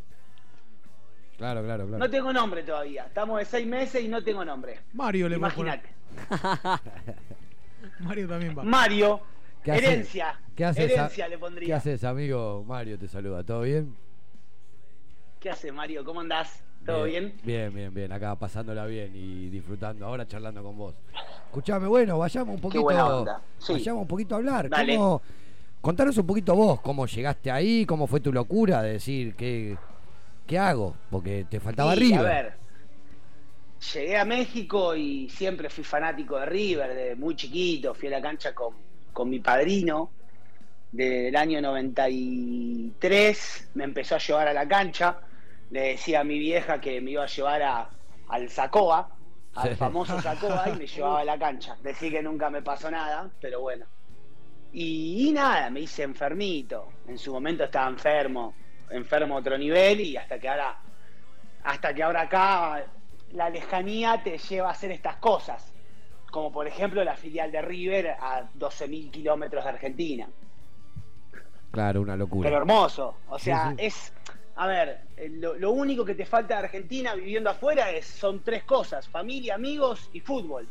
Claro, 1.37 1.63
claro, 1.65 1.85
claro. 1.87 1.99
No 1.99 2.09
tengo 2.11 2.33
nombre 2.33 2.63
todavía. 2.63 3.07
Estamos 3.07 3.41
de 3.41 3.45
seis 3.45 3.67
meses 3.67 4.03
y 4.05 4.09
no 4.09 4.23
tengo 4.23 4.45
nombre. 4.45 4.81
Mario 4.93 5.29
le. 5.29 5.37
Imagínate. 5.37 5.89
Mario 8.01 8.29
también 8.29 8.57
va. 8.57 8.63
Mario, 8.63 9.21
¿Qué 9.63 9.73
haces? 9.73 9.85
herencia. 9.85 10.41
¿Qué 10.55 10.65
haces, 10.65 10.91
herencia 10.93 11.25
a- 11.25 11.29
le 11.29 11.39
pondría. 11.39 11.67
¿Qué 11.67 11.73
haces, 11.75 12.05
amigo? 12.05 12.65
Mario 12.67 12.99
te 12.99 13.09
saluda. 13.09 13.43
¿Todo 13.43 13.63
bien? 13.63 13.97
¿Qué 15.41 15.51
hace 15.51 15.73
Mario? 15.73 16.05
¿Cómo 16.05 16.21
andás? 16.21 16.63
¿Todo 16.85 17.05
bien? 17.05 17.33
Bien, 17.43 17.73
bien, 17.75 17.95
bien. 17.95 18.13
Acá 18.13 18.37
pasándola 18.37 18.85
bien 18.87 19.11
y 19.15 19.49
disfrutando. 19.49 20.07
Ahora 20.07 20.27
charlando 20.27 20.63
con 20.63 20.77
vos. 20.77 20.95
Escuchame, 21.47 21.87
bueno, 21.87 22.19
vayamos 22.19 22.57
un 22.57 22.61
poquito. 22.61 22.83
buena 22.83 23.07
onda. 23.07 23.41
Sí. 23.59 23.73
Vayamos 23.75 24.03
un 24.03 24.09
poquito 24.09 24.35
a 24.35 24.39
hablar. 24.39 24.69
Dale. 24.69 24.97
¿Cómo- 24.97 25.23
contanos 25.81 26.17
un 26.19 26.27
poquito 26.27 26.55
vos, 26.55 26.81
cómo 26.81 27.07
llegaste 27.07 27.51
ahí, 27.51 27.87
cómo 27.87 28.07
fue 28.07 28.21
tu 28.21 28.33
locura 28.33 28.83
de 28.83 28.93
decir 28.93 29.35
qué, 29.35 29.77
qué 30.47 30.59
hago, 30.59 30.95
porque 31.11 31.47
te 31.49 31.61
faltaba 31.61 31.95
River. 31.95 32.21
A 32.21 32.23
ver, 32.23 32.53
llegué 33.95 34.17
a 34.17 34.25
México 34.25 34.95
y 34.97 35.29
siempre 35.29 35.69
fui 35.71 35.85
fanático 35.85 36.39
de 36.39 36.47
River, 36.47 36.95
de 36.95 37.15
muy 37.17 37.37
chiquito. 37.37 37.95
Fui 37.95 38.09
a 38.09 38.13
la 38.13 38.23
cancha 38.23 38.55
con, 38.55 38.75
con 39.13 39.29
mi 39.31 39.39
padrino 39.41 40.11
del 40.93 41.35
año 41.37 41.61
93. 41.61 43.71
Me 43.75 43.85
empezó 43.85 44.17
a 44.17 44.19
llevar 44.19 44.49
a 44.49 44.53
la 44.53 44.67
cancha. 44.67 45.19
Le 45.71 45.81
decía 45.89 46.21
a 46.21 46.25
mi 46.25 46.39
vieja 46.39 46.81
que 46.81 47.01
me 47.01 47.13
iba 47.13 47.25
a 47.25 47.27
llevar 47.27 47.63
a, 47.63 47.91
al 48.29 48.49
Sacoa, 48.49 49.09
al 49.55 49.77
famoso 49.77 50.21
Sacoa, 50.23 50.69
y 50.71 50.77
me 50.79 50.87
llevaba 50.87 51.21
a 51.21 51.25
la 51.25 51.39
cancha. 51.39 51.77
Decí 51.83 52.11
que 52.11 52.23
nunca 52.23 52.51
me 52.51 52.63
pasó 52.63 52.91
nada, 52.91 53.31
pero 53.41 53.61
bueno. 53.61 53.87
Y, 54.73 55.29
y 55.29 55.33
nada, 55.33 55.71
me 55.71 55.81
hice 55.81 56.03
enfermito. 56.03 56.89
En 57.09 57.19
su 57.19 57.33
momento 57.33 57.65
estaba 57.65 57.89
enfermo, 57.89 58.55
enfermo 58.91 59.37
a 59.37 59.39
otro 59.39 59.57
nivel, 59.59 60.01
y 60.01 60.17
hasta 60.17 60.39
que 60.39 60.49
ahora 60.49 60.79
hasta 61.65 61.95
que 61.95 62.03
ahora 62.03 62.23
acá 62.23 62.85
la 63.33 63.49
lejanía 63.49 64.23
te 64.23 64.37
lleva 64.37 64.69
a 64.69 64.73
hacer 64.73 64.91
estas 64.91 65.17
cosas, 65.17 65.73
como 66.31 66.53
por 66.53 66.67
ejemplo 66.67 67.03
la 67.03 67.17
filial 67.17 67.51
de 67.51 67.63
River 67.63 68.09
a 68.21 68.43
12.000 68.59 69.11
kilómetros 69.11 69.65
de 69.65 69.71
Argentina. 69.71 70.29
Claro, 71.71 72.03
una 72.03 72.17
locura. 72.17 72.49
Pero 72.49 72.59
hermoso, 72.61 73.17
o 73.29 73.39
Sí, 73.39 73.47
sea, 73.47 73.71
sí. 73.71 73.77
es, 73.79 74.13
a 74.57 74.67
ver, 74.67 75.01
eh, 75.17 75.29
lo, 75.29 75.55
lo 75.55 75.73
único 75.73 76.05
que 76.05 76.15
te 76.15 76.27
falta 76.27 76.55
de 76.55 76.65
Argentina 76.65 77.15
viviendo 77.15 77.51
afuera 77.51 77.91
es, 77.91 78.07
son 78.07 78.43
tres 78.43 78.65
cosas, 78.65 79.09
familia, 79.09 79.57
amigos 79.57 80.11
y 80.13 80.21
fútbol. 80.21 80.69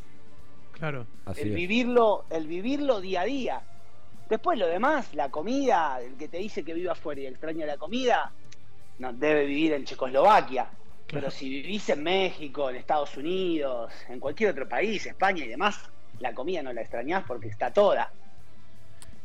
Claro. 0.71 1.05
Así 1.25 1.41
el 1.41 1.49
es. 1.49 1.55
vivirlo, 1.55 2.25
el 2.29 2.47
vivirlo 2.47 3.01
día 3.01 3.21
a 3.21 3.25
día. 3.25 3.61
Después 4.29 4.57
lo 4.57 4.67
demás, 4.67 5.13
la 5.13 5.29
comida, 5.29 5.99
el 6.01 6.15
que 6.15 6.27
te 6.27 6.37
dice 6.37 6.63
que 6.63 6.73
vive 6.73 6.89
afuera 6.89 7.21
y 7.21 7.27
extraña 7.27 7.65
la 7.65 7.77
comida, 7.77 8.31
no 8.99 9.13
debe 9.13 9.45
vivir 9.45 9.73
en 9.73 9.83
Checoslovaquia. 9.85 10.67
Pero 11.07 11.29
si 11.29 11.49
vivís 11.49 11.89
en 11.89 12.01
México, 12.01 12.69
en 12.69 12.77
Estados 12.77 13.15
Unidos, 13.17 13.93
en 14.09 14.19
cualquier 14.19 14.51
otro 14.51 14.67
país, 14.67 15.05
España 15.05 15.43
y 15.45 15.49
demás, 15.49 15.77
la 16.19 16.33
comida 16.33 16.63
no 16.63 16.73
la 16.73 16.81
extrañás 16.81 17.23
porque 17.27 17.49
está 17.49 17.71
toda. 17.71 18.11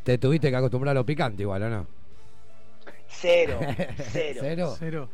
Te 0.03 0.19
tuviste 0.19 0.51
que 0.51 0.57
acostumbrar 0.57 0.91
a 0.91 1.01
lo 1.01 1.07
picante 1.07 1.43
igual, 1.43 1.63
¿o 1.63 1.71
no? 1.71 1.87
Cero, 3.09 3.59
cero. 4.13 4.41
¿Cero? 4.43 4.77
Cero. 4.79 5.09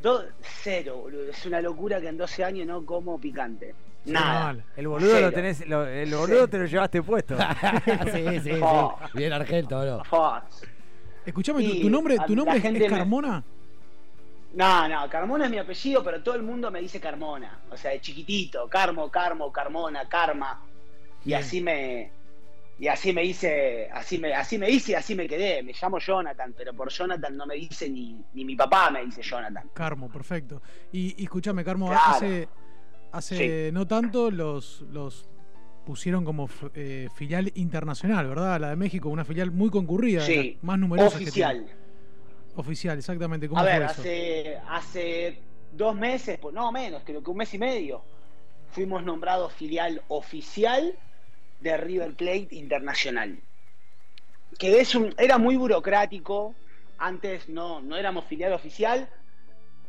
Do- 0.00 0.24
cero, 0.62 0.98
boludo. 0.98 1.30
Es 1.30 1.44
una 1.46 1.60
locura 1.60 2.00
que 2.00 2.08
en 2.08 2.16
12 2.16 2.44
años 2.44 2.66
no 2.66 2.84
como 2.86 3.18
picante. 3.18 3.74
Nada. 4.04 4.56
El 4.76 4.86
boludo 4.88 5.10
Cero. 5.12 5.26
lo 5.26 5.32
tenés, 5.32 5.66
lo- 5.66 5.86
el 5.86 6.14
boludo 6.14 6.46
te 6.48 6.58
lo 6.58 6.66
llevaste 6.66 7.02
puesto. 7.02 7.36
sí, 8.14 8.24
sí, 8.30 8.40
sí. 8.40 8.50
Oh. 8.62 8.96
Bien 9.14 9.32
argento, 9.32 9.84
¿no? 9.84 10.04
Fua. 10.04 10.44
Escuchame, 11.26 11.62
¿tu, 11.80 11.90
nombre, 11.90 12.16
tu 12.26 12.34
nombre 12.36 12.56
es- 12.56 12.62
gente 12.62 12.84
es 12.86 12.90
me- 12.92 12.98
Carmona? 12.98 13.42
No, 14.54 14.88
no, 14.88 15.08
Carmona 15.10 15.44
es 15.44 15.50
mi 15.50 15.58
apellido, 15.58 16.02
pero 16.02 16.22
todo 16.22 16.34
el 16.34 16.42
mundo 16.42 16.70
me 16.70 16.80
dice 16.80 17.00
Carmona. 17.00 17.58
O 17.70 17.76
sea, 17.76 17.90
de 17.90 18.00
chiquitito, 18.00 18.66
Carmo, 18.68 19.10
Carmo, 19.10 19.52
Carmona, 19.52 20.08
Karma. 20.08 20.62
Y 21.24 21.28
Bien. 21.28 21.40
así 21.40 21.60
me. 21.60 22.10
Y 22.80 22.86
así 22.86 23.12
me 23.12 23.24
hice, 23.24 23.88
así 23.92 24.18
me, 24.18 24.32
así 24.34 24.56
me 24.56 24.70
hice 24.70 24.92
y 24.92 24.94
así 24.94 25.14
me 25.16 25.26
quedé. 25.26 25.62
Me 25.64 25.72
llamo 25.80 25.98
Jonathan, 25.98 26.54
pero 26.56 26.72
por 26.74 26.90
Jonathan 26.90 27.36
no 27.36 27.44
me 27.44 27.56
dice 27.56 27.88
ni, 27.90 28.22
ni 28.34 28.44
mi 28.44 28.54
papá 28.54 28.90
me 28.90 29.04
dice 29.04 29.20
Jonathan. 29.22 29.68
Carmo, 29.74 30.08
perfecto. 30.08 30.62
Y, 30.92 31.20
y 31.20 31.24
escuchame, 31.24 31.64
Carmo, 31.64 31.88
Claro. 31.88 32.02
hace, 32.06 32.48
hace 33.10 33.70
no 33.72 33.86
tanto 33.86 34.30
los, 34.30 34.82
los 34.92 35.28
pusieron 35.84 36.24
como 36.24 36.48
eh, 36.74 37.08
filial 37.16 37.50
internacional, 37.56 38.28
¿verdad? 38.28 38.60
La 38.60 38.70
de 38.70 38.76
México, 38.76 39.08
una 39.08 39.24
filial 39.24 39.50
muy 39.50 39.70
concurrida, 39.70 40.20
Sí, 40.20 40.58
más 40.62 40.78
numerosas 40.78 41.20
oficial. 41.20 41.66
que. 41.66 41.78
Oficial, 42.60 42.98
exactamente. 42.98 43.48
¿Cómo 43.48 43.60
A 43.60 43.64
ver, 43.64 43.76
fue 43.82 43.84
eso? 43.86 44.00
hace, 44.02 44.58
hace 44.68 45.42
dos 45.72 45.96
meses, 45.96 46.38
pues 46.38 46.54
no 46.54 46.70
menos, 46.70 47.02
creo 47.04 47.22
que 47.22 47.30
un 47.30 47.36
mes 47.38 47.52
y 47.54 47.58
medio, 47.58 48.02
fuimos 48.70 49.02
nombrados 49.04 49.52
filial 49.52 50.00
oficial 50.08 50.94
de 51.60 51.76
River 51.76 52.14
Plate 52.14 52.48
Internacional. 52.52 53.40
Que 54.58 54.80
es 54.80 54.94
un, 54.94 55.14
era 55.18 55.38
muy 55.38 55.56
burocrático, 55.56 56.54
antes 56.98 57.48
no, 57.48 57.80
no 57.80 57.96
éramos 57.96 58.24
filial 58.26 58.52
oficial, 58.52 59.08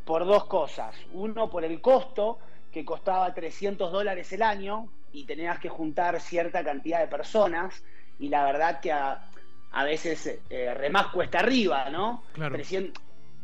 por 0.05 0.25
dos 0.25 0.45
cosas. 0.45 0.95
Uno, 1.13 1.49
por 1.49 1.63
el 1.63 1.81
costo, 1.81 2.39
que 2.71 2.85
costaba 2.85 3.33
300 3.33 3.91
dólares 3.91 4.31
el 4.33 4.41
año 4.41 4.87
y 5.11 5.25
tenías 5.25 5.59
que 5.59 5.69
juntar 5.69 6.19
cierta 6.21 6.63
cantidad 6.63 6.99
de 6.99 7.07
personas, 7.07 7.83
y 8.19 8.29
la 8.29 8.43
verdad 8.43 8.79
que 8.79 8.91
a, 8.91 9.23
a 9.71 9.83
veces 9.83 10.39
eh, 10.49 10.73
remás 10.73 11.07
cuesta 11.07 11.39
arriba, 11.39 11.89
¿no? 11.89 12.23
Claro. 12.33 12.55
300, 12.55 13.01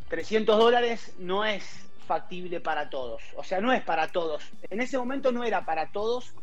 300 0.10 0.58
dólares 0.58 1.16
no 1.18 1.46
es 1.46 1.64
factible 2.06 2.60
para 2.60 2.90
todos. 2.90 3.22
O 3.36 3.44
sea, 3.44 3.62
no 3.62 3.74
es 3.74 3.82
para 3.82 4.08
todos. 4.10 4.44
En 4.70 4.82
ese 4.82 4.98
momento 4.98 5.32
no 5.32 5.44
era 5.44 5.66
para 5.66 5.92
todos 5.92 6.34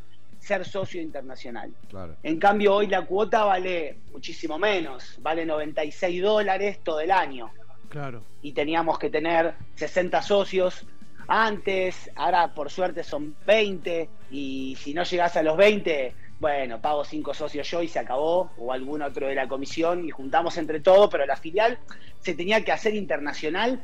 ser 0.42 0.64
socio 0.64 1.00
internacional. 1.00 1.72
Claro. 1.88 2.16
En 2.22 2.38
cambio, 2.40 2.74
hoy 2.74 2.88
la 2.88 3.06
cuota 3.06 3.44
vale 3.44 3.98
muchísimo 4.10 4.58
menos. 4.58 5.16
Vale 5.22 5.46
96 5.46 6.20
dólares 6.20 6.80
todo 6.82 7.00
el 7.00 7.12
año. 7.12 7.50
Claro. 7.88 8.24
Y 8.42 8.52
teníamos 8.52 8.98
que 8.98 9.08
tener 9.08 9.54
60 9.76 10.20
socios 10.20 10.84
antes. 11.28 12.10
Ahora, 12.16 12.52
por 12.54 12.70
suerte, 12.70 13.04
son 13.04 13.36
20. 13.46 14.08
Y 14.32 14.76
si 14.80 14.92
no 14.92 15.04
llegás 15.04 15.36
a 15.36 15.44
los 15.44 15.56
20, 15.56 16.12
bueno, 16.40 16.80
pago 16.80 17.04
5 17.04 17.34
socios 17.34 17.70
yo 17.70 17.80
y 17.80 17.86
se 17.86 18.00
acabó. 18.00 18.50
O 18.58 18.72
algún 18.72 19.00
otro 19.00 19.28
de 19.28 19.36
la 19.36 19.46
comisión 19.46 20.04
y 20.04 20.10
juntamos 20.10 20.58
entre 20.58 20.80
todos. 20.80 21.08
Pero 21.08 21.24
la 21.24 21.36
filial 21.36 21.78
se 22.18 22.34
tenía 22.34 22.64
que 22.64 22.72
hacer 22.72 22.94
internacional 22.96 23.80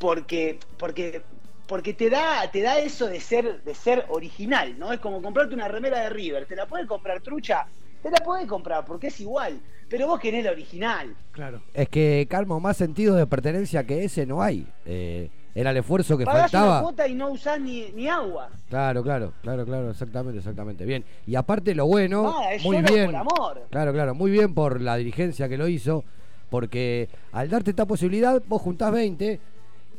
porque, 0.00 0.58
porque, 0.78 1.22
porque 1.66 1.94
te 1.94 2.10
da, 2.10 2.50
te 2.50 2.60
da 2.60 2.78
eso 2.78 3.06
de 3.06 3.20
ser, 3.20 3.62
de 3.62 3.74
ser 3.74 4.04
original, 4.08 4.78
¿no? 4.78 4.92
Es 4.92 5.00
como 5.00 5.22
comprarte 5.22 5.54
una 5.54 5.68
remera 5.68 6.00
de 6.00 6.10
River, 6.10 6.46
te 6.46 6.56
la 6.56 6.66
puedes 6.66 6.86
comprar 6.86 7.20
trucha, 7.20 7.66
te 8.02 8.10
la 8.10 8.18
puedes 8.18 8.46
comprar 8.46 8.84
porque 8.84 9.06
es 9.08 9.20
igual, 9.20 9.60
pero 9.88 10.06
vos 10.06 10.20
querés 10.20 10.44
la 10.44 10.50
original. 10.50 11.14
Claro. 11.32 11.62
Es 11.72 11.88
que, 11.88 12.26
Carmo, 12.28 12.60
más 12.60 12.76
sentido 12.76 13.14
de 13.14 13.26
pertenencia 13.26 13.84
que 13.84 14.04
ese 14.04 14.26
no 14.26 14.42
hay. 14.42 14.66
Eh, 14.84 15.30
Era 15.54 15.70
el 15.70 15.76
esfuerzo 15.76 16.16
que 16.16 16.24
Pagás 16.24 16.50
faltaba. 16.50 16.72
una 16.78 16.82
cuota 16.82 17.06
y 17.08 17.14
no 17.14 17.30
usás 17.30 17.60
ni, 17.60 17.90
ni 17.92 18.08
agua. 18.08 18.48
Claro, 18.70 19.02
claro, 19.02 19.34
claro, 19.42 19.64
claro, 19.66 19.90
exactamente, 19.90 20.38
exactamente. 20.38 20.84
Bien. 20.86 21.04
Y 21.26 21.34
aparte 21.36 21.74
lo 21.74 21.84
bueno, 21.86 22.22
Nada, 22.22 22.54
es 22.54 22.64
muy 22.64 22.76
solo 22.76 22.88
bien. 22.88 23.06
por 23.06 23.16
amor. 23.16 23.66
Claro, 23.70 23.92
claro, 23.92 24.14
muy 24.14 24.30
bien 24.30 24.54
por 24.54 24.80
la 24.80 24.96
dirigencia 24.96 25.48
que 25.50 25.58
lo 25.58 25.68
hizo, 25.68 26.04
porque 26.48 27.08
al 27.32 27.50
darte 27.50 27.70
esta 27.70 27.84
posibilidad, 27.86 28.42
vos 28.46 28.62
juntás 28.62 28.92
20 28.92 29.40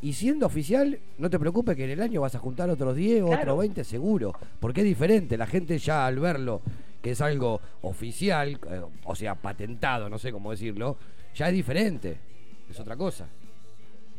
y 0.03 0.13
siendo 0.13 0.45
oficial, 0.45 0.99
no 1.17 1.30
te 1.30 1.39
preocupes 1.39 1.75
que 1.75 1.85
en 1.85 1.91
el 1.91 2.01
año 2.01 2.21
vas 2.21 2.35
a 2.35 2.39
juntar 2.39 2.69
otros 2.69 2.95
10 2.95 3.23
o 3.23 3.27
Claro. 3.27 3.41
otros 3.41 3.59
20 3.59 3.84
seguro, 3.84 4.34
porque 4.59 4.81
es 4.81 4.85
diferente, 4.85 5.38
la 5.38 5.47
gente 5.47 5.77
ya 5.80 6.05
al 6.05 6.19
verlo 6.19 6.61
que 7.01 7.11
es 7.11 7.21
algo 7.21 7.59
oficial, 7.81 8.59
eh, 8.69 8.81
o 9.03 9.15
sea, 9.15 9.35
patentado, 9.35 10.09
no 10.09 10.17
sé 10.19 10.31
cómo 10.31 10.51
decirlo, 10.51 10.97
ya 11.35 11.47
es 11.47 11.53
diferente, 11.53 12.17
es 12.69 12.80
otra 12.80 12.95
cosa. 12.95 13.27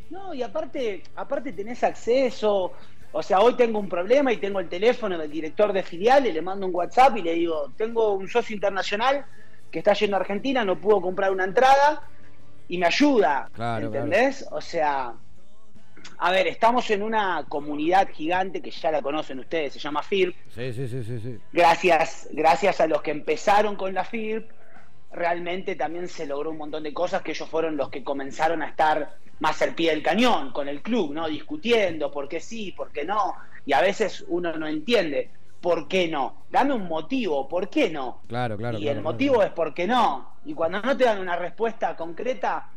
No, 0.09 0.33
y 0.33 0.43
aparte, 0.43 1.01
aparte 1.15 1.51
tenés 1.53 1.83
acceso. 1.83 2.73
O 3.11 3.23
sea, 3.23 3.39
hoy 3.39 3.55
tengo 3.55 3.79
un 3.79 3.89
problema 3.89 4.31
y 4.33 4.37
tengo 4.37 4.59
el 4.59 4.69
teléfono 4.69 5.17
del 5.17 5.31
director 5.31 5.73
de 5.73 5.81
filial 5.83 6.27
y 6.27 6.31
le 6.31 6.41
mando 6.41 6.67
un 6.67 6.75
WhatsApp 6.75 7.17
y 7.17 7.21
le 7.23 7.33
digo, 7.33 7.71
tengo 7.77 8.13
un 8.13 8.27
socio 8.27 8.53
internacional 8.55 9.25
que 9.71 9.79
está 9.79 9.93
yendo 9.93 10.17
a 10.17 10.19
Argentina, 10.19 10.63
no 10.63 10.79
pudo 10.79 11.01
comprar 11.01 11.31
una 11.31 11.43
entrada 11.45 12.03
y 12.67 12.77
me 12.77 12.85
ayuda. 12.85 13.49
Claro, 13.53 13.87
¿Entendés? 13.87 14.45
O 14.51 14.61
sea, 14.61 15.13
a 16.17 16.31
ver, 16.31 16.47
estamos 16.47 16.89
en 16.91 17.03
una 17.03 17.45
comunidad 17.47 18.09
gigante 18.09 18.61
que 18.61 18.71
ya 18.71 18.91
la 18.91 19.01
conocen 19.01 19.39
ustedes, 19.39 19.73
se 19.73 19.79
llama 19.79 20.03
FIRP. 20.03 20.35
Sí, 20.49 20.73
sí, 20.73 20.87
sí, 20.87 21.03
sí, 21.03 21.19
sí. 21.19 21.39
Gracias, 21.51 22.29
gracias 22.31 22.79
a 22.81 22.87
los 22.87 23.01
que 23.01 23.11
empezaron 23.11 23.75
con 23.75 23.93
la 23.93 24.03
FIRP, 24.03 24.49
realmente 25.11 25.75
también 25.75 26.07
se 26.07 26.25
logró 26.25 26.51
un 26.51 26.57
montón 26.57 26.83
de 26.83 26.93
cosas 26.93 27.21
que 27.21 27.31
ellos 27.31 27.49
fueron 27.49 27.77
los 27.77 27.89
que 27.89 28.03
comenzaron 28.03 28.61
a 28.61 28.67
estar 28.67 29.15
más 29.39 29.61
al 29.61 29.75
pie 29.75 29.91
del 29.91 30.03
cañón 30.03 30.51
con 30.51 30.67
el 30.67 30.81
club, 30.81 31.13
¿no? 31.13 31.27
Discutiendo 31.27 32.11
por 32.11 32.27
qué 32.27 32.39
sí, 32.39 32.71
por 32.71 32.91
qué 32.91 33.05
no. 33.05 33.35
Y 33.65 33.73
a 33.73 33.81
veces 33.81 34.25
uno 34.27 34.53
no 34.53 34.67
entiende 34.67 35.29
por 35.61 35.87
qué 35.87 36.07
no. 36.07 36.43
Dame 36.51 36.73
un 36.73 36.87
motivo, 36.87 37.47
¿por 37.47 37.69
qué 37.69 37.89
no? 37.89 38.21
Claro, 38.27 38.57
claro. 38.57 38.77
y 38.77 38.81
claro, 38.81 38.97
el 38.97 39.01
claro. 39.01 39.13
motivo 39.13 39.43
es 39.43 39.51
por 39.51 39.73
qué 39.73 39.87
no. 39.87 40.35
Y 40.45 40.53
cuando 40.53 40.81
no 40.81 40.95
te 40.95 41.05
dan 41.05 41.19
una 41.19 41.35
respuesta 41.35 41.95
concreta, 41.95 42.69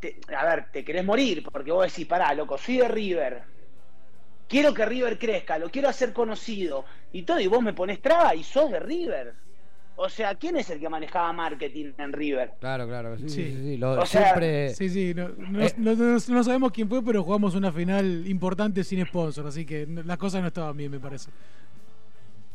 te- 0.00 0.18
a 0.36 0.44
ver, 0.44 0.66
te 0.72 0.84
querés 0.84 1.04
morir, 1.04 1.42
porque 1.50 1.72
vos 1.72 1.86
decís, 1.86 2.06
pará, 2.06 2.32
loco, 2.34 2.56
soy 2.58 2.78
de 2.78 2.88
River. 2.88 3.42
Quiero 4.48 4.72
que 4.72 4.86
River 4.86 5.18
crezca, 5.18 5.58
lo 5.58 5.70
quiero 5.70 5.88
hacer 5.88 6.12
conocido. 6.12 6.84
Y 7.12 7.22
todo, 7.22 7.40
y 7.40 7.46
vos 7.48 7.62
me 7.62 7.72
pones 7.72 8.00
traba 8.00 8.34
y 8.34 8.44
sos 8.44 8.70
de 8.70 8.78
River. 8.80 9.34
O 9.98 10.08
sea, 10.10 10.34
¿quién 10.34 10.56
es 10.58 10.68
el 10.70 10.78
que 10.78 10.88
manejaba 10.90 11.32
marketing 11.32 11.92
en 11.96 12.12
River? 12.12 12.52
Claro, 12.60 12.86
claro, 12.86 13.16
sí, 13.16 13.28
sí, 13.28 13.34
Sí. 13.34 13.44
sí, 13.52 13.62
sí, 13.62 13.76
lo- 13.78 13.92
O 14.02 14.06
sea, 14.06 14.22
siempre... 14.24 14.74
Sí, 14.74 14.90
sí, 14.90 15.14
no, 15.14 15.30
no- 15.30 15.62
Eh. 15.62 15.72
no- 15.78 15.94
no- 15.94 16.18
no 16.28 16.44
sabemos 16.44 16.70
quién 16.70 16.88
fue, 16.88 17.02
pero 17.02 17.24
jugamos 17.24 17.54
una 17.54 17.72
final 17.72 18.26
importante 18.26 18.84
sin 18.84 19.04
sponsor, 19.06 19.46
así 19.46 19.64
que 19.64 19.86
no- 19.86 20.02
las 20.02 20.18
cosas 20.18 20.42
no 20.42 20.48
estaban 20.48 20.76
bien, 20.76 20.90
me 20.90 21.00
parece. 21.00 21.30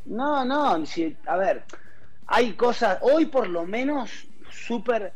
No, 0.06 0.46
no, 0.46 0.86
si- 0.86 1.16
a 1.26 1.36
ver, 1.38 1.64
hay 2.28 2.54
cosas, 2.54 3.00
hoy 3.02 3.26
por 3.26 3.48
lo 3.50 3.66
menos, 3.66 4.28
súper, 4.50 5.14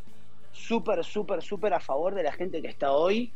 súper, 0.66 1.04
súper, 1.04 1.42
súper 1.42 1.74
a 1.74 1.80
favor 1.80 2.14
de 2.14 2.22
la 2.22 2.32
gente 2.32 2.60
que 2.60 2.68
está 2.68 2.92
hoy. 2.92 3.32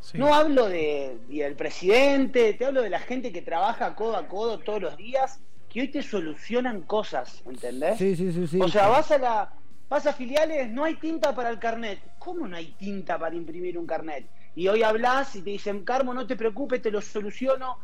Sí. 0.00 0.16
No 0.16 0.34
hablo 0.34 0.68
de, 0.68 1.18
del 1.28 1.56
presidente, 1.56 2.54
te 2.54 2.64
hablo 2.64 2.82
de 2.82 2.90
la 2.90 3.00
gente 3.00 3.32
que 3.32 3.42
trabaja 3.42 3.94
codo 3.94 4.16
a 4.16 4.28
codo 4.28 4.58
todos 4.58 4.80
los 4.80 4.96
días, 4.96 5.40
que 5.68 5.82
hoy 5.82 5.88
te 5.88 6.02
solucionan 6.02 6.82
cosas, 6.82 7.42
¿entendés? 7.46 7.98
Sí, 7.98 8.16
sí, 8.16 8.32
sí, 8.32 8.46
sí. 8.46 8.60
o 8.60 8.68
sea, 8.68 8.84
sí. 8.84 8.90
vas 8.90 9.10
a 9.10 9.18
la, 9.18 9.52
vas 9.90 10.06
a 10.06 10.14
filiales, 10.14 10.70
no 10.70 10.84
hay 10.84 10.94
tinta 10.94 11.34
para 11.34 11.50
el 11.50 11.58
carnet. 11.58 12.00
¿Cómo 12.18 12.48
no 12.48 12.56
hay 12.56 12.72
tinta 12.78 13.18
para 13.18 13.34
imprimir 13.34 13.76
un 13.76 13.86
carnet? 13.86 14.26
Y 14.54 14.68
hoy 14.68 14.82
hablas 14.82 15.36
y 15.36 15.42
te 15.42 15.50
dicen, 15.50 15.84
Carmo, 15.84 16.14
no 16.14 16.26
te 16.26 16.34
preocupes, 16.34 16.80
te 16.80 16.90
lo 16.90 17.02
soluciono, 17.02 17.78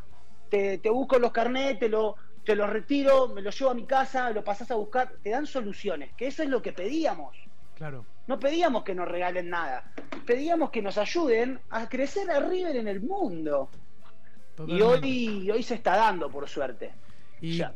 te, 0.48 0.78
te 0.78 0.88
busco 0.88 1.18
los 1.18 1.32
carnets, 1.32 1.78
te 1.80 1.88
lo, 1.88 2.16
te 2.44 2.56
los 2.56 2.70
retiro, 2.70 3.28
me 3.28 3.42
los 3.42 3.58
llevo 3.58 3.72
a 3.72 3.74
mi 3.74 3.84
casa, 3.84 4.30
lo 4.30 4.42
pasás 4.42 4.70
a 4.70 4.76
buscar, 4.76 5.12
te 5.22 5.30
dan 5.30 5.46
soluciones, 5.46 6.12
que 6.16 6.28
eso 6.28 6.42
es 6.42 6.48
lo 6.48 6.62
que 6.62 6.72
pedíamos. 6.72 7.36
Claro. 7.76 8.04
No 8.26 8.40
pedíamos 8.40 8.82
que 8.82 8.94
nos 8.94 9.06
regalen 9.06 9.50
nada, 9.50 9.92
pedíamos 10.24 10.70
que 10.70 10.82
nos 10.82 10.98
ayuden 10.98 11.60
a 11.70 11.88
crecer 11.88 12.28
a 12.30 12.40
River 12.40 12.74
en 12.76 12.88
el 12.88 13.00
mundo. 13.00 13.68
Y 14.66 14.80
hoy, 14.80 15.50
hoy 15.50 15.62
se 15.62 15.74
está 15.74 15.96
dando, 15.96 16.30
por 16.30 16.48
suerte. 16.48 16.92
Y- 17.40 17.58
Ya, 17.58 17.74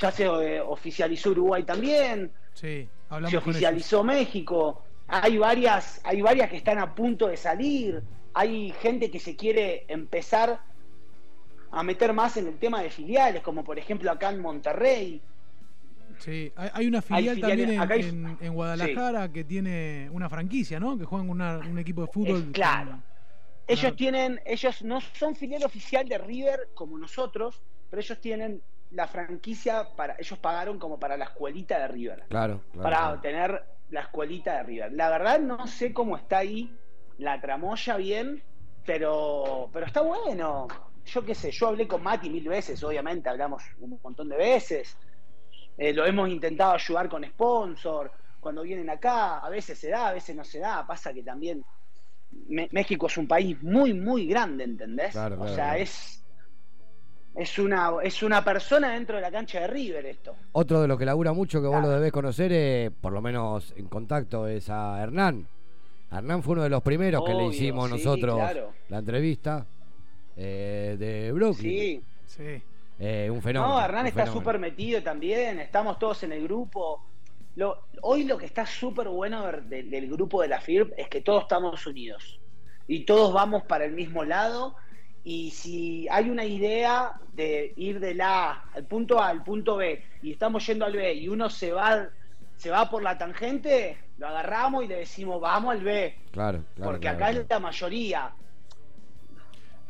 ya 0.00 0.10
se 0.12 0.24
eh, 0.24 0.60
oficializó 0.60 1.30
Uruguay 1.30 1.64
también, 1.64 2.32
Sí, 2.54 2.88
hablamos 3.08 3.30
se 3.30 3.36
oficializó 3.36 4.04
México, 4.04 4.84
hay 5.08 5.36
varias, 5.38 6.00
hay 6.04 6.22
varias 6.22 6.48
que 6.48 6.56
están 6.56 6.78
a 6.78 6.94
punto 6.94 7.26
de 7.26 7.36
salir, 7.36 8.00
hay 8.32 8.72
gente 8.80 9.10
que 9.10 9.18
se 9.18 9.34
quiere 9.34 9.84
empezar 9.88 10.60
a 11.72 11.82
meter 11.82 12.12
más 12.12 12.36
en 12.36 12.46
el 12.46 12.58
tema 12.58 12.80
de 12.82 12.90
filiales, 12.90 13.42
como 13.42 13.64
por 13.64 13.78
ejemplo 13.78 14.10
acá 14.10 14.30
en 14.30 14.40
Monterrey. 14.40 15.20
Sí, 16.20 16.52
hay, 16.54 16.70
hay 16.72 16.86
una 16.86 17.02
filial 17.02 17.40
también 17.40 17.70
en, 17.70 17.80
acá 17.80 17.94
hay- 17.94 18.02
en- 18.02 18.38
en 18.40 18.52
Guadalajara 18.54 19.32
que 19.32 19.44
tiene 19.44 20.08
una 20.12 20.28
franquicia, 20.28 20.78
¿no? 20.78 20.96
Que 20.98 21.04
juegan 21.04 21.28
una- 21.30 21.58
un 21.58 21.78
equipo 21.78 22.02
de 22.02 22.08
fútbol. 22.08 22.36
Es 22.42 22.52
claro. 22.52 22.90
con- 22.90 23.04
Ellos 23.66 23.96
tienen, 23.96 24.40
ellos 24.44 24.82
no 24.82 25.00
son 25.00 25.36
filial 25.36 25.64
oficial 25.64 26.08
de 26.08 26.18
River 26.18 26.70
como 26.74 26.98
nosotros, 26.98 27.62
pero 27.88 28.00
ellos 28.00 28.20
tienen 28.20 28.62
la 28.90 29.06
franquicia 29.06 29.86
para, 29.96 30.16
ellos 30.18 30.38
pagaron 30.40 30.78
como 30.78 30.98
para 30.98 31.16
la 31.16 31.26
escuelita 31.26 31.78
de 31.78 31.88
River. 31.88 32.24
Claro, 32.28 32.60
claro, 32.72 32.82
para 32.82 32.96
claro. 32.98 33.20
tener 33.20 33.62
la 33.90 34.00
escuelita 34.00 34.56
de 34.56 34.62
River. 34.64 34.92
La 34.92 35.08
verdad 35.08 35.40
no 35.40 35.66
sé 35.66 35.92
cómo 35.92 36.16
está 36.16 36.38
ahí 36.38 36.76
la 37.18 37.40
tramoya 37.40 37.96
bien, 37.96 38.42
pero, 38.84 39.70
pero 39.72 39.86
está 39.86 40.00
bueno. 40.00 40.66
Yo 41.06 41.24
qué 41.24 41.34
sé, 41.34 41.50
yo 41.52 41.68
hablé 41.68 41.86
con 41.86 42.02
Mati 42.02 42.28
mil 42.28 42.48
veces, 42.48 42.82
obviamente, 42.82 43.28
hablamos 43.28 43.62
un 43.78 43.98
montón 44.02 44.28
de 44.28 44.36
veces. 44.36 44.96
Eh, 45.80 45.94
lo 45.94 46.04
hemos 46.04 46.28
intentado 46.28 46.72
ayudar 46.74 47.08
con 47.08 47.24
sponsor. 47.24 48.12
Cuando 48.38 48.60
vienen 48.62 48.90
acá, 48.90 49.38
a 49.38 49.48
veces 49.48 49.78
se 49.78 49.88
da, 49.88 50.08
a 50.08 50.12
veces 50.12 50.36
no 50.36 50.44
se 50.44 50.58
da. 50.58 50.86
Pasa 50.86 51.14
que 51.14 51.22
también 51.22 51.64
Me- 52.48 52.68
México 52.70 53.06
es 53.06 53.16
un 53.16 53.26
país 53.26 53.60
muy, 53.62 53.94
muy 53.94 54.26
grande, 54.26 54.64
¿entendés? 54.64 55.12
Claro, 55.12 55.36
o 55.36 55.38
claro, 55.38 55.54
sea, 55.54 55.64
claro. 55.70 55.82
es 55.82 56.22
es 57.34 57.58
una, 57.58 57.92
es 58.02 58.22
una 58.22 58.44
persona 58.44 58.90
dentro 58.90 59.16
de 59.16 59.22
la 59.22 59.30
cancha 59.30 59.60
de 59.60 59.68
River 59.68 60.04
esto. 60.04 60.34
Otro 60.52 60.82
de 60.82 60.88
los 60.88 60.98
que 60.98 61.06
labura 61.06 61.32
mucho 61.32 61.62
que 61.62 61.68
vos 61.68 61.80
lo 61.80 61.88
debés 61.88 62.12
conocer, 62.12 62.50
eh, 62.52 62.90
por 63.00 63.12
lo 63.12 63.22
menos 63.22 63.72
en 63.76 63.86
contacto, 63.86 64.46
es 64.48 64.68
a 64.68 65.00
Hernán. 65.02 65.46
Hernán 66.12 66.42
fue 66.42 66.52
uno 66.54 66.64
de 66.64 66.68
los 66.70 66.82
primeros 66.82 67.24
que 67.24 67.32
le 67.32 67.46
hicimos 67.46 67.88
sí, 67.88 67.92
nosotros 67.96 68.34
claro. 68.36 68.72
la 68.88 68.98
entrevista 68.98 69.64
eh, 70.36 70.96
de 70.98 71.32
Brooklyn. 71.32 71.70
Sí. 71.70 72.02
Sí. 72.26 72.62
Eh, 73.02 73.30
un 73.30 73.40
fenómeno. 73.40 73.74
No, 73.78 73.82
Hernán 73.82 74.06
está 74.08 74.26
súper 74.26 74.58
metido 74.58 75.02
también, 75.02 75.58
estamos 75.58 75.98
todos 75.98 76.22
en 76.22 76.32
el 76.32 76.42
grupo. 76.42 77.02
Lo- 77.56 77.84
hoy 78.02 78.24
lo 78.24 78.36
que 78.36 78.44
está 78.44 78.66
súper 78.66 79.08
bueno 79.08 79.50
de- 79.50 79.84
del 79.84 80.08
grupo 80.10 80.42
de 80.42 80.48
la 80.48 80.60
FIRP 80.60 80.92
es 80.98 81.08
que 81.08 81.22
todos 81.22 81.42
estamos 81.44 81.84
unidos 81.86 82.38
y 82.86 83.04
todos 83.06 83.32
vamos 83.32 83.64
para 83.64 83.86
el 83.86 83.92
mismo 83.92 84.22
lado 84.22 84.76
y 85.24 85.50
si 85.50 86.06
hay 86.10 86.28
una 86.28 86.44
idea 86.44 87.12
de 87.32 87.72
ir 87.76 88.00
del 88.00 88.20
A 88.20 88.64
al 88.74 88.84
punto 88.86 89.18
A 89.18 89.28
al 89.28 89.42
punto 89.42 89.76
B 89.76 90.02
y 90.22 90.32
estamos 90.32 90.66
yendo 90.66 90.84
al 90.84 90.92
B 90.92 91.14
y 91.14 91.28
uno 91.28 91.48
se 91.48 91.72
va 91.72 92.06
se 92.56 92.68
va 92.70 92.90
por 92.90 93.02
la 93.02 93.16
tangente, 93.16 93.96
lo 94.18 94.28
agarramos 94.28 94.84
y 94.84 94.88
le 94.88 94.96
decimos 94.96 95.40
vamos 95.40 95.72
al 95.72 95.82
B, 95.82 96.14
Claro, 96.32 96.62
claro. 96.74 96.90
porque 96.92 97.00
claro, 97.00 97.16
acá 97.16 97.26
claro. 97.30 97.40
es 97.40 97.46
la 97.48 97.58
mayoría. 97.58 98.34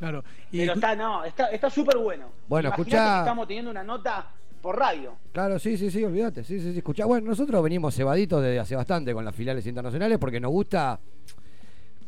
Claro. 0.00 0.24
Y 0.50 0.58
Pero 0.60 0.72
está, 0.72 0.96
no, 0.96 1.24
está 1.24 1.46
está 1.50 1.70
súper 1.70 1.98
bueno. 1.98 2.26
Bueno, 2.48 2.70
Imaginate 2.70 2.90
escuchá- 2.90 3.18
estamos 3.20 3.46
teniendo 3.46 3.70
una 3.70 3.84
nota 3.84 4.26
por 4.60 4.76
radio. 4.76 5.14
Claro, 5.32 5.58
sí, 5.60 5.76
sí, 5.76 5.90
sí, 5.90 6.02
olvídate. 6.02 6.42
Sí, 6.42 6.58
sí, 6.58 6.72
sí. 6.72 6.78
Escuchá, 6.78 7.04
bueno, 7.04 7.28
nosotros 7.28 7.62
venimos 7.62 7.94
cebaditos 7.94 8.42
desde 8.42 8.58
hace 8.58 8.74
bastante 8.74 9.14
con 9.14 9.24
las 9.24 9.34
filiales 9.34 9.64
internacionales 9.66 10.18
porque 10.18 10.40
nos 10.40 10.50
gusta. 10.50 10.98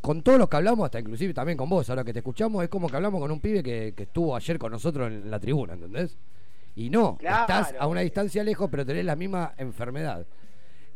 Con 0.00 0.20
todos 0.22 0.36
los 0.36 0.48
que 0.48 0.56
hablamos, 0.56 0.86
hasta 0.86 0.98
inclusive 0.98 1.32
también 1.32 1.56
con 1.56 1.68
vos, 1.68 1.88
ahora 1.88 2.02
que 2.02 2.12
te 2.12 2.18
escuchamos, 2.18 2.64
es 2.64 2.68
como 2.68 2.88
que 2.88 2.96
hablamos 2.96 3.20
con 3.20 3.30
un 3.30 3.38
pibe 3.38 3.62
que, 3.62 3.94
que 3.96 4.02
estuvo 4.02 4.34
ayer 4.34 4.58
con 4.58 4.72
nosotros 4.72 5.06
en 5.06 5.30
la 5.30 5.38
tribuna, 5.38 5.74
¿entendés? 5.74 6.18
Y 6.74 6.90
no, 6.90 7.16
Claro. 7.18 7.42
estás 7.42 7.74
a 7.78 7.86
una 7.86 8.00
distancia 8.00 8.42
lejos, 8.42 8.68
pero 8.68 8.84
tenés 8.84 9.04
la 9.04 9.14
misma 9.14 9.52
enfermedad. 9.58 10.26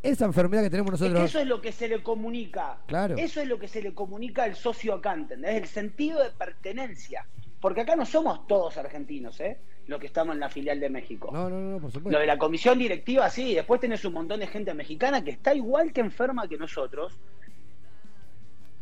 Esa 0.09 0.25
enfermedad 0.25 0.63
que 0.63 0.71
tenemos 0.71 0.95
Es 0.95 1.01
que 1.01 1.09
nosotros. 1.09 1.31
eso 1.31 1.39
es 1.41 1.47
lo 1.47 1.61
que 1.61 1.73
se 1.73 1.89
le 1.89 2.03
comunica. 2.03 2.79
Claro. 2.87 3.17
Eso 3.17 3.41
es 3.41 3.49
lo 3.49 3.59
que 3.59 3.69
se 3.69 3.83
le 3.83 3.95
comunica 3.95 4.45
al 4.45 4.55
socio 4.55 4.95
acá, 4.95 5.15
¿entendés? 5.15 5.57
El 5.57 5.67
sentido 5.67 6.23
de 6.23 6.31
pertenencia. 6.31 7.27
Porque 7.61 7.81
acá 7.81 7.97
no 7.97 8.07
somos 8.07 8.47
todos 8.47 8.77
argentinos, 8.77 9.41
¿eh? 9.41 9.59
Los 9.87 10.01
que 10.01 10.07
estamos 10.07 10.35
en 10.35 10.41
la 10.41 10.49
filial 10.49 10.79
de 10.81 10.91
México. 10.91 11.31
No, 11.33 11.49
no, 11.49 11.59
no, 11.61 11.81
por 11.81 11.91
supuesto. 11.91 12.11
Lo 12.11 12.21
de 12.21 12.27
la 12.27 12.39
comisión 12.39 12.79
directiva, 12.79 13.31
sí. 13.31 13.55
Después 13.55 13.81
tenés 13.81 14.05
un 14.05 14.13
montón 14.15 14.41
de 14.41 14.47
gente 14.47 14.75
mexicana 14.75 15.23
que 15.25 15.31
está 15.31 15.55
igual 15.55 15.93
que 15.93 16.01
enferma 16.01 16.47
que 16.49 16.57
nosotros. 16.57 17.13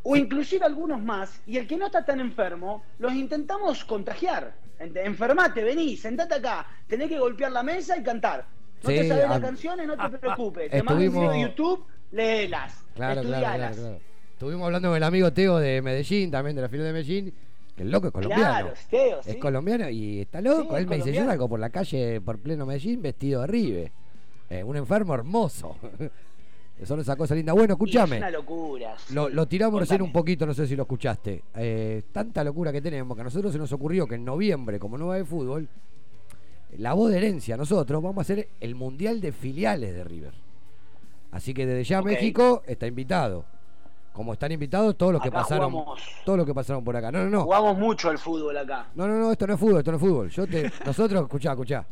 O 0.03 0.17
inclusive 0.17 0.65
algunos 0.65 1.03
más. 1.03 1.41
Y 1.47 1.57
el 1.57 1.67
que 1.67 1.77
no 1.77 1.87
está 1.87 2.05
tan 2.05 2.21
enfermo, 2.21 2.83
los 2.99 3.13
intentamos 3.15 3.85
contagiar. 3.85 4.55
Enfermate, 4.79 5.63
vení, 5.63 5.97
sentate 5.97 6.35
acá. 6.35 6.67
Tenés 6.87 7.09
que 7.09 7.19
golpear 7.19 7.53
la 7.53 7.63
mesa 7.63 7.97
y 7.97 8.03
cantar. 8.03 8.45
No 8.85 8.91
Sí, 8.91 8.97
te 8.97 9.09
sabes 9.09 9.25
ah, 9.25 9.29
las 9.29 9.41
canciones, 9.41 9.87
no 9.87 10.11
te 10.11 10.19
preocupes. 10.19 10.71
Te 10.71 10.83
mando 10.83 10.95
un 11.01 11.07
estuvimos- 11.07 11.33
video 11.33 11.33
de 11.33 11.41
YouTube, 11.51 11.85
léelas. 12.13 12.85
Claro, 12.95 13.23
claro, 13.23 13.29
claro, 13.29 13.45
estudialas. 13.45 13.77
claro. 13.77 13.99
Estuvimos 14.33 14.67
hablando 14.67 14.89
con 14.89 14.97
el 14.97 15.03
amigo 15.03 15.33
Teo 15.33 15.59
de 15.59 15.81
Medellín, 15.83 16.31
también 16.31 16.55
de 16.57 16.63
la 16.63 16.69
filial 16.69 16.87
de 16.89 16.93
Medellín, 16.93 17.35
Que 17.77 17.83
el 17.83 17.91
loco 17.91 18.07
es 18.09 18.13
colombiano. 18.13 18.43
Claro, 18.45 18.73
Teo, 18.91 19.21
Es 19.21 19.27
sí. 19.27 19.39
colombiano 19.39 19.89
y 19.91 20.21
está 20.21 20.41
loco. 20.41 20.77
Sí, 20.77 20.83
Él 20.83 20.87
me 20.87 20.97
dice, 20.97 21.13
yo 21.13 21.25
salgo 21.25 21.49
por 21.49 21.59
la 21.59 21.71
calle, 21.71 22.21
por 22.21 22.39
pleno 22.39 22.67
Medellín, 22.67 23.03
vestido 23.03 23.41
de 23.41 23.47
Rive. 23.49 23.93
Eh, 24.51 24.63
un 24.63 24.77
enfermo 24.77 25.15
hermoso. 25.15 25.77
Son 26.85 26.99
esas 27.01 27.17
cosas 27.17 27.37
lindas. 27.37 27.55
Bueno, 27.55 27.75
escúchame. 27.75 28.17
Es 28.17 28.23
una 28.23 28.31
locura. 28.31 28.95
sí. 28.99 29.15
Lo, 29.15 29.29
lo 29.29 29.47
tiramos 29.47 29.81
recién 29.81 30.03
un 30.03 30.13
poquito, 30.13 30.45
no 30.45 30.53
sé 30.55 30.67
si 30.67 30.75
lo 30.77 30.83
escuchaste. 30.83 31.43
Eh, 31.55 32.03
tanta 32.13 32.43
locura 32.45 32.73
que 32.73 32.81
tenemos 32.83 33.17
que 33.17 33.21
a 33.21 33.25
nosotros 33.25 33.53
se 33.53 33.59
nos 33.59 33.73
ocurrió 33.73 34.07
que 34.07 34.17
en 34.17 34.25
noviembre, 34.25 34.79
como 34.81 34.99
no 34.99 35.07
va 35.07 35.17
de 35.17 35.25
fútbol, 35.25 35.69
la 36.79 36.93
voz 36.95 37.11
de 37.11 37.19
herencia, 37.19 37.57
nosotros 37.57 38.03
vamos 38.03 38.19
a 38.19 38.23
hacer 38.23 38.49
el 38.61 38.75
mundial 38.75 39.21
de 39.21 39.33
filiales 39.33 39.95
de 39.95 40.05
River. 40.05 40.33
Así 41.31 41.53
que 41.55 41.67
desde 41.67 41.85
ya 41.85 42.01
Ok. 42.01 42.07
México 42.07 42.63
está 42.67 42.87
invitado. 42.87 43.45
Como 44.13 44.33
están 44.33 44.53
invitados 44.53 44.97
todos 44.97 45.13
los 45.13 45.21
que 45.21 45.33
pasaron, 45.33 45.73
jugamos- 45.73 46.01
todos 46.25 46.39
los 46.39 46.47
que 46.47 46.55
pasaron 46.55 46.85
por 46.85 46.95
acá. 46.97 47.11
No, 47.11 47.25
no, 47.25 47.31
no. 47.31 47.43
Jugamos 47.43 47.77
mucho 47.77 48.11
al 48.11 48.19
fútbol 48.19 48.57
acá. 48.57 48.87
No, 48.95 49.09
no, 49.09 49.19
no, 49.19 49.33
esto 49.33 49.45
no 49.47 49.55
es 49.55 49.61
fútbol, 49.61 49.79
esto 49.79 49.91
no 49.91 49.97
es 49.97 50.01
fútbol. 50.01 50.31
Yo 50.31 50.47
te, 50.47 50.71
nosotros, 50.87 51.23
escuchá, 51.23 51.51
escuchá. 51.51 51.85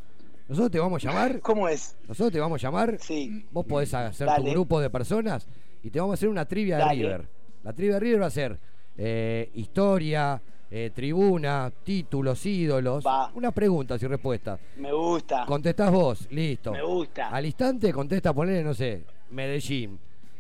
Nosotros 0.49 0.71
te 0.71 0.79
vamos 0.79 1.05
a 1.05 1.09
llamar. 1.09 1.41
¿Cómo 1.41 1.67
es? 1.69 1.97
Nosotros 2.07 2.31
te 2.33 2.39
vamos 2.39 2.63
a 2.63 2.69
llamar. 2.69 2.97
Sí. 3.01 3.45
Vos 3.51 3.65
podés 3.67 3.93
hacer 3.95 4.29
tu 4.37 4.45
grupo 4.45 4.81
de 4.81 4.91
personas 4.91 5.49
y 5.83 5.91
te 5.91 5.99
vamos 5.99 6.13
a 6.13 6.15
hacer 6.15 6.29
una 6.29 6.45
trivia 6.45 6.79
de. 6.79 6.91
River. 6.95 7.29
La 7.65 7.73
trivia 7.73 7.95
de 7.95 8.01
River 8.01 8.23
va 8.23 8.27
a 8.27 8.31
ser 8.31 8.59
eh, 8.97 9.51
historia, 9.55 10.41
eh, 10.75 10.91
tribuna, 10.95 11.71
títulos, 11.85 12.47
ídolos. 12.47 13.05
Unas 13.35 13.53
preguntas 13.53 14.03
y 14.03 14.07
respuestas. 14.07 14.59
Me 14.79 14.91
gusta. 14.91 15.45
Contestás 15.45 15.91
vos, 15.93 16.27
listo. 16.31 16.73
Me 16.73 16.83
gusta. 16.83 17.29
Al 17.29 17.45
instante 17.45 17.93
contesta, 17.93 18.33
ponele, 18.33 18.65
no 18.65 18.73
sé, 18.73 19.05
Medellín. 19.31 19.99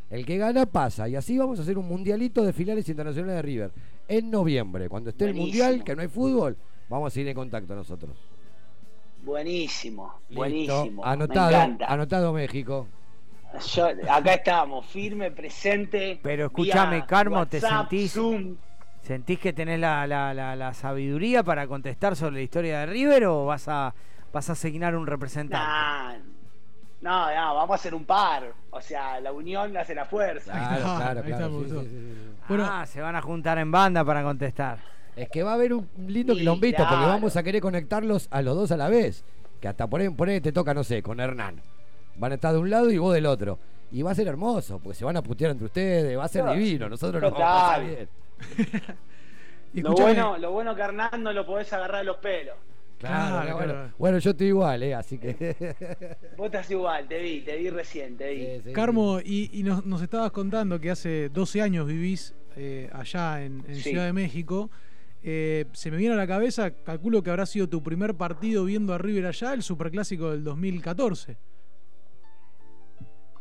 El 0.08 0.24
que 0.24 0.38
gana 0.38 0.64
pasa. 0.64 1.06
Y 1.08 1.16
así 1.16 1.36
vamos 1.36 1.58
a 1.58 1.62
hacer 1.62 1.76
un 1.76 1.86
mundialito 1.86 2.42
de 2.42 2.52
finales 2.54 2.88
internacionales 2.88 3.36
de 3.36 3.42
River. 3.42 3.70
En 4.08 4.30
noviembre, 4.30 4.88
cuando 4.88 5.10
esté 5.10 5.26
el 5.26 5.34
mundial, 5.34 5.84
que 5.84 5.94
no 5.94 6.00
hay 6.02 6.08
fútbol, 6.08 6.56
vamos 6.88 7.08
a 7.08 7.10
seguir 7.14 7.28
en 7.28 7.34
contacto 7.34 7.74
nosotros. 7.74 8.16
Buenísimo, 9.24 10.14
Listo. 10.28 10.34
buenísimo. 10.36 11.02
Me 11.02 11.08
Anotado, 11.10 11.50
encanta. 11.50 11.86
anotado 11.86 12.32
México. 12.32 12.86
Yo- 13.74 13.86
acá 14.10 14.34
estamos, 14.34 14.86
firme, 14.86 15.30
presente. 15.30 16.18
Pero 16.22 16.46
escúchame, 16.46 17.04
Carmo, 17.06 17.46
¿te 17.46 17.60
sentís, 17.60 18.12
Zoom. 18.14 18.56
Sentís 19.02 19.38
que 19.38 19.52
tenés 19.52 19.78
la, 19.80 20.06
la- 20.06 20.32
la- 20.34 20.56
la 20.56 20.74
sabiduría 20.74 21.42
para 21.42 21.66
contestar 21.66 22.16
sobre 22.16 22.36
la 22.36 22.40
historia 22.42 22.80
de 22.80 22.86
River 22.86 23.26
o 23.26 23.46
vas 23.46 23.68
a, 23.68 23.94
vas 24.32 24.48
a 24.48 24.52
asignar 24.52 24.94
un 24.96 25.06
representante? 25.06 25.64
Nah, 25.66 26.14
no, 27.00 27.34
no, 27.34 27.54
vamos 27.56 27.70
a 27.70 27.74
hacer 27.74 27.94
un 27.94 28.04
par. 28.04 28.52
O 28.70 28.80
sea, 28.80 29.20
la 29.20 29.32
unión 29.32 29.76
hace 29.76 29.94
la 29.94 30.04
fuerza. 30.04 30.52
Claro, 30.52 30.82
claro, 30.96 31.22
claro. 31.22 31.60
sí, 31.64 31.68
sí, 31.70 31.78
sí, 32.48 32.54
ah, 32.60 32.84
se 32.86 33.00
van 33.00 33.16
a 33.16 33.22
juntar 33.22 33.58
en 33.58 33.70
banda 33.70 34.04
para 34.04 34.22
contestar. 34.22 34.78
Es 35.16 35.28
que 35.28 35.42
va 35.42 35.50
a 35.50 35.54
haber 35.54 35.74
un 35.74 35.86
lindo 36.06 36.32
Sí, 36.32 36.38
quilombito 36.40 36.86
porque 36.88 37.04
vamos 37.04 37.36
a 37.36 37.42
querer 37.42 37.60
conectarlos 37.60 38.28
a 38.30 38.40
los 38.40 38.54
dos 38.56 38.72
a 38.72 38.76
la 38.76 38.88
vez. 38.88 39.24
Que 39.60 39.68
hasta 39.68 39.86
por 39.86 40.00
ahí, 40.00 40.08
por 40.08 40.28
ahí 40.28 40.40
te 40.40 40.52
toca, 40.52 40.72
no 40.74 40.82
sé, 40.84 41.02
con 41.02 41.20
Hernán. 41.20 41.60
Van 42.16 42.32
a 42.32 42.36
estar 42.36 42.52
de 42.52 42.58
un 42.58 42.70
lado 42.70 42.90
y 42.90 42.98
vos 42.98 43.12
del 43.14 43.26
otro. 43.26 43.58
Y 43.90 44.00
va 44.02 44.12
a 44.12 44.14
ser 44.14 44.26
hermoso, 44.28 44.78
porque 44.78 44.96
se 44.98 45.04
van 45.04 45.16
a 45.18 45.22
putear 45.22 45.50
entre 45.50 45.66
ustedes, 45.66 46.16
va 46.18 46.24
a 46.24 46.28
ser 46.28 46.44
No, 46.44 46.52
divino. 46.54 46.88
Nosotros 46.88 47.20
nos 47.20 47.32
vamos 47.32 47.46
a 47.46 47.54
pasar 47.66 47.84
bien. 47.84 48.08
Y 49.74 49.80
Lo 49.80 49.92
bueno, 49.94 50.36
lo 50.36 50.50
bueno 50.52 50.74
que 50.76 50.82
a 50.82 50.84
Hernán 50.84 51.22
no 51.22 51.32
lo 51.32 51.46
podés 51.46 51.72
agarrar 51.72 52.00
de 52.00 52.04
los 52.04 52.18
pelos. 52.18 52.56
Claro, 52.98 53.40
Claro, 53.42 53.56
bueno, 53.56 53.72
claro. 53.72 53.90
bueno, 53.96 54.18
yo 54.18 54.30
estoy 54.32 54.46
igual, 54.48 54.82
¿eh? 54.82 54.94
Así 54.94 55.18
que. 55.18 55.56
Vos 56.36 56.46
estás 56.46 56.70
igual, 56.70 57.08
te 57.08 57.18
vi, 57.18 57.40
te 57.40 57.56
vi 57.56 57.70
recién, 57.70 58.16
te 58.18 58.30
vi. 58.34 58.46
Sí, 58.46 58.60
sí, 58.64 58.72
Carmo, 58.74 59.18
y, 59.24 59.48
y 59.58 59.62
nos, 59.62 59.86
nos 59.86 60.02
estabas 60.02 60.30
contando 60.30 60.78
que 60.78 60.90
hace 60.90 61.30
12 61.30 61.62
años 61.62 61.86
vivís 61.86 62.34
eh, 62.54 62.90
allá 62.92 63.42
en, 63.42 63.64
en 63.66 63.76
Sí. 63.76 63.82
Ciudad 63.90 64.04
de 64.04 64.12
México. 64.12 64.70
Eh, 65.22 65.64
se 65.72 65.90
me 65.90 65.96
viene 65.96 66.14
a 66.14 66.18
la 66.18 66.26
cabeza, 66.26 66.70
calculo 66.72 67.22
que 67.22 67.30
habrá 67.30 67.46
sido 67.46 67.66
tu 67.68 67.82
primer 67.82 68.14
partido 68.14 68.66
viendo 68.66 68.92
a 68.92 68.98
River 68.98 69.24
allá, 69.26 69.54
el 69.54 69.62
Superclásico 69.62 70.30
del 70.32 70.44
2014. 70.44 71.38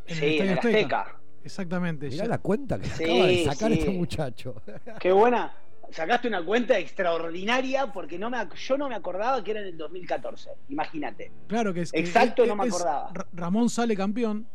En 0.08 0.16
Sí, 0.16 0.38
en 0.38 0.48
el 0.50 0.58
Azteca. 0.58 1.21
Exactamente. 1.44 2.08
Mirá 2.10 2.24
ya- 2.26 2.30
la 2.30 2.38
cuenta 2.40 2.80
que 2.80 2.88
Sí, 2.88 3.04
acaba 3.04 3.26
de 3.28 3.46
sacar 3.46 3.72
sí. 3.72 3.80
este 3.80 3.92
muchacho. 3.92 4.56
Qué 5.02 5.12
buena. 5.12 5.54
Sacaste 5.92 6.28
una 6.30 6.44
cuenta 6.46 6.78
extraordinaria 6.80 7.92
porque 7.92 8.18
no 8.18 8.30
me, 8.30 8.38
ac- 8.38 8.54
yo 8.56 8.78
no 8.78 8.88
me 8.88 8.96
acordaba 8.96 9.44
que 9.44 9.52
era 9.52 9.60
en 9.62 9.68
el 9.68 9.78
2014. 9.78 10.52
Imagínate. 10.70 11.32
Claro 11.48 11.74
que 11.74 11.82
es 11.82 11.92
que 11.92 12.00
Exacto, 12.00 12.44
es- 12.44 12.48
no 12.50 12.56
me 12.56 12.66
es- 12.68 12.74
acordaba. 12.74 13.12
Ra- 13.14 13.28
Ramón 13.34 13.70
sale 13.70 13.96
campeón 13.96 14.48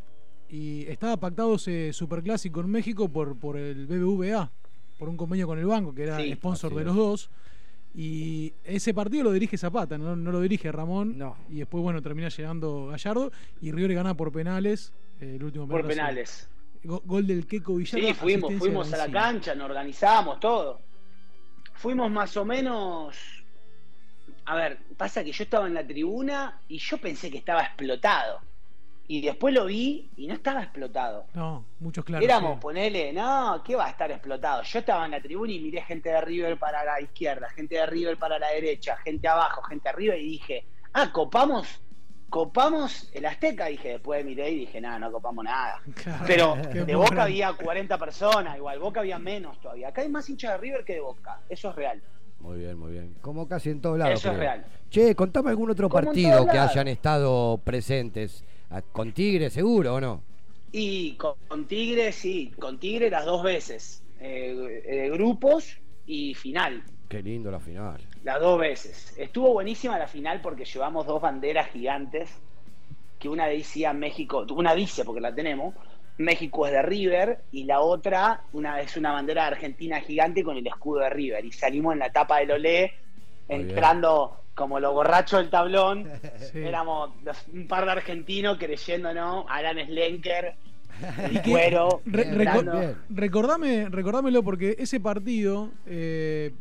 y 0.49 0.87
estaba 0.87 1.17
pactado 1.19 1.57
ese 1.57 1.93
superclásico 1.93 2.61
en 2.61 2.71
México 2.71 3.09
por, 3.11 3.39
por 3.39 3.57
el 3.59 3.87
BBVA, 3.87 4.51
por 4.99 5.09
un 5.11 5.17
convenio 5.17 5.47
con 5.47 5.59
el 5.59 5.67
banco 5.67 5.95
que 5.95 6.05
era 6.05 6.17
Sí, 6.17 6.33
sponsor 6.35 6.75
de 6.75 6.85
los 6.85 6.97
dos. 6.97 7.31
Y 7.95 8.53
ese 8.65 8.93
partido 8.95 9.25
lo 9.25 9.33
dirige 9.33 9.57
Zapata, 9.59 9.97
no, 9.99 10.17
no 10.17 10.31
lo 10.31 10.41
dirige 10.41 10.71
Ramón. 10.73 11.17
No. 11.19 11.37
Y 11.51 11.57
después, 11.59 11.83
bueno, 11.83 12.01
termina 12.03 12.29
llegando 12.29 12.87
Gallardo 12.89 13.33
y 13.61 13.73
River 13.73 13.95
gana 13.95 14.15
por 14.17 14.33
penales. 14.33 14.93
eh, 15.21 15.35
el 15.37 15.45
último 15.45 15.67
Por 15.67 15.81
penal. 15.83 15.97
penales. 15.97 16.49
Go- 16.87 17.03
Gol 17.05 17.27
del 17.27 17.47
Queco 17.47 17.75
Villalba. 17.77 18.09
Sí, 18.09 18.15
fuimos, 18.15 18.55
fuimos 18.55 18.93
a 18.93 18.97
la 18.97 19.11
cancha, 19.11 19.55
nos 19.55 19.67
organizamos, 19.69 20.41
todo. 20.41 20.81
Fuimos 21.75 22.11
más 22.11 22.37
o 22.37 22.45
menos. 22.45 23.17
A 24.47 24.55
ver, 24.57 24.79
pasa 24.97 25.25
que 25.25 25.33
yo 25.33 25.45
estaba 25.45 25.67
en 25.67 25.75
la 25.75 25.87
tribuna 25.87 26.61
y 26.69 26.79
yo 26.79 26.99
pensé 26.99 27.31
que 27.31 27.39
estaba 27.39 27.63
explotado. 27.63 28.41
Y 29.09 29.21
después 29.21 29.55
lo 29.55 29.67
vi 29.67 30.11
y 30.17 30.27
no 30.27 30.35
estaba 30.35 30.63
explotado. 30.63 31.27
No, 31.35 31.65
muchos 31.79 32.05
claros. 32.05 32.25
Éramos, 32.25 32.55
sí. 32.55 32.61
ponele, 32.61 33.13
no, 33.13 33.63
¿qué 33.65 33.77
va 33.77 33.87
a 33.87 33.91
estar 33.91 34.11
explotado? 34.11 34.63
Yo 34.65 34.79
estaba 34.81 35.05
en 35.05 35.13
la 35.13 35.21
tribuna 35.21 35.53
y 35.53 35.61
miré 35.61 35.83
gente 35.83 36.09
de 36.09 36.21
River 36.21 36.59
para 36.59 36.85
la 36.85 37.01
izquierda, 37.01 37.49
gente 37.51 37.77
de 37.77 37.87
River 37.87 38.17
para 38.19 38.39
la 38.39 38.49
derecha, 38.51 38.97
gente 38.99 39.29
abajo, 39.29 39.63
gente 39.63 39.89
arriba 39.89 40.17
y 40.17 40.23
dije, 40.25 40.65
ah, 40.93 41.13
copamos, 41.13 41.81
copamos 42.31 43.09
el 43.13 43.27
Azteca. 43.27 43.67
Dije, 43.67 43.89
después 43.91 44.25
miré 44.25 44.51
y 44.51 44.59
dije, 44.61 44.81
nada, 44.81 44.99
no 44.99 45.13
copamos 45.13 45.45
nada. 45.45 45.81
Pero 46.27 46.57
de. 46.57 46.95
Boca 46.95 47.25
había 47.25 47.53
40 47.53 47.99
personas, 47.99 48.57
igual, 48.57 48.79
Boca 48.79 49.01
había 49.01 49.19
menos 49.19 49.61
todavía. 49.61 49.89
Acá 49.89 50.03
hay 50.03 50.09
más 50.09 50.29
hinchas 50.29 50.53
de 50.53 50.59
River 50.59 50.85
que 50.85 50.95
de 50.95 51.01
Boca, 51.01 51.41
eso 51.49 51.71
es 51.71 51.77
real. 51.77 52.03
Muy 52.41 52.59
bien, 52.59 52.79
muy 52.79 52.93
bien. 52.93 53.15
Como 53.23 53.49
casi 53.49 53.71
en 53.71 53.81
todos 53.81 53.99
lados. 53.99 54.21
Eso 54.21 54.31
es 54.31 54.39
real. 54.39 54.65
Che, 54.91 55.15
contame 55.15 55.51
algún 55.51 55.71
otro 55.71 55.89
Como 55.89 56.05
partido 56.05 56.47
que 56.47 56.57
lados. 56.57 56.73
hayan 56.73 56.89
estado 56.89 57.59
presentes. 57.65 58.45
Ah, 58.71 58.83
¿Con 58.83 59.13
Tigre 59.13 59.51
seguro 59.51 59.95
o 59.95 60.01
no? 60.01 60.23
Y 60.71 61.15
con, 61.15 61.35
con 61.49 61.67
Tigre, 61.67 62.13
sí, 62.13 62.53
con 62.59 62.79
Tigre 62.79 63.11
las 63.11 63.25
dos 63.25 63.43
veces. 63.43 64.03
Eh, 64.21 64.83
eh, 64.87 65.11
grupos 65.11 65.79
y 66.07 66.35
final. 66.35 66.83
Qué 67.09 67.23
lindo 67.23 67.51
la 67.51 67.61
final. 67.61 68.01
Las 68.25 68.41
dos 68.41 68.59
veces. 68.59 69.15
Estuvo 69.17 69.53
buenísima 69.53 69.99
la 69.99 70.09
final 70.09 70.41
porque 70.41 70.65
llevamos 70.65 71.07
dos 71.07 71.21
banderas 71.23 71.69
gigantes. 71.71 72.31
Que 73.19 73.29
una 73.29 73.47
decía 73.47 73.93
México, 73.95 74.45
una 74.51 74.75
dice 74.75 75.03
porque 75.05 75.23
la 75.23 75.35
tenemos, 75.35 75.75
México 76.19 76.67
es 76.67 76.73
de 76.73 76.83
River 76.83 77.39
y 77.51 77.65
la 77.65 77.81
otra 77.81 78.43
una 78.53 78.81
es 78.83 78.97
una 78.99 79.13
bandera 79.13 79.43
de 79.43 79.49
Argentina 79.49 80.01
gigante 80.01 80.43
con 80.45 80.57
el 80.57 80.67
escudo 80.67 81.01
de 81.01 81.11
River. 81.11 81.45
Y 81.45 81.53
salimos 81.53 81.95
en 81.95 82.01
la 82.01 82.13
tapa 82.13 82.39
del 82.41 82.51
Olé, 82.51 82.93
Muy 83.49 83.59
bien. 83.59 83.71
entrando 83.71 84.37
como 84.55 84.81
los 84.81 84.93
borrachos 84.93 85.41
del 85.41 85.51
tablón. 85.51 86.09
Sí. 86.53 86.59
Éramos 86.59 87.11
un 87.53 87.67
par 87.67 87.87
de 87.87 87.93
argentinos 87.93 88.59
creyéndonos, 88.59 89.47
Alan 89.49 89.79
Slenker, 89.87 90.55
Y 91.31 91.39
cuero, 91.51 92.01
Re- 92.07 92.25
recordámelo 93.11 94.43
porque 94.43 94.77
ese 94.79 94.99
partido, 95.01 95.71
eh, 95.87 96.53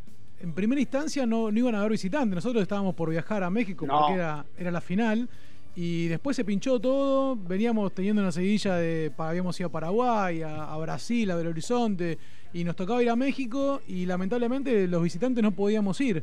en 0.46 0.52
primera 0.52 0.80
instancia 0.80 1.26
no, 1.26 1.50
no 1.50 1.58
iban 1.58 1.74
a 1.74 1.80
haber 1.80 1.90
visitantes. 1.92 2.34
Nosotros 2.36 2.62
estábamos 2.62 2.94
por 2.94 3.10
viajar 3.10 3.42
a 3.42 3.50
México 3.50 3.84
No. 3.86 3.98
porque 3.98 4.14
era, 4.14 4.46
era 4.56 4.70
la 4.70 4.80
final. 4.80 5.28
Y 5.74 6.06
después 6.06 6.36
se 6.36 6.44
pinchó 6.44 6.78
todo. 6.80 7.36
Veníamos 7.36 7.92
teniendo 7.92 8.22
una 8.22 8.32
seguidilla 8.32 8.76
de. 8.76 9.12
Habíamos 9.18 9.58
ido 9.60 9.68
a 9.68 9.72
Paraguay, 9.72 10.42
a, 10.42 10.72
a 10.72 10.76
Brasil, 10.78 11.30
a 11.30 11.34
Belo 11.36 11.50
Horizonte. 11.50 12.16
Y 12.54 12.64
nos 12.64 12.76
tocaba 12.76 13.02
ir 13.02 13.10
a 13.10 13.16
México. 13.16 13.82
Y 13.88 14.06
lamentablemente 14.06 14.86
los 14.86 15.02
visitantes 15.02 15.42
no 15.42 15.50
podíamos 15.50 16.00
ir. 16.00 16.22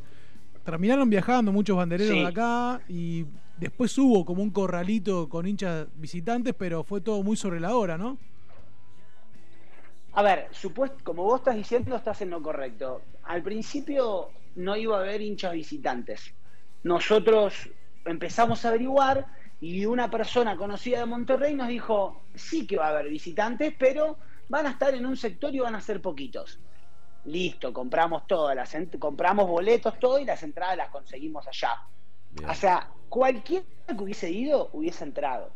Terminaron 0.64 1.08
viajando 1.10 1.52
muchos 1.52 1.76
bandereros 1.76 2.14
Sí. 2.14 2.20
de 2.20 2.26
acá. 2.26 2.80
Y 2.88 3.26
después 3.60 3.96
hubo 3.98 4.24
como 4.24 4.42
un 4.42 4.50
corralito 4.50 5.28
con 5.28 5.46
hinchas 5.46 5.86
visitantes. 6.00 6.54
Pero 6.58 6.82
fue 6.82 7.00
todo 7.00 7.22
muy 7.22 7.36
sobre 7.36 7.60
la 7.60 7.76
hora, 7.76 7.96
¿no? 7.98 8.16
A 10.14 10.22
ver, 10.22 10.48
supuest- 10.52 11.02
como 11.02 11.24
vos 11.24 11.40
estás 11.40 11.56
diciendo, 11.56 11.96
estás 11.96 12.20
en 12.22 12.30
lo 12.30 12.40
correcto. 12.42 13.02
Al 13.24 13.42
principio 13.42 14.30
no 14.56 14.76
iba 14.76 14.96
a 14.96 15.00
haber 15.00 15.20
hinchas 15.20 15.52
visitantes. 15.52 16.32
Nosotros 16.84 17.68
empezamos 18.04 18.64
a 18.64 18.68
averiguar 18.68 19.26
y 19.60 19.86
una 19.86 20.10
persona 20.10 20.56
conocida 20.56 21.00
de 21.00 21.06
Monterrey 21.06 21.54
nos 21.54 21.68
dijo, 21.68 22.22
sí 22.34 22.66
que 22.66 22.76
va 22.76 22.86
a 22.86 22.90
haber 22.90 23.08
visitantes, 23.08 23.74
pero 23.78 24.18
van 24.48 24.66
a 24.66 24.70
estar 24.70 24.94
en 24.94 25.06
un 25.06 25.16
sector 25.16 25.52
y 25.54 25.58
van 25.58 25.74
a 25.74 25.80
ser 25.80 26.00
poquitos. 26.00 26.60
Listo, 27.24 27.72
compramos 27.72 28.26
todas 28.26 28.54
las 28.54 28.76
compramos 28.98 29.48
boletos, 29.48 29.98
todo 29.98 30.18
y 30.18 30.24
las 30.24 30.42
entradas 30.42 30.76
las 30.76 30.90
conseguimos 30.90 31.46
allá. 31.48 31.70
Bien. 32.30 32.50
O 32.50 32.54
sea, 32.54 32.88
cualquiera 33.08 33.64
que 33.86 33.94
hubiese 33.94 34.30
ido 34.30 34.68
hubiese 34.74 35.04
entrado. 35.04 35.50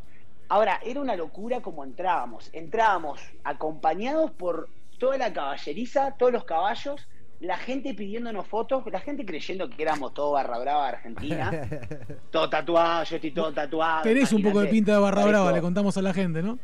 Ahora, 0.48 0.80
era 0.84 1.00
una 1.00 1.16
locura 1.16 1.60
como 1.60 1.84
entrábamos. 1.84 2.48
Entrábamos 2.52 3.20
acompañados 3.44 4.30
por 4.30 4.68
toda 4.98 5.18
la 5.18 5.32
caballeriza, 5.32 6.12
todos 6.12 6.32
los 6.32 6.44
caballos, 6.44 7.06
la 7.40 7.56
gente 7.56 7.94
pidiéndonos 7.94 8.46
fotos, 8.46 8.84
la 8.90 9.00
gente 9.00 9.24
creyendo 9.24 9.68
que 9.70 9.82
éramos 9.82 10.12
todo 10.12 10.32
barra 10.32 10.58
brava 10.58 10.82
de 10.84 10.88
Argentina, 10.88 11.68
todo 12.32 12.50
tatuado, 12.50 13.04
yo 13.04 13.16
estoy 13.16 13.30
todo 13.30 13.52
tatuado. 13.52 14.02
Tenés 14.02 14.32
un 14.32 14.42
poco 14.42 14.60
de 14.60 14.68
pinta 14.68 14.92
de 14.92 14.98
barra 14.98 15.24
brava, 15.24 15.52
le 15.52 15.60
contamos 15.60 15.96
a 15.96 16.02
la 16.02 16.12
gente, 16.12 16.42
¿no? 16.42 16.58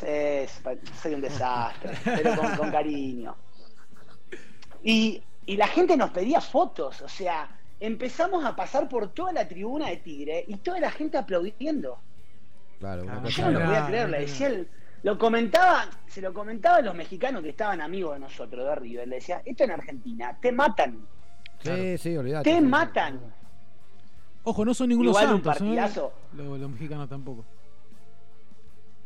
Sí, 0.00 0.06
soy 1.02 1.14
un 1.14 1.20
desastre, 1.20 1.96
pero 2.04 2.34
con, 2.34 2.56
con 2.56 2.70
cariño. 2.70 3.36
Y, 4.82 5.22
y 5.44 5.56
la 5.56 5.66
gente 5.66 5.96
nos 5.96 6.10
pedía 6.10 6.40
fotos, 6.40 7.02
o 7.02 7.08
sea, 7.08 7.48
empezamos 7.78 8.44
a 8.44 8.56
pasar 8.56 8.88
por 8.88 9.08
toda 9.08 9.32
la 9.32 9.46
tribuna 9.46 9.88
de 9.88 9.98
Tigre 9.98 10.44
y 10.48 10.56
toda 10.56 10.80
la 10.80 10.90
gente 10.90 11.18
aplaudiendo. 11.18 11.98
Claro, 12.82 13.04
una 13.04 13.28
Yo 13.28 13.44
no 13.44 13.50
lo 13.60 13.64
podía 13.64 13.86
creer, 13.86 14.10
le 14.10 14.20
decía 14.22 14.48
el- 14.48 14.68
lo 15.04 15.16
comentaba, 15.16 15.88
se 16.08 16.20
lo 16.20 16.34
comentaba 16.34 16.78
a 16.78 16.82
los 16.82 16.96
mexicanos 16.96 17.40
que 17.44 17.50
estaban 17.50 17.80
amigos 17.80 18.14
de 18.14 18.20
nosotros, 18.20 18.66
de 18.66 18.74
River, 18.74 19.06
le 19.06 19.14
decía, 19.16 19.40
esto 19.44 19.62
en 19.62 19.70
Argentina, 19.70 20.36
te 20.40 20.50
matan, 20.50 20.98
Sí, 21.60 21.96
sí, 21.96 22.16
olvidate. 22.16 22.50
te 22.50 22.56
sí. 22.58 22.64
matan. 22.64 23.20
Ojo, 24.42 24.64
no 24.64 24.74
son 24.74 24.90
Igual 24.90 25.06
un 25.08 25.14
santos, 25.14 25.60
¿no? 25.60 25.66
partidazo. 25.66 26.12
Los, 26.36 26.58
los 26.58 26.70
mexicanos 26.70 27.08
tampoco. 27.08 27.44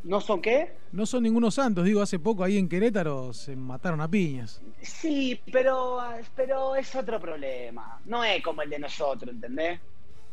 ¿No 0.03 0.21
son 0.21 0.41
qué? 0.41 0.73
No 0.91 1.05
son 1.05 1.21
ningunos 1.23 1.53
santos, 1.53 1.85
digo, 1.85 2.01
hace 2.01 2.17
poco 2.17 2.43
ahí 2.43 2.57
en 2.57 2.67
Querétaro 2.67 3.31
se 3.33 3.55
mataron 3.55 4.01
a 4.01 4.07
piñas. 4.07 4.59
Sí, 4.81 5.39
pero, 5.51 5.99
pero 6.35 6.75
es 6.75 6.95
otro 6.95 7.19
problema. 7.19 7.99
No 8.05 8.23
es 8.23 8.41
como 8.43 8.63
el 8.63 8.69
de 8.71 8.79
nosotros, 8.79 9.29
¿entendés? 9.35 9.79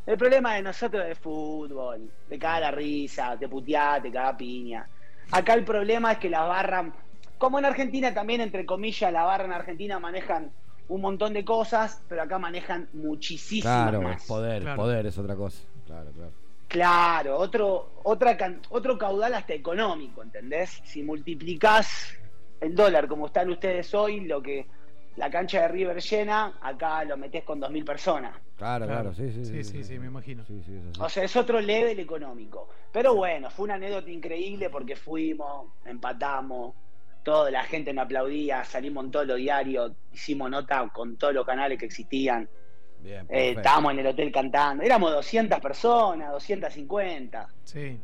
El 0.07 0.19
problema 0.19 0.55
de 0.55 0.63
nosotros 0.63 1.03
es 1.03 1.09
de 1.11 1.15
fútbol. 1.15 2.11
Te 2.29 2.39
caga 2.39 2.61
la 2.61 2.71
risa, 2.71 3.37
te 3.39 3.49
puteás, 3.49 4.03
te 4.03 4.13
caga 4.13 4.37
piña. 4.37 4.87
Acá 5.31 5.55
el 5.55 5.65
problema 5.65 6.13
es 6.13 6.19
que 6.19 6.29
la 6.29 6.43
barra, 6.43 6.93
como 7.39 7.59
en 7.59 7.65
Argentina 7.65 8.13
también, 8.13 8.41
entre 8.43 8.67
comillas, 8.67 9.11
la 9.13 9.25
barra 9.25 9.45
en 9.47 9.53
Argentina 9.53 9.99
manejan 9.99 10.51
un 10.89 11.01
montón 11.01 11.33
de 11.33 11.45
cosas, 11.45 12.03
pero 12.09 12.23
acá 12.23 12.39
manejan 12.39 12.89
muchísimas 12.93 13.63
Claro, 13.65 14.03
más. 14.03 14.27
poder, 14.27 14.63
Claro. 14.63 14.77
poder 14.83 15.07
es 15.07 15.17
otra 15.17 15.35
cosa. 15.35 15.63
Claro, 15.87 16.11
claro. 16.11 16.31
Claro, 16.69 17.39
otro, 17.39 17.93
otra, 18.03 18.37
otro 18.69 18.99
caudal 18.99 19.33
hasta 19.35 19.55
económico, 19.55 20.23
¿entendés? 20.23 20.83
Si 20.85 21.03
multiplicás 21.03 22.15
el 22.61 22.75
dólar 22.75 23.07
como 23.09 23.27
están 23.27 23.49
ustedes 23.49 23.95
hoy, 23.95 24.21
lo 24.21 24.43
que 24.43 24.67
la 25.17 25.31
cancha 25.31 25.63
de 25.63 25.69
River 25.69 26.01
llena, 26.01 26.59
acá 26.61 27.05
lo 27.05 27.17
metés 27.17 27.45
con 27.45 27.61
2.000 27.61 27.85
personas. 27.85 28.37
Claro, 28.57 28.87
claro, 28.87 29.15
sí, 29.15 29.31
sí. 29.33 29.45
Sí, 29.45 29.65
sí, 29.65 29.85
sí, 29.85 29.99
me 29.99 30.07
imagino. 30.07 30.45
Sí, 30.45 30.61
sí, 30.65 30.77
es 30.77 30.83
así. 30.91 31.01
O 31.01 31.09
sea, 31.09 31.25
es 31.25 31.37
otro 31.37 31.61
level 31.61 31.99
económico. 31.99 32.69
Pero 32.93 33.15
bueno, 33.15 33.51
fue 33.51 33.65
una 33.65 33.75
anécdota 33.75 34.11
increíble 34.11 34.71
porque 34.71 34.97
fuimos, 34.97 35.73
empatamos, 35.85 36.75
toda 37.23 37.51
la 37.51 37.65
gente 37.65 37.93
me 37.93 38.01
aplaudía, 38.03 38.65
salimos 38.65 39.05
en 39.05 39.11
todos 39.11 39.27
los 39.27 39.37
diarios, 39.39 39.93
hicimos 40.13 40.51
nota 40.51 40.89
con 40.93 41.17
todos 41.17 41.35
los 41.35 41.45
canales 41.47 41.79
que 41.79 41.87
existían. 41.87 42.49
Bien, 43.01 43.27
Eh, 43.29 43.55
estábamos 43.57 43.93
en 43.93 43.99
el 44.01 44.07
hotel 44.07 44.33
cantando. 44.33 44.83
Éramos 44.83 45.13
200 45.13 45.61
personas, 45.61 46.31
250. 46.33 47.49
Sí. 47.65 47.99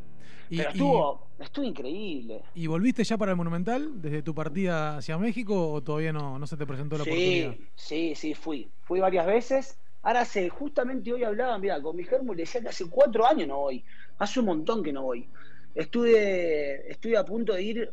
Y, 0.50 0.56
Pero 0.56 0.68
y- 0.70 0.72
estuvo, 0.72 1.26
estuvo 1.38 1.64
increíble. 1.64 2.42
¿Y 2.54 2.66
volviste 2.66 3.04
ya 3.04 3.16
para 3.16 3.30
el 3.30 3.36
Monumental 3.36 4.02
desde 4.02 4.22
tu 4.22 4.34
partida 4.34 4.96
hacia 4.96 5.16
México 5.16 5.72
o 5.72 5.80
todavía 5.80 6.12
no, 6.12 6.38
no 6.38 6.46
se 6.46 6.56
te 6.56 6.66
presentó 6.66 6.96
la 6.96 7.04
oportunidad? 7.04 7.54
Sí, 7.76 8.14
sí, 8.16 8.34
fui. 8.34 8.68
Fui 8.82 8.98
varias 9.00 9.26
veces. 9.26 9.78
Ahora 10.02 10.22
hace, 10.22 10.48
justamente 10.48 11.12
hoy 11.12 11.22
hablaba, 11.22 11.56
mira, 11.58 11.80
con 11.80 11.94
mi 11.94 12.04
germo 12.04 12.34
le 12.34 12.42
decía 12.42 12.60
que 12.60 12.68
hace 12.68 12.88
cuatro 12.90 13.26
años 13.26 13.46
no 13.46 13.58
voy. 13.58 13.84
Hace 14.18 14.40
un 14.40 14.46
montón 14.46 14.82
que 14.82 14.92
no 14.92 15.02
voy. 15.02 15.28
Estuve, 15.74 16.90
estuve 16.90 17.16
a 17.16 17.24
punto 17.24 17.52
de 17.52 17.62
ir 17.62 17.92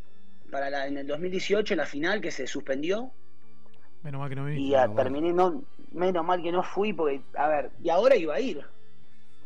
para 0.50 0.68
la, 0.70 0.86
en 0.86 0.98
el 0.98 1.06
2018, 1.06 1.76
la 1.76 1.86
final 1.86 2.20
que 2.20 2.30
se 2.30 2.46
suspendió. 2.46 3.12
Menos 4.02 4.18
mal 4.20 4.28
que 4.30 4.36
no 4.36 4.44
viniste. 4.46 4.76
Y 4.78 4.96
terminé, 4.96 5.32
no, 5.32 5.62
menos 5.92 6.24
mal 6.24 6.42
que 6.42 6.50
no 6.50 6.62
fui, 6.62 6.92
porque, 6.92 7.20
a 7.34 7.48
ver, 7.48 7.70
y 7.82 7.88
ahora 7.90 8.16
iba 8.16 8.34
a 8.34 8.40
ir. 8.40 8.64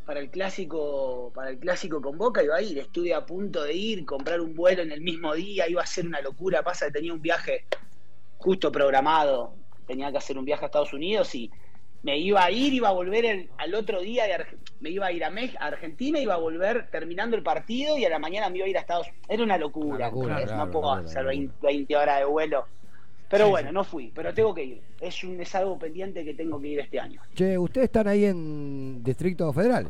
Para 0.04 0.18
el 0.20 0.30
clásico, 0.30 1.30
para 1.34 1.50
el 1.50 1.58
clásico 1.58 2.00
con 2.02 2.18
Boca 2.18 2.42
iba 2.42 2.56
a 2.56 2.62
ir. 2.62 2.78
Estuve 2.78 3.14
a 3.14 3.24
punto 3.24 3.62
de 3.62 3.72
ir, 3.74 4.04
comprar 4.04 4.40
un 4.40 4.54
vuelo 4.54 4.82
en 4.82 4.90
el 4.90 5.00
mismo 5.00 5.32
día, 5.34 5.68
iba 5.68 5.82
a 5.82 5.86
ser 5.86 6.06
una 6.06 6.20
locura. 6.20 6.62
Pasa 6.62 6.86
que 6.86 6.92
tenía 6.92 7.12
un 7.12 7.22
viaje 7.22 7.66
justo 8.38 8.72
programado. 8.72 9.54
Tenía 9.86 10.10
que 10.10 10.18
hacer 10.18 10.36
un 10.38 10.44
viaje 10.44 10.64
a 10.64 10.66
Estados 10.66 10.92
Unidos 10.92 11.32
y 11.36 11.50
me 12.02 12.18
iba 12.18 12.44
a 12.44 12.50
ir, 12.50 12.72
iba 12.74 12.88
a 12.88 12.92
volver 12.92 13.24
el- 13.24 13.50
al 13.58 13.74
otro 13.76 14.00
día 14.00 14.24
de 14.24 14.34
Arge- 14.34 14.58
me 14.80 14.90
iba 14.90 15.06
a 15.06 15.12
ir 15.12 15.22
a, 15.22 15.30
Mex- 15.30 15.56
a 15.60 15.66
Argentina, 15.66 16.18
iba 16.18 16.34
a 16.34 16.38
volver 16.38 16.90
terminando 16.90 17.36
el 17.36 17.44
partido 17.44 17.96
y 17.96 18.04
a 18.04 18.08
la 18.08 18.18
mañana 18.18 18.50
me 18.50 18.56
iba 18.58 18.66
a 18.66 18.70
ir 18.70 18.76
a 18.76 18.80
Estados 18.80 19.06
Unidos. 19.06 19.26
Era 19.28 19.42
una 19.44 19.56
locura. 19.58 19.94
Una 19.94 20.06
locura, 20.08 20.32
¿entendés? 20.34 20.48
claro, 20.52 20.66
no 20.66 20.72
puedo 20.72 20.92
hacer 20.94 21.12
claro. 21.12 21.28
20, 21.28 21.54
20 21.62 21.96
horas 21.96 22.18
de 22.18 22.24
vuelo. 22.24 22.66
Pero 23.32 23.46
Sí, 23.46 23.50
bueno, 23.50 23.68
sí. 23.70 23.74
no 23.74 23.82
fui, 23.84 24.12
pero 24.14 24.34
tengo 24.34 24.54
que 24.54 24.62
ir. 24.62 24.82
Es, 25.00 25.24
un, 25.24 25.40
es 25.40 25.54
algo 25.54 25.78
pendiente 25.78 26.22
que 26.22 26.34
tengo 26.34 26.60
que 26.60 26.68
ir 26.68 26.80
este 26.80 27.00
año. 27.00 27.18
Che, 27.34 27.56
ustedes 27.56 27.86
están 27.86 28.06
ahí 28.06 28.26
en 28.26 29.02
Distrito 29.02 29.50
Federal. 29.54 29.88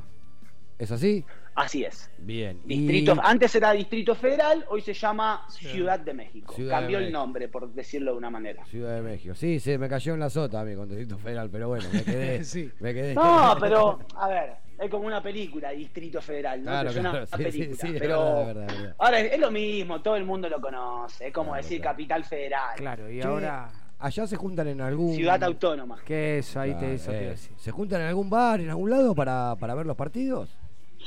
¿Es 0.79 0.93
así? 0.93 1.25
Así 1.55 1.85
es. 1.85 2.11
Bien. 2.19 2.61
Distrito, 2.65 3.15
Y- 3.15 3.19
Antes 3.23 3.55
era 3.55 3.73
Distrito 3.73 4.15
Federal, 4.15 4.65
hoy 4.71 4.81
se 4.81 4.95
llama 4.95 5.45
Ciudad 5.51 6.01
de 6.01 6.15
México. 6.15 6.55
Ciudad 6.55 6.77
de 6.77 6.81
Cambió 6.83 6.99
el 6.99 7.05
México. 7.05 7.19
nombre, 7.19 7.49
por 7.49 7.73
decirlo 7.73 8.13
de 8.13 8.19
una 8.19 8.31
manera. 8.31 8.65
Ciudad 8.67 8.95
de 8.95 9.03
México. 9.03 9.35
Sí, 9.35 9.61
sí, 9.61 9.77
me 9.77 9.89
cayó 9.89 10.15
en 10.15 10.21
la 10.21 10.31
sota 10.31 10.61
a 10.61 10.65
mí 10.65 10.75
con 10.75 10.89
Distrito 10.89 11.19
Federal, 11.19 11.51
pero 11.51 11.69
bueno, 11.69 11.85
me 11.93 12.03
quedé. 12.05 12.43
Sí. 12.45 12.71
Me 12.81 12.95
quedé. 12.95 13.15
No, 13.15 13.57
pero, 13.61 13.99
a 14.17 14.29
ver, 14.29 14.53
es 14.79 14.91
como 14.91 15.07
una 15.07 15.23
película, 15.23 15.71
Distrito 15.71 16.21
Federal, 16.23 16.61
¿no? 16.63 16.71
Claro, 16.71 16.91
es 16.91 16.97
una 16.97 17.11
claro, 17.11 17.27
sí, 17.27 17.33
sí, 17.37 17.43
película, 17.45 17.79
sí, 17.81 17.87
es 17.95 18.01
pero 18.01 18.19
verdad, 18.25 18.41
es 18.41 18.47
verdad, 18.47 18.71
es 18.71 18.79
verdad. 18.81 18.97
ahora 18.99 19.21
es, 19.21 19.33
es 19.35 19.39
lo 19.39 19.51
mismo, 19.51 20.01
todo 20.03 20.17
el 20.17 20.25
mundo 20.25 20.49
lo 20.49 20.61
conoce, 20.61 21.27
es 21.27 21.33
como 21.35 21.55
decir 21.55 21.81
Capital 21.83 22.25
Federal. 22.25 22.77
Claro, 22.77 23.11
y 23.11 23.21
ahora. 23.21 23.71
Allá 23.99 24.27
se 24.27 24.35
juntan 24.37 24.67
en 24.67 24.81
algún. 24.81 25.15
Ciudad 25.15 25.41
autónoma. 25.45 26.01
¿Qué 26.05 26.39
es? 26.39 26.57
Ahí 26.57 26.73
te 26.73 26.79
Claro, 26.79 26.93
eso 26.95 27.11
te 27.13 27.17
iba 27.19 27.21
a 27.21 27.27
eh, 27.27 27.31
decir. 27.31 27.53
¿Se 27.57 27.71
juntan 27.71 28.01
en 28.01 28.09
algún 28.09 28.29
bar, 28.29 28.61
en 28.61 28.69
algún 28.69 28.91
lado 28.91 29.15
para, 29.15 29.55
para 29.61 29.77
ver 29.77 29.87
los 29.87 29.95
partidos? 29.97 30.59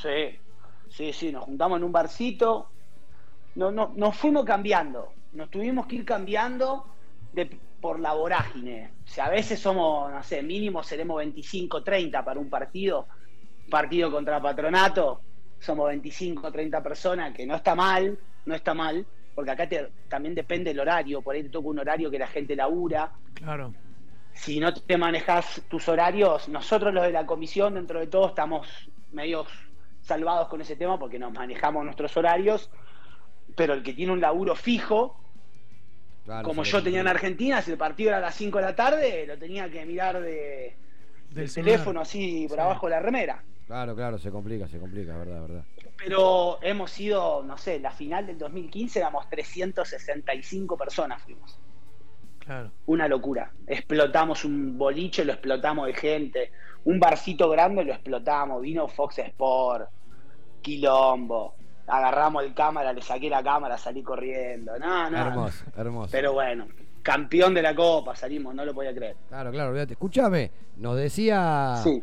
Sí, 0.01 0.37
sí, 0.89 1.13
sí, 1.13 1.31
nos 1.31 1.45
juntamos 1.45 1.77
en 1.77 1.83
un 1.83 1.91
barcito, 1.91 2.69
no, 3.55 3.71
no, 3.71 3.93
nos 3.95 4.15
fuimos 4.17 4.45
cambiando, 4.45 5.13
nos 5.33 5.49
tuvimos 5.49 5.87
que 5.87 5.97
ir 5.97 6.05
cambiando 6.05 6.85
de, 7.31 7.59
por 7.79 7.99
la 7.99 8.13
vorágine. 8.13 8.93
O 9.05 9.07
sea, 9.07 9.25
a 9.25 9.29
veces 9.29 9.59
somos, 9.59 10.11
no 10.11 10.21
sé, 10.23 10.41
mínimo 10.43 10.83
seremos 10.83 11.17
25, 11.17 11.83
30 11.83 12.23
para 12.23 12.39
un 12.39 12.49
partido, 12.49 13.07
partido 13.69 14.11
contra 14.11 14.41
Patronato, 14.41 15.21
somos 15.59 15.87
25, 15.87 16.51
30 16.51 16.83
personas, 16.83 17.33
que 17.33 17.45
no 17.45 17.55
está 17.55 17.75
mal, 17.75 18.17
no 18.45 18.55
está 18.55 18.73
mal, 18.73 19.05
porque 19.33 19.51
acá 19.51 19.67
te- 19.67 19.93
también 20.07 20.35
depende 20.35 20.71
el 20.71 20.79
horario, 20.79 21.21
por 21.21 21.35
ahí 21.35 21.43
te 21.43 21.49
toca 21.49 21.69
un 21.69 21.79
horario 21.79 22.11
que 22.11 22.19
la 22.19 22.27
gente 22.27 22.55
labura, 22.55 23.11
Claro. 23.33 23.73
si 24.33 24.59
no 24.59 24.73
te 24.73 24.97
manejas 24.97 25.63
tus 25.69 25.87
horarios, 25.87 26.49
nosotros 26.49 26.93
los 26.93 27.03
de 27.05 27.11
la 27.11 27.25
comisión, 27.25 27.75
dentro 27.75 27.99
de 27.99 28.07
todo, 28.07 28.27
estamos 28.27 28.67
medios 29.11 29.47
salvados 30.05 30.47
con 30.47 30.61
ese 30.61 30.75
tema 30.75 30.99
porque 30.99 31.17
nos 31.17 31.33
manejamos 31.33 31.83
nuestros 31.83 32.15
horarios, 32.15 32.69
pero 33.55 33.73
el 33.73 33.81
que 33.83 33.93
tiene 33.93 34.11
un 34.13 34.21
laburo 34.21 34.55
fijo, 34.55 35.19
Claro, 36.23 36.43
como 36.47 36.63
yo 36.63 36.81
tenía 36.81 37.01
en 37.01 37.07
Argentina, 37.07 37.61
si 37.61 37.71
el 37.71 37.77
partido 37.77 38.09
era 38.09 38.17
a 38.17 38.21
las 38.21 38.35
5 38.35 38.57
de 38.59 38.63
la 38.63 38.75
tarde, 38.75 39.25
lo 39.27 39.37
tenía 39.37 39.69
que 39.69 39.85
mirar 39.85 40.19
de, 40.21 40.75
del 41.29 41.53
teléfono 41.53 42.01
así 42.01 42.45
por 42.47 42.57
Sí. 42.57 42.61
abajo 42.63 42.87
de 42.87 42.91
la 42.91 42.99
remera. 42.99 43.43
Claro, 43.67 43.95
claro, 43.95 44.17
se 44.17 44.31
complica, 44.31 44.67
se 44.67 44.79
complica, 44.79 45.15
verdad, 45.17 45.41
verdad. 45.41 45.65
Pero 45.97 46.59
hemos 46.61 46.91
sido, 46.91 47.43
no 47.43 47.57
sé, 47.57 47.79
la 47.79 47.91
final 47.91 48.25
del 48.27 48.37
2015 48.37 48.99
éramos 48.99 49.27
365 49.29 50.77
personas 50.77 51.21
fuimos. 51.21 51.59
Claro. 52.45 52.71
Una 52.85 53.07
locura. 53.07 53.51
Explotamos 53.67 54.45
un 54.45 54.77
boliche, 54.77 55.25
lo 55.25 55.33
explotamos 55.33 55.87
de 55.87 55.93
gente. 55.93 56.51
Un 56.83 56.99
barcito 56.99 57.49
grande 57.49 57.83
lo 57.83 57.93
explotamos. 57.93 58.61
Vino 58.61 58.87
Fox 58.87 59.17
Sport, 59.19 59.89
Quilombo. 60.61 61.55
Agarramos 61.87 62.43
el 62.43 62.53
cámara, 62.53 62.93
le 62.93 63.01
saqué 63.01 63.29
la 63.29 63.43
cámara, 63.43 63.77
salí 63.77 64.01
corriendo. 64.01 64.77
No, 64.79 65.09
no. 65.09 65.17
Hermoso, 65.17 65.65
hermoso. 65.77 66.09
Pero 66.11 66.33
bueno, 66.33 66.67
campeón 67.03 67.53
de 67.53 67.61
la 67.61 67.75
copa 67.75 68.15
salimos, 68.15 68.55
no 68.55 68.65
lo 68.65 68.73
podía 68.73 68.93
creer. 68.93 69.15
Claro, 69.29 69.51
claro, 69.51 69.69
olvídate. 69.69 69.93
Escúchame, 69.93 70.51
nos 70.77 70.95
decía 70.97 71.75
Sí. 71.83 72.01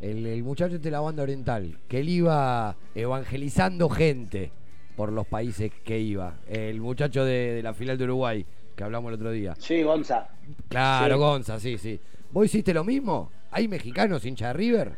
el, 0.00 0.24
el 0.26 0.42
muchacho 0.42 0.78
de 0.78 0.90
la 0.90 1.00
banda 1.00 1.22
oriental 1.22 1.78
que 1.86 2.00
él 2.00 2.08
iba 2.08 2.76
evangelizando 2.94 3.90
gente 3.90 4.50
por 4.96 5.12
los 5.12 5.26
países 5.26 5.70
que 5.84 5.98
iba. 5.98 6.34
El 6.48 6.80
muchacho 6.80 7.22
de, 7.24 7.52
de 7.54 7.62
la 7.62 7.74
final 7.74 7.98
de 7.98 8.04
Uruguay, 8.04 8.46
que 8.76 8.84
hablamos 8.84 9.10
el 9.10 9.14
otro 9.16 9.30
día. 9.30 9.54
Sí, 9.58 9.82
Gonza. 9.82 10.28
Claro, 10.68 11.14
Sí. 11.14 11.20
Gonza, 11.20 11.60
sí, 11.60 11.78
sí. 11.78 12.00
¿Vos 12.30 12.46
hiciste 12.46 12.72
lo 12.74 12.84
mismo? 12.84 13.30
¿Hay 13.50 13.68
mexicanos 13.68 14.24
hincha 14.24 14.48
de 14.48 14.52
River? 14.54 14.96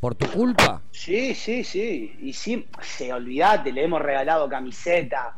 ¿Por 0.00 0.14
tu 0.16 0.26
culpa? 0.26 0.82
Sí, 0.90 1.34
sí, 1.34 1.62
sí. 1.62 2.16
Y 2.20 2.32
sí, 2.32 2.66
se 2.80 3.12
olvidate, 3.12 3.72
le 3.72 3.84
hemos 3.84 4.02
regalado 4.02 4.48
camiseta, 4.48 5.36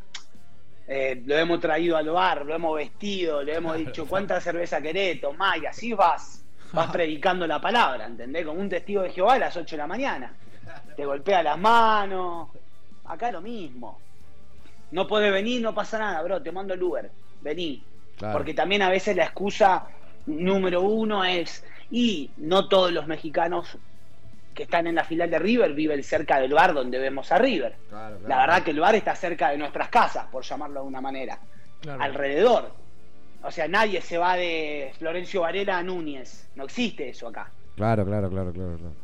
eh, 0.87 1.23
lo 1.27 1.37
hemos 1.37 1.61
traído 1.61 1.97
al 1.97 2.09
bar, 2.09 2.47
lo 2.47 2.55
hemos 2.55 2.77
vestido, 2.77 3.43
le 3.43 3.55
hemos 3.57 3.77
dicho 3.77 4.07
cuánta 4.07 4.41
cerveza 4.41 4.81
querés, 4.81 5.21
tomá, 5.21 5.59
y 5.59 5.67
así 5.67 5.93
vas, 5.93 6.45
vas 6.73 6.91
predicando 6.93 7.47
la 7.47 7.61
palabra, 7.61 8.07
¿entendés? 8.07 8.47
Como 8.47 8.61
un 8.61 8.69
testigo 8.71 9.03
de 9.03 9.11
Jehová 9.11 9.35
a 9.35 9.39
las 9.39 9.57
8 9.57 9.77
de 9.77 9.79
la 9.79 9.87
mañana. 9.87 10.35
Te 10.97 11.05
golpea 11.05 11.43
las 11.43 11.59
manos. 11.59 12.49
Acá 13.05 13.31
lo 13.31 13.43
mismo. 13.43 13.99
No 14.93 15.07
podés 15.07 15.31
venir, 15.33 15.61
no 15.61 15.75
pasa 15.75 15.99
nada, 15.99 16.23
bro, 16.23 16.41
te 16.43 16.53
mando 16.53 16.73
el 16.73 16.83
Uber. 16.83 17.11
Vení. 17.45 17.85
Claro. 18.17 18.39
Porque 18.39 18.55
también 18.55 18.83
a 18.83 18.91
veces 18.91 19.15
la 19.15 19.25
excusa 19.25 19.87
número 20.27 20.83
uno 20.83 21.25
es, 21.25 21.65
y 21.91 22.31
no 22.39 22.69
todos 22.69 22.91
los 22.93 23.07
mexicanos 23.07 23.79
que 24.55 24.65
están 24.65 24.87
en 24.87 24.95
la 24.95 25.05
final 25.05 25.31
de 25.31 25.39
River 25.39 25.75
viven 25.75 26.03
cerca 26.03 26.41
del 26.41 26.55
bar 26.55 26.75
donde 26.75 26.99
vemos 26.99 27.31
a 27.33 27.39
River. 27.39 27.75
La 28.27 28.39
verdad 28.39 28.63
que 28.63 28.71
el 28.71 28.81
bar 28.81 28.95
está 28.95 29.15
cerca 29.15 29.51
de 29.51 29.59
nuestras 29.59 29.89
casas, 29.89 30.27
por 30.31 30.45
llamarlo 30.45 30.83
de 30.83 30.87
una 30.87 31.01
manera, 31.01 31.39
alrededor. 31.99 32.73
O 33.43 33.51
sea, 33.51 33.69
nadie 33.69 34.01
se 34.01 34.17
va 34.17 34.37
de 34.37 34.93
Florencio 34.99 35.43
Varela 35.43 35.79
a 35.79 35.83
Núñez, 35.83 36.49
no 36.55 36.65
existe 36.65 37.11
eso 37.11 37.29
acá. 37.29 37.51
Claro, 37.77 38.07
claro, 38.07 38.31
claro, 38.31 38.53
claro. 38.53 38.79
claro. 38.79 38.95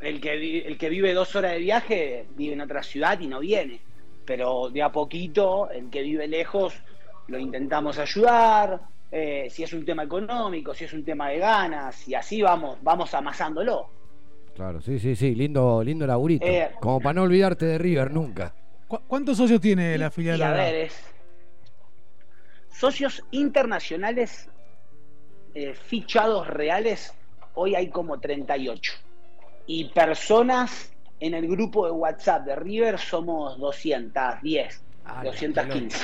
El 0.00 0.20
que, 0.20 0.60
el 0.60 0.78
que 0.78 0.88
vive 0.88 1.12
dos 1.12 1.34
horas 1.34 1.52
de 1.52 1.58
viaje 1.58 2.26
vive 2.36 2.54
en 2.54 2.60
otra 2.60 2.82
ciudad 2.82 3.18
y 3.20 3.26
no 3.26 3.40
viene. 3.40 3.80
Pero 4.24 4.70
de 4.70 4.82
a 4.82 4.92
poquito, 4.92 5.70
el 5.70 5.90
que 5.90 6.02
vive 6.02 6.28
lejos, 6.28 6.74
lo 7.30 7.38
intentamos 7.38 7.98
ayudar. 7.98 8.80
eh, 9.12 9.48
si 9.50 9.64
es 9.64 9.72
un 9.72 9.84
tema 9.84 10.04
económico, 10.04 10.72
si 10.72 10.84
es 10.84 10.92
un 10.92 11.04
tema 11.04 11.30
de 11.30 11.38
ganas, 11.38 12.06
y 12.06 12.14
así 12.14 12.42
vamos, 12.42 12.78
vamos 12.82 13.12
amasándolo. 13.14 13.88
Claro, 14.54 14.80
sí, 14.80 14.98
sí, 15.00 15.16
sí, 15.16 15.34
lindo, 15.34 15.82
lindo 15.82 16.06
laburito. 16.06 16.46
Eh. 16.46 16.70
Como 16.80 17.00
para 17.00 17.14
no 17.14 17.22
olvidarte 17.22 17.66
de 17.66 17.78
River 17.78 18.12
nunca. 18.12 18.54
¿Cu- 18.86 19.00
¿Cuántos 19.08 19.36
socios 19.36 19.60
tiene 19.60 19.98
la 19.98 20.10
filial 20.12 20.38
Y 20.38 20.42
a 20.42 20.52
ver, 20.52 20.74
es 20.76 21.02
socios 22.72 23.22
internacionales 23.30 24.48
eh, 25.54 25.74
fichados 25.74 26.46
reales, 26.46 27.12
hoy 27.54 27.74
hay 27.74 27.90
como 27.90 28.20
38. 28.20 28.92
Y 29.66 29.86
personas 29.86 30.92
en 31.18 31.34
el 31.34 31.48
grupo 31.48 31.84
de 31.86 31.92
WhatsApp 31.92 32.44
de 32.46 32.54
River 32.56 32.98
somos 32.98 33.58
210, 33.58 34.84
Ah, 35.04 35.22
215. 35.24 35.98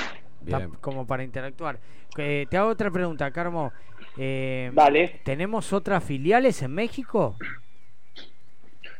Como 0.81 1.05
para 1.05 1.23
interactuar. 1.23 1.79
Eh, 2.17 2.45
te 2.49 2.57
hago 2.57 2.69
otra 2.69 2.89
pregunta, 2.91 3.29
Carmo. 3.31 3.71
Eh, 4.17 4.71
Vale. 4.73 5.21
¿Tenemos 5.23 5.73
otras 5.73 6.03
filiales 6.03 6.61
en 6.61 6.73
México? 6.73 7.35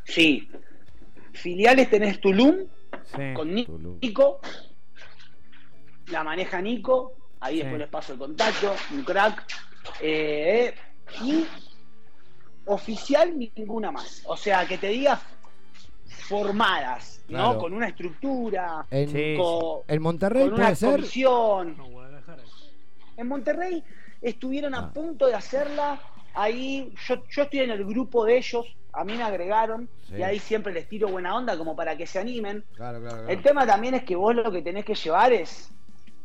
Sí. 0.04 0.50
Filiales 1.32 1.90
tenés 1.90 2.20
Tulum, 2.20 2.66
Sí. 3.04 3.34
con 3.34 3.54
Ni- 3.54 3.66
Nico. 4.02 4.40
La 6.08 6.24
maneja 6.24 6.60
Nico. 6.60 7.14
Ahí 7.40 7.56
Sí. 7.56 7.60
después 7.60 7.78
les 7.80 7.88
paso 7.88 8.12
el 8.14 8.18
contacto. 8.18 8.74
Un 8.92 9.04
crack. 9.04 9.44
Eh, 10.00 10.74
y 11.24 11.46
oficial 12.66 13.38
ninguna 13.38 13.90
más. 13.90 14.22
O 14.26 14.36
sea, 14.36 14.66
que 14.66 14.76
te 14.78 14.88
diga 14.88 15.20
formadas, 16.28 17.20
Claro. 17.26 17.54
¿no? 17.54 17.58
Con 17.58 17.72
una 17.74 17.88
estructura. 17.88 18.86
En, 18.90 19.36
con, 19.36 19.80
en 19.88 20.02
Monterrey 20.02 20.44
con 20.44 20.54
una 20.54 20.64
puede 20.64 20.76
ser. 20.76 20.90
comisión. 20.92 21.76
En 23.16 23.26
Monterrey 23.28 23.82
estuvieron 24.22 24.74
Ah. 24.74 24.78
a 24.78 24.92
punto 24.92 25.26
de 25.26 25.34
hacerla. 25.34 25.98
Ahí 26.34 26.92
yo, 27.06 27.16
yo 27.30 27.42
estoy 27.42 27.60
en 27.60 27.70
el 27.70 27.84
grupo 27.84 28.24
de 28.24 28.36
ellos. 28.38 28.66
A 28.92 29.04
mí 29.04 29.14
me 29.16 29.22
agregaron. 29.22 29.88
Sí. 30.08 30.14
Y 30.18 30.22
ahí 30.22 30.38
siempre 30.38 30.72
les 30.72 30.88
tiro 30.88 31.08
buena 31.08 31.34
onda 31.34 31.56
como 31.58 31.74
para 31.74 31.96
que 31.96 32.06
se 32.06 32.18
animen. 32.18 32.64
Claro, 32.76 33.00
claro, 33.00 33.16
claro. 33.16 33.28
El 33.28 33.42
tema 33.42 33.66
también 33.66 33.94
es 33.94 34.04
que 34.04 34.16
vos 34.16 34.34
lo 34.34 34.50
que 34.52 34.62
tenés 34.62 34.84
que 34.84 34.94
llevar 34.94 35.32
es. 35.32 35.70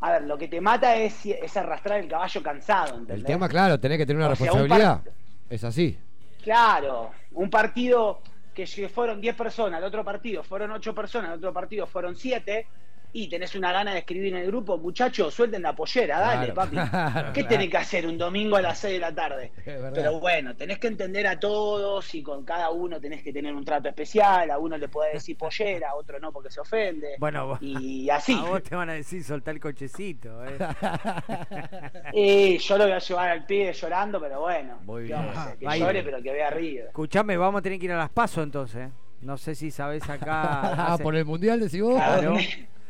A 0.01 0.11
ver, 0.11 0.23
lo 0.23 0.37
que 0.37 0.47
te 0.49 0.59
mata 0.59 0.95
es, 0.97 1.25
es 1.25 1.55
arrastrar 1.57 1.99
el 2.01 2.09
caballo 2.09 2.43
cansado, 2.43 2.89
¿entendés? 2.97 3.17
El 3.19 3.23
tema, 3.23 3.47
claro, 3.47 3.79
tenés 3.79 3.97
que 3.97 4.05
tener 4.05 4.21
una 4.21 4.33
O 4.33 4.35
sea, 4.35 4.51
un 4.51 4.59
responsabilidad. 4.59 5.01
Es 5.49 5.63
así. 5.63 5.97
Claro, 6.43 7.11
un 7.31 7.49
partido 7.49 8.19
que 8.53 8.65
fueron 8.89 9.19
10 9.19 9.35
personas, 9.35 9.79
el 9.79 9.85
otro 9.85 10.03
partido 10.03 10.43
fueron 10.43 10.71
8 10.71 10.93
personas, 10.93 11.31
el 11.31 11.37
otro 11.37 11.53
partido 11.53 11.87
fueron 11.87 12.15
7, 12.15 12.67
y 13.15 13.29
tenés 13.29 13.53
una 13.55 13.71
gana 13.71 13.93
de 13.93 13.99
escribir 13.99 14.33
en 14.33 14.41
el 14.41 14.47
grupo, 14.47 14.77
muchachos, 14.79 15.33
suelten 15.33 15.61
la 15.61 15.75
pollera, 15.75 16.19
dale, 16.19 16.51
Claro, 16.51 16.53
papi. 16.55 16.75
claro, 16.89 17.27
¿Qué 17.33 17.41
claro. 17.41 17.47
tenés 17.47 17.69
que 17.69 17.77
hacer 17.77 18.07
un 18.07 18.17
domingo 18.17 18.55
a 18.55 18.61
las 18.61 18.79
6 18.79 18.93
de 18.95 18.99
la 18.99 19.13
tarde? 19.13 19.51
verdad. 19.65 19.91
Pero 19.93 20.19
bueno, 20.19 20.55
tenés 20.55 20.79
que 20.79 20.87
entender 20.87 21.27
a 21.27 21.39
todos 21.39 22.13
y 22.15 22.23
con 22.23 22.43
cada 22.43 22.71
uno 22.71 22.99
tenés 22.99 23.21
que 23.21 23.31
tener 23.31 23.53
un 23.53 23.63
trato 23.63 23.87
especial, 23.87 24.49
a 24.49 24.57
uno 24.57 24.77
le 24.77 24.87
podés 24.89 25.13
decir 25.13 25.37
pollera, 25.37 25.91
a 25.91 25.95
otro 25.95 26.19
no 26.19 26.31
porque 26.31 26.49
se 26.49 26.59
ofende. 26.59 27.09
Bueno, 27.19 27.47
vos- 27.47 27.59
y 27.61 28.09
así. 28.11 28.33
A 28.33 28.41
vos 28.49 28.63
te 28.63 28.75
van 28.75 28.89
a 28.89 28.93
decir 28.93 29.23
soltar 29.23 29.53
el 29.53 29.59
cochecito. 29.61 30.43
¿eh? 30.45 30.57
Y 32.13 32.57
yo 32.57 32.77
lo 32.77 32.83
voy 32.85 32.93
a 32.93 32.99
llevar 32.99 33.29
al 33.29 33.45
pibe 33.45 33.73
llorando, 33.73 34.19
pero 34.19 34.41
bueno. 34.41 34.77
Muy 34.83 35.07
¿qué 35.07 35.13
vamos 35.13 35.35
a 35.37 35.43
hacer? 35.43 35.57
Que 35.57 35.67
Ahí. 35.67 35.79
llore, 35.79 36.03
pero 36.03 36.21
que 36.21 36.31
vea 36.31 36.47
arriba. 36.47 36.85
Escuchame, 36.87 37.37
vamos 37.37 37.59
a 37.59 37.61
tener 37.61 37.79
que 37.79 37.85
ir 37.85 37.91
a 37.91 37.97
las 37.97 38.09
pasos 38.09 38.43
entonces. 38.43 38.87
¿eh? 38.87 38.91
No 39.21 39.37
sé 39.37 39.55
si 39.55 39.71
sabés 39.71 40.07
acá. 40.09 40.41
Ah, 40.61 40.93
hace- 40.93 41.03
por 41.03 41.15
el 41.15 41.25
mundial 41.25 41.59
decís 41.59 41.81
vos. 41.81 41.95
Claro. 41.95 42.35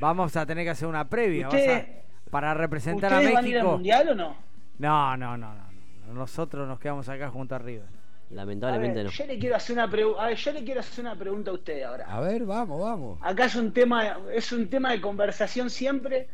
Vamos 0.03 0.35
a 0.35 0.45
tener 0.45 0.63
que 0.65 0.69
hacer 0.71 0.87
una 0.87 1.07
previa. 1.09 1.45
a- 1.45 1.49
¿Ustedes- 1.49 1.85
para 2.29 2.53
representar 2.53 3.13
a 3.13 3.17
¿Ustedes 3.17 3.33
van 3.35 3.45
a 3.45 3.47
ir 3.47 3.55
al 3.57 3.61
México. 3.63 3.73
mundial 3.77 4.09
o 4.09 4.15
no? 4.15 4.35
No, 4.79 5.17
no, 5.17 5.37
no, 5.37 5.53
no, 5.53 5.61
no. 6.07 6.13
Nosotros 6.13 6.67
nos 6.67 6.79
quedamos 6.79 7.07
acá 7.09 7.29
junto 7.29 7.55
a 7.55 7.59
River. 7.59 7.85
A 8.31 8.33
Lamentablemente 8.35 8.95
ver, 8.97 9.05
no. 9.05 9.11
yo 9.11 9.25
le 9.27 9.37
quiero 9.37 9.55
hacer 9.55 9.75
una 9.75 9.87
pregu- 9.87 10.15
a 10.19 10.27
ver, 10.27 10.37
yo 10.37 10.51
le 10.51 10.63
quiero 10.63 10.79
hacer 10.79 11.05
una 11.05 11.15
pregunta 11.15 11.51
a 11.51 11.53
usted 11.53 11.83
ahora. 11.83 12.05
A 12.07 12.19
ver, 12.21 12.43
vamos, 12.45 12.81
vamos. 12.81 13.19
Acá 13.21 13.45
es 13.45 13.55
un 13.55 13.71
tema, 13.71 14.17
es 14.33 14.51
un 14.51 14.67
tema 14.69 14.91
de 14.91 14.99
conversación 15.01 15.69
siempre. 15.69 16.27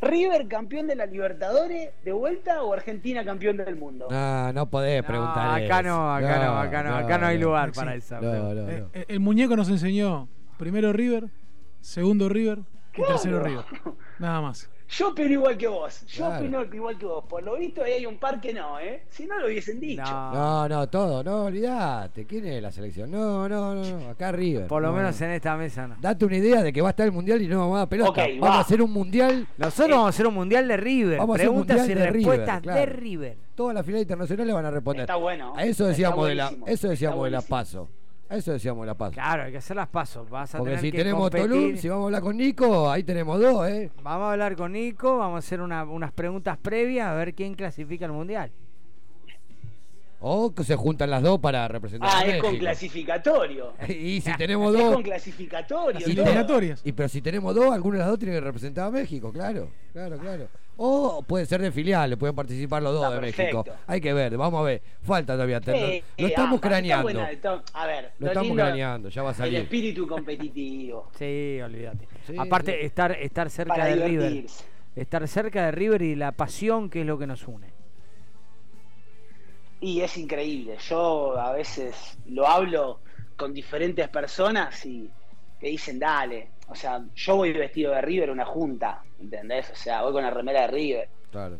River 0.00 0.48
campeón 0.48 0.86
de 0.86 0.96
la 0.96 1.06
Libertadores 1.06 1.90
de 2.04 2.12
vuelta 2.12 2.62
o 2.62 2.72
Argentina 2.74 3.24
campeón 3.24 3.56
del 3.56 3.76
mundo. 3.76 4.08
No, 4.10 4.52
no 4.52 4.66
podés 4.66 5.02
preguntar 5.02 5.62
acá 5.62 5.80
eso. 5.80 5.88
no, 5.88 6.14
acá 6.14 6.38
no, 6.44 6.58
acá 6.58 6.82
no, 6.82 6.94
acá 6.96 7.18
no 7.18 7.26
hay 7.26 7.38
lugar 7.38 7.72
para. 7.72 7.94
No, 7.94 8.00
pregunta. 8.02 8.54
no, 8.54 8.54
no. 8.54 8.70
Eh, 8.92 9.04
El 9.08 9.20
muñeco 9.20 9.56
nos 9.56 9.68
enseñó 9.68 10.28
primero 10.58 10.92
River, 10.92 11.28
segundo 11.84 12.28
River 12.28 12.60
y 12.96 13.02
tercero 13.02 13.40
River. 13.42 13.64
Nada 14.18 14.40
más. 14.40 14.70
Yo 14.86 15.08
opino 15.08 15.30
igual 15.30 15.56
que 15.56 15.66
vos. 15.66 16.04
Yo 16.06 16.26
Claro. 16.26 16.40
opino 16.44 16.64
igual 16.74 16.98
que 16.98 17.06
vos. 17.06 17.24
Por 17.24 17.42
lo 17.42 17.56
visto 17.56 17.82
ahí 17.82 17.92
hay 17.94 18.06
un 18.06 18.18
par 18.18 18.38
que 18.40 18.52
no, 18.52 18.78
¿eh? 18.78 19.04
Si 19.08 19.26
no 19.26 19.38
lo 19.40 19.46
hubiesen 19.46 19.80
dicho. 19.80 20.02
No, 20.04 20.68
no, 20.68 20.86
todo, 20.88 21.24
no, 21.24 21.44
olvidate. 21.46 22.26
¿Quién 22.26 22.46
es 22.46 22.62
la 22.62 22.70
selección? 22.70 23.10
No, 23.10 23.48
no, 23.48 23.74
no, 23.74 23.82
no, 23.82 24.08
acá 24.10 24.30
River. 24.30 24.66
Por 24.68 24.82
lo 24.82 24.88
No, 24.88 24.94
menos 24.98 25.18
no. 25.18 25.26
en 25.26 25.32
esta 25.32 25.56
mesa 25.56 25.88
no. 25.88 25.96
Date 26.00 26.24
una 26.26 26.36
idea 26.36 26.62
de 26.62 26.72
que 26.72 26.82
va 26.82 26.88
a 26.88 26.90
estar 26.90 27.06
el 27.06 27.12
mundial 27.12 27.40
y 27.42 27.48
no 27.48 27.60
vamos 27.60 27.76
a 27.76 27.78
dar 27.80 27.88
pelota. 27.88 28.22
Vamos 28.26 28.42
va. 28.50 28.54
a 28.56 28.60
hacer 28.60 28.82
un 28.82 28.92
mundial. 28.92 29.48
Nosotros 29.56 29.90
vamos 29.90 30.06
a 30.06 30.08
hacer 30.10 30.26
un 30.26 30.34
mundial 30.34 30.68
de 30.68 30.76
River. 30.76 31.18
Vamos 31.18 31.34
a 31.34 31.36
hacer 31.38 31.48
un 31.48 31.54
Preguntas 31.64 31.78
mundial 31.78 31.98
y 31.98 32.00
de 32.00 32.10
River, 32.10 32.14
respuestas 32.30 32.56
de 32.56 32.62
claro. 32.62 32.92
River. 32.92 33.36
Todas 33.54 33.74
las 33.74 33.86
finales 33.86 34.02
internacionales 34.02 34.54
van 34.54 34.66
a 34.66 34.70
responder. 34.70 35.00
Está 35.04 35.16
bueno. 35.16 35.52
A 35.56 35.64
eso 35.64 35.86
decíamos 35.86 36.28
de 36.28 36.34
la, 36.34 36.52
eso 36.66 36.88
decíamos 36.88 37.24
de 37.24 37.30
la 37.30 37.40
paso. 37.40 37.88
Eso 38.34 38.52
decíamos 38.52 38.82
de 38.82 38.86
la 38.88 38.94
paso. 38.94 39.12
Claro, 39.12 39.44
hay 39.44 39.52
que 39.52 39.58
hacer 39.58 39.76
las 39.76 39.88
pasos. 39.88 40.28
Vas 40.28 40.54
a 40.54 40.58
Porque 40.58 40.70
tener 40.76 40.84
si 40.84 40.90
que 40.92 40.98
tenemos 40.98 41.22
competir. 41.22 41.48
Tolum, 41.48 41.76
si 41.76 41.88
vamos 41.88 42.02
a 42.02 42.06
hablar 42.06 42.22
con 42.22 42.36
Nico, 42.36 42.90
ahí 42.90 43.02
tenemos 43.04 43.40
dos, 43.40 43.68
¿eh? 43.68 43.90
Vamos 44.02 44.26
a 44.26 44.32
hablar 44.32 44.56
con 44.56 44.72
Nico, 44.72 45.18
vamos 45.18 45.36
a 45.36 45.38
hacer 45.38 45.60
una- 45.60 45.84
unas 45.84 46.12
preguntas 46.12 46.56
previas 46.58 47.06
a 47.08 47.14
ver 47.14 47.34
quién 47.34 47.54
clasifica 47.54 48.06
al 48.06 48.12
mundial. 48.12 48.50
O 50.26 50.54
que 50.54 50.64
se 50.64 50.74
juntan 50.74 51.10
las 51.10 51.22
dos 51.22 51.38
para 51.38 51.68
representar 51.68 52.08
Ah, 52.10 52.20
a 52.20 52.24
es 52.24 52.42
con 52.42 52.56
clasificatorio. 52.56 53.74
Y 53.88 54.22
si 54.22 54.34
tenemos 54.38 54.74
Es 54.74 54.80
dos. 54.82 54.94
con 54.94 55.02
clasificatorio. 55.02 56.06
Y, 56.82 56.88
y 56.88 56.92
pero 56.92 57.08
si 57.10 57.20
tenemos 57.20 57.54
dos, 57.54 57.72
alguna 57.74 57.96
de 57.96 58.00
las 58.00 58.08
dos 58.08 58.18
tiene 58.18 58.34
que 58.34 58.40
representar 58.40 58.86
a 58.86 58.90
México, 58.90 59.30
claro, 59.30 59.68
claro, 59.92 60.16
claro. 60.18 60.48
O 60.76 61.22
puede 61.22 61.46
ser 61.46 61.60
de 61.60 61.70
filiales, 61.70 62.18
pueden 62.18 62.34
participar 62.34 62.82
los 62.82 62.92
dos 62.94 63.04
Está 63.04 63.14
de 63.14 63.20
perfecto. 63.20 63.58
México. 63.64 63.76
Hay 63.86 64.00
que 64.00 64.12
ver, 64.12 64.36
vamos 64.36 64.60
a 64.60 64.64
ver. 64.64 64.82
Falta 65.02 65.34
todavía. 65.34 65.60
Eh, 65.66 66.02
lo 66.18 66.26
eh, 66.26 66.30
estamos 66.30 66.60
craneando. 66.60 67.02
buena 67.04 67.28
de 67.28 67.36
to- 67.36 67.62
A 67.74 67.86
ver, 67.86 68.10
Lo 68.18 68.26
estamos 68.26 68.48
lindo- 68.48 68.62
craneando, 68.64 69.08
ya 69.08 69.22
va 69.22 69.28
a 69.28 69.32
El 69.32 69.36
salir. 69.38 69.60
espíritu 69.60 70.06
competitivo. 70.08 71.10
Sí, 71.16 71.60
olvídate. 71.62 72.08
Sí, 72.26 72.34
Aparte, 72.36 72.72
sí. 72.80 72.86
estar, 72.86 73.12
estar 73.12 73.50
cerca 73.50 73.74
Para 73.74 73.86
de 73.86 73.94
River. 74.06 74.44
Estar 74.96 75.28
cerca 75.28 75.66
de 75.66 75.70
River 75.72 76.02
y 76.02 76.14
la 76.16 76.32
pasión 76.32 76.90
que 76.90 77.02
es 77.02 77.06
lo 77.06 77.18
que 77.18 77.26
nos 77.28 77.46
une. 77.46 77.68
Y 79.80 80.00
es 80.00 80.16
increíble. 80.16 80.76
Yo 80.88 81.38
a 81.38 81.52
veces 81.52 82.18
lo 82.26 82.46
hablo 82.48 83.00
con 83.36 83.52
diferentes 83.52 84.08
personas 84.08 84.84
y 84.86 85.10
te 85.60 85.68
dicen, 85.68 85.98
dale. 85.98 86.48
O 86.68 86.74
sea, 86.74 87.02
yo 87.14 87.36
voy 87.36 87.52
vestido 87.52 87.92
de 87.92 88.00
River 88.00 88.30
a 88.30 88.32
una 88.32 88.44
junta, 88.46 89.02
¿entendés? 89.20 89.70
O 89.70 89.76
sea, 89.76 90.02
voy 90.02 90.12
con 90.12 90.22
la 90.22 90.30
remera 90.30 90.62
de 90.62 90.66
River. 90.68 91.08
Claro. 91.30 91.58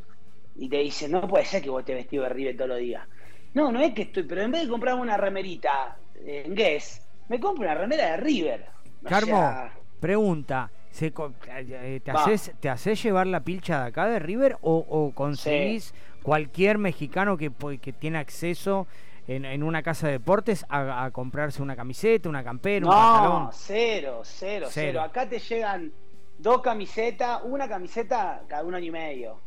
Y 0.56 0.68
te 0.68 0.78
dicen, 0.78 1.10
no 1.12 1.26
puede 1.28 1.44
ser 1.44 1.62
que 1.62 1.70
vos 1.70 1.81
estés 1.81 1.97
vestido 1.97 2.22
de 2.24 2.28
River 2.31 2.56
todos 2.56 2.68
los 2.70 2.78
días. 2.78 3.06
No, 3.55 3.70
no 3.70 3.81
es 3.81 3.93
que 3.94 4.02
estoy, 4.02 4.22
pero 4.24 4.43
en 4.43 4.51
vez 4.51 4.62
de 4.62 4.68
comprarme 4.68 5.02
una 5.02 5.16
remerita 5.16 5.97
en 6.24 6.55
Guess, 6.55 7.06
me 7.28 7.39
compro 7.40 7.64
una 7.64 7.74
remera 7.74 8.12
de 8.12 8.16
River. 8.18 8.66
O 9.05 9.09
Carmo, 9.09 9.36
sea, 9.36 9.72
pregunta. 10.01 10.70
¿se 10.90 11.12
co- 11.12 11.32
eh, 11.48 12.01
¿Te 12.05 12.10
haces, 12.12 12.52
¿Te 12.60 12.68
haces 12.68 13.02
llevar 13.02 13.26
la 13.26 13.40
pilcha 13.40 13.82
de 13.82 13.89
acá 13.89 14.06
de 14.06 14.20
River 14.20 14.56
o, 14.60 14.85
o 14.89 15.10
conseguís 15.12 15.93
cualquier 16.22 16.78
mexicano 16.78 17.36
que, 17.36 17.51
pu- 17.51 17.81
que 17.81 17.93
tiene 17.93 18.18
acceso 18.18 18.86
en, 19.27 19.45
en 19.45 19.63
una 19.63 19.83
casa 19.83 20.07
de 20.07 20.15
deportes 20.15 20.65
a, 20.69 21.05
a 21.05 21.11
comprarse 21.11 21.63
una 21.63 21.77
camiseta, 21.77 22.29
una 22.29 22.45
campera, 22.45 22.87
un 22.87 22.97
pantalón? 22.97 23.45
no, 23.45 23.51
cero, 23.53 24.21
cero, 24.25 24.69
Cero. 24.69 24.69
cero, 24.71 25.01
Acá 25.03 25.29
te 25.29 25.39
llegan 25.39 25.93
dos 26.39 26.61
camisetas, 26.63 27.41
una 27.45 27.69
camiseta 27.69 28.43
cada 28.49 28.65
un 28.65 28.75
año 28.75 28.87
y 28.87 28.91
medio. 28.91 29.41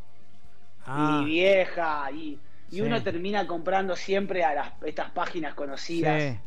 Ah, 0.86 1.20
y 1.22 1.24
vieja 1.26 2.10
y, 2.12 2.40
y 2.70 2.80
Sí. 2.80 2.80
uno 2.80 3.02
termina 3.02 3.46
comprando 3.46 3.94
siempre 3.94 4.42
a 4.44 4.54
las, 4.54 4.72
estas 4.84 5.10
páginas 5.10 5.54
conocidas 5.54 6.22
sí, 6.22 6.40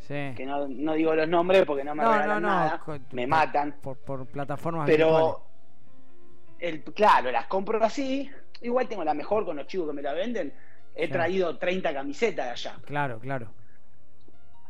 sí. 0.00 0.32
que 0.36 0.44
no, 0.46 0.68
no 0.68 0.92
digo 0.94 1.14
los 1.14 1.28
nombres 1.28 1.64
porque 1.64 1.84
no 1.84 1.94
me 1.94 2.02
No, 2.02 2.12
regalan 2.12 2.42
no, 2.42 2.48
no, 2.48 2.54
nada 2.54 2.80
me 3.12 3.26
matan 3.26 3.76
Por, 3.80 3.96
por 3.98 4.26
plataformas 4.26 4.86
pero 4.86 5.42
el, 6.58 6.82
claro 6.84 7.30
las 7.30 7.46
compro 7.46 7.82
así 7.82 8.30
igual 8.62 8.88
tengo 8.88 9.04
la 9.04 9.14
mejor 9.14 9.44
con 9.44 9.56
los 9.56 9.66
chicos 9.66 9.86
que 9.88 9.92
me 9.94 10.02
la 10.02 10.12
venden 10.12 10.52
he 10.96 11.08
traído 11.08 11.56
30 11.58 11.92
camisetas 11.92 12.46
de 12.46 12.50
allá. 12.52 12.76
Claro, 12.84 13.18
claro. 13.20 13.48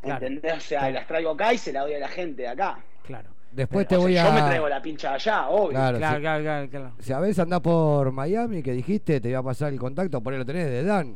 Claro. 0.01 0.25
¿Entendés? 0.27 0.53
O 0.57 0.59
sea, 0.59 0.89
las 0.91 1.07
traigo 1.07 1.31
acá 1.31 1.53
y 1.53 1.57
se 1.57 1.73
las 1.73 1.83
doy 1.83 1.93
a 1.95 1.99
la 1.99 2.07
gente 2.07 2.43
de 2.43 2.47
acá. 2.49 2.79
Claro. 3.03 3.29
Después 3.51 3.87
te 3.87 3.95
sea, 3.95 4.03
voy 4.03 4.17
a. 4.17 4.25
Yo 4.25 4.31
me 4.33 4.41
traigo 4.41 4.69
la 4.69 4.81
pincha 4.81 5.09
de 5.09 5.15
allá, 5.15 5.49
obvio. 5.49 5.69
Claro, 5.71 5.97
Claro, 5.97 6.15
si- 6.17 6.21
claro, 6.21 6.43
claro, 6.43 6.69
claro. 6.69 6.91
Si 6.99 7.13
a 7.13 7.19
veces 7.19 7.39
andás 7.39 7.61
por 7.61 8.11
Miami, 8.11 8.61
que 8.61 8.73
dijiste, 8.73 9.19
te 9.19 9.29
voy 9.29 9.35
a 9.35 9.41
pasar 9.43 9.73
el 9.73 9.79
contacto, 9.79 10.21
por 10.21 10.33
ahí 10.33 10.39
lo 10.39 10.45
tenés 10.45 10.67
de 10.69 10.83
Dan. 10.83 11.15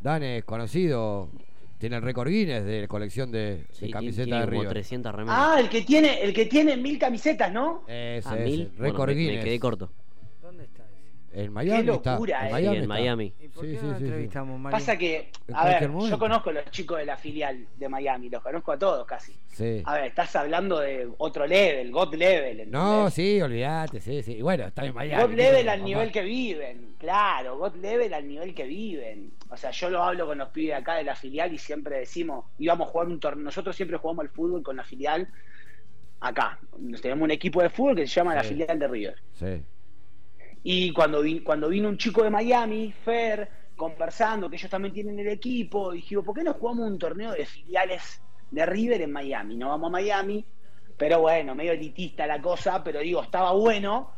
Dan 0.00 0.22
es 0.22 0.44
conocido, 0.44 1.30
tiene 1.78 1.96
el 1.96 2.02
récord 2.02 2.28
Guinness 2.28 2.64
de 2.64 2.86
colección 2.88 3.30
de, 3.32 3.38
de 3.58 3.66
Sí, 3.72 3.90
camisetas 3.90 4.40
de 4.40 4.46
como 4.46 4.50
River. 4.62 4.68
300 4.68 5.14
remeras. 5.14 5.38
Ah, 5.40 5.60
el 5.60 5.68
que 5.68 5.82
tiene, 5.82 6.22
el 6.22 6.34
que 6.34 6.46
tiene 6.46 6.76
mil 6.76 6.98
camisetas, 6.98 7.52
¿no? 7.52 7.82
Ese, 7.86 8.28
¿A 8.28 8.34
ese, 8.34 8.44
mil? 8.44 8.68
Bueno, 8.76 8.82
récord 8.92 9.08
me- 9.08 9.14
me 9.14 9.20
Guinness. 9.22 9.44
quedé 9.44 9.60
corto. 9.60 9.92
En 11.32 11.52
Miami 11.52 11.82
locura, 11.84 12.44
está. 12.44 12.44
eh. 12.44 12.46
En 12.46 12.52
Miami 12.52 12.62
Sí, 12.62 12.76
en 12.76 12.82
está. 12.82 12.88
Miami. 12.94 13.32
¿Y 13.38 13.48
por 13.48 13.64
Sí, 13.64 13.70
qué 13.72 13.78
sí, 13.78 13.86
no 13.86 13.92
sí, 13.92 13.98
sí. 13.98 14.04
entrevistamos, 14.04 14.60
Mario? 14.60 14.78
Pasa 14.78 14.96
que, 14.96 15.30
a 15.52 15.64
ver, 15.66 15.88
momento. 15.88 16.08
yo 16.10 16.18
conozco 16.18 16.50
a 16.50 16.52
los 16.54 16.64
chicos 16.70 16.98
de 16.98 17.04
la 17.04 17.16
filial 17.16 17.66
de 17.76 17.88
Miami, 17.88 18.30
los 18.30 18.42
conozco 18.42 18.72
a 18.72 18.78
todos 18.78 19.06
casi. 19.06 19.32
Sí. 19.48 19.82
A 19.84 19.94
ver, 19.94 20.04
estás 20.06 20.34
hablando 20.36 20.78
de 20.80 21.08
otro 21.18 21.46
level, 21.46 21.90
God 21.92 22.14
level. 22.14 22.50
¿entendés? 22.60 22.68
No, 22.72 23.10
sí, 23.10 23.40
olvídate, 23.42 24.00
sí, 24.00 24.22
sí. 24.22 24.36
Y 24.36 24.42
bueno, 24.42 24.64
está 24.66 24.84
en 24.86 24.94
Miami. 24.94 25.22
God 25.22 25.30
¿qué 25.30 25.36
level 25.36 25.68
al 25.68 25.84
nivel 25.84 26.12
que 26.12 26.22
viven, 26.22 26.94
claro, 26.98 27.58
God 27.58 27.76
level 27.76 28.14
al 28.14 28.26
nivel 28.26 28.54
que 28.54 28.64
viven. 28.64 29.32
O 29.50 29.56
sea, 29.56 29.70
yo 29.70 29.90
lo 29.90 30.02
hablo 30.02 30.26
con 30.26 30.38
los 30.38 30.48
pibes 30.48 30.76
acá 30.76 30.94
de 30.96 31.04
la 31.04 31.14
filial 31.14 31.52
y 31.52 31.58
siempre 31.58 31.98
decimos, 31.98 32.46
íbamos 32.58 32.88
a 32.88 32.90
jugar 32.90 33.06
un 33.08 33.20
torneo, 33.20 33.44
nosotros 33.44 33.76
siempre 33.76 33.96
jugamos 33.98 34.22
al 34.24 34.28
fútbol 34.30 34.62
con 34.62 34.76
la 34.76 34.84
filial 34.84 35.28
acá. 36.20 36.58
Tenemos 37.00 37.24
un 37.24 37.30
equipo 37.30 37.62
de 37.62 37.70
fútbol 37.70 37.96
que 37.96 38.06
se 38.06 38.14
llama 38.14 38.34
la 38.34 38.42
filial 38.44 38.78
de 38.78 38.88
River. 38.88 39.16
Sí. 39.34 39.62
Y 40.62 40.92
cuando, 40.92 41.22
vi- 41.22 41.40
cuando 41.40 41.68
vino 41.68 41.88
un 41.88 41.96
chico 41.98 42.22
de 42.22 42.30
Miami, 42.30 42.92
Fer, 43.04 43.48
conversando, 43.76 44.50
que 44.50 44.56
ellos 44.56 44.70
también 44.70 44.92
tienen 44.92 45.18
el 45.18 45.28
equipo, 45.28 45.92
dijimos, 45.92 46.24
¿por 46.24 46.34
qué 46.34 46.42
no 46.42 46.54
jugamos 46.54 46.88
un 46.90 46.98
torneo 46.98 47.32
de 47.32 47.46
filiales 47.46 48.20
de 48.50 48.66
River 48.66 49.02
en 49.02 49.12
Miami? 49.12 49.56
No 49.56 49.68
vamos 49.68 49.88
a 49.88 49.92
Miami, 49.92 50.44
pero 50.96 51.20
bueno, 51.20 51.54
medio 51.54 51.72
elitista 51.72 52.26
la 52.26 52.40
cosa, 52.42 52.82
pero 52.82 53.00
digo, 53.00 53.22
estaba 53.22 53.52
bueno 53.52 54.10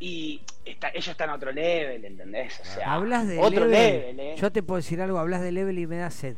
y 0.00 0.40
está- 0.64 0.88
ellos 0.90 1.08
están 1.08 1.30
a 1.30 1.34
otro 1.36 1.50
level, 1.52 2.04
¿entendés? 2.04 2.60
O 2.60 2.64
sea, 2.64 2.92
Hablas 2.94 3.26
de 3.26 3.38
otro 3.38 3.64
level. 3.66 4.16
level, 4.16 4.20
¿eh? 4.20 4.34
Yo 4.36 4.52
te 4.52 4.62
puedo 4.62 4.76
decir 4.76 5.00
algo, 5.00 5.18
hablas 5.18 5.40
de 5.40 5.52
level 5.52 5.78
y 5.78 5.86
me 5.86 5.96
da 5.96 6.10
sed. 6.10 6.36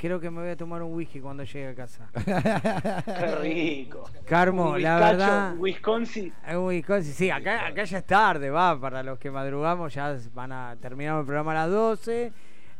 Creo 0.00 0.18
que 0.18 0.30
me 0.30 0.40
voy 0.40 0.48
a 0.50 0.56
tomar 0.56 0.82
un 0.82 0.94
whisky 0.94 1.20
cuando 1.20 1.44
llegue 1.44 1.68
a 1.68 1.74
casa. 1.74 2.08
Qué 2.24 3.36
rico. 3.42 4.04
Carmo, 4.26 4.70
Un 4.70 4.82
la 4.82 4.96
bizcacho, 4.96 5.16
verdad. 5.18 5.54
Wisconsin. 5.58 6.32
Eh, 6.46 6.56
Wisconsin, 6.56 7.12
sí, 7.12 7.30
acá, 7.30 7.66
acá 7.66 7.84
ya 7.84 7.98
es 7.98 8.06
tarde, 8.06 8.48
va, 8.48 8.80
para 8.80 9.02
los 9.02 9.18
que 9.18 9.30
madrugamos 9.30 9.92
ya 9.92 10.16
van 10.32 10.52
a 10.52 10.76
terminar 10.80 11.18
el 11.20 11.26
programa 11.26 11.52
a 11.52 11.54
las 11.66 11.70
12. 11.70 12.32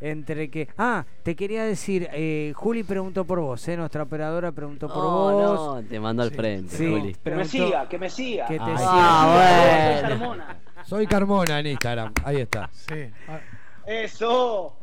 Entre 0.02 0.48
que. 0.48 0.66
Ah, 0.78 1.04
te 1.22 1.36
quería 1.36 1.62
decir, 1.64 2.08
eh, 2.10 2.54
Juli 2.56 2.84
preguntó 2.84 3.26
por 3.26 3.38
vos, 3.40 3.68
¿eh? 3.68 3.76
Nuestra 3.76 4.04
operadora 4.04 4.50
preguntó 4.50 4.88
por 4.88 4.96
Oh, 4.96 5.30
vos. 5.30 5.82
no, 5.82 5.86
te 5.86 6.00
mando 6.00 6.22
al 6.22 6.30
frente, 6.30 6.74
Sí, 6.74 6.86
Juli. 6.90 7.12
Que 7.12 7.18
me 7.18 7.22
preguntó- 7.44 7.48
siga, 7.50 7.86
que 7.86 7.98
me 7.98 8.08
siga. 8.08 8.46
Que 8.46 8.56
te 8.56 8.62
Ay, 8.64 8.76
siga. 8.78 8.88
Ah, 8.94 9.26
bueno. 9.34 10.08
soy 10.08 10.08
Carmona. 10.18 10.56
Soy 10.84 11.06
Carmona 11.06 11.60
en 11.60 11.66
Instagram. 11.66 12.14
Ahí 12.24 12.36
está. 12.40 12.70
Sí. 12.72 13.10
Ah, 13.28 13.40
Eso. 13.86 14.78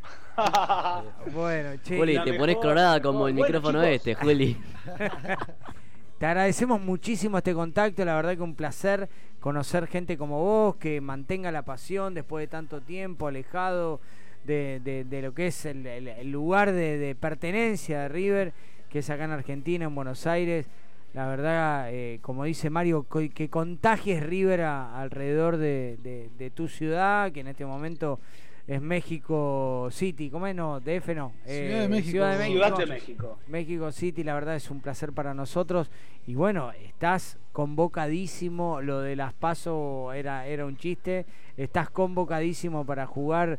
Bueno, 1.33 1.69
che. 1.83 1.97
Juli, 1.97 2.17
te 2.23 2.33
pones 2.33 2.57
colorada 2.57 3.01
como 3.01 3.27
el 3.27 3.33
Bueno, 3.33 3.45
micrófono 3.47 3.79
chicos. 3.81 3.95
este, 3.95 4.15
Juli. 4.15 4.57
Te 6.19 6.25
agradecemos 6.25 6.81
muchísimo 6.81 7.37
este 7.37 7.53
contacto, 7.53 8.03
la 8.03 8.15
verdad 8.15 8.35
que 8.35 8.41
un 8.41 8.55
placer 8.55 9.07
conocer 9.39 9.85
gente 9.85 10.17
como 10.17 10.39
vos, 10.41 10.75
que 10.77 10.99
mantenga 10.99 11.51
la 11.51 11.61
pasión 11.61 12.15
después 12.15 12.41
de 12.41 12.47
tanto 12.47 12.81
tiempo 12.81 13.27
alejado 13.27 13.99
de, 14.43 14.81
de- 14.83 15.03
de 15.03 15.21
lo 15.21 15.33
que 15.35 15.47
es 15.47 15.65
el, 15.67 15.85
el- 15.85 16.07
el 16.07 16.31
lugar 16.31 16.71
de, 16.71 16.97
de 16.97 17.13
pertenencia 17.13 18.01
de 18.01 18.07
River, 18.09 18.53
que 18.89 18.99
es 18.99 19.09
acá 19.11 19.25
en 19.25 19.31
Argentina, 19.31 19.85
en 19.85 19.93
Buenos 19.93 20.25
Aires. 20.25 20.65
La 21.13 21.27
verdad, 21.27 21.89
eh, 21.91 22.17
como 22.23 22.45
dice 22.45 22.71
Mario, 22.71 23.05
que 23.33 23.49
contagies 23.49 24.23
River 24.23 24.61
a- 24.61 24.99
alrededor 24.99 25.57
de, 25.57 25.97
de- 26.01 26.29
de 26.35 26.49
tu 26.49 26.67
ciudad, 26.67 27.31
que 27.31 27.41
en 27.41 27.47
este 27.47 27.65
momento 27.65 28.19
es 28.67 28.81
México 28.81 29.87
City, 29.91 30.29
¿cómo 30.29 30.45
es? 30.45 30.53
No, 30.55 30.79
DF 30.81 31.15
no. 31.15 31.31
eh, 31.45 31.67
Ciudad 31.67 31.81
de 31.83 31.87
México. 31.87 32.11
Ciudad 32.11 32.31
de 32.33 32.37
México. 32.37 32.65
Ciudad 32.65 32.77
de 32.77 32.85
México. 32.85 33.39
México 33.47 33.91
City, 33.93 34.23
la 34.25 34.33
verdad 34.33 34.55
es 34.57 34.69
un 34.69 34.81
placer 34.81 35.13
para 35.13 35.33
nosotros. 35.33 35.89
Y 36.25 36.35
bueno, 36.35 36.71
estás 36.85 37.37
convocadísimo. 37.53 38.81
Lo 38.81 38.99
de 39.01 39.15
las 39.15 39.33
pasos 39.33 40.13
era, 40.13 40.45
era 40.47 40.65
un 40.65 40.75
chiste. 40.77 41.25
Estás 41.55 41.89
convocadísimo 41.89 42.85
para 42.85 43.05
jugar 43.07 43.57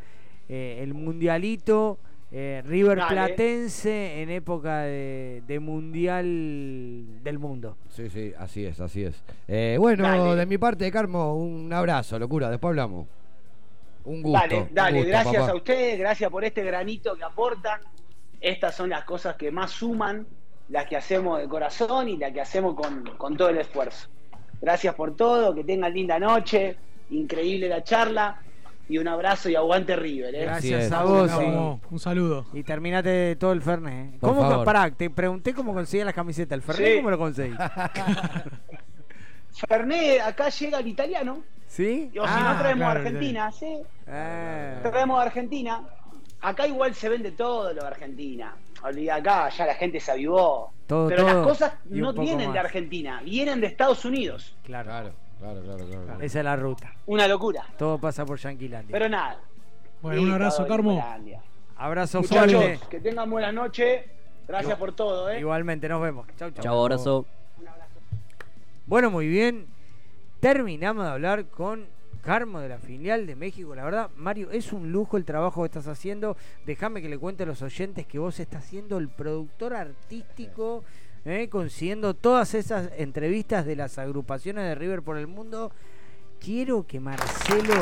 eh, 0.49 0.81
el 0.83 0.93
mundialito. 0.95 1.99
eh, 2.31 2.63
River 2.67 2.99
Dale. 2.99 3.11
Platense 3.15 4.21
en 4.21 4.29
época 4.29 4.83
de, 4.83 5.43
de 5.47 5.59
mundial 5.61 6.25
del 7.25 7.39
mundo. 7.39 7.79
Sí, 7.89 8.11
sí, 8.11 8.33
así 8.39 8.67
es, 8.67 8.79
así 8.81 9.05
es. 9.05 9.23
Eh, 9.49 9.77
bueno, 9.79 10.03
Dale. 10.05 10.37
de 10.37 10.45
mi 10.47 10.59
parte, 10.59 10.91
Carmo, 10.93 11.35
un 11.35 11.73
abrazo, 11.73 12.19
locura. 12.19 12.51
Después 12.51 12.71
hablamos. 12.71 13.07
Un 14.09 14.23
gusto. 14.23 14.39
Dale, 14.39 14.69
dale, 14.73 14.99
gusto, 14.99 15.09
gracias 15.11 15.43
papá. 15.43 15.53
a 15.53 15.57
ustedes, 15.57 15.99
gracias 15.99 16.31
por 16.31 16.45
este 16.45 16.65
granito 16.65 17.15
que 17.17 17.25
aportan. 17.25 17.81
Estas 18.41 18.75
son 18.75 18.91
las 18.91 19.05
cosas 19.05 19.37
que 19.37 19.51
más 19.51 19.71
suman, 19.71 20.27
las 20.69 20.87
que 20.87 20.97
hacemos 20.97 21.41
de 21.41 21.49
corazón 21.49 22.09
y 22.09 22.17
las 22.17 22.33
que 22.33 22.41
hacemos 22.41 22.75
con, 22.75 23.05
con 23.17 23.37
todo 23.37 23.51
el 23.51 23.59
esfuerzo. 23.59 24.09
Gracias 24.61 24.95
por 24.95 25.15
todo, 25.15 25.55
que 25.55 25.65
tengan 25.65 25.93
linda 25.93 26.19
noche, 26.19 26.77
increíble 27.11 27.69
la 27.69 27.85
charla 27.85 28.41
y 28.89 28.99
un 28.99 29.07
abrazo 29.07 29.51
y 29.51 29.57
aguante 29.57 29.95
River. 29.97 30.35
¿eh? 30.35 30.43
Gracias 30.43 30.91
a 30.93 31.05
vos. 31.05 31.31
Carmo, 31.31 31.81
un 31.91 31.99
saludo. 31.99 32.47
Y, 32.55 32.63
terminate 32.63 33.37
todo 33.37 33.53
el 33.53 33.61
Fernet. 33.61 34.15
¿eh? 34.15 34.19
¿Cómo, 34.21 34.41
favor. 34.41 34.65
pará, 34.65 34.91
te 34.91 35.11
pregunté 35.11 35.53
cómo 35.53 35.75
conseguías 35.75 36.07
las 36.07 36.15
camisetas. 36.15 36.57
¿El 36.57 36.63
Fernet 36.63 36.89
Sí. 36.89 36.97
cómo 36.97 37.11
lo 37.11 37.19
conseguí? 37.19 37.55
Fernet, 39.69 40.21
acá 40.23 40.49
llega 40.49 40.79
el 40.79 40.87
italiano, 40.87 41.43
¿Sí? 41.69 42.11
o 42.19 42.27
si 42.27 42.33
Ah, 42.35 42.53
no 42.55 42.59
traemos 42.61 42.85
claro, 42.87 43.01
a 43.01 43.03
Argentina, 43.05 43.53
¿sí? 43.53 43.79
eh. 44.07 44.79
Traemos 44.83 45.19
a 45.19 45.23
Argentina. 45.23 45.83
Acá 46.41 46.67
igual 46.67 46.95
se 46.95 47.09
vende 47.09 47.33
todo 47.33 47.73
lo 47.73 47.83
de 47.83 47.87
Argentina. 47.87 48.55
Olvida 48.83 49.17
acá, 49.17 49.49
ya 49.51 49.67
la 49.67 49.75
gente 49.75 50.01
se 50.01 50.11
avivó. 50.13 50.73
Todo, 50.87 51.09
Pero 51.09 51.25
todo 51.27 51.35
las 51.35 51.47
cosas 51.47 51.73
un 51.91 52.01
no 52.01 52.13
vienen 52.13 52.53
de. 52.53 52.59
Argentina, 52.59 53.21
vienen 53.23 53.61
de 53.61 53.67
Estados 53.67 54.05
Unidos. 54.05 54.57
Claro, 54.65 54.89
Claro, 54.89 55.13
claro, 55.41 55.61
claro, 55.63 55.85
claro. 55.87 56.05
claro. 56.05 56.21
esa 56.23 56.39
es 56.39 56.45
la 56.45 56.57
ruta. 56.57 56.93
Una 57.07 57.29
locura. 57.29 57.65
Todo 57.77 57.99
pasa 57.99 58.25
por 58.25 58.39
Yanquilandia. 58.39 58.93
Pero 58.93 59.09
nada. 59.09 59.39
Bueno, 60.01 60.23
un 60.23 60.33
abrazo, 60.33 60.67
Carmo. 60.67 61.05
Abrazo 61.77 62.23
Muchachos, 62.23 62.53
fuerte. 62.55 62.81
que 62.89 63.01
tengan 63.01 63.29
buenas 63.31 63.53
noches. 63.53 64.05
Gracias 64.47 64.71
Igual- 64.71 64.79
por 64.79 64.93
todo, 64.95 65.31
¿eh? 65.31 65.41
Igualmente, 65.41 65.89
nos 65.89 66.01
vemos. 66.01 66.27
Chau, 66.39 66.51
chau. 66.53 66.63
Chau, 66.65 66.81
abrazo. 66.81 67.27
Bueno, 68.87 69.11
muy 69.11 69.27
bien. 69.29 69.67
Terminamos 70.41 71.05
de 71.05 71.11
hablar 71.11 71.47
con 71.47 71.87
Carmo 72.23 72.61
de 72.61 72.69
la 72.69 72.79
filial 72.79 73.27
de 73.27 73.35
México. 73.35 73.75
La 73.75 73.85
verdad, 73.85 74.11
Mario, 74.17 74.53
es 74.53 74.73
un 74.73 74.93
lujo 74.93 75.17
el 75.17 75.25
trabajo 75.25 75.63
que 75.63 75.67
estás 75.67 75.89
haciendo. 75.89 76.37
Déjame 76.65 77.03
que 77.03 77.09
le 77.09 77.19
cuente 77.19 77.43
a 77.43 77.47
los 77.47 77.61
oyentes 77.63 78.07
que 78.07 78.21
vos 78.21 78.39
estás 78.39 78.65
siendo 78.65 78.99
el 78.99 79.09
productor 79.09 79.75
artístico, 79.75 80.85
eh, 81.25 81.49
consiguiendo 81.49 82.15
todas 82.15 82.55
esas 82.55 82.91
entrevistas 82.97 83.67
de 83.67 83.75
las 83.75 83.99
agrupaciones 83.99 84.65
de 84.65 84.77
River 84.77 85.03
por 85.03 85.17
el 85.17 85.27
mundo. 85.27 85.73
Quiero 86.39 86.87
que 86.87 87.01
Marcelo 87.01 87.75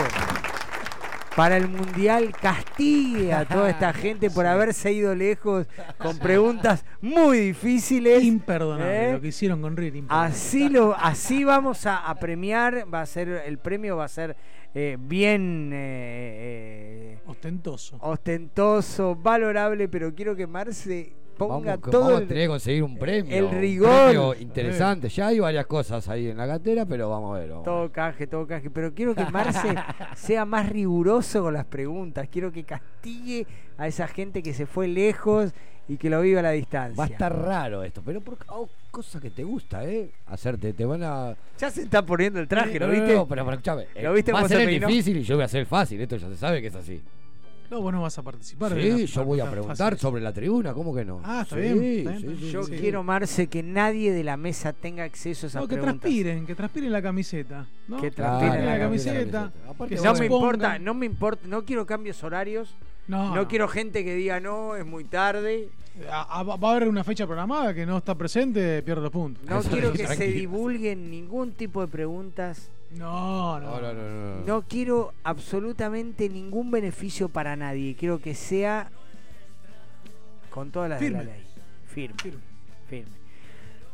para 1.36 1.56
el 1.58 1.68
mundial 1.68 2.32
castigue 2.32 3.32
a 3.32 3.44
toda 3.48 3.70
esta 3.70 3.92
gente 3.92 4.30
por 4.30 4.46
haberse 4.46 4.92
ido 4.92 5.14
lejos 5.14 5.66
con 5.98 6.18
preguntas 6.18 6.84
muy 7.00 7.38
difíciles. 7.38 8.24
Imperdonable 8.24 9.10
¿Eh? 9.10 9.12
lo 9.12 9.20
que 9.20 9.28
hicieron 9.28 9.60
con 9.60 9.76
River. 9.76 10.04
Así 10.08 10.68
lo, 10.68 10.96
así 10.96 11.44
vamos 11.44 11.86
a, 11.86 11.98
a 11.98 12.14
premiar, 12.16 12.86
va 12.92 13.02
a 13.02 13.06
ser 13.06 13.28
el 13.46 13.58
premio 13.58 13.96
va 13.96 14.06
a 14.06 14.08
ser 14.08 14.36
eh, 14.74 14.96
bien 14.98 15.70
eh, 15.72 17.18
Ostentoso. 17.26 17.98
ostentoso, 18.00 19.14
valorable, 19.14 19.88
pero 19.88 20.14
quiero 20.14 20.36
que 20.36 20.46
Marce 20.46 21.12
ponga 21.36 21.76
Vamos, 21.76 21.90
todo 21.90 22.00
vamos 22.02 22.22
a 22.22 22.26
tener 22.26 22.44
que 22.44 22.48
conseguir 22.48 22.82
un 22.82 22.98
premio. 22.98 23.36
el 23.36 23.44
un 23.44 23.60
rigor. 23.60 24.04
premio 24.04 24.34
interesante. 24.34 25.08
Ya 25.08 25.28
hay 25.28 25.40
varias 25.40 25.66
cosas 25.66 26.08
ahí 26.08 26.28
en 26.28 26.36
la 26.36 26.46
cartera, 26.46 26.86
pero 26.86 27.08
vamos 27.08 27.36
a 27.36 27.40
ver. 27.40 27.50
vamos 27.50 27.64
todo 27.64 27.90
caje, 27.92 28.26
todo 28.26 28.46
caje, 28.46 28.70
pero 28.70 28.94
quiero 28.94 29.14
que 29.14 29.24
Marce 29.26 29.74
sea 30.16 30.44
más 30.44 30.68
riguroso 30.68 31.42
con 31.42 31.54
las 31.54 31.64
preguntas, 31.64 32.28
quiero 32.30 32.52
que 32.52 32.64
castigue 32.64 33.46
a 33.78 33.86
esa 33.86 34.06
gente 34.08 34.42
que 34.42 34.54
se 34.54 34.66
fue 34.66 34.88
lejos 34.88 35.52
y 35.88 35.96
que 35.96 36.10
lo 36.10 36.20
vive 36.20 36.40
a 36.40 36.42
la 36.42 36.50
distancia. 36.50 36.96
Va 36.98 37.04
a 37.04 37.06
estar 37.06 37.36
raro 37.36 37.82
esto, 37.82 38.02
pero 38.04 38.20
por 38.20 38.38
oh, 38.48 38.68
cosa 38.90 39.20
que 39.20 39.30
te 39.30 39.44
gusta, 39.44 39.84
¿eh? 39.84 40.10
Hacerte, 40.26 40.72
te 40.72 40.84
van 40.84 41.02
a. 41.02 41.36
Ya 41.58 41.70
se 41.70 41.82
está 41.82 42.04
poniendo 42.04 42.40
el 42.40 42.48
traje, 42.48 42.78
¿lo 42.78 42.86
No, 42.86 42.92
no, 42.92 42.98
viste? 42.98 43.14
no, 43.14 43.26
pero, 43.26 43.44
pero 43.44 43.54
escúchame. 43.54 43.86
¿Lo 44.02 44.12
viste 44.12 44.32
va 44.32 44.40
a 44.40 44.48
ser 44.48 44.68
el 44.68 44.80
difícil 44.80 45.18
y 45.18 45.22
yo 45.22 45.36
voy 45.36 45.42
a 45.42 45.46
hacer 45.46 45.60
el 45.60 45.66
fácil. 45.66 46.00
Esto 46.00 46.16
ya 46.16 46.28
se 46.28 46.36
sabe 46.36 46.60
que 46.60 46.68
es 46.68 46.74
así. 46.74 47.00
No, 47.70 47.80
vos 47.80 47.93
no 47.93 48.02
vas 48.02 48.16
a 48.18 48.22
participar. 48.22 48.72
Sí, 48.80 48.90
la- 48.90 48.97
yo 49.05 49.24
voy 49.24 49.40
a 49.40 49.51
preguntar 49.51 49.76
fácil. 49.93 49.98
sobre 49.98 50.22
la 50.22 50.32
tribuna, 50.32 50.72
¿cómo 50.72 50.94
que 50.94 51.05
no? 51.05 51.20
Ah, 51.24 51.40
está 51.43 51.56
Sí, 51.56 51.62
bien, 51.62 51.98
está 51.98 52.10
bien, 52.26 52.38
sí, 52.38 52.51
Yo 52.51 52.62
quiero, 52.62 53.02
Marce, 53.02 53.47
que 53.48 53.62
nadie 53.62 54.12
de 54.12 54.22
la 54.24 54.36
mesa 54.36 54.72
tenga 54.72 55.05
acceso 55.05 55.47
a 55.47 55.48
esas 55.48 55.62
No, 55.62 55.68
que 55.68 55.74
preguntas. 55.74 56.01
transpiren, 56.01 56.47
que 56.47 56.55
transpiren 56.55 56.93
la 56.93 57.02
camiseta. 57.02 57.66
¿no? 57.88 58.01
Que 58.01 58.10
transpiren 58.10 58.64
la 58.66 58.72
la 58.74 58.84
camiseta. 58.84 59.52
Aparte 59.68 59.97
No 59.97 60.14
me 60.14 60.26
importa, 60.26 60.78
no 60.78 60.94
me 60.94 61.06
importa, 61.06 61.47
no 61.48 61.64
quiero 61.64 61.86
cambios 61.86 62.22
horarios. 62.24 62.74
No, 63.09 63.28
No, 63.31 63.35
no. 63.37 63.49
quiero 63.49 63.69
gente 63.69 64.05
que 64.05 64.15
diga 64.15 64.41
no, 64.41 64.74
es 64.77 64.85
muy 64.85 65.05
tarde. 65.05 65.69
A- 66.11 66.41
a- 66.41 66.43
va 66.43 66.69
a 66.69 66.77
haber 66.77 66.89
una 66.89 67.05
fecha 67.05 67.27
programada 67.27 67.73
que 67.73 67.87
no 67.87 67.97
está 67.99 68.15
presente, 68.15 68.83
pierde 68.83 69.03
los 69.03 69.11
puntos. 69.12 69.45
No 69.49 69.62
quiero 69.62 69.93
que 69.93 70.07
se 70.07 70.27
divulguen 70.27 71.11
ningún 71.11 71.53
tipo 71.53 71.81
de 71.81 71.89
preguntas. 71.89 72.70
No, 72.91 73.59
no. 73.61 73.81
No, 73.81 73.81
no, 73.81 73.93
no, 73.95 74.37
no. 74.39 74.45
No 74.45 74.62
quiero 74.69 75.12
absolutamente 75.24 76.28
ningún 76.28 76.70
beneficio 76.70 77.28
para 77.28 77.57
nadie. 77.57 77.95
Quiero 77.97 78.19
que 78.20 78.35
sea 78.35 78.91
con 80.51 80.70
todas 80.70 80.91
las 80.91 80.99
Firme. 80.99 81.19
de 81.20 81.24
la 81.24 81.33
ley. 81.33 81.45
Firme. 81.87 82.16
Firme. 82.89 83.11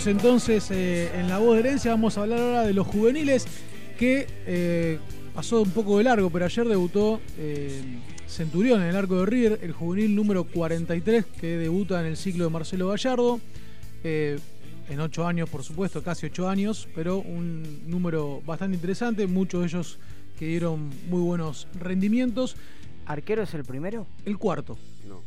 Seguimos 0.00 0.24
entonces 0.24 0.70
eh, 0.72 1.10
en 1.14 1.28
la 1.28 1.38
voz 1.38 1.54
de 1.54 1.60
herencia. 1.60 1.92
Vamos 1.92 2.18
a 2.18 2.22
hablar 2.22 2.40
ahora 2.40 2.62
de 2.62 2.72
los 2.72 2.86
juveniles 2.86 3.46
que 3.96 4.26
eh, 4.46 4.98
pasó 5.34 5.62
un 5.62 5.70
poco 5.70 5.98
de 5.98 6.04
largo, 6.04 6.30
pero 6.30 6.46
ayer 6.46 6.66
debutó 6.66 7.20
eh, 7.38 7.80
Centurión 8.26 8.82
en 8.82 8.88
el 8.88 8.96
arco 8.96 9.20
de 9.20 9.26
River, 9.26 9.60
el 9.62 9.72
juvenil 9.72 10.16
número 10.16 10.44
43 10.44 11.26
que 11.40 11.58
debuta 11.58 12.00
en 12.00 12.06
el 12.06 12.16
ciclo 12.16 12.44
de 12.44 12.50
Marcelo 12.50 12.88
Gallardo. 12.88 13.40
Eh, 14.02 14.38
en 14.88 15.00
ocho 15.00 15.26
años, 15.26 15.48
por 15.48 15.62
supuesto, 15.62 16.02
casi 16.02 16.26
ocho 16.26 16.48
años, 16.48 16.88
pero 16.94 17.18
un 17.18 17.82
número 17.86 18.42
bastante 18.44 18.74
interesante. 18.74 19.28
Muchos 19.28 19.60
de 19.60 19.66
ellos 19.66 19.98
que 20.38 20.46
dieron 20.46 20.90
muy 21.08 21.20
buenos 21.20 21.68
rendimientos. 21.78 22.56
¿Arquero 23.06 23.42
es 23.42 23.54
el 23.54 23.64
primero? 23.64 24.06
El 24.24 24.38
cuarto. 24.38 24.76
No. 25.08 25.22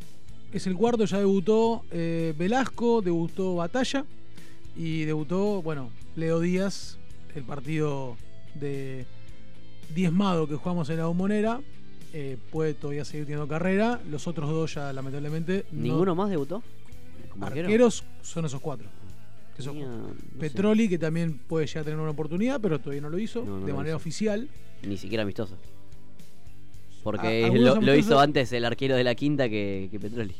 Es 0.51 0.67
el 0.67 0.75
cuarto, 0.75 1.05
ya 1.05 1.19
debutó 1.19 1.83
eh, 1.91 2.33
Velasco, 2.37 3.01
debutó 3.01 3.55
Batalla 3.55 4.03
y 4.77 5.05
debutó, 5.05 5.61
bueno, 5.61 5.89
Leo 6.15 6.39
Díaz, 6.39 6.97
el 7.35 7.43
partido 7.43 8.15
de 8.55 9.05
diezmado 9.93 10.47
que 10.47 10.55
jugamos 10.55 10.89
en 10.89 10.97
la 10.97 11.05
bombonera. 11.05 11.61
Eh, 12.13 12.37
puede 12.51 12.73
todavía 12.73 13.03
seguir 13.05 13.25
teniendo 13.25 13.47
carrera. 13.47 13.99
Los 14.09 14.27
otros 14.27 14.49
dos 14.49 14.73
ya 14.73 14.93
lamentablemente 14.93 15.65
no- 15.71 15.81
¿Ninguno 15.83 16.15
más 16.15 16.29
debutó? 16.29 16.63
Arqueros 17.41 18.03
son 18.21 18.45
esos 18.45 18.59
cuatro. 18.61 18.87
que 19.55 19.63
son 19.63 19.73
Tenía, 19.73 19.87
cuatro. 19.89 20.07
no 20.09 20.13
sé. 20.13 20.39
Petroli, 20.39 20.87
que 20.89 20.97
también 20.99 21.37
puede 21.47 21.65
llegar 21.67 21.81
a 21.81 21.85
tener 21.85 21.99
una 21.99 22.11
oportunidad, 22.11 22.61
pero 22.61 22.79
todavía 22.79 23.01
no 23.01 23.09
lo 23.09 23.17
hizo 23.19 23.43
No, 23.43 23.65
de 23.65 23.73
manera 23.73 23.89
hizo. 23.95 23.97
oficial. 23.97 24.47
Ni 24.83 24.97
siquiera 24.97 25.23
amistoso. 25.23 25.55
Porque 27.03 27.49
lo, 27.81 27.95
hizo 27.95 28.19
antes 28.19 28.51
el 28.51 28.65
arquero 28.65 28.95
de 28.95 29.03
la 29.03 29.15
quinta 29.15 29.49
que, 29.49 29.87
que 29.91 29.99
Petroli. 29.99 30.35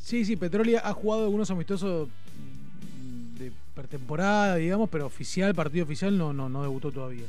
Sí, 0.00 0.24
sí, 0.24 0.36
Petroli 0.36 0.76
ha 0.76 0.92
jugado 0.92 1.24
algunos 1.24 1.50
amistosos 1.50 2.08
pretemporada, 3.76 4.56
digamos, 4.56 4.88
pero 4.90 5.06
oficial, 5.06 5.54
partido 5.54 5.84
oficial, 5.84 6.16
no, 6.18 6.32
no, 6.32 6.48
no 6.48 6.62
debutó 6.62 6.90
todavía. 6.90 7.26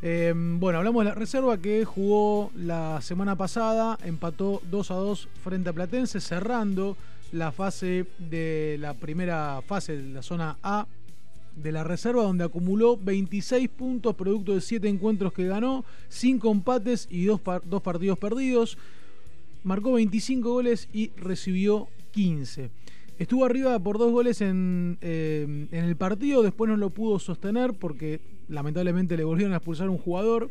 Eh, 0.00 0.32
bueno, 0.34 0.78
hablamos 0.78 1.04
de 1.04 1.10
la 1.10 1.14
reserva 1.14 1.58
que 1.58 1.84
jugó 1.84 2.50
la 2.54 3.00
semana 3.02 3.36
pasada, 3.36 3.98
empató 4.04 4.62
2 4.70 4.90
a 4.90 4.94
2 4.94 5.28
frente 5.42 5.70
a 5.70 5.72
Platense, 5.72 6.20
cerrando 6.20 6.96
la 7.32 7.50
fase 7.50 8.06
de 8.18 8.76
la 8.78 8.94
primera 8.94 9.60
fase 9.66 9.96
de 9.96 10.14
la 10.14 10.22
zona 10.22 10.56
A 10.62 10.86
de 11.56 11.72
la 11.72 11.82
reserva, 11.82 12.22
donde 12.22 12.44
acumuló 12.44 12.96
26 12.98 13.68
puntos 13.70 14.14
producto 14.14 14.54
de 14.54 14.60
7 14.60 14.86
encuentros 14.88 15.32
que 15.32 15.46
ganó, 15.46 15.84
5 16.08 16.50
empates 16.52 17.08
y 17.10 17.24
2 17.24 17.40
partidos 17.82 18.18
perdidos. 18.18 18.78
Marcó 19.64 19.94
25 19.94 20.48
goles 20.48 20.88
y 20.92 21.10
recibió 21.16 21.88
15. 22.12 22.70
Estuvo 23.18 23.44
arriba 23.46 23.78
por 23.78 23.98
dos 23.98 24.12
goles 24.12 24.40
en, 24.42 24.98
eh, 25.00 25.68
en 25.70 25.84
el 25.84 25.96
partido, 25.96 26.42
después 26.42 26.68
no 26.68 26.76
lo 26.76 26.90
pudo 26.90 27.18
sostener 27.18 27.72
porque 27.72 28.20
lamentablemente 28.48 29.16
le 29.16 29.24
volvieron 29.24 29.54
a 29.54 29.56
expulsar 29.56 29.88
un 29.88 29.98
jugador 29.98 30.50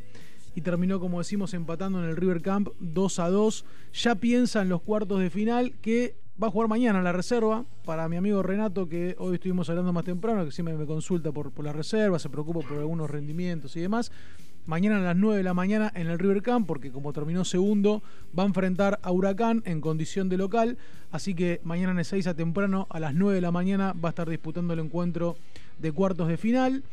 y 0.55 0.61
terminó, 0.61 0.99
como 0.99 1.19
decimos, 1.19 1.53
empatando 1.53 2.01
en 2.01 2.09
el 2.09 2.15
River 2.15 2.41
Camp 2.41 2.69
2 2.79 3.19
a 3.19 3.29
2. 3.29 3.65
Ya 3.93 4.15
piensa 4.15 4.61
en 4.61 4.69
los 4.69 4.81
cuartos 4.81 5.19
de 5.19 5.29
final 5.29 5.73
que 5.81 6.15
va 6.41 6.47
a 6.47 6.51
jugar 6.51 6.69
mañana 6.69 7.01
la 7.01 7.11
reserva. 7.11 7.65
Para 7.83 8.07
mi 8.07 8.15
amigo 8.15 8.41
Renato, 8.41 8.87
que 8.87 9.15
hoy 9.19 9.35
estuvimos 9.35 9.69
hablando 9.69 9.91
más 9.91 10.05
temprano, 10.05 10.45
que 10.45 10.51
siempre 10.51 10.75
me 10.75 10.85
consulta 10.85 11.31
por, 11.31 11.51
por 11.51 11.65
la 11.65 11.73
reserva, 11.73 12.19
se 12.19 12.29
preocupa 12.29 12.61
por 12.61 12.77
algunos 12.77 13.09
rendimientos 13.09 13.75
y 13.75 13.81
demás. 13.81 14.11
Mañana 14.65 14.97
a 14.97 15.01
las 15.01 15.15
9 15.15 15.37
de 15.37 15.43
la 15.43 15.53
mañana 15.53 15.91
en 15.95 16.07
el 16.07 16.17
River 16.17 16.41
Camp, 16.41 16.67
porque 16.67 16.91
como 16.91 17.13
terminó 17.13 17.45
segundo, 17.45 18.01
va 18.37 18.43
a 18.43 18.47
enfrentar 18.47 18.99
a 19.03 19.11
Huracán 19.11 19.61
en 19.65 19.81
condición 19.81 20.27
de 20.29 20.37
local. 20.37 20.77
Así 21.11 21.35
que 21.35 21.61
mañana 21.63 21.91
en 21.91 21.99
el 21.99 22.05
6 22.05 22.27
a 22.27 22.33
temprano, 22.33 22.87
a 22.89 22.99
las 22.99 23.13
9 23.13 23.35
de 23.35 23.41
la 23.41 23.51
mañana, 23.51 23.93
va 23.93 24.09
a 24.09 24.11
estar 24.11 24.29
disputando 24.29 24.73
el 24.73 24.79
encuentro 24.79 25.37
de 25.79 25.91
cuartos 25.91 26.27
de 26.27 26.37
final. 26.37 26.83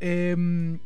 Eh, 0.00 0.78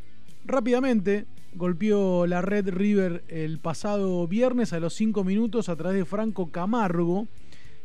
rápidamente 0.44 1.26
golpeó 1.54 2.26
la 2.26 2.42
red 2.42 2.68
River 2.68 3.24
el 3.28 3.58
pasado 3.58 4.26
viernes 4.28 4.72
a 4.72 4.80
los 4.80 4.94
5 4.94 5.24
minutos 5.24 5.68
a 5.68 5.76
través 5.76 5.96
de 5.96 6.04
Franco 6.04 6.50
Camargo, 6.50 7.26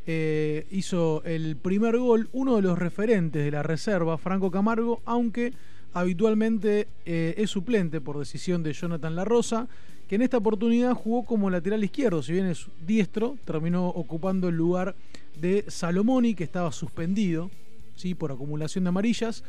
eh, 0.07 0.65
hizo 0.71 1.23
el 1.25 1.55
primer 1.57 1.97
gol, 1.97 2.27
uno 2.33 2.55
de 2.55 2.63
los 2.63 2.77
referentes 2.77 3.45
de 3.45 3.51
la 3.51 3.63
reserva, 3.63 4.17
Franco 4.17 4.51
Camargo, 4.51 5.01
aunque 5.05 5.53
habitualmente 5.93 6.87
eh, 7.05 7.33
es 7.37 7.49
suplente 7.49 8.01
por 8.01 8.17
decisión 8.19 8.63
de 8.63 8.73
Jonathan 8.73 9.15
La 9.15 9.25
Rosa, 9.25 9.67
que 10.07 10.15
en 10.15 10.21
esta 10.21 10.37
oportunidad 10.37 10.93
jugó 10.93 11.23
como 11.25 11.49
lateral 11.49 11.83
izquierdo, 11.83 12.21
si 12.21 12.33
bien 12.33 12.45
es 12.47 12.67
diestro, 12.85 13.37
terminó 13.45 13.87
ocupando 13.87 14.49
el 14.49 14.55
lugar 14.55 14.95
de 15.39 15.63
Salomoni, 15.67 16.35
que 16.35 16.43
estaba 16.43 16.71
suspendido 16.71 17.49
¿sí? 17.95 18.13
por 18.15 18.31
acumulación 18.31 18.83
de 18.83 18.89
amarillas. 18.89 19.43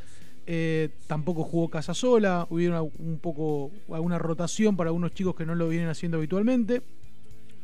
Eh, 0.46 0.88
tampoco 1.06 1.44
jugó 1.44 1.68
Casasola, 1.68 2.46
hubo 2.50 2.90
un 2.98 3.18
poco 3.20 3.70
alguna 3.92 4.18
rotación 4.18 4.76
para 4.76 4.88
algunos 4.90 5.12
chicos 5.14 5.34
que 5.36 5.46
no 5.46 5.54
lo 5.54 5.68
vienen 5.68 5.88
haciendo 5.88 6.18
habitualmente. 6.18 6.82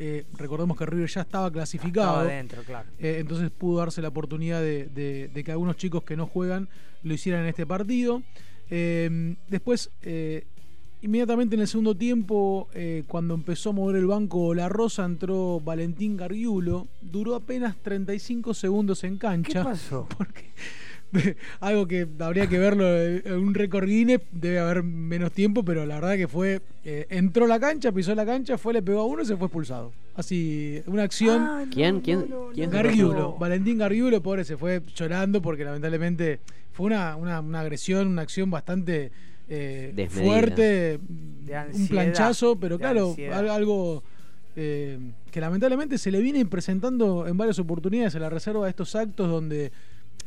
Eh, 0.00 0.24
recordemos 0.36 0.76
que 0.78 0.86
River 0.86 1.08
ya 1.08 1.22
estaba 1.22 1.50
clasificado. 1.50 2.22
Estaba 2.22 2.32
dentro, 2.32 2.62
claro. 2.62 2.88
Eh, 3.00 3.16
entonces 3.18 3.50
pudo 3.50 3.78
darse 3.80 4.00
la 4.00 4.08
oportunidad 4.08 4.60
de, 4.60 4.86
de- 4.86 5.28
de 5.34 5.44
que 5.44 5.50
algunos 5.50 5.76
chicos 5.76 6.04
que 6.04 6.16
no 6.16 6.26
juegan 6.26 6.68
lo 7.02 7.14
hicieran 7.14 7.42
en 7.42 7.48
este 7.48 7.66
partido. 7.66 8.22
Eh, 8.70 9.34
después, 9.48 9.90
eh, 10.02 10.44
inmediatamente 11.02 11.54
en 11.54 11.62
el 11.62 11.68
segundo 11.68 11.94
tiempo, 11.94 12.68
eh, 12.74 13.04
cuando 13.06 13.34
empezó 13.34 13.70
a 13.70 13.72
mover 13.72 13.96
el 13.96 14.06
banco 14.06 14.54
La 14.54 14.68
Rosa, 14.68 15.04
entró 15.04 15.60
Valentín 15.60 16.16
Gargiulo. 16.16 16.86
Duró 17.00 17.34
apenas 17.34 17.76
35 17.82 18.54
segundos 18.54 19.04
en 19.04 19.16
cancha. 19.18 19.60
¿Qué 19.60 19.64
pasó? 19.64 20.08
Algo 21.60 21.86
que 21.86 22.06
habría 22.18 22.46
que 22.48 22.58
verlo 22.58 22.86
en 22.86 23.32
un 23.32 23.54
récord 23.54 23.86
Guinness, 23.86 24.20
debe 24.30 24.58
haber 24.58 24.82
menos 24.82 25.32
tiempo, 25.32 25.64
pero 25.64 25.86
la 25.86 25.94
verdad 25.94 26.16
que 26.16 26.28
fue. 26.28 26.60
eh, 26.84 27.06
entró 27.08 27.46
a 27.46 27.48
la 27.48 27.58
cancha, 27.58 27.92
pisó 27.92 28.14
la 28.14 28.26
cancha, 28.26 28.58
fue, 28.58 28.74
le 28.74 28.82
pegó 28.82 29.00
a 29.00 29.06
uno 29.06 29.22
y 29.22 29.26
se 29.26 29.36
fue 29.36 29.46
expulsado. 29.46 29.92
Así, 30.14 30.82
una 30.86 31.04
acción. 31.04 31.40
Ah, 31.42 31.64
¿Quién? 31.72 32.00
¿Quién? 32.00 32.26
¿Quién? 32.52 32.70
Gargiulo, 32.70 33.36
Valentín 33.38 33.78
Gargiulo, 33.78 34.22
pobre, 34.22 34.44
se 34.44 34.56
fue 34.56 34.82
llorando 34.94 35.40
porque 35.40 35.64
lamentablemente 35.64 36.40
fue 36.78 36.86
una, 36.86 37.16
una, 37.16 37.40
una 37.40 37.58
agresión, 37.58 38.06
una 38.06 38.22
acción 38.22 38.52
bastante 38.52 39.10
eh, 39.48 40.06
fuerte, 40.08 41.00
De 41.00 41.66
un 41.74 41.88
planchazo, 41.88 42.54
pero 42.54 42.78
de 42.78 42.82
claro, 42.82 43.08
ansiedad. 43.08 43.48
algo 43.50 44.04
eh, 44.54 44.96
que 45.32 45.40
lamentablemente 45.40 45.98
se 45.98 46.12
le 46.12 46.20
viene 46.20 46.46
presentando 46.46 47.26
en 47.26 47.36
varias 47.36 47.58
oportunidades 47.58 48.14
a 48.14 48.20
la 48.20 48.30
reserva 48.30 48.62
de 48.62 48.70
estos 48.70 48.94
actos 48.94 49.28
donde 49.28 49.72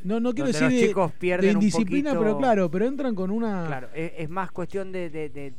no, 0.04 0.20
no 0.20 0.34
quiero 0.34 0.48
decir 0.48 0.64
los 0.64 0.74
de, 0.74 0.88
chicos 0.88 1.12
de 1.14 1.18
pierden 1.20 1.50
un 1.56 1.62
indisciplina, 1.64 2.10
poquito- 2.10 2.24
pero 2.26 2.38
claro, 2.38 2.70
pero 2.70 2.86
entran 2.86 3.16
con 3.16 3.32
una 3.32 3.66
Claro, 3.68 3.88
es, 3.96 4.12
es 4.18 4.30
más 4.30 4.52
cuestión 4.52 4.92
de, 4.92 5.10
de- 5.10 5.30
de- 5.30 5.54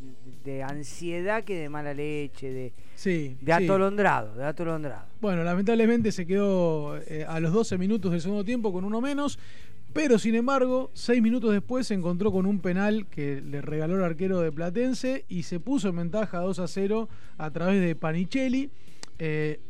de 0.45 0.63
ansiedad 0.63 1.43
que 1.43 1.57
de 1.57 1.69
mala 1.71 1.95
leche, 1.95 2.51
de, 2.53 2.73
Sí, 2.97 3.35
de 3.41 3.55
sí. 3.57 3.65
atolondrado, 3.65 4.35
de 4.35 4.45
atolondrado. 4.45 5.07
Bueno, 5.23 5.43
lamentablemente 5.43 6.13
se 6.13 6.27
quedó 6.27 6.99
eh, 6.99 7.25
a 7.27 7.41
los 7.41 7.51
12 7.53 7.79
minutos 7.79 8.13
del 8.13 8.21
segundo 8.21 8.45
tiempo 8.45 8.71
con 8.75 8.85
uno 8.85 9.01
menos, 9.01 9.39
pero 9.93 10.19
sin 10.19 10.35
embargo, 10.35 10.91
seis 10.95 11.21
minutos 11.21 11.53
después 11.53 11.87
se 11.87 11.95
encontró 11.95 12.33
con 12.33 12.47
un 12.47 12.61
penal 12.61 13.07
que 13.07 13.41
le 13.41 13.61
regaló 13.61 13.97
el 13.97 14.05
arquero 14.05 14.41
de 14.41 14.51
Platense 14.51 15.25
y 15.29 15.43
se 15.43 15.61
puso 15.61 15.89
en 15.89 15.97
ventaja 15.97 16.39
2 16.39 16.59
a 16.61 16.69
0 16.69 17.09
a 17.39 17.51
través 17.51 17.81
de 17.81 17.95
Panicelli. 17.95 18.71
Eh, 19.19 19.61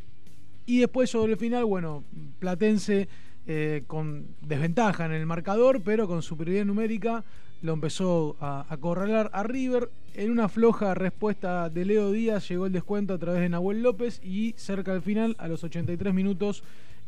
y 0.64 0.78
después 0.78 1.10
sobre 1.10 1.32
el 1.32 1.38
final, 1.38 1.64
bueno, 1.64 2.04
Platense 2.38 3.08
eh, 3.46 3.82
con 3.88 4.26
desventaja 4.40 5.06
en 5.06 5.12
el 5.12 5.26
marcador, 5.26 5.82
pero 5.82 6.06
con 6.06 6.22
superioridad 6.22 6.64
numérica 6.64 7.24
lo 7.62 7.72
empezó 7.72 8.36
a 8.40 8.66
acorralar 8.68 9.30
a 9.32 9.42
River. 9.42 9.90
En 10.14 10.30
una 10.30 10.48
floja 10.48 10.94
respuesta 10.94 11.68
de 11.68 11.84
Leo 11.84 12.12
Díaz 12.12 12.48
llegó 12.48 12.66
el 12.66 12.72
descuento 12.72 13.14
a 13.14 13.18
través 13.18 13.40
de 13.40 13.48
Nahuel 13.48 13.82
López 13.82 14.20
y 14.22 14.54
cerca 14.56 14.92
al 14.92 15.02
final, 15.02 15.34
a 15.38 15.48
los 15.48 15.64
83 15.64 16.14
minutos, 16.14 16.62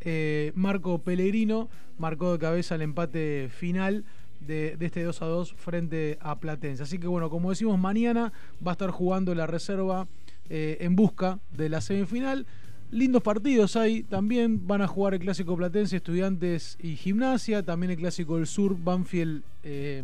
eh, 0.04 0.52
Marco 0.54 0.98
Pellegrino 0.98 1.68
marcó 1.98 2.32
de 2.32 2.38
cabeza 2.38 2.74
el 2.74 2.82
empate 2.82 3.48
final 3.48 4.04
de, 4.46 4.76
este 4.80 5.02
2 5.02 5.22
a 5.22 5.26
2 5.26 5.54
frente 5.54 6.18
a 6.20 6.38
Platense. 6.38 6.82
Así 6.82 6.98
que 6.98 7.06
bueno, 7.06 7.30
como 7.30 7.50
decimos, 7.50 7.78
mañana 7.78 8.32
va 8.64 8.72
a 8.72 8.74
estar 8.74 8.90
jugando 8.90 9.34
la 9.34 9.46
reserva 9.46 10.06
eh, 10.50 10.78
en 10.80 10.96
busca 10.96 11.38
de 11.56 11.68
la 11.68 11.80
semifinal. 11.80 12.46
Lindos 12.90 13.22
partidos 13.22 13.76
hay 13.76 14.02
también. 14.02 14.66
Van 14.66 14.82
a 14.82 14.86
jugar 14.86 15.14
el 15.14 15.20
clásico 15.20 15.56
Platense, 15.56 15.96
Estudiantes 15.96 16.76
y 16.80 16.96
Gimnasia. 16.96 17.62
También 17.62 17.90
el 17.92 17.96
clásico 17.96 18.36
del 18.36 18.46
Sur, 18.46 18.76
Banfield, 18.78 19.42
eh, 19.62 20.02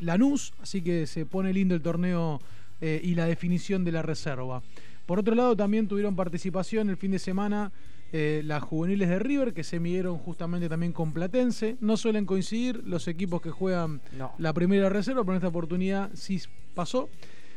Lanús. 0.00 0.52
Así 0.60 0.82
que 0.82 1.06
se 1.06 1.26
pone 1.26 1.52
lindo 1.52 1.74
el 1.74 1.82
torneo 1.82 2.40
eh, 2.80 3.00
y 3.04 3.14
la 3.14 3.26
definición 3.26 3.84
de 3.84 3.92
la 3.92 4.02
reserva. 4.02 4.62
Por 5.06 5.18
otro 5.18 5.34
lado, 5.34 5.54
también 5.54 5.86
tuvieron 5.86 6.16
participación 6.16 6.88
el 6.88 6.96
fin 6.96 7.12
de 7.12 7.18
semana 7.18 7.70
eh, 8.12 8.42
las 8.44 8.62
juveniles 8.62 9.08
de 9.08 9.18
River, 9.18 9.52
que 9.54 9.64
se 9.64 9.80
midieron 9.80 10.18
justamente 10.18 10.68
también 10.68 10.92
con 10.92 11.12
Platense. 11.12 11.76
No 11.80 11.96
suelen 11.96 12.26
coincidir 12.26 12.82
los 12.86 13.08
equipos 13.08 13.40
que 13.42 13.50
juegan 13.50 14.00
No. 14.16 14.32
la 14.38 14.52
primera 14.52 14.88
reserva, 14.88 15.22
pero 15.22 15.32
en 15.32 15.36
esta 15.38 15.48
oportunidad 15.48 16.10
sí 16.14 16.40
pasó. 16.74 17.08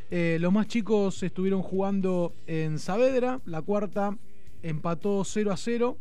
Eh, 0.09 0.37
los 0.39 0.51
más 0.53 0.67
chicos 0.67 1.21
estuvieron 1.21 1.61
jugando 1.61 2.33
en 2.47 2.79
Saavedra, 2.79 3.41
la 3.45 3.61
cuarta 3.61 4.17
empató 4.63 5.23
0 5.23 5.51
a 5.51 5.57
0, 5.57 5.97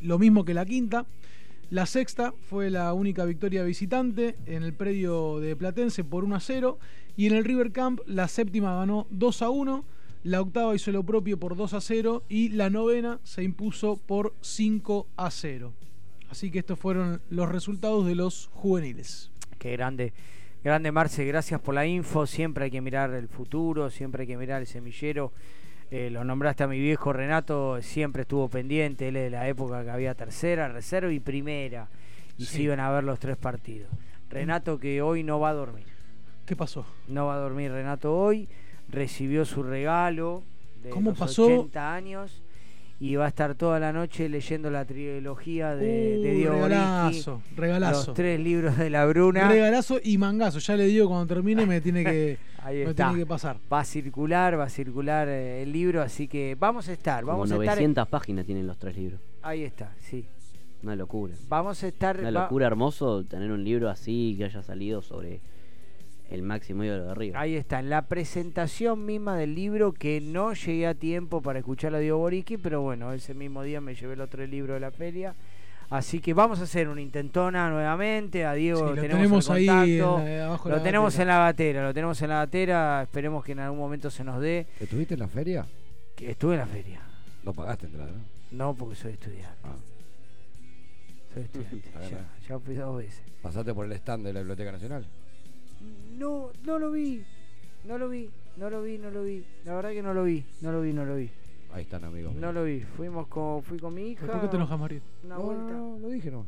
lo 0.00 0.18
mismo 0.18 0.44
que 0.44 0.54
la 0.54 0.64
quinta. 0.64 1.06
La 1.70 1.86
sexta 1.86 2.34
fue 2.48 2.70
la 2.70 2.92
única 2.92 3.24
victoria 3.24 3.62
visitante 3.62 4.36
en 4.46 4.62
el 4.62 4.74
predio 4.74 5.40
de 5.40 5.56
Platense 5.56 6.04
por 6.04 6.22
1 6.24 6.36
a 6.36 6.40
0. 6.40 6.78
Y 7.16 7.26
en 7.26 7.34
el 7.34 7.44
River 7.44 7.72
Camp 7.72 8.00
la 8.06 8.28
séptima 8.28 8.74
ganó 8.76 9.06
2 9.10 9.42
a 9.42 9.48
1. 9.50 9.84
La 10.24 10.40
octava 10.40 10.74
hizo 10.74 10.92
lo 10.92 11.02
propio 11.02 11.38
por 11.38 11.56
2 11.56 11.74
a 11.74 11.80
0. 11.80 12.24
Y 12.28 12.50
la 12.50 12.70
novena 12.70 13.20
se 13.24 13.42
impuso 13.42 13.96
por 13.96 14.34
5 14.40 15.08
a 15.16 15.30
0. 15.30 15.72
Así 16.30 16.50
que 16.50 16.60
estos 16.60 16.78
fueron 16.78 17.20
los 17.28 17.48
resultados 17.50 18.06
de 18.06 18.14
los 18.14 18.48
juveniles. 18.54 19.30
Qué 19.58 19.72
grande. 19.72 20.12
Grande 20.64 20.92
Marce, 20.92 21.24
gracias 21.24 21.60
por 21.60 21.74
la 21.74 21.86
info. 21.86 22.26
Siempre 22.26 22.64
hay 22.66 22.70
que 22.70 22.80
mirar 22.80 23.12
el 23.14 23.28
futuro, 23.28 23.90
siempre 23.90 24.22
hay 24.22 24.26
que 24.28 24.36
mirar 24.36 24.60
el 24.60 24.66
semillero. 24.66 25.32
Eh, 25.90 26.08
lo 26.08 26.24
nombraste 26.24 26.62
a 26.62 26.68
mi 26.68 26.78
viejo 26.78 27.12
Renato, 27.12 27.82
siempre 27.82 28.22
estuvo 28.22 28.48
pendiente. 28.48 29.08
Él 29.08 29.16
es 29.16 29.24
de 29.24 29.30
la 29.30 29.48
época 29.48 29.82
que 29.84 29.90
había 29.90 30.14
tercera, 30.14 30.68
reserva 30.68 31.12
y 31.12 31.20
primera. 31.20 31.88
Y 32.38 32.46
se 32.46 32.56
Sí. 32.58 32.62
iban 32.62 32.80
a 32.80 32.90
ver 32.90 33.04
los 33.04 33.18
tres 33.18 33.36
partidos. 33.36 33.90
Renato 34.30 34.78
que 34.78 35.02
hoy 35.02 35.22
no 35.22 35.38
va 35.38 35.50
a 35.50 35.54
dormir. 35.54 35.84
¿Qué 36.46 36.56
pasó? 36.56 36.86
No 37.08 37.26
va 37.26 37.34
a 37.34 37.38
dormir 37.38 37.70
Renato 37.72 38.16
hoy. 38.16 38.48
Recibió 38.92 39.44
su 39.44 39.62
regalo 39.62 40.42
de 40.82 40.90
¿Cómo 40.90 41.10
los 41.10 41.18
pasó? 41.18 41.46
80 41.46 41.94
años. 41.94 42.42
Y 43.00 43.16
va 43.16 43.24
a 43.24 43.28
estar 43.28 43.56
toda 43.56 43.80
la 43.80 43.92
noche 43.92 44.28
leyendo 44.28 44.70
la 44.70 44.84
trilogía 44.84 45.74
de, 45.74 46.18
de 46.18 46.18
Uh, 46.18 46.36
Diego 46.36 46.52
regalazo, 46.54 47.42
regalazo. 47.56 48.06
Los 48.06 48.14
tres 48.14 48.38
libros 48.38 48.78
de 48.78 48.90
la 48.90 49.04
Bruna. 49.06 49.48
Regalazo 49.48 49.98
y 50.04 50.18
mangazo. 50.18 50.60
Ya 50.60 50.76
le 50.76 50.84
digo 50.86 51.08
cuando 51.08 51.26
termine 51.34 51.66
me 51.66 51.80
tiene 51.80 52.04
que, 52.04 52.38
Ahí 52.62 52.84
me 52.84 52.90
está. 52.90 53.08
tiene 53.08 53.24
que 53.24 53.26
pasar. 53.26 53.56
Va 53.72 53.80
a 53.80 53.84
circular, 53.84 54.56
va 54.56 54.64
a 54.64 54.68
circular 54.68 55.26
eh, 55.28 55.64
el 55.64 55.72
libro, 55.72 56.00
así 56.00 56.28
que 56.28 56.56
vamos 56.56 56.88
a 56.88 56.92
estar, 56.92 57.24
Como 57.24 57.32
vamos 57.38 57.50
a 57.50 57.54
estar. 57.54 57.70
900 57.74 58.06
páginas 58.06 58.46
tienen 58.46 58.68
los 58.68 58.78
tres 58.78 58.96
libros. 58.96 59.20
Ahí 59.42 59.64
está, 59.64 59.92
sí. 59.98 60.24
Una 60.84 60.94
locura. 60.94 61.34
Vamos 61.48 61.82
a 61.82 61.88
estar. 61.88 62.20
Una 62.20 62.30
va- 62.30 62.42
locura 62.42 62.68
hermoso 62.68 63.24
tener 63.24 63.50
un 63.50 63.64
libro 63.64 63.90
así 63.90 64.36
que 64.38 64.44
haya 64.44 64.62
salido 64.62 65.02
sobre 65.02 65.40
el 66.32 66.42
máximo 66.42 66.82
ídolo 66.84 67.04
de 67.06 67.14
River. 67.14 67.36
Ahí 67.36 67.54
está, 67.56 67.78
en 67.80 67.90
la 67.90 68.02
presentación 68.02 69.04
misma 69.04 69.36
del 69.36 69.54
libro 69.54 69.92
que 69.92 70.20
no 70.20 70.52
llegué 70.54 70.86
a 70.86 70.94
tiempo 70.94 71.40
para 71.42 71.58
escuchar 71.58 71.94
a 71.94 71.98
Diego 71.98 72.18
Boriski, 72.18 72.56
pero 72.56 72.80
bueno, 72.80 73.12
ese 73.12 73.34
mismo 73.34 73.62
día 73.62 73.80
me 73.80 73.94
llevé 73.94 74.14
el 74.14 74.20
otro 74.20 74.46
libro 74.46 74.74
de 74.74 74.80
la 74.80 74.90
feria. 74.90 75.34
Así 75.90 76.20
que 76.20 76.32
vamos 76.32 76.58
a 76.60 76.62
hacer 76.62 76.88
una 76.88 77.02
intentona 77.02 77.68
nuevamente. 77.68 78.46
A 78.46 78.54
Diego 78.54 78.78
Sí, 78.78 78.84
lo 78.84 78.94
lo 78.94 79.02
tenemos, 79.02 79.18
tenemos 79.18 79.48
en 79.50 79.54
ahí 79.54 79.66
contacto. 79.98 80.20
en 80.26 80.38
la- 80.38 80.46
abajo 80.46 80.68
lo 80.70 80.76
la 80.76 80.82
tenemos 80.82 81.18
en 81.18 81.26
la 81.28 81.38
gatera, 81.38 81.82
lo 81.82 81.92
tenemos 81.94 82.22
en 82.22 82.28
la 82.30 82.36
gatera. 82.36 83.02
Esperemos 83.02 83.44
que 83.44 83.52
en 83.52 83.58
algún 83.60 83.78
momento 83.78 84.10
se 84.10 84.24
nos 84.24 84.40
dé. 84.40 84.66
¿Estuviste 84.80 85.14
en 85.14 85.20
la 85.20 85.28
feria? 85.28 85.66
Que 86.16 86.30
estuve 86.30 86.54
en 86.54 86.60
la 86.60 86.66
feria. 86.66 87.00
No 87.44 87.52
pagaste 87.52 87.86
entrada, 87.86 88.10
¿no? 88.10 88.22
No, 88.52 88.74
porque 88.74 88.94
soy 88.96 89.12
estudiante. 89.12 89.48
Soy 91.34 91.42
estudiante. 91.42 91.82
Ya, 92.10 92.26
ya 92.48 92.58
fui 92.58 92.74
dos 92.74 92.96
veces. 92.96 93.22
¿Pasaste 93.42 93.74
por 93.74 93.84
el 93.86 93.92
stand 93.92 94.24
de 94.26 94.32
la 94.32 94.40
Biblioteca 94.40 94.72
Nacional? 94.72 95.06
No, 96.18 96.50
no 96.64 96.78
lo 96.78 96.90
vi. 96.90 97.22
No 97.84 97.98
lo 97.98 98.08
vi, 98.08 98.30
no 98.56 98.70
lo 98.70 98.82
vi, 98.82 98.98
no 98.98 99.10
lo 99.10 99.22
vi. 99.24 99.44
La 99.64 99.74
verdad 99.74 99.90
que 99.90 100.02
no 100.02 100.14
lo 100.14 100.22
vi, 100.24 100.44
no 100.60 100.70
lo 100.72 100.80
vi, 100.82 100.92
no 100.92 101.04
lo 101.04 101.16
vi. 101.16 101.30
Ahí 101.72 101.82
están, 101.82 102.04
amigos. 102.04 102.34
No 102.34 102.52
lo 102.52 102.64
vi. 102.64 102.80
Fuimos 102.80 103.26
con, 103.28 103.62
fui 103.62 103.78
con 103.78 103.92
mi 103.94 104.10
hija. 104.10 104.26
¿Por 104.26 104.40
qué 104.40 104.48
te 104.48 104.56
enojas, 104.56 104.78
Mario? 104.78 105.00
Una 105.24 105.34
No, 105.36 105.42
vuelta. 105.42 105.72
no, 105.72 105.98
lo 105.98 106.08
dije 106.10 106.30
no. 106.30 106.46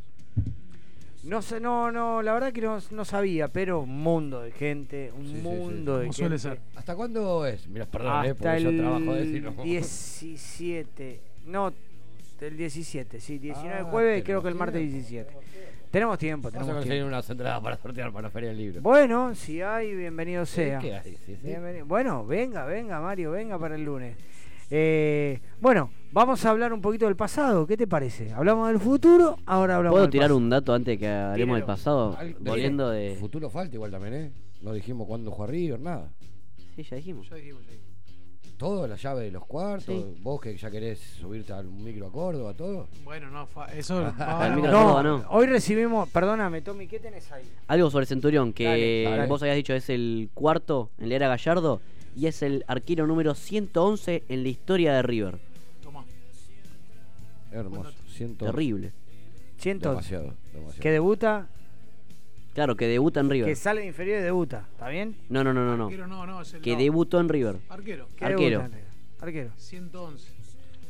No 1.25 1.41
sé, 1.41 1.59
no, 1.59 1.91
no, 1.91 2.21
la 2.21 2.35
verdad 2.35 2.53
que 2.53 2.61
no, 2.61 2.79
no 2.91 3.05
sabía, 3.07 3.49
pero 3.49 3.81
un 3.81 4.03
mundo 4.03 4.43
de 4.43 4.51
gente, 4.53 5.11
un 5.17 5.25
Sí, 5.25 5.31
sí, 5.33 5.37
sí. 5.39 5.43
mundo 5.43 5.93
de 5.99 6.05
Como 6.05 6.13
gente. 6.13 6.17
suele 6.17 6.39
ser. 6.39 6.61
¿Hasta 6.77 6.95
cuándo 6.95 7.47
es? 7.47 7.67
Mira, 7.67 7.87
perdón, 7.87 8.27
eh, 8.27 8.31
Hasta 8.31 8.35
porque 8.51 8.63
yo 8.63 8.69
el 8.69 8.79
trabajo 8.79 9.15
de 9.15 9.41
no- 9.41 9.63
17. 9.63 11.21
No, 11.47 11.73
el 12.41 12.57
17, 12.59 13.21
sí, 13.21 13.39
19 13.39 13.79
Ah, 13.81 13.85
jueves, 13.85 14.23
creo 14.23 14.43
que 14.43 14.49
el 14.49 14.55
martes 14.55 14.81
tiempo. 14.83 14.99
17. 14.99 15.37
Tenemos 15.95 16.19
tiempo, 16.19 16.49
Vamos 16.49 16.55
a 16.57 16.59
tenemos 16.59 16.75
conseguir 16.75 16.93
tiempo. 16.97 17.07
unas 17.09 17.31
entradas 17.31 17.61
para 17.63 17.77
sortear 17.77 18.11
para 18.13 18.23
la 18.23 18.31
Feria 18.31 18.49
del 18.49 18.59
Libro. 18.59 18.83
Bueno, 18.83 19.33
si 19.37 19.63
hay, 19.63 19.95
bienvenido 19.95 20.45
sea. 20.45 20.81
¿Qué 20.81 20.93
hay? 20.97 21.17
Sí, 21.25 21.37
sí. 21.41 21.47
Bienvenido. 21.47 21.87
Bueno, 21.87 22.27
venga, 22.27 22.65
venga, 22.65 23.01
Mario, 23.01 23.31
venga 23.31 23.57
para 23.61 23.77
el 23.77 23.85
lunes. 23.85 24.17
Eh, 24.73 25.41
bueno, 25.61 25.93
vamos 26.11 26.45
a 26.45 26.51
hablar 26.51 26.73
un 26.73 26.81
poquito 26.81 27.07
del 27.07 27.15
pasado. 27.15 27.65
¿Qué 27.65 27.77
te 27.77 27.87
parece? 27.87 28.33
Hablamos 28.33 28.67
del 28.67 28.81
futuro, 28.81 29.37
ahora 29.47 29.77
hablamos 29.77 29.95
¿Puedo 29.95 30.07
del 30.07 30.11
tirar 30.11 30.25
pasado. 30.31 30.37
un 30.39 30.51
dato 30.51 30.75
antes 30.75 30.95
de 30.95 30.99
que 30.99 31.09
hablemos 31.09 31.57
del 31.59 31.65
pasado? 31.65 32.17
Al- 32.19 32.35
Volviendo 32.41 32.91
de. 32.91 33.15
Futuro 33.21 33.49
falta 33.49 33.77
igual 33.77 33.93
también, 33.93 34.15
¿eh? 34.15 34.33
No 34.63 34.73
dijimos 34.73 35.07
cuándo 35.07 35.31
juega 35.31 35.53
River, 35.53 35.79
nada. 35.79 36.11
Sí, 36.75 36.83
ya 36.83 36.97
dijimos. 36.97 37.29
Todo, 38.57 38.87
la 38.87 38.97
llave 38.97 39.25
de 39.25 39.31
los 39.33 39.45
cuartos, 39.47 39.87
Sí. 39.87 40.21
vos 40.23 40.41
que 40.41 40.57
ya 40.57 40.71
querés 40.71 40.99
subirte 41.01 41.53
al 41.53 41.65
micro 41.67 42.07
a 42.07 42.13
Córdoba, 42.13 42.55
todo. 42.55 42.87
Bueno, 43.05 43.29
no, 43.31 43.49
eso. 43.75 44.01
No, 44.19 44.61
Córdoba 44.61 45.03
no. 45.03 45.25
hoy 45.31 45.47
recibimos, 45.47 46.09
perdóname, 46.11 46.63
Tommy, 46.63 46.87
¿qué 46.87 47.01
tenés 47.01 47.31
ahí? 47.33 47.43
Algo 47.67 47.91
sobre 47.91 48.07
Centurión, 48.07 48.53
que 48.53 48.65
Dale, 48.65 49.03
dale. 49.19 49.27
vos 49.29 49.43
habías 49.43 49.57
dicho 49.57 49.75
es 49.75 49.91
el 49.91 50.31
cuarto 50.35 50.91
en 50.99 51.09
la 51.09 51.17
era 51.17 51.29
Gallardo 51.29 51.81
y 52.17 52.27
es 52.29 52.43
el 52.43 52.65
arquero 52.69 53.07
número 53.09 53.35
111 53.35 54.23
en 54.29 54.43
la 54.45 54.49
historia 54.49 54.95
de 54.95 55.03
River. 55.03 55.39
Hermoso. 57.53 57.91
Siento 58.09 58.47
Terrible. 58.47 58.93
Siento. 59.59 59.91
Demasiado, 59.91 60.35
demasiado. 60.53 60.81
Que 60.83 60.91
debuta, 60.91 61.47
Claro, 62.55 62.77
que 62.77 62.87
debuta 62.87 63.21
en 63.21 63.29
River. 63.31 63.49
que 63.49 63.57
sale 63.57 63.81
de 63.81 63.89
inferior 63.89 64.21
y 64.21 64.23
debuta, 64.23 64.65
¿está 64.73 64.89
bien? 64.89 65.17
No, 65.29 65.43
no, 65.43 65.53
no, 65.53 65.65
no. 65.65 65.77
no. 65.77 65.85
Arquero 65.87 66.07
no, 66.07 66.25
no, 66.27 66.41
es 66.41 66.55
el 66.55 66.61
Que 66.63 66.73
no. 66.73 66.79
debutó 66.79 67.21
en 67.21 67.29
River. 67.29 67.57
Arquero. 67.69 68.07
Que 68.17 68.25
Arquero. 68.25 68.65
Arquero. 69.21 69.51
111. 69.57 70.33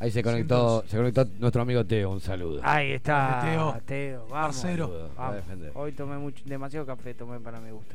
Ahí 0.01 0.11
se 0.11 0.23
conectó, 0.23 0.85
se 0.86 0.97
conectó 0.97 1.24
nuestro 1.39 1.62
amigo 1.62 1.85
Teo, 1.86 2.11
un 2.11 2.20
saludo. 2.20 2.61
Ahí 2.62 2.93
está, 2.93 3.41
Teo. 3.45 3.77
Teo. 3.86 4.27
vamos. 4.28 4.57
Parcero. 4.57 5.11
Vamos. 5.16 5.36
defender. 5.36 5.73
Hoy 5.74 5.93
tomé 5.93 6.19
mucho, 6.19 6.43
demasiado 6.45 6.85
café, 6.85 7.15
tomé 7.15 7.41
para 7.41 7.61
mi 7.61 7.70
gusto. 7.70 7.95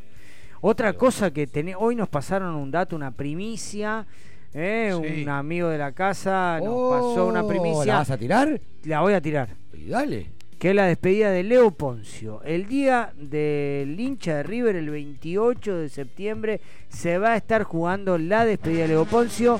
Otra 0.61 0.93
cosa 0.93 1.31
que 1.31 1.47
teni- 1.47 1.75
hoy 1.77 1.95
nos 1.95 2.09
pasaron 2.09 2.55
un 2.55 2.71
dato, 2.71 2.95
una 2.95 3.11
primicia. 3.11 4.05
¿eh? 4.53 4.91
Sí. 5.03 5.23
Un 5.23 5.29
amigo 5.29 5.67
de 5.69 5.77
la 5.77 5.91
casa 5.91 6.59
nos 6.63 6.69
Oh, 6.75 6.89
pasó 6.89 7.27
una 7.27 7.47
primicia. 7.47 7.85
¿La 7.85 7.95
vas 7.99 8.09
a 8.11 8.17
tirar? 8.17 8.59
La 8.85 9.01
voy 9.01 9.13
a 9.13 9.21
tirar. 9.21 9.49
Y 9.73 9.89
dale. 9.89 10.31
Que 10.59 10.71
es 10.71 10.75
la 10.75 10.87
despedida 10.87 11.31
de 11.31 11.43
Leo 11.43 11.71
Poncio. 11.71 12.41
El 12.43 12.67
día 12.67 13.13
del 13.15 13.97
hincha 13.97 14.35
de 14.35 14.43
River, 14.43 14.75
el 14.75 14.89
28 14.89 15.77
de 15.77 15.87
septiembre, 15.87 16.59
se 16.89 17.17
va 17.17 17.31
a 17.31 17.37
estar 17.37 17.63
jugando 17.63 18.17
la 18.17 18.43
despedida 18.43 18.81
de 18.81 18.87
Leo 18.89 19.05
Poncio. 19.05 19.59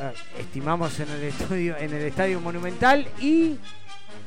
Eh, 0.00 0.12
estimamos 0.40 0.98
en 1.00 1.10
el 1.10 1.24
estudio, 1.24 1.76
en 1.76 1.92
el 1.92 2.02
estadio 2.02 2.40
monumental. 2.40 3.06
Y 3.20 3.58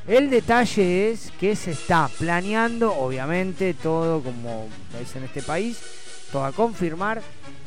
el 0.06 0.30
detalle 0.30 1.10
es 1.10 1.32
que 1.40 1.56
se 1.56 1.72
está 1.72 2.08
planeando, 2.18 2.94
obviamente, 2.94 3.74
todo 3.74 4.20
como 4.20 4.68
es 5.02 5.16
en 5.16 5.24
este 5.24 5.42
país, 5.42 5.82
todo 6.30 6.44
a 6.44 6.52
confirmar. 6.52 7.20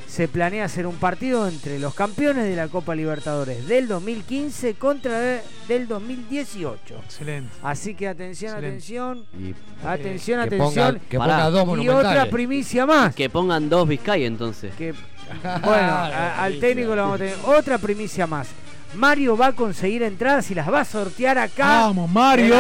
Se 0.08 0.28
planea 0.28 0.66
hacer 0.66 0.88
un 0.88 0.96
partido 0.96 1.48
entre 1.48 1.80
los 1.80 1.94
campeones 1.94 2.46
de 2.46 2.56
la 2.56 2.70
Copa 2.70 2.96
Libertadores 2.96 3.68
del 3.68 3.88
2015 3.88 4.74
contra 4.76 5.20
de- 5.20 5.42
del 5.68 5.88
2018. 5.88 6.96
Excelente. 7.06 7.50
Así 7.62 7.94
que 7.94 8.08
atención, 8.08 8.52
Excelente. 8.54 8.68
atención. 8.78 9.26
Y 9.38 9.86
Atención, 9.86 10.40
que 10.50 10.56
atención. 10.56 10.96
ponga- 10.96 11.02
que 11.10 11.18
ponga 11.18 11.50
dos 11.50 11.80
y 11.84 11.90
otra 11.90 12.26
primicia 12.30 12.86
más. 12.86 13.14
Que 13.14 13.30
pongan 13.30 13.70
dos 13.70 13.88
Vizcay 13.88 14.24
entonces. 14.26 14.74
Que, 14.76 14.94
bueno, 14.94 15.04
a- 15.66 16.44
al 16.44 16.60
técnico 16.60 16.96
lo 16.96 17.02
vamos 17.04 17.16
a 17.16 17.18
tener. 17.20 17.36
Otra 17.46 17.78
primicia 17.78 18.26
más. 18.26 18.48
Mario 18.96 19.36
va 19.36 19.48
a 19.48 19.52
conseguir 19.54 20.02
entradas 20.04 20.50
y 20.50 20.56
las 20.56 20.72
va 20.72 20.80
a 20.82 20.86
sortear 20.86 21.38
acá. 21.38 21.82
Vamos, 21.82 22.10
Mario. 22.10 22.56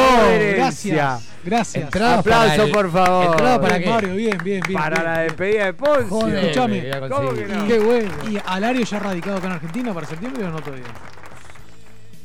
Gracias. 0.56 1.24
Gracias. 1.48 1.84
Entradas 1.86 2.20
Aplauso, 2.20 2.64
el- 2.66 2.72
por 2.72 2.92
favor. 2.92 3.26
entradas 3.26 3.60
para 3.60 3.78
Bien, 3.78 3.84
qué? 3.84 3.90
Mario, 3.96 4.16
bien, 4.16 4.38
bien, 4.44 4.62
bien. 4.68 4.74
Para 4.80 4.96
bien, 4.98 5.04
la 5.06 5.14
bien. 5.14 5.28
despedida 5.28 5.66
de 5.66 5.74
Poncio. 5.74 6.08
Joder, 6.10 6.38
Escuchame. 6.44 6.90
¿Cómo 7.10 7.34
que 7.34 7.46
no? 7.48 7.68
Qué 7.68 7.80
bueno. 7.80 8.12
¿Y 8.30 8.38
Alario 8.46 8.86
ya 8.86 9.00
radicado 9.00 9.38
acá 9.38 9.48
en 9.48 9.54
Argentina 9.54 9.94
para 9.94 10.08
septiembre 10.08 10.44
o 10.44 10.50
no 10.52 10.60
todavía? 10.62 10.84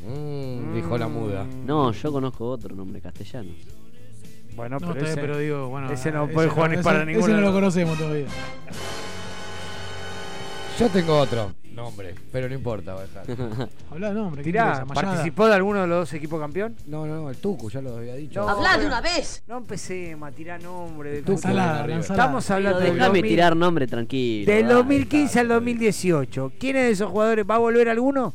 Mm, 0.06 0.74
dijo 0.74 0.98
la 0.98 1.06
muda. 1.08 1.46
No, 1.64 1.92
yo 1.92 2.12
conozco 2.12 2.46
otro 2.48 2.74
nombre 2.74 3.00
castellano. 3.00 3.50
Bueno, 4.56 4.78
No, 4.80 4.92
pero 4.92 5.06
ese, 5.06 5.16
pero 5.20 5.38
digo, 5.38 5.68
bueno. 5.68 5.90
ese 5.90 6.10
no 6.10 6.24
ese 6.24 6.34
puede 6.34 6.48
jugar 6.48 6.70
ni 6.70 6.74
ese- 6.74 6.84
para 6.84 6.98
ese 7.02 7.06
ninguno 7.12 7.28
no 7.34 7.36
de 7.40 7.46
lo 7.46 7.52
conocemos 7.52 7.96
todavía. 7.96 8.26
Yo 10.82 10.88
tengo 10.88 11.16
otro 11.16 11.54
nombre, 11.72 12.12
pero 12.32 12.48
no 12.48 12.54
importa, 12.56 12.94
voy 12.94 13.04
a 13.04 13.06
dejar. 13.06 13.68
Habla 13.90 14.08
de 14.08 14.14
nombre. 14.14 14.42
¿qué 14.42 14.50
Tirá. 14.50 14.84
¿participó 14.84 15.46
de 15.46 15.54
alguno 15.54 15.82
de 15.82 15.86
los 15.86 15.98
dos 16.00 16.12
equipos 16.14 16.40
campeón? 16.40 16.74
No, 16.86 17.06
no, 17.06 17.30
el 17.30 17.36
Tucu, 17.36 17.70
ya 17.70 17.80
lo 17.80 17.98
había 17.98 18.14
dicho. 18.16 18.40
No, 18.40 18.48
¡Habla 18.48 18.78
de 18.78 18.86
una 18.86 19.00
vez! 19.00 19.44
No 19.46 19.58
empecemos 19.58 20.28
a 20.28 20.32
tirar 20.32 20.60
nombre. 20.60 21.22
de 21.22 21.22
la 21.22 21.32
ensalada. 21.32 21.98
Estamos 22.00 22.50
hablando 22.50 22.80
del 22.80 22.94
déjame 22.94 23.18
2000 23.18 23.30
tirar 23.30 23.56
nombre 23.56 23.86
tranquilo. 23.86 24.52
Del 24.52 24.62
dale. 24.64 24.74
2015 24.74 25.38
al 25.40 25.48
2018. 25.48 26.52
¿Quiénes 26.58 26.82
de 26.82 26.90
esos 26.90 27.10
jugadores 27.10 27.44
va 27.48 27.54
a 27.54 27.58
volver 27.58 27.88
alguno? 27.88 28.34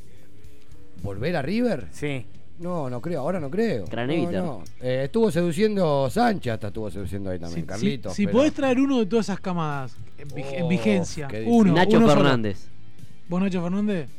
¿Volver 1.04 1.36
a 1.36 1.42
River? 1.42 1.88
Sí. 1.92 2.26
No, 2.60 2.90
no 2.90 3.00
creo, 3.02 3.22
ahora 3.22 3.40
no 3.40 3.50
creo. 3.52 3.86
Craneviter. 3.86 4.36
No, 4.42 4.46
no. 4.46 4.64
Eh, 4.82 5.04
estuvo 5.06 5.30
seduciendo 5.32 6.10
Sánchez, 6.10 6.54
hasta 6.54 6.68
estuvo 6.68 6.90
seduciendo 6.90 7.30
ahí 7.30 7.38
también, 7.40 7.62
si- 7.62 7.68
Carlitos. 7.68 8.14
si 8.14 8.26
pero- 8.26 8.38
podés 8.40 8.54
traer 8.54 8.80
uno 8.80 9.00
de 9.00 9.06
todas 9.06 9.28
esas 9.28 9.40
camadas 9.40 9.96
en, 10.18 10.64
Oh, 10.64 10.68
vigencia, 10.68 11.28
uno. 11.46 11.74
Nacho 11.74 11.98
uno 11.98 12.08
solo. 12.08 12.22
Fernández. 12.22 12.68
¿Vos, 13.30 13.42
Nacho 13.42 13.62
Fernández? 13.62 14.10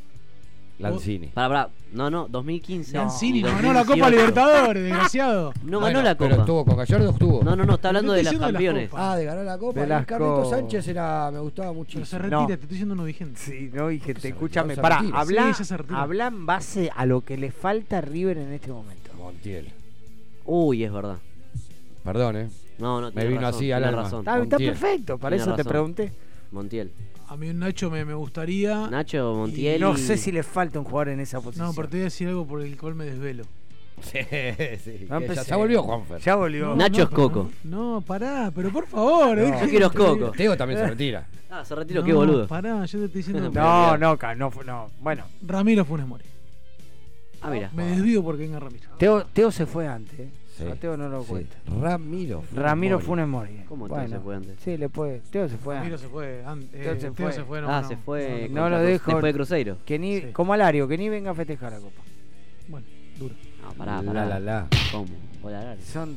Lanzini. 0.79 1.27
Para, 1.29 1.49
para. 1.49 1.71
No, 1.93 2.09
no, 2.11 2.29
2015. 2.29 2.97
Lanzini 2.97 3.43
no 3.43 3.49
ganó 3.49 3.73
la 3.73 3.81
Copa 3.85 4.11
2018. 4.11 4.11
Libertadores, 4.17 4.83
desgraciado. 4.85 5.53
No 5.65 5.81
Bueno, 5.81 5.99
ganó 5.99 6.03
la 6.03 6.15
Pero 6.17 6.31
Copa. 6.31 6.43
estuvo 6.43 6.65
con 6.65 6.77
Gallardo, 6.77 7.11
estuvo. 7.11 7.43
No, 7.43 7.57
no, 7.57 7.65
no, 7.65 7.75
está 7.75 7.89
hablando 7.89 8.13
Pero 8.13 8.25
de 8.31 8.33
las 8.33 8.41
campeones. 8.51 8.91
Ah, 8.95 9.17
de 9.17 9.25
ganar 9.25 9.45
la 9.45 9.59
Copa. 9.59 9.87
Las 9.87 10.07
Carlitos 10.07 10.45
copas. 10.45 10.51
Sánchez 10.61 10.89
era, 10.89 11.31
me 11.33 11.41
gustaba 11.41 11.69
Pero 11.69 11.79
muchísimo. 11.79 12.05
se 12.07 12.19
retira, 12.19 12.41
No. 12.41 12.47
te 12.47 12.53
estoy 12.53 12.69
diciendo 12.69 12.95
uno 12.95 13.05
vigente. 13.05 13.41
Sí, 13.41 13.71
no, 13.73 13.91
y 13.91 13.99
gente, 13.99 14.21
se 14.21 14.29
escúchame. 14.29 14.77
Pará, 14.77 14.99
retira. 15.01 15.19
habla, 15.19 15.55
Sí, 15.55 15.75
habla 15.91 16.27
en 16.29 16.47
base 16.47 16.91
a 16.95 17.07
lo 17.07 17.23
que 17.23 17.37
le 17.37 17.51
falta 17.51 17.99
a 17.99 18.01
River 18.01 18.39
en 18.39 18.53
este 18.53 18.71
momento. 18.71 19.11
Montiel. 19.17 19.73
Uy, 20.45 20.85
es 20.85 20.93
verdad. 20.93 21.19
Perdón, 22.05 22.37
eh. 22.37 22.49
No, 22.79 23.01
no, 23.01 23.11
Me 23.13 23.25
vino 23.27 23.41
razón, 23.41 23.55
así 23.57 23.65
tiene 23.67 23.75
alma. 23.87 24.03
razón. 24.03 24.21
Está, 24.21 24.57
perfecto, 24.57 25.19
para 25.19 25.37
Tiene 25.37 25.51
eso 25.53 25.57
te 25.61 25.69
pregunté. 25.69 26.13
Montiel. 26.53 26.93
A 27.29 27.37
mí 27.37 27.51
un 27.51 27.59
Nacho 27.59 27.91
me, 27.91 28.05
me 28.05 28.15
gustaría. 28.15 28.89
Nacho, 28.89 29.35
Montiel. 29.35 29.81
No 29.81 29.97
sé 29.97 30.17
si 30.17 30.33
le 30.33 30.43
falta 30.43 30.79
un 30.79 30.85
jugador 30.85 31.11
en 31.11 31.21
esa 31.21 31.41
posición. 31.41 31.67
No, 31.69 31.75
pero 31.75 31.89
te 31.89 31.97
voy 31.97 32.01
a 32.03 32.05
decir 32.05 32.29
algo 32.29 32.47
por 32.47 32.63
el 32.63 32.77
cual 32.79 32.95
me 32.95 33.05
desvelo. 33.05 33.45
Sí, 34.01 34.19
sí. 34.85 35.07
No 35.11 35.21
Ya, 35.21 35.43
ya 35.43 35.57
volvió 35.57 35.83
Juanfer. 35.83 36.21
Ya 36.21 36.37
volvió. 36.37 36.75
Nacho 36.77 37.03
es 37.03 37.09
Coco. 37.09 37.51
No, 37.65 37.95
no, 37.95 38.01
pará, 38.01 38.51
pero 38.55 38.71
por 38.71 38.87
favor. 38.87 39.37
No. 39.37 39.43
dejen 39.45 39.61
Yo 39.61 39.69
quiero 39.69 39.91
que- 39.91 39.99
Coco. 39.99 40.31
Teo 40.31 40.57
también 40.57 40.81
se 40.81 40.87
retira. 40.87 41.27
Ah, 41.51 41.65
se 41.65 41.75
retiró, 41.75 42.03
No, 42.03 42.07
qué 42.07 42.13
boludo. 42.13 42.47
Pará, 42.47 42.85
yo 42.85 42.99
te 42.99 43.05
estoy 43.07 43.23
diciendo. 43.23 43.51
No, 43.51 43.97
no, 43.97 44.17
no, 44.37 44.51
no. 44.67 44.91
Bueno, 45.01 45.25
Ramiro 45.41 45.83
Funes 45.87 46.07
Mori. 46.07 46.27
Ah, 47.41 47.49
mira. 47.49 47.71
Me 47.75 47.87
desvío 47.87 48.23
porque 48.23 48.43
venga 48.43 48.61
Ramiro. 48.61 48.91
Teo, 48.99 49.25
Teo 49.25 49.51
se 49.51 49.65
fue 49.65 49.89
antes. 49.89 50.29
¿Eh? 50.61 50.65
Sí. 50.67 50.71
A 50.73 50.75
Teo 50.77 50.97
no 50.97 51.09
lo 51.09 51.23
Sí. 51.23 51.29
cuenta. 51.29 51.57
Ramiro. 51.81 52.45
Ramiro 52.55 52.97
Mori. 52.97 53.07
Funes 53.07 53.29
Mori. 53.29 53.65
¿Cómo 53.69 53.87
Teo 53.87 53.97
Bueno, 53.97 54.09
se 54.17 54.21
fue 54.23 54.37
antes? 54.37 54.57
Sí, 54.65 54.77
le 54.77 54.89
puede. 54.89 55.21
Teo 55.31 55.49
se 55.49 55.57
fue 55.57 55.75
Ramiro 55.77 55.95
antes. 55.97 56.01
se 56.09 56.13
fue. 56.13 56.45
an- 56.45 56.63
eh, 56.73 56.81
Teo 56.83 56.95
se 56.95 57.01
Teo 57.01 57.15
fue. 57.15 57.33
se 57.33 57.45
fue. 57.45 57.61
no, 57.61 57.69
ah, 57.69 57.83
no, 57.83 57.89
se 57.89 57.97
fue. 57.97 58.49
no, 58.51 58.63
No 58.63 58.71
lo 58.71 58.79
dejo. 58.81 59.11
Después 59.13 59.25
de 59.33 59.33
Cruzeiro. 59.37 59.77
Que 59.85 59.99
ni, 59.99 60.21
Sí. 60.21 60.27
Como 60.33 60.53
Alario, 60.53 60.87
que 60.89 60.97
ni 60.99 61.09
venga 61.09 61.31
a 61.31 61.35
festejar 61.35 61.73
la 61.73 61.79
copa. 61.79 62.03
Bueno, 62.69 62.87
duro. 63.19 63.35
No, 63.63 63.73
pará, 63.75 64.03
La, 64.03 64.13
pará. 64.13 64.27
la, 64.27 64.41
la. 64.41 64.67
¿Cómo? 64.93 65.07
Hola. 65.43 65.77
Son. 65.85 66.17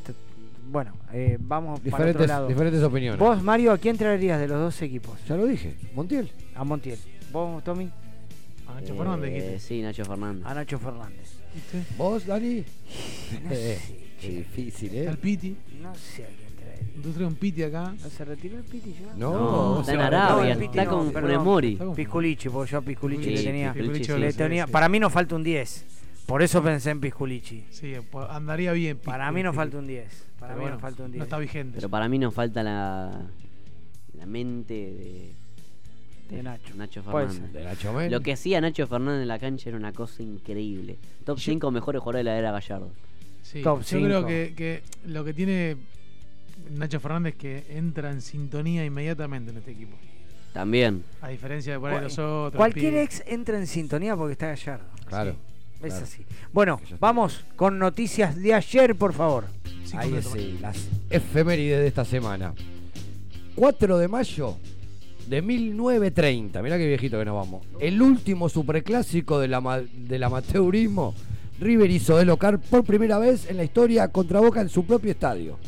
Bueno, 0.71 0.93
eh, 1.11 1.37
vamos 1.39 1.79
para 1.79 1.87
otro 1.95 1.97
Diferentes, 2.05 2.27
lado. 2.27 2.47
diferentes 2.47 2.83
opiniones. 2.83 3.19
Vos, 3.19 3.41
Mario, 3.43 3.71
¿a 3.73 3.77
quién 3.77 3.97
traerías 3.97 4.39
de 4.39 4.47
los 4.47 4.59
dos 4.59 4.81
equipos? 4.81 5.17
Ya 5.27 5.35
lo 5.35 5.45
dije. 5.45 5.75
Montiel. 5.93 6.31
A 6.55 6.63
Montiel. 6.63 6.97
¿Vos, 7.31 7.61
Tommy? 7.63 7.89
A 8.67 8.75
Nacho 8.75 8.93
Eh, 8.93 8.97
Fernández, 8.97 9.33
dijiste. 9.33 9.59
Sí, 9.59 9.81
Nacho 9.81 10.05
Fernández. 10.05 10.45
A 10.45 10.53
Nacho 10.53 10.79
Fernández. 10.79 11.33
¿Viste? 11.53 11.83
¿Vos, 11.97 12.25
Dani? 12.25 12.63
No 13.43 13.51
Eh, 13.51 13.77
sé, 13.81 13.95
Qué 14.21 14.29
difícil, 14.29 14.89
Está 14.95 15.09
¿eh? 15.09 15.13
el 15.13 15.17
Piti. 15.17 15.55
No 15.81 15.95
sé 15.95 16.23
a 16.23 16.27
quién 16.27 16.55
traería. 16.55 16.87
Entonces 16.95 17.13
trae 17.15 17.25
un 17.27 17.35
Piti 17.35 17.63
acá. 17.63 17.93
¿No 18.01 18.09
se 18.09 18.25
retiró 18.25 18.57
el 18.57 18.63
Piti 18.63 18.93
ya? 18.93 19.13
No, 19.15 19.33
No, 19.75 19.79
está 19.81 19.93
en 19.93 19.99
Arabia, 20.01 20.53
está 20.53 20.85
con 20.85 21.11
perdón. 21.11 21.29
Funes 21.31 21.43
Mori. 21.45 21.71
Está 21.73 21.85
con- 21.85 21.95
Pisculichi, 21.95 22.49
porque 22.49 22.71
yo 22.71 22.77
a 22.77 22.81
Pisculichi 22.81 23.23
Sí, 23.23 23.29
le 23.31 23.43
tenía. 23.43 23.73
Pisculichi, 23.73 24.11
le 24.13 24.31
sí, 24.31 24.37
tenía- 24.37 24.65
sí. 24.67 24.71
Para 24.71 24.87
mí 24.89 24.99
nos 24.99 25.11
falta 25.11 25.35
un 25.35 25.43
10. 25.43 25.85
Por 26.27 26.41
eso 26.43 26.61
pensé 26.63 26.91
en 26.91 27.01
Pisculichi. 27.01 27.65
Sí, 27.71 27.93
pues, 28.09 28.27
andaría 28.29 28.71
bien. 28.73 28.97
Para 28.97 29.31
mí 29.31 29.41
nos 29.43 29.55
falta 29.55 29.77
un 29.77 29.87
10. 29.87 30.25
Para 30.39 30.53
Pero 30.53 30.57
mí 30.57 30.61
bueno, 30.61 30.75
nos 30.75 30.81
falta 30.81 31.03
un 31.03 31.11
10. 31.11 31.17
No 31.17 31.23
está 31.23 31.37
vigente. 31.39 31.75
Pero 31.75 31.89
para 31.89 32.07
mí 32.07 32.19
nos 32.19 32.33
falta 32.33 32.63
la, 32.63 33.21
la 34.13 34.25
mente 34.25 34.73
de, 34.73 35.35
De 36.29 36.43
Nacho. 36.43 36.73
Nacho 36.75 37.03
Puede 37.03 37.27
Fernández. 37.27 37.51
De 37.53 37.63
Nacho 37.65 37.91
Men. 37.93 38.11
Lo 38.11 38.21
que 38.21 38.31
hacía 38.33 38.61
Nacho 38.61 38.87
Fernández 38.87 39.23
en 39.23 39.27
la 39.27 39.39
cancha 39.39 39.69
era 39.69 39.77
una 39.77 39.91
cosa 39.91 40.23
increíble. 40.23 40.97
Top 41.25 41.37
5 41.39 41.69
mejores 41.71 41.99
jugadores 42.01 42.21
de 42.25 42.31
la 42.31 42.37
era 42.37 42.51
Gallardo. 42.51 42.91
Sí, 43.43 43.61
Top 43.61 43.79
yo 43.79 43.83
cinco. 43.83 44.05
creo 44.05 44.25
que, 44.25 44.53
que 44.55 44.83
lo 45.05 45.23
que 45.25 45.33
tiene 45.33 45.77
Nacho 46.77 46.99
Fernández 46.99 47.33
es 47.33 47.39
que 47.39 47.65
entra 47.69 48.11
en 48.11 48.21
sintonía 48.21 48.85
inmediatamente 48.85 49.51
en 49.51 49.57
este 49.57 49.71
equipo. 49.71 49.97
También. 50.53 51.03
A 51.21 51.29
diferencia 51.29 51.73
de 51.73 51.79
por 51.79 51.89
ahí 51.89 51.95
Cual- 51.95 52.03
los 52.05 52.19
otros. 52.19 52.57
Cualquier 52.57 52.91
pibes. 52.93 53.19
ex 53.19 53.23
entra 53.27 53.57
en 53.57 53.67
sintonía 53.67 54.15
porque 54.15 54.33
está 54.33 54.47
Gallardo. 54.47 54.85
Claro. 55.05 55.35
Es 55.81 55.87
claro. 55.93 56.03
así. 56.03 56.25
Bueno, 56.53 56.79
vamos 56.99 57.43
con 57.55 57.79
noticias 57.79 58.35
de 58.35 58.53
ayer, 58.53 58.95
por 58.95 59.13
favor. 59.13 59.45
Cinco 59.85 59.99
Ahí 60.03 60.09
minutos 60.09 60.31
sí, 60.33 60.57
las 60.61 60.87
efemérides 61.09 61.79
de 61.79 61.87
esta 61.87 62.05
semana. 62.05 62.53
4 63.55 63.97
de 63.97 64.07
mayo 64.07 64.57
de 65.27 65.41
1930. 65.41 66.61
Mirá 66.61 66.77
qué 66.77 66.87
viejito 66.87 67.17
que 67.17 67.25
nos 67.25 67.35
vamos. 67.35 67.65
El 67.79 68.01
último 68.01 68.47
superclásico 68.49 69.39
del, 69.39 69.53
ama- 69.53 69.81
del 69.93 70.23
amateurismo. 70.23 71.15
River 71.61 71.91
hizo 71.91 72.17
de 72.17 72.25
local 72.25 72.59
por 72.59 72.83
primera 72.83 73.19
vez 73.19 73.47
en 73.47 73.55
la 73.55 73.63
historia 73.63 74.07
contra 74.07 74.39
Boca 74.39 74.61
en 74.61 74.69
su 74.69 74.83
propio 74.83 75.11
estadio. 75.11 75.59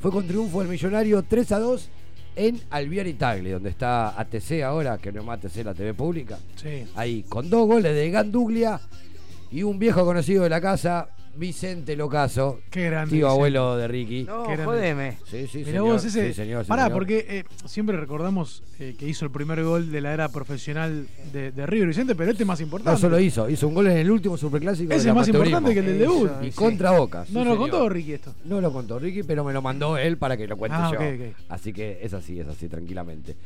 Fue 0.00 0.12
con 0.12 0.24
triunfo 0.24 0.60
del 0.60 0.68
millonario 0.68 1.24
3 1.24 1.52
a 1.52 1.58
2 1.58 1.88
en 2.36 2.60
Alviar 2.70 3.08
Tagle, 3.18 3.50
donde 3.50 3.70
está 3.70 4.18
ATC 4.18 4.62
ahora, 4.62 4.98
que 4.98 5.10
no 5.10 5.20
es 5.20 5.26
más 5.26 5.44
ATC 5.44 5.64
la 5.64 5.74
TV 5.74 5.92
pública. 5.92 6.38
Sí. 6.54 6.86
Ahí, 6.94 7.24
con 7.28 7.50
dos 7.50 7.66
goles 7.66 7.92
de 7.96 8.10
Ganduglia 8.12 8.80
y 9.50 9.64
un 9.64 9.80
viejo 9.80 10.04
conocido 10.04 10.44
de 10.44 10.50
la 10.50 10.60
casa, 10.60 11.08
Vicente 11.36 11.96
Locaso. 11.96 12.60
Qué 12.70 12.86
grande. 12.86 13.10
Tío 13.16 13.26
Vicente. 13.26 13.32
abuelo 13.34 13.76
de 13.76 13.88
Ricky. 13.88 14.24
No, 14.24 14.46
Qué 14.46 14.56
jodeme. 14.58 15.16
Sí, 15.30 15.46
sí, 15.46 15.58
Mirá 15.58 15.70
señor. 15.70 15.84
vos 15.92 16.04
ese. 16.04 16.28
Sí, 16.28 16.34
señor, 16.34 16.66
Pará, 16.66 16.84
señor. 16.84 16.94
porque 16.98 17.26
eh, 17.28 17.44
siempre 17.66 17.96
recordamos 17.96 18.62
eh, 18.78 18.94
que 18.98 19.06
hizo 19.08 19.24
el 19.24 19.30
primer 19.30 19.62
gol 19.64 19.90
de 19.90 20.00
la 20.00 20.12
era 20.12 20.28
profesional 20.28 21.06
de, 21.32 21.52
de 21.52 21.66
River 21.66 21.88
Vicente, 21.88 22.14
pero 22.14 22.30
este 22.30 22.42
es 22.42 22.46
más 22.46 22.60
importante. 22.60 22.90
No 22.92 22.98
solo 22.98 23.18
hizo, 23.20 23.48
hizo 23.48 23.68
un 23.68 23.74
gol 23.74 23.86
en 23.86 23.98
el 23.98 24.10
último 24.10 24.36
superclásico. 24.36 24.92
Ese 24.92 25.08
es 25.08 25.14
más 25.14 25.28
importante 25.28 25.72
que 25.72 25.80
el 25.80 25.86
del 25.86 25.98
debut. 26.00 26.30
Y 26.42 26.46
Sí. 26.46 26.52
contra 26.52 26.90
Boca. 26.92 27.24
sí, 27.24 27.32
No, 27.32 27.44
no 27.44 27.54
lo 27.54 27.58
contó 27.58 27.88
Ricky 27.88 28.12
esto. 28.14 28.34
No 28.44 28.60
lo 28.60 28.72
contó 28.72 28.98
Ricky, 28.98 29.22
pero 29.22 29.44
me 29.44 29.52
lo 29.52 29.62
mandó 29.62 29.96
él 29.96 30.16
para 30.18 30.36
que 30.36 30.46
lo 30.46 30.56
cuente 30.56 30.76
Ah, 30.78 30.90
yo. 30.92 30.98
Así 31.48 31.72
que 31.72 31.98
es 32.02 32.12
así, 32.12 32.38
es 32.40 32.48
así, 32.48 32.68
tranquilamente. 32.68 33.36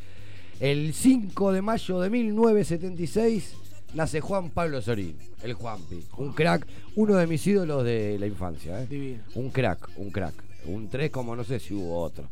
El 0.61 0.95
5 0.95 1.53
de 1.53 1.63
mayo 1.63 2.01
de 2.01 2.11
1976 2.11 3.55
nace 3.95 4.21
Juan 4.21 4.51
Pablo 4.51 4.81
Sorín, 4.83 5.17
el 5.43 5.55
Juanpi. 5.55 6.05
Un 6.19 6.33
crack, 6.33 6.67
uno 6.97 7.15
de 7.17 7.27
mis 7.27 7.47
ídolos 7.47 7.85
de 7.85 8.17
la 8.19 8.27
infancia. 8.27 8.83
¿eh? 8.83 8.87
Divino. 8.89 9.23
Un 9.35 9.51
crack, 9.51 9.89
un 9.97 10.11
crack. 10.11 10.35
Un 10.67 10.89
3 10.89 11.11
como 11.11 11.37
no 11.37 11.45
sé 11.45 11.59
si 11.61 11.75
hubo 11.75 12.01
otro. 12.01 12.25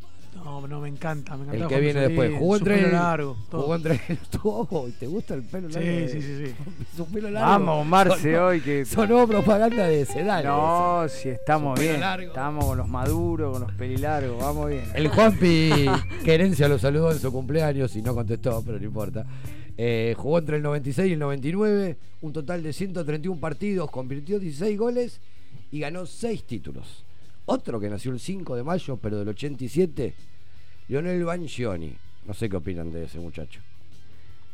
No, 0.43 0.67
no, 0.67 0.81
me 0.81 0.89
encanta, 0.89 1.37
me 1.37 1.43
encanta. 1.43 1.63
El 1.65 1.69
que 1.69 1.79
viene 1.79 1.99
después. 2.07 2.31
Jugó 2.39 2.57
entre 2.57 2.75
pelo 2.77 2.87
el- 2.87 2.93
largo. 2.93 3.37
todo. 3.51 3.61
Jugó 3.61 3.75
entre 3.75 4.01
Oh, 4.43 4.89
¿Te 4.99 5.05
gusta 5.05 5.35
el 5.35 5.43
pelo 5.43 5.69
largo? 5.69 6.07
sí, 6.07 6.19
sí, 6.19 6.45
sí. 6.47 6.55
Su 6.97 7.05
pelo 7.05 7.29
largo. 7.29 7.47
Vamos, 7.51 7.85
Marce, 7.85 8.33
Sonó- 8.33 8.45
hoy 8.47 8.61
que. 8.61 8.83
Sonó 8.85 9.27
propaganda 9.27 9.85
de 9.87 10.03
Sedal. 10.07 10.43
No, 10.45 11.05
si 11.07 11.29
estamos 11.29 11.79
bien. 11.79 11.99
largo. 11.99 12.29
Estamos 12.29 12.65
con 12.65 12.77
los 12.79 12.87
maduros, 12.89 13.51
con 13.53 13.61
los 13.67 13.71
pelilargos, 13.73 14.39
vamos 14.41 14.69
bien. 14.71 14.85
El 14.95 15.09
Juanpi 15.09 15.71
Querencia 16.25 16.67
lo 16.67 16.79
saludó 16.79 17.11
en 17.11 17.19
su 17.19 17.31
cumpleaños 17.31 17.95
y 17.95 18.01
no 18.01 18.15
contestó, 18.15 18.63
pero 18.65 18.79
no 18.79 18.85
importa. 18.85 19.27
Eh, 19.77 20.13
jugó 20.17 20.39
entre 20.39 20.57
el 20.57 20.63
96 20.63 21.09
y 21.09 21.13
el 21.13 21.19
99, 21.19 21.97
un 22.21 22.33
total 22.33 22.61
de 22.61 22.73
131 22.73 23.39
partidos, 23.39 23.89
convirtió 23.89 24.39
16 24.39 24.77
goles 24.77 25.19
y 25.71 25.79
ganó 25.79 26.05
6 26.05 26.43
títulos. 26.43 27.03
Otro 27.45 27.79
que 27.79 27.89
nació 27.89 28.11
el 28.11 28.19
5 28.19 28.55
de 28.55 28.63
mayo, 28.63 28.97
pero 28.97 29.17
del 29.19 29.29
87, 29.29 30.13
Lionel 30.87 31.23
Banchioni. 31.25 31.93
No 32.25 32.33
sé 32.33 32.47
qué 32.49 32.55
opinan 32.57 32.91
de 32.91 33.05
ese 33.05 33.19
muchacho. 33.19 33.59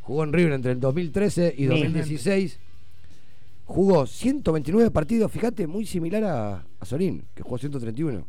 Jugó 0.01 0.23
en 0.23 0.33
River 0.33 0.53
entre 0.53 0.71
el 0.71 0.79
2013 0.79 1.53
y 1.57 1.61
Mil. 1.67 1.69
2016. 1.83 2.57
Jugó 3.65 4.07
129 4.07 4.89
partidos, 4.89 5.31
fíjate, 5.31 5.67
muy 5.67 5.85
similar 5.85 6.23
a, 6.23 6.65
a 6.79 6.85
Sorín, 6.85 7.23
que 7.35 7.43
jugó 7.43 7.59
131. 7.59 8.25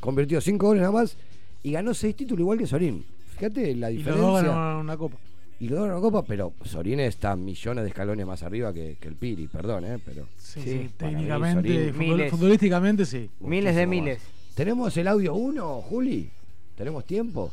Convirtió 0.00 0.40
5 0.40 0.66
goles 0.66 0.82
nada 0.82 0.92
más 0.92 1.16
y 1.62 1.72
ganó 1.72 1.94
6 1.94 2.14
títulos 2.14 2.40
igual 2.40 2.58
que 2.58 2.66
Sorín. 2.66 3.02
Fíjate 3.38 3.74
la 3.76 3.90
Y 3.90 3.94
los 3.94 4.04
diferencia. 4.04 4.26
dos 4.26 4.42
ganaron 4.42 4.76
una 4.80 4.96
copa. 4.98 5.16
Y 5.62 5.68
lo 5.68 5.76
ganaron 5.76 5.98
una 5.98 6.02
copa, 6.10 6.24
pero 6.26 6.54
Sorín 6.64 6.98
está 6.98 7.36
millones 7.36 7.84
de 7.84 7.90
escalones 7.90 8.26
más 8.26 8.42
arriba 8.42 8.72
que, 8.72 8.96
que 9.00 9.06
el 9.06 9.14
Piri, 9.14 9.46
perdón, 9.46 9.84
¿eh? 9.84 9.98
Pero, 10.04 10.26
Sí, 10.36 10.60
Sí, 10.60 10.62
sí, 10.62 10.90
para 10.98 11.10
mí, 11.12 11.16
técnicamente, 11.18 11.68
Sorín- 11.68 11.92
futbol- 11.94 11.98
Miles. 11.98 12.30
futbolísticamente 12.32 13.06
sí. 13.06 13.30
Miles 13.38 13.76
de 13.76 13.86
miles. 13.86 14.18
más. 14.18 14.54
¿Tenemos 14.56 14.96
el 14.96 15.06
audio 15.06 15.34
1, 15.34 15.82
Juli? 15.82 16.28
¿Tenemos 16.76 17.04
tiempo? 17.04 17.52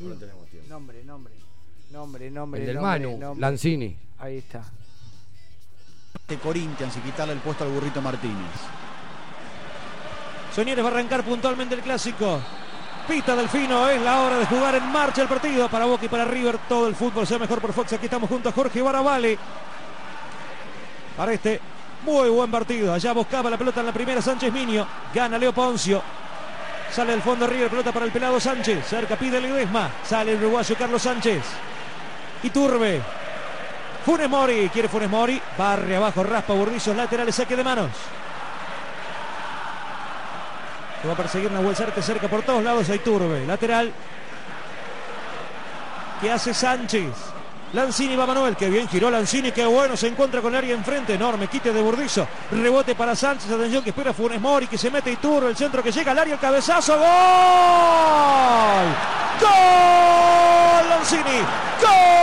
No 0.00 0.14
tenemos 0.16 0.48
tiempo. 0.48 0.68
Nombre, 0.68 1.04
nombre. 1.04 1.32
Nombre, 1.92 2.30
nombre. 2.32 2.60
El 2.62 2.66
del 2.66 2.74
nombre, 2.76 2.90
Manu, 3.06 3.18
nombre. 3.18 3.40
Lanzini. 3.40 3.96
Ahí 4.18 4.38
está. 4.38 4.64
de 6.26 6.36
Corinthians 6.38 6.96
y 6.96 7.00
quitarle 7.00 7.34
el 7.34 7.38
puesto 7.40 7.62
al 7.62 7.70
burrito 7.70 8.02
Martínez. 8.02 8.34
Soñeres 10.52 10.84
va 10.84 10.88
a 10.88 10.92
arrancar 10.92 11.24
puntualmente 11.24 11.76
el 11.76 11.82
clásico. 11.82 12.40
Pita 13.08 13.36
Delfino, 13.36 13.88
es 13.90 14.00
la 14.00 14.22
hora 14.22 14.38
de 14.38 14.46
jugar 14.46 14.74
en 14.76 14.90
marcha 14.90 15.20
el 15.20 15.28
partido 15.28 15.68
para 15.68 15.84
Boca 15.84 16.06
y 16.06 16.08
para 16.08 16.24
River. 16.24 16.58
Todo 16.68 16.88
el 16.88 16.94
fútbol 16.94 17.26
sea 17.26 17.38
mejor 17.38 17.60
por 17.60 17.72
Fox. 17.74 17.92
Aquí 17.92 18.06
estamos 18.06 18.30
junto 18.30 18.48
a 18.48 18.52
Jorge 18.52 18.80
Baravale. 18.80 19.38
Para 21.14 21.32
este 21.34 21.60
muy 22.02 22.30
buen 22.30 22.50
partido. 22.50 22.94
Allá 22.94 23.12
buscaba 23.12 23.50
la 23.50 23.58
pelota 23.58 23.80
en 23.80 23.86
la 23.86 23.92
primera 23.92 24.22
Sánchez 24.22 24.50
Miño. 24.52 24.86
Gana 25.12 25.36
Leo 25.36 25.52
Poncio. 25.52 26.02
Sale 26.90 27.12
del 27.12 27.22
fondo 27.22 27.46
River, 27.46 27.68
pelota 27.68 27.92
para 27.92 28.06
el 28.06 28.12
pelado 28.12 28.40
Sánchez. 28.40 28.86
Cerca 28.86 29.16
pide 29.16 29.38
Ledesma. 29.38 29.90
Sale 30.02 30.32
el 30.32 30.38
uruguayo 30.38 30.74
Carlos 30.78 31.02
Sánchez. 31.02 31.42
Iturbe. 32.42 33.02
Funes 34.06 34.30
Mori. 34.30 34.70
Quiere 34.70 34.88
Funes 34.88 35.10
Mori. 35.10 35.40
Barre 35.58 35.96
abajo, 35.96 36.22
raspa 36.22 36.54
Burdizos. 36.54 36.96
Laterales, 36.96 37.34
saque 37.34 37.54
de 37.54 37.64
manos. 37.64 37.90
Va 41.06 41.12
a 41.12 41.16
perseguir 41.16 41.50
Nahuel 41.50 41.76
Sarte 41.76 42.00
cerca 42.02 42.28
por 42.28 42.42
todos 42.42 42.62
lados. 42.62 42.88
Hay 42.88 42.98
Turbe. 43.00 43.46
Lateral. 43.46 43.92
¿Qué 46.20 46.30
hace 46.30 46.54
Sánchez? 46.54 47.10
Lanzini 47.74 48.16
va 48.16 48.24
Manuel. 48.26 48.56
Qué 48.56 48.70
bien 48.70 48.88
giró 48.88 49.10
Lanzini. 49.10 49.52
Qué 49.52 49.66
bueno. 49.66 49.96
Se 49.96 50.08
encuentra 50.08 50.40
con 50.40 50.52
el 50.54 50.58
área 50.58 50.74
enfrente. 50.74 51.14
Enorme. 51.14 51.48
Quite 51.48 51.72
de 51.72 51.82
Burdizo. 51.82 52.26
Rebote 52.52 52.94
para 52.94 53.14
Sánchez. 53.14 53.50
Atención 53.50 53.82
que 53.82 53.90
espera 53.90 54.12
Funes 54.12 54.40
Mori. 54.40 54.66
Que 54.66 54.78
se 54.78 54.90
mete 54.90 55.12
Iturbe. 55.12 55.50
El 55.50 55.56
centro 55.56 55.82
que 55.82 55.92
llega 55.92 56.12
al 56.12 56.18
área. 56.18 56.34
El 56.34 56.40
cabezazo. 56.40 56.96
¡Gol! 56.96 57.06
¡Gol! 59.40 60.88
Lanzini. 60.88 61.40
¡Gol! 61.82 62.14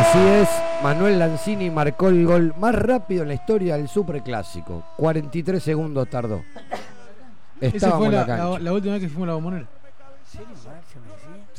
Así 0.00 0.18
es, 0.18 0.48
Manuel 0.82 1.18
Lanzini 1.18 1.68
marcó 1.68 2.08
el 2.08 2.24
gol 2.24 2.54
más 2.56 2.74
rápido 2.74 3.22
en 3.22 3.28
la 3.28 3.34
historia 3.34 3.76
del 3.76 3.86
Superclásico. 3.86 4.82
43 4.96 5.62
segundos 5.62 6.08
tardó. 6.08 6.42
Esa 7.60 7.92
fue 7.96 8.06
en 8.06 8.12
la, 8.12 8.20
la, 8.20 8.26
cancha. 8.26 8.48
la- 8.50 8.58
la 8.58 8.72
última 8.72 8.94
vez 8.94 9.02
que 9.02 9.08
fuimos 9.08 9.24
a 9.24 9.26
la 9.28 9.34
bombonera. 9.34 9.68
Sí, 10.30 10.38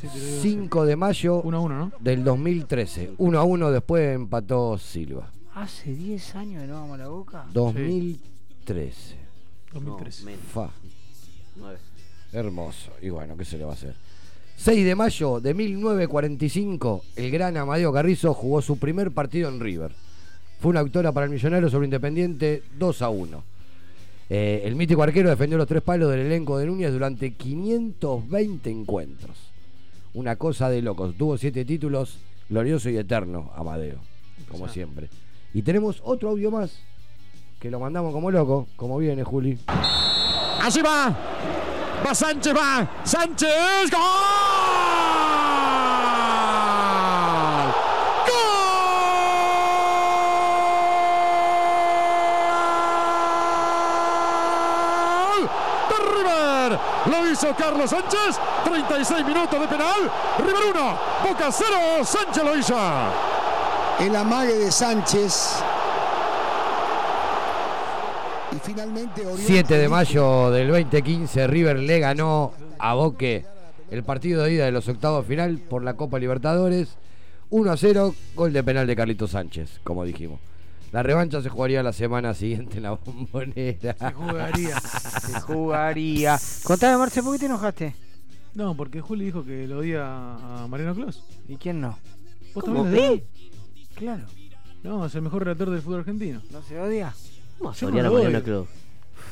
te 0.01 0.07
lo 0.07 0.13
digo, 0.13 0.41
5 0.41 0.85
de 0.85 0.95
mayo 0.95 1.41
1 1.41 1.57
a 1.57 1.59
1, 1.59 1.75
¿no? 1.77 1.91
del 1.99 2.23
2013. 2.23 3.11
1 3.17 3.39
a 3.39 3.43
1 3.43 3.71
después 3.71 4.15
empató 4.15 4.77
Silva. 4.77 5.29
Hace 5.53 5.93
10 5.93 6.35
años 6.35 6.61
que 6.61 6.67
no 6.67 6.75
vamos 6.75 6.95
a 6.95 7.03
la 7.03 7.07
boca. 7.09 7.45
2013. 7.53 9.15
2013. 9.73 10.37
Fa. 10.53 10.69
Nueve. 11.57 11.77
Hermoso. 12.31 12.91
Y 13.01 13.09
bueno, 13.09 13.35
¿qué 13.35 13.43
se 13.45 13.57
le 13.57 13.65
va 13.65 13.71
a 13.71 13.73
hacer? 13.73 13.93
6 14.57 14.85
de 14.85 14.95
mayo 14.95 15.39
de 15.41 15.53
1945, 15.53 17.03
el 17.15 17.31
gran 17.31 17.57
Amadeo 17.57 17.91
Carrizo 17.91 18.33
jugó 18.33 18.61
su 18.61 18.77
primer 18.77 19.11
partido 19.11 19.49
en 19.49 19.59
River. 19.59 19.91
Fue 20.59 20.69
una 20.69 20.83
victoria 20.83 21.11
para 21.11 21.25
el 21.25 21.31
Millonario 21.31 21.69
sobre 21.69 21.85
Independiente 21.87 22.63
2 22.77 23.01
a 23.01 23.09
1. 23.09 23.43
Eh, 24.33 24.61
el 24.63 24.77
mítico 24.77 25.03
arquero 25.03 25.29
defendió 25.29 25.57
los 25.57 25.67
tres 25.67 25.81
palos 25.81 26.09
del 26.09 26.21
elenco 26.21 26.57
de 26.57 26.65
Núñez 26.65 26.93
durante 26.93 27.33
520 27.33 28.69
encuentros. 28.69 29.35
Una 30.13 30.37
cosa 30.37 30.69
de 30.69 30.81
locos. 30.81 31.15
Tuvo 31.17 31.37
siete 31.37 31.65
títulos, 31.65 32.17
glorioso 32.47 32.89
y 32.89 32.95
eterno, 32.95 33.51
Amadeo, 33.57 33.99
como 34.49 34.69
siempre. 34.69 35.09
Y 35.53 35.63
tenemos 35.63 35.99
otro 36.05 36.29
audio 36.29 36.49
más, 36.49 36.71
que 37.59 37.69
lo 37.69 37.81
mandamos 37.81 38.13
como 38.13 38.31
loco, 38.31 38.69
como 38.77 38.97
viene 38.99 39.25
Juli. 39.25 39.59
Allí 39.67 40.81
va. 40.81 41.09
Va 42.07 42.15
Sánchez, 42.15 42.55
va. 42.55 42.89
Sánchez. 43.03 43.91
¡Gol! 43.91 44.01
¡Gol! 55.31 55.49
De 55.89 55.97
River. 56.15 56.79
Lo 57.11 57.20
hizo 57.31 57.55
Carlos 57.55 57.89
Sánchez. 57.89 58.39
36 58.63 59.25
minutos 59.25 59.59
de 59.59 59.67
penal. 59.67 60.11
River 60.39 60.63
1. 60.75 60.99
Boca 61.27 61.51
0. 61.51 61.69
Sánchez 62.03 62.43
lo 62.43 62.57
hizo. 62.57 62.75
El 63.99 64.15
amague 64.15 64.53
de 64.53 64.71
Sánchez. 64.71 65.63
Y 68.51 68.59
finalmente 68.59 69.21
Orión 69.21 69.39
7 69.45 69.77
de 69.77 69.87
mayo 69.87 70.51
del 70.51 70.67
2015, 70.67 71.47
River 71.47 71.79
le 71.79 71.99
ganó 71.99 72.51
a 72.79 72.93
Boque 72.95 73.45
el 73.89 74.03
partido 74.03 74.43
de 74.43 74.53
ida 74.53 74.65
de 74.65 74.71
los 74.71 74.87
octavos 74.89 75.23
de 75.23 75.29
final 75.29 75.57
por 75.57 75.83
la 75.83 75.95
Copa 75.95 76.19
Libertadores. 76.19 76.97
1 77.49 77.71
a 77.71 77.77
0, 77.77 78.15
gol 78.35 78.53
de 78.53 78.63
penal 78.63 78.87
de 78.87 78.95
Carlitos 78.95 79.31
Sánchez, 79.31 79.79
como 79.83 80.03
dijimos. 80.03 80.39
La 80.91 81.03
revancha 81.03 81.41
se 81.41 81.49
jugaría 81.49 81.81
la 81.83 81.93
semana 81.93 82.33
siguiente 82.33 82.77
en 82.77 82.83
la 82.83 82.91
bombonera. 82.91 83.95
Se 83.97 84.11
jugaría. 84.13 84.79
Se 84.79 85.39
jugaría. 85.41 86.39
Contame, 86.63 86.97
Marce, 86.97 87.23
¿por 87.23 87.33
qué 87.33 87.39
te 87.39 87.45
enojaste? 87.45 87.95
No, 88.55 88.75
porque 88.75 88.99
Juli 88.99 89.25
dijo 89.25 89.45
que 89.45 89.67
lo 89.67 89.79
odia 89.79 90.03
a 90.05 90.67
Mariano 90.67 90.93
Clos. 90.93 91.23
¿Y 91.47 91.55
quién 91.55 91.79
no? 91.79 91.97
¿Vos 92.53 92.65
¿Cómo? 92.65 92.83
también 92.83 93.13
¿Eh? 93.13 93.23
Claro. 93.95 94.23
No, 94.83 95.05
es 95.05 95.15
el 95.15 95.21
mejor 95.21 95.43
relator 95.45 95.69
del 95.69 95.81
fútbol 95.81 95.99
argentino. 95.99 96.41
¿No 96.51 96.61
se 96.63 96.77
odia? 96.79 97.13
¿Cómo 97.57 97.69
odiar 97.69 98.03
no 98.03 98.09
a 98.09 98.11
Mariano. 98.23 98.43
Clos? 98.43 98.67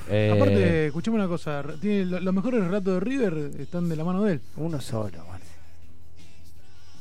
Eh, 0.09 0.31
Aparte, 0.33 0.87
escuchame 0.87 1.17
una 1.17 1.27
cosa. 1.27 1.63
Tiene, 1.81 2.05
lo- 2.05 2.19
los 2.21 2.33
mejores 2.33 2.63
relatos 2.63 2.93
de 2.93 2.99
River 3.01 3.51
están 3.59 3.89
de 3.89 3.95
la 3.97 4.03
mano 4.05 4.23
de 4.23 4.33
él. 4.33 4.41
Uno 4.55 4.79
solo, 4.79 5.17
Marce. 5.27 5.45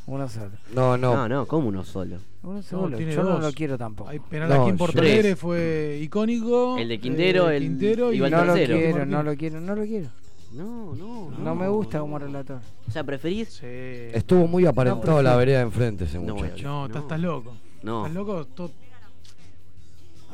Uno 0.09 0.27
solo. 0.27 0.51
No, 0.75 0.97
no. 0.97 1.15
No, 1.15 1.29
no, 1.29 1.47
¿cómo 1.47 1.69
uno 1.69 1.85
solo? 1.85 2.17
Uno 2.43 2.63
solo. 2.63 2.99
Yo 2.99 3.23
no 3.23 3.39
lo 3.41 3.53
quiero 3.53 3.77
tampoco. 3.77 4.09
Hay 4.09 4.19
penal 4.21 4.49
No, 4.49 5.37
fue 5.37 6.01
icónico. 6.03 6.79
El 6.79 6.89
de 6.89 6.99
Quintero, 6.99 7.51
eh, 7.51 7.59
el- 7.59 7.63
Quintero 7.65 8.11
y 8.13 8.17
Iván 8.17 8.31
no 8.31 8.45
lo 8.47 8.55
quiero, 8.55 9.05
no 9.07 9.23
lo 9.23 9.37
quiero, 9.37 9.61
no 9.61 9.75
lo 9.77 9.83
quiero. 9.83 10.09
No, 10.53 10.95
no. 10.95 11.31
No 11.39 11.55
me 11.55 11.69
gusta 11.69 12.01
como 12.01 12.19
relator. 12.19 12.61
O 12.89 12.91
sea, 12.91 13.05
¿preferís? 13.05 13.51
Sí. 13.51 13.67
Estuvo 13.67 14.47
muy 14.47 14.65
aparentado 14.65 15.23
la 15.23 15.37
vereda 15.37 15.59
de 15.59 15.65
enfrente 15.65 16.05
ese 16.05 16.19
No, 16.19 16.35
muchacho. 16.35 16.67
No, 16.67 16.87
estás, 16.87 17.03
estás 17.03 17.21
loco. 17.21 17.53
No. 17.83 18.07
¿Estás 18.07 18.15
loco? 18.15 18.47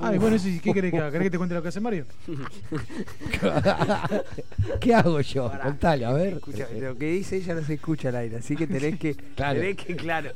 Ay, 0.00 0.18
bueno, 0.18 0.38
sí, 0.38 0.60
¿qué 0.62 0.72
querés 0.74 0.90
que 0.90 0.98
haga? 0.98 1.10
¿Querés 1.12 1.26
que 1.26 1.30
te 1.30 1.38
cuente 1.38 1.54
lo 1.54 1.62
que 1.62 1.68
hace 1.68 1.80
Mario? 1.80 2.04
¿Qué 4.80 4.94
hago 4.94 5.20
yo? 5.20 5.50
Contale, 5.62 6.04
a 6.04 6.12
ver. 6.12 6.34
Escucha, 6.34 6.66
lo 6.80 6.96
que 6.96 7.06
dice 7.12 7.36
ella 7.36 7.54
no 7.54 7.62
se 7.62 7.74
escucha 7.74 8.08
al 8.08 8.16
aire, 8.16 8.36
así 8.38 8.56
que 8.56 8.66
tenés 8.66 8.98
que, 8.98 9.14
Claro. 9.36 9.60
tenés 9.60 9.76
que, 9.76 9.96
claro, 9.96 10.30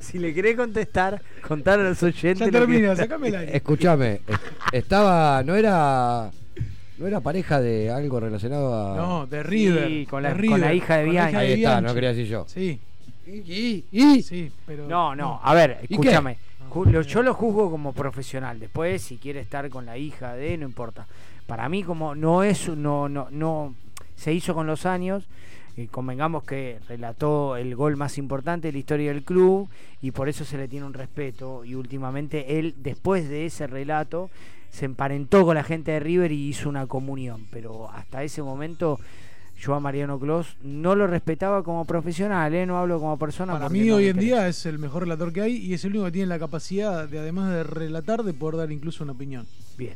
si 0.00 0.18
le 0.18 0.32
querés 0.34 0.56
contestar, 0.56 1.20
contar 1.46 1.78
a 1.80 1.84
los 1.84 2.02
oyentes. 2.02 2.38
Ya 2.38 2.46
que- 2.46 2.52
termina, 2.52 2.96
sacame 2.96 3.28
el 3.28 3.36
aire. 3.36 3.56
Escúchame, 3.56 4.20
es- 4.26 4.38
estaba, 4.72 5.42
no 5.42 5.54
era, 5.56 6.30
no 6.98 7.06
era 7.06 7.20
pareja 7.20 7.60
de 7.60 7.90
algo 7.90 8.18
relacionado 8.20 8.74
a. 8.92 8.96
No, 8.96 9.26
de 9.26 9.42
River. 9.42 9.88
Sí, 9.88 10.06
con 10.06 10.22
la- 10.22 10.34
de 10.34 10.46
con 10.46 10.60
la 10.60 10.72
hija 10.74 10.96
de 10.96 11.04
Bianchi. 11.04 11.36
Ahí 11.36 11.52
está, 11.62 11.80
no 11.80 11.94
quería 11.94 12.10
decir 12.10 12.26
yo. 12.26 12.44
Sí. 12.48 12.80
¿Y? 13.26 13.84
¿Y? 13.92 14.22
Sí, 14.22 14.50
pero. 14.66 14.88
No, 14.88 15.14
no, 15.14 15.38
a 15.42 15.54
ver, 15.54 15.78
¿Y 15.88 15.94
escúchame. 15.94 16.38
Yo 17.06 17.22
lo 17.22 17.34
juzgo 17.34 17.70
como 17.70 17.92
profesional. 17.92 18.58
Después, 18.58 19.02
si 19.02 19.18
quiere 19.18 19.40
estar 19.40 19.68
con 19.68 19.86
la 19.86 19.98
hija 19.98 20.34
de, 20.34 20.56
no 20.56 20.66
importa. 20.66 21.06
Para 21.46 21.68
mí, 21.68 21.82
como 21.82 22.14
no 22.14 22.42
es, 22.42 22.68
no, 22.68 23.08
no, 23.08 23.28
no 23.30 23.74
se 24.16 24.32
hizo 24.32 24.54
con 24.54 24.66
los 24.66 24.86
años. 24.86 25.24
Y 25.76 25.86
convengamos 25.86 26.44
que 26.44 26.80
relató 26.88 27.56
el 27.56 27.74
gol 27.74 27.96
más 27.96 28.18
importante 28.18 28.68
de 28.68 28.72
la 28.72 28.78
historia 28.78 29.12
del 29.12 29.22
club 29.22 29.70
y 30.02 30.10
por 30.10 30.28
eso 30.28 30.44
se 30.44 30.58
le 30.58 30.68
tiene 30.68 30.84
un 30.86 30.92
respeto. 30.92 31.64
Y 31.64 31.74
últimamente 31.74 32.58
él, 32.58 32.74
después 32.78 33.28
de 33.28 33.46
ese 33.46 33.66
relato, 33.66 34.30
se 34.70 34.84
emparentó 34.84 35.44
con 35.44 35.54
la 35.54 35.64
gente 35.64 35.92
de 35.92 36.00
River 36.00 36.32
y 36.32 36.48
hizo 36.48 36.68
una 36.68 36.86
comunión. 36.86 37.46
Pero 37.50 37.90
hasta 37.90 38.22
ese 38.22 38.42
momento 38.42 38.98
yo 39.64 39.74
a 39.74 39.80
Mariano 39.80 40.18
Clos 40.18 40.56
no 40.64 40.96
lo 40.96 41.06
respetaba 41.06 41.62
como 41.62 41.84
profesional, 41.84 42.52
¿eh? 42.52 42.66
no 42.66 42.78
hablo 42.78 42.98
como 42.98 43.16
persona. 43.16 43.52
Para 43.52 43.68
mí 43.68 43.82
no 43.82 43.96
hoy 43.96 44.08
en 44.08 44.18
día 44.18 44.48
es 44.48 44.66
el 44.66 44.78
mejor 44.80 45.02
relator 45.04 45.32
que 45.32 45.40
hay 45.42 45.56
y 45.56 45.72
es 45.74 45.84
el 45.84 45.90
único 45.92 46.06
que 46.06 46.10
tiene 46.12 46.26
la 46.26 46.38
capacidad 46.40 47.08
de, 47.08 47.18
además 47.20 47.52
de 47.52 47.62
relatar, 47.62 48.24
de 48.24 48.32
poder 48.32 48.56
dar 48.56 48.72
incluso 48.72 49.04
una 49.04 49.12
opinión. 49.12 49.46
Bien. 49.78 49.94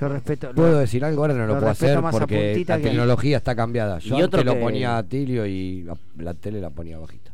Yo 0.00 0.08
respeto. 0.08 0.52
Puedo 0.54 0.78
decir 0.78 1.04
algo, 1.04 1.20
ahora 1.20 1.34
no 1.34 1.40
lo, 1.40 1.48
lo 1.48 1.60
puedo 1.60 1.70
hacer 1.70 2.00
porque 2.10 2.64
la 2.66 2.78
que- 2.78 2.82
tecnología 2.84 3.36
está 3.36 3.54
cambiada. 3.54 3.98
Yo 3.98 4.18
Y 4.18 4.22
otro 4.22 4.40
antes 4.40 4.46
lo 4.46 4.54
que- 4.54 4.60
ponía 4.64 4.96
a 4.96 5.02
Tilio 5.02 5.44
y 5.44 5.82
la, 5.82 5.94
la 6.16 6.32
tele 6.32 6.60
la 6.62 6.70
ponía 6.70 6.98
bajita. 6.98 7.30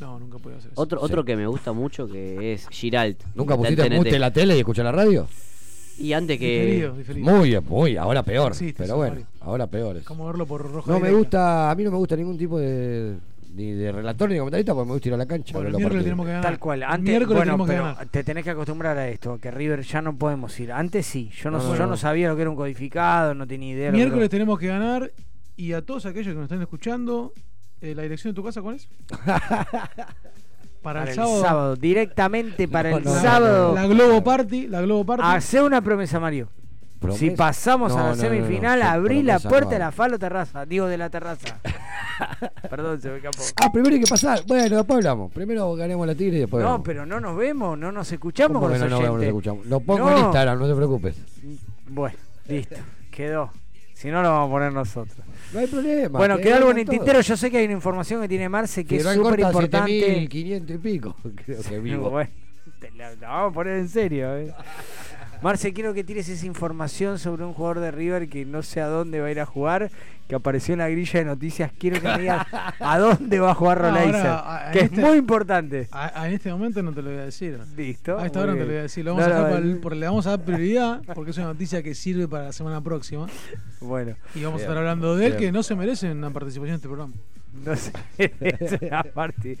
No, 0.00 0.18
nunca 0.18 0.38
puedo 0.38 0.56
hacer 0.56 0.72
eso. 0.72 0.80
Otro, 0.80 1.00
otro 1.00 1.24
que 1.24 1.36
me 1.36 1.46
gusta 1.46 1.72
mucho 1.72 2.08
que 2.08 2.52
es 2.54 2.66
Giralt. 2.70 3.22
¿Nunca 3.36 3.56
pusiste 3.56 3.88
mute 3.90 4.18
la 4.18 4.32
tele 4.32 4.56
y 4.56 4.58
escuchar 4.58 4.86
la 4.86 4.92
radio? 4.92 5.28
Y 6.00 6.12
antes 6.14 6.38
que. 6.38 6.60
Diferido, 6.64 6.92
diferido. 6.96 7.30
Muy, 7.30 7.60
muy, 7.60 7.96
ahora 7.96 8.22
peor. 8.22 8.52
pero 8.76 8.96
bueno, 8.96 9.12
Mario. 9.12 9.26
ahora 9.40 9.66
peor. 9.66 9.96
es. 9.98 10.04
Como 10.04 10.26
verlo 10.26 10.46
por 10.46 10.62
rojo 10.70 10.90
No 10.90 10.98
me 10.98 11.12
gusta, 11.12 11.70
a 11.70 11.74
mí 11.74 11.84
no 11.84 11.90
me 11.90 11.98
gusta 11.98 12.16
ningún 12.16 12.38
tipo 12.38 12.58
de 12.58 13.16
ni 13.54 13.72
de 13.72 13.90
relator 13.92 14.28
ni 14.28 14.34
de 14.34 14.40
comentarista 14.40 14.72
porque 14.74 14.86
me 14.86 14.92
gusta 14.92 15.08
ir 15.08 15.14
a 15.14 15.16
la 15.18 15.26
cancha. 15.26 15.52
Bueno, 15.58 15.76
el 15.76 16.02
tenemos 16.02 16.24
que 16.24 16.32
ganar. 16.32 16.42
Tal 16.50 16.58
cual. 16.58 16.82
Antes, 16.84 17.26
bueno, 17.26 17.40
tenemos 17.40 17.66
que 17.66 17.72
pero 17.72 17.84
ganar. 17.84 18.06
te 18.08 18.24
tenés 18.24 18.44
que 18.44 18.50
acostumbrar 18.50 18.96
a 18.96 19.08
esto, 19.08 19.38
que 19.38 19.50
River 19.50 19.82
ya 19.82 20.00
no 20.00 20.16
podemos 20.16 20.58
ir. 20.60 20.72
Antes 20.72 21.06
sí, 21.06 21.30
yo 21.36 21.50
no, 21.50 21.58
No, 21.58 21.64
no, 21.64 21.74
yo 21.74 21.80
no. 21.82 21.86
no 21.90 21.96
sabía 21.96 22.28
lo 22.28 22.36
que 22.36 22.42
era 22.42 22.50
un 22.50 22.56
codificado, 22.56 23.34
no 23.34 23.46
tenía 23.46 23.72
idea. 23.72 23.86
lo 23.86 23.92
que 23.92 23.96
Miércoles 23.98 24.30
tenemos 24.30 24.58
que 24.58 24.68
ganar 24.68 25.12
y 25.56 25.72
a 25.72 25.82
todos 25.82 26.06
aquellos 26.06 26.28
que 26.28 26.34
nos 26.36 26.44
están 26.44 26.62
escuchando, 26.62 27.32
eh, 27.80 27.94
¿la 27.94 28.02
dirección 28.02 28.32
de 28.32 28.36
tu 28.36 28.44
casa 28.44 28.62
cuál 28.62 28.76
es? 28.76 28.88
Para, 30.82 31.00
para 31.00 31.10
el 31.10 31.16
sábado. 31.16 31.36
el 31.36 31.42
sábado, 31.42 31.76
directamente 31.76 32.66
para 32.68 32.90
No, 32.90 32.98
el 32.98 33.04
no, 33.04 33.14
no, 33.14 33.20
sábado. 33.20 33.74
La 33.74 33.86
Globo 33.86 34.24
Party, 34.24 34.66
la 34.68 34.80
Globo 34.80 35.04
Party. 35.04 35.22
Hacé 35.26 35.62
una 35.62 35.80
promesa, 35.82 36.18
Mario. 36.20 36.48
¿Promesa? 36.98 37.18
Si 37.20 37.30
pasamos 37.30 37.92
No, 37.92 37.98
a 37.98 38.02
la 38.02 38.08
no, 38.10 38.16
no, 38.16 38.20
semifinal, 38.22 38.80
no, 38.80 38.86
abrí 38.86 39.22
la 39.22 39.38
puerta 39.38 39.64
no 39.66 39.70
de 39.70 39.78
la 39.78 39.92
falo 39.92 40.18
terraza. 40.18 40.66
Digo, 40.66 40.86
de 40.86 40.98
la 40.98 41.08
terraza. 41.10 41.58
Perdón, 42.70 43.00
se 43.00 43.08
me 43.10 43.16
escapó. 43.16 43.42
Ah, 43.56 43.72
primero 43.72 43.94
hay 43.94 44.00
que 44.02 44.06
pasar. 44.10 44.42
Bueno, 44.46 44.76
después 44.76 44.96
hablamos. 44.98 45.32
Primero 45.32 45.74
ganemos 45.74 46.06
la 46.06 46.14
tigre 46.14 46.36
y 46.36 46.40
después. 46.40 46.62
No, 46.62 46.72
vemos. 46.72 46.82
pero 46.84 47.06
no 47.06 47.18
nos 47.20 47.36
vemos, 47.36 47.78
no 47.78 47.90
nos 47.92 48.10
escuchamos 48.12 48.54
¿Cómo 48.56 48.60
con 48.68 48.70
los 48.72 48.80
no 48.80 48.88
nos 48.88 49.00
vemos, 49.00 49.16
nos 49.18 49.26
escuchamos? 49.26 49.66
Lo 49.66 49.80
pongo 49.80 50.10
No. 50.10 50.16
en 50.18 50.24
Instagram, 50.24 50.58
no 50.58 50.68
te 50.68 50.74
preocupes. 50.74 51.16
Bueno, 51.88 52.16
listo, 52.48 52.76
quedó. 53.10 53.50
Si 54.00 54.08
no, 54.08 54.22
lo 54.22 54.30
vamos 54.30 54.48
a 54.48 54.50
poner 54.50 54.72
nosotros. 54.72 55.26
No 55.52 55.60
hay 55.60 55.66
problema. 55.66 56.18
Bueno, 56.18 56.38
que 56.38 56.44
quedó 56.44 56.56
algo 56.56 56.70
en 56.70 56.78
el 56.78 56.88
tintero. 56.88 57.20
Yo 57.20 57.36
sé 57.36 57.50
que 57.50 57.58
hay 57.58 57.66
una 57.66 57.74
información 57.74 58.22
que 58.22 58.28
tiene 58.28 58.48
Marce 58.48 58.82
que 58.86 58.96
es 58.96 59.02
súper 59.02 59.40
importante. 59.40 60.26
7.500 60.26 60.74
y 60.74 60.78
pico. 60.78 61.16
Creo 61.44 61.62
que 61.62 61.78
vivo. 61.80 62.08
Bueno, 62.08 62.30
te 62.80 62.90
la, 62.92 63.14
la 63.16 63.28
vamos 63.28 63.50
a 63.50 63.54
poner 63.54 63.76
en 63.76 63.88
serio. 63.90 64.38
¿eh? 64.38 64.54
Marce, 65.42 65.72
quiero 65.72 65.94
que 65.94 66.04
tires 66.04 66.28
esa 66.28 66.44
información 66.44 67.18
sobre 67.18 67.44
un 67.44 67.54
jugador 67.54 67.80
de 67.80 67.90
River 67.90 68.28
que 68.28 68.44
no 68.44 68.62
sé 68.62 68.80
a 68.82 68.86
dónde 68.88 69.20
va 69.20 69.28
a 69.28 69.30
ir 69.30 69.40
a 69.40 69.46
jugar, 69.46 69.90
que 70.28 70.34
apareció 70.34 70.74
en 70.74 70.80
la 70.80 70.88
grilla 70.90 71.20
de 71.20 71.24
noticias. 71.24 71.72
Quiero 71.78 71.98
que 71.98 72.08
me 72.08 72.18
digas 72.18 72.46
a 72.78 72.98
dónde 72.98 73.40
va 73.40 73.52
a 73.52 73.54
jugar 73.54 73.80
No, 73.80 73.88
a 73.88 74.70
que 74.70 74.80
este- 74.80 74.96
es 75.00 75.00
muy 75.08 75.16
importante. 75.16 75.88
A, 75.92 76.20
a- 76.22 76.28
en 76.28 76.34
este 76.34 76.50
momento 76.52 76.82
no 76.82 76.92
te 76.92 77.00
lo 77.00 77.08
voy 77.10 77.20
a 77.20 77.24
decir. 77.24 77.58
Listo. 77.74 78.18
A 78.18 78.26
esta 78.26 78.40
hora 78.40 78.52
no 78.52 78.58
te 78.58 78.64
lo 78.64 78.70
voy 78.70 78.76
a 78.80 78.82
decir. 78.82 79.02
Lo 79.04 79.12
vamos 79.14 79.28
No, 79.28 79.34
a 79.34 79.44
dejar 79.48 79.62
no, 79.64 79.80
para 79.80 79.96
le 79.96 80.06
vamos 80.06 80.26
a 80.26 80.30
dar 80.30 80.40
prioridad 80.44 81.00
porque 81.14 81.30
es 81.30 81.38
una 81.38 81.46
noticia 81.46 81.82
que 81.82 81.94
sirve 81.94 82.28
para 82.28 82.44
la 82.44 82.52
semana 82.52 82.82
próxima. 82.82 83.26
Bueno. 83.80 84.16
Y 84.34 84.42
vamos 84.42 84.58
Bien. 84.58 84.68
a 84.68 84.72
estar 84.72 84.76
hablando 84.76 85.16
de 85.16 85.26
él, 85.26 85.36
que 85.38 85.50
no 85.52 85.62
se 85.62 85.74
merece 85.74 86.12
una 86.12 86.30
participación 86.30 86.70
en 86.70 86.76
este 86.76 86.88
programa. 86.88 87.14
No 87.64 87.74
sé, 87.76 87.92
es 88.18 88.80
una 88.82 89.02
parte. 89.04 89.56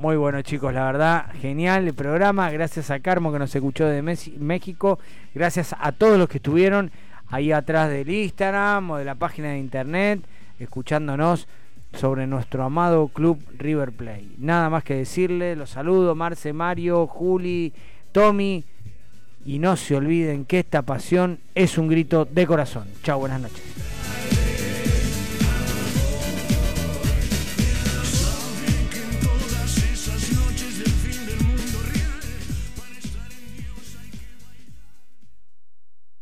Muy 0.00 0.16
bueno, 0.16 0.40
chicos, 0.42 0.72
la 0.72 0.84
verdad, 0.84 1.26
genial 1.40 1.88
el 1.88 1.92
programa. 1.92 2.52
Gracias 2.52 2.88
a 2.92 3.00
Carmo 3.00 3.32
que 3.32 3.40
nos 3.40 3.52
escuchó 3.52 3.84
de 3.84 4.00
México. 4.00 5.00
Gracias 5.34 5.74
a 5.76 5.90
todos 5.90 6.16
los 6.16 6.28
que 6.28 6.36
estuvieron 6.36 6.92
ahí 7.26 7.50
atrás 7.50 7.90
del 7.90 8.08
Instagram 8.08 8.92
o 8.92 8.96
de 8.98 9.04
la 9.04 9.16
página 9.16 9.48
de 9.48 9.58
internet, 9.58 10.20
escuchándonos 10.60 11.48
sobre 11.94 12.28
nuestro 12.28 12.62
amado 12.62 13.08
club 13.08 13.42
River 13.58 13.90
Play. 13.90 14.36
Nada 14.38 14.70
más 14.70 14.84
que 14.84 14.94
decirle, 14.94 15.56
los 15.56 15.70
saludo, 15.70 16.14
Marce, 16.14 16.52
Mario, 16.52 17.08
Juli, 17.08 17.72
Tommy. 18.12 18.64
Y 19.44 19.58
no 19.58 19.76
se 19.76 19.96
olviden 19.96 20.44
que 20.44 20.60
esta 20.60 20.82
pasión 20.82 21.40
es 21.56 21.76
un 21.76 21.88
grito 21.88 22.24
de 22.24 22.46
corazón. 22.46 22.86
Chao, 23.02 23.18
buenas 23.18 23.40
noches. 23.40 23.77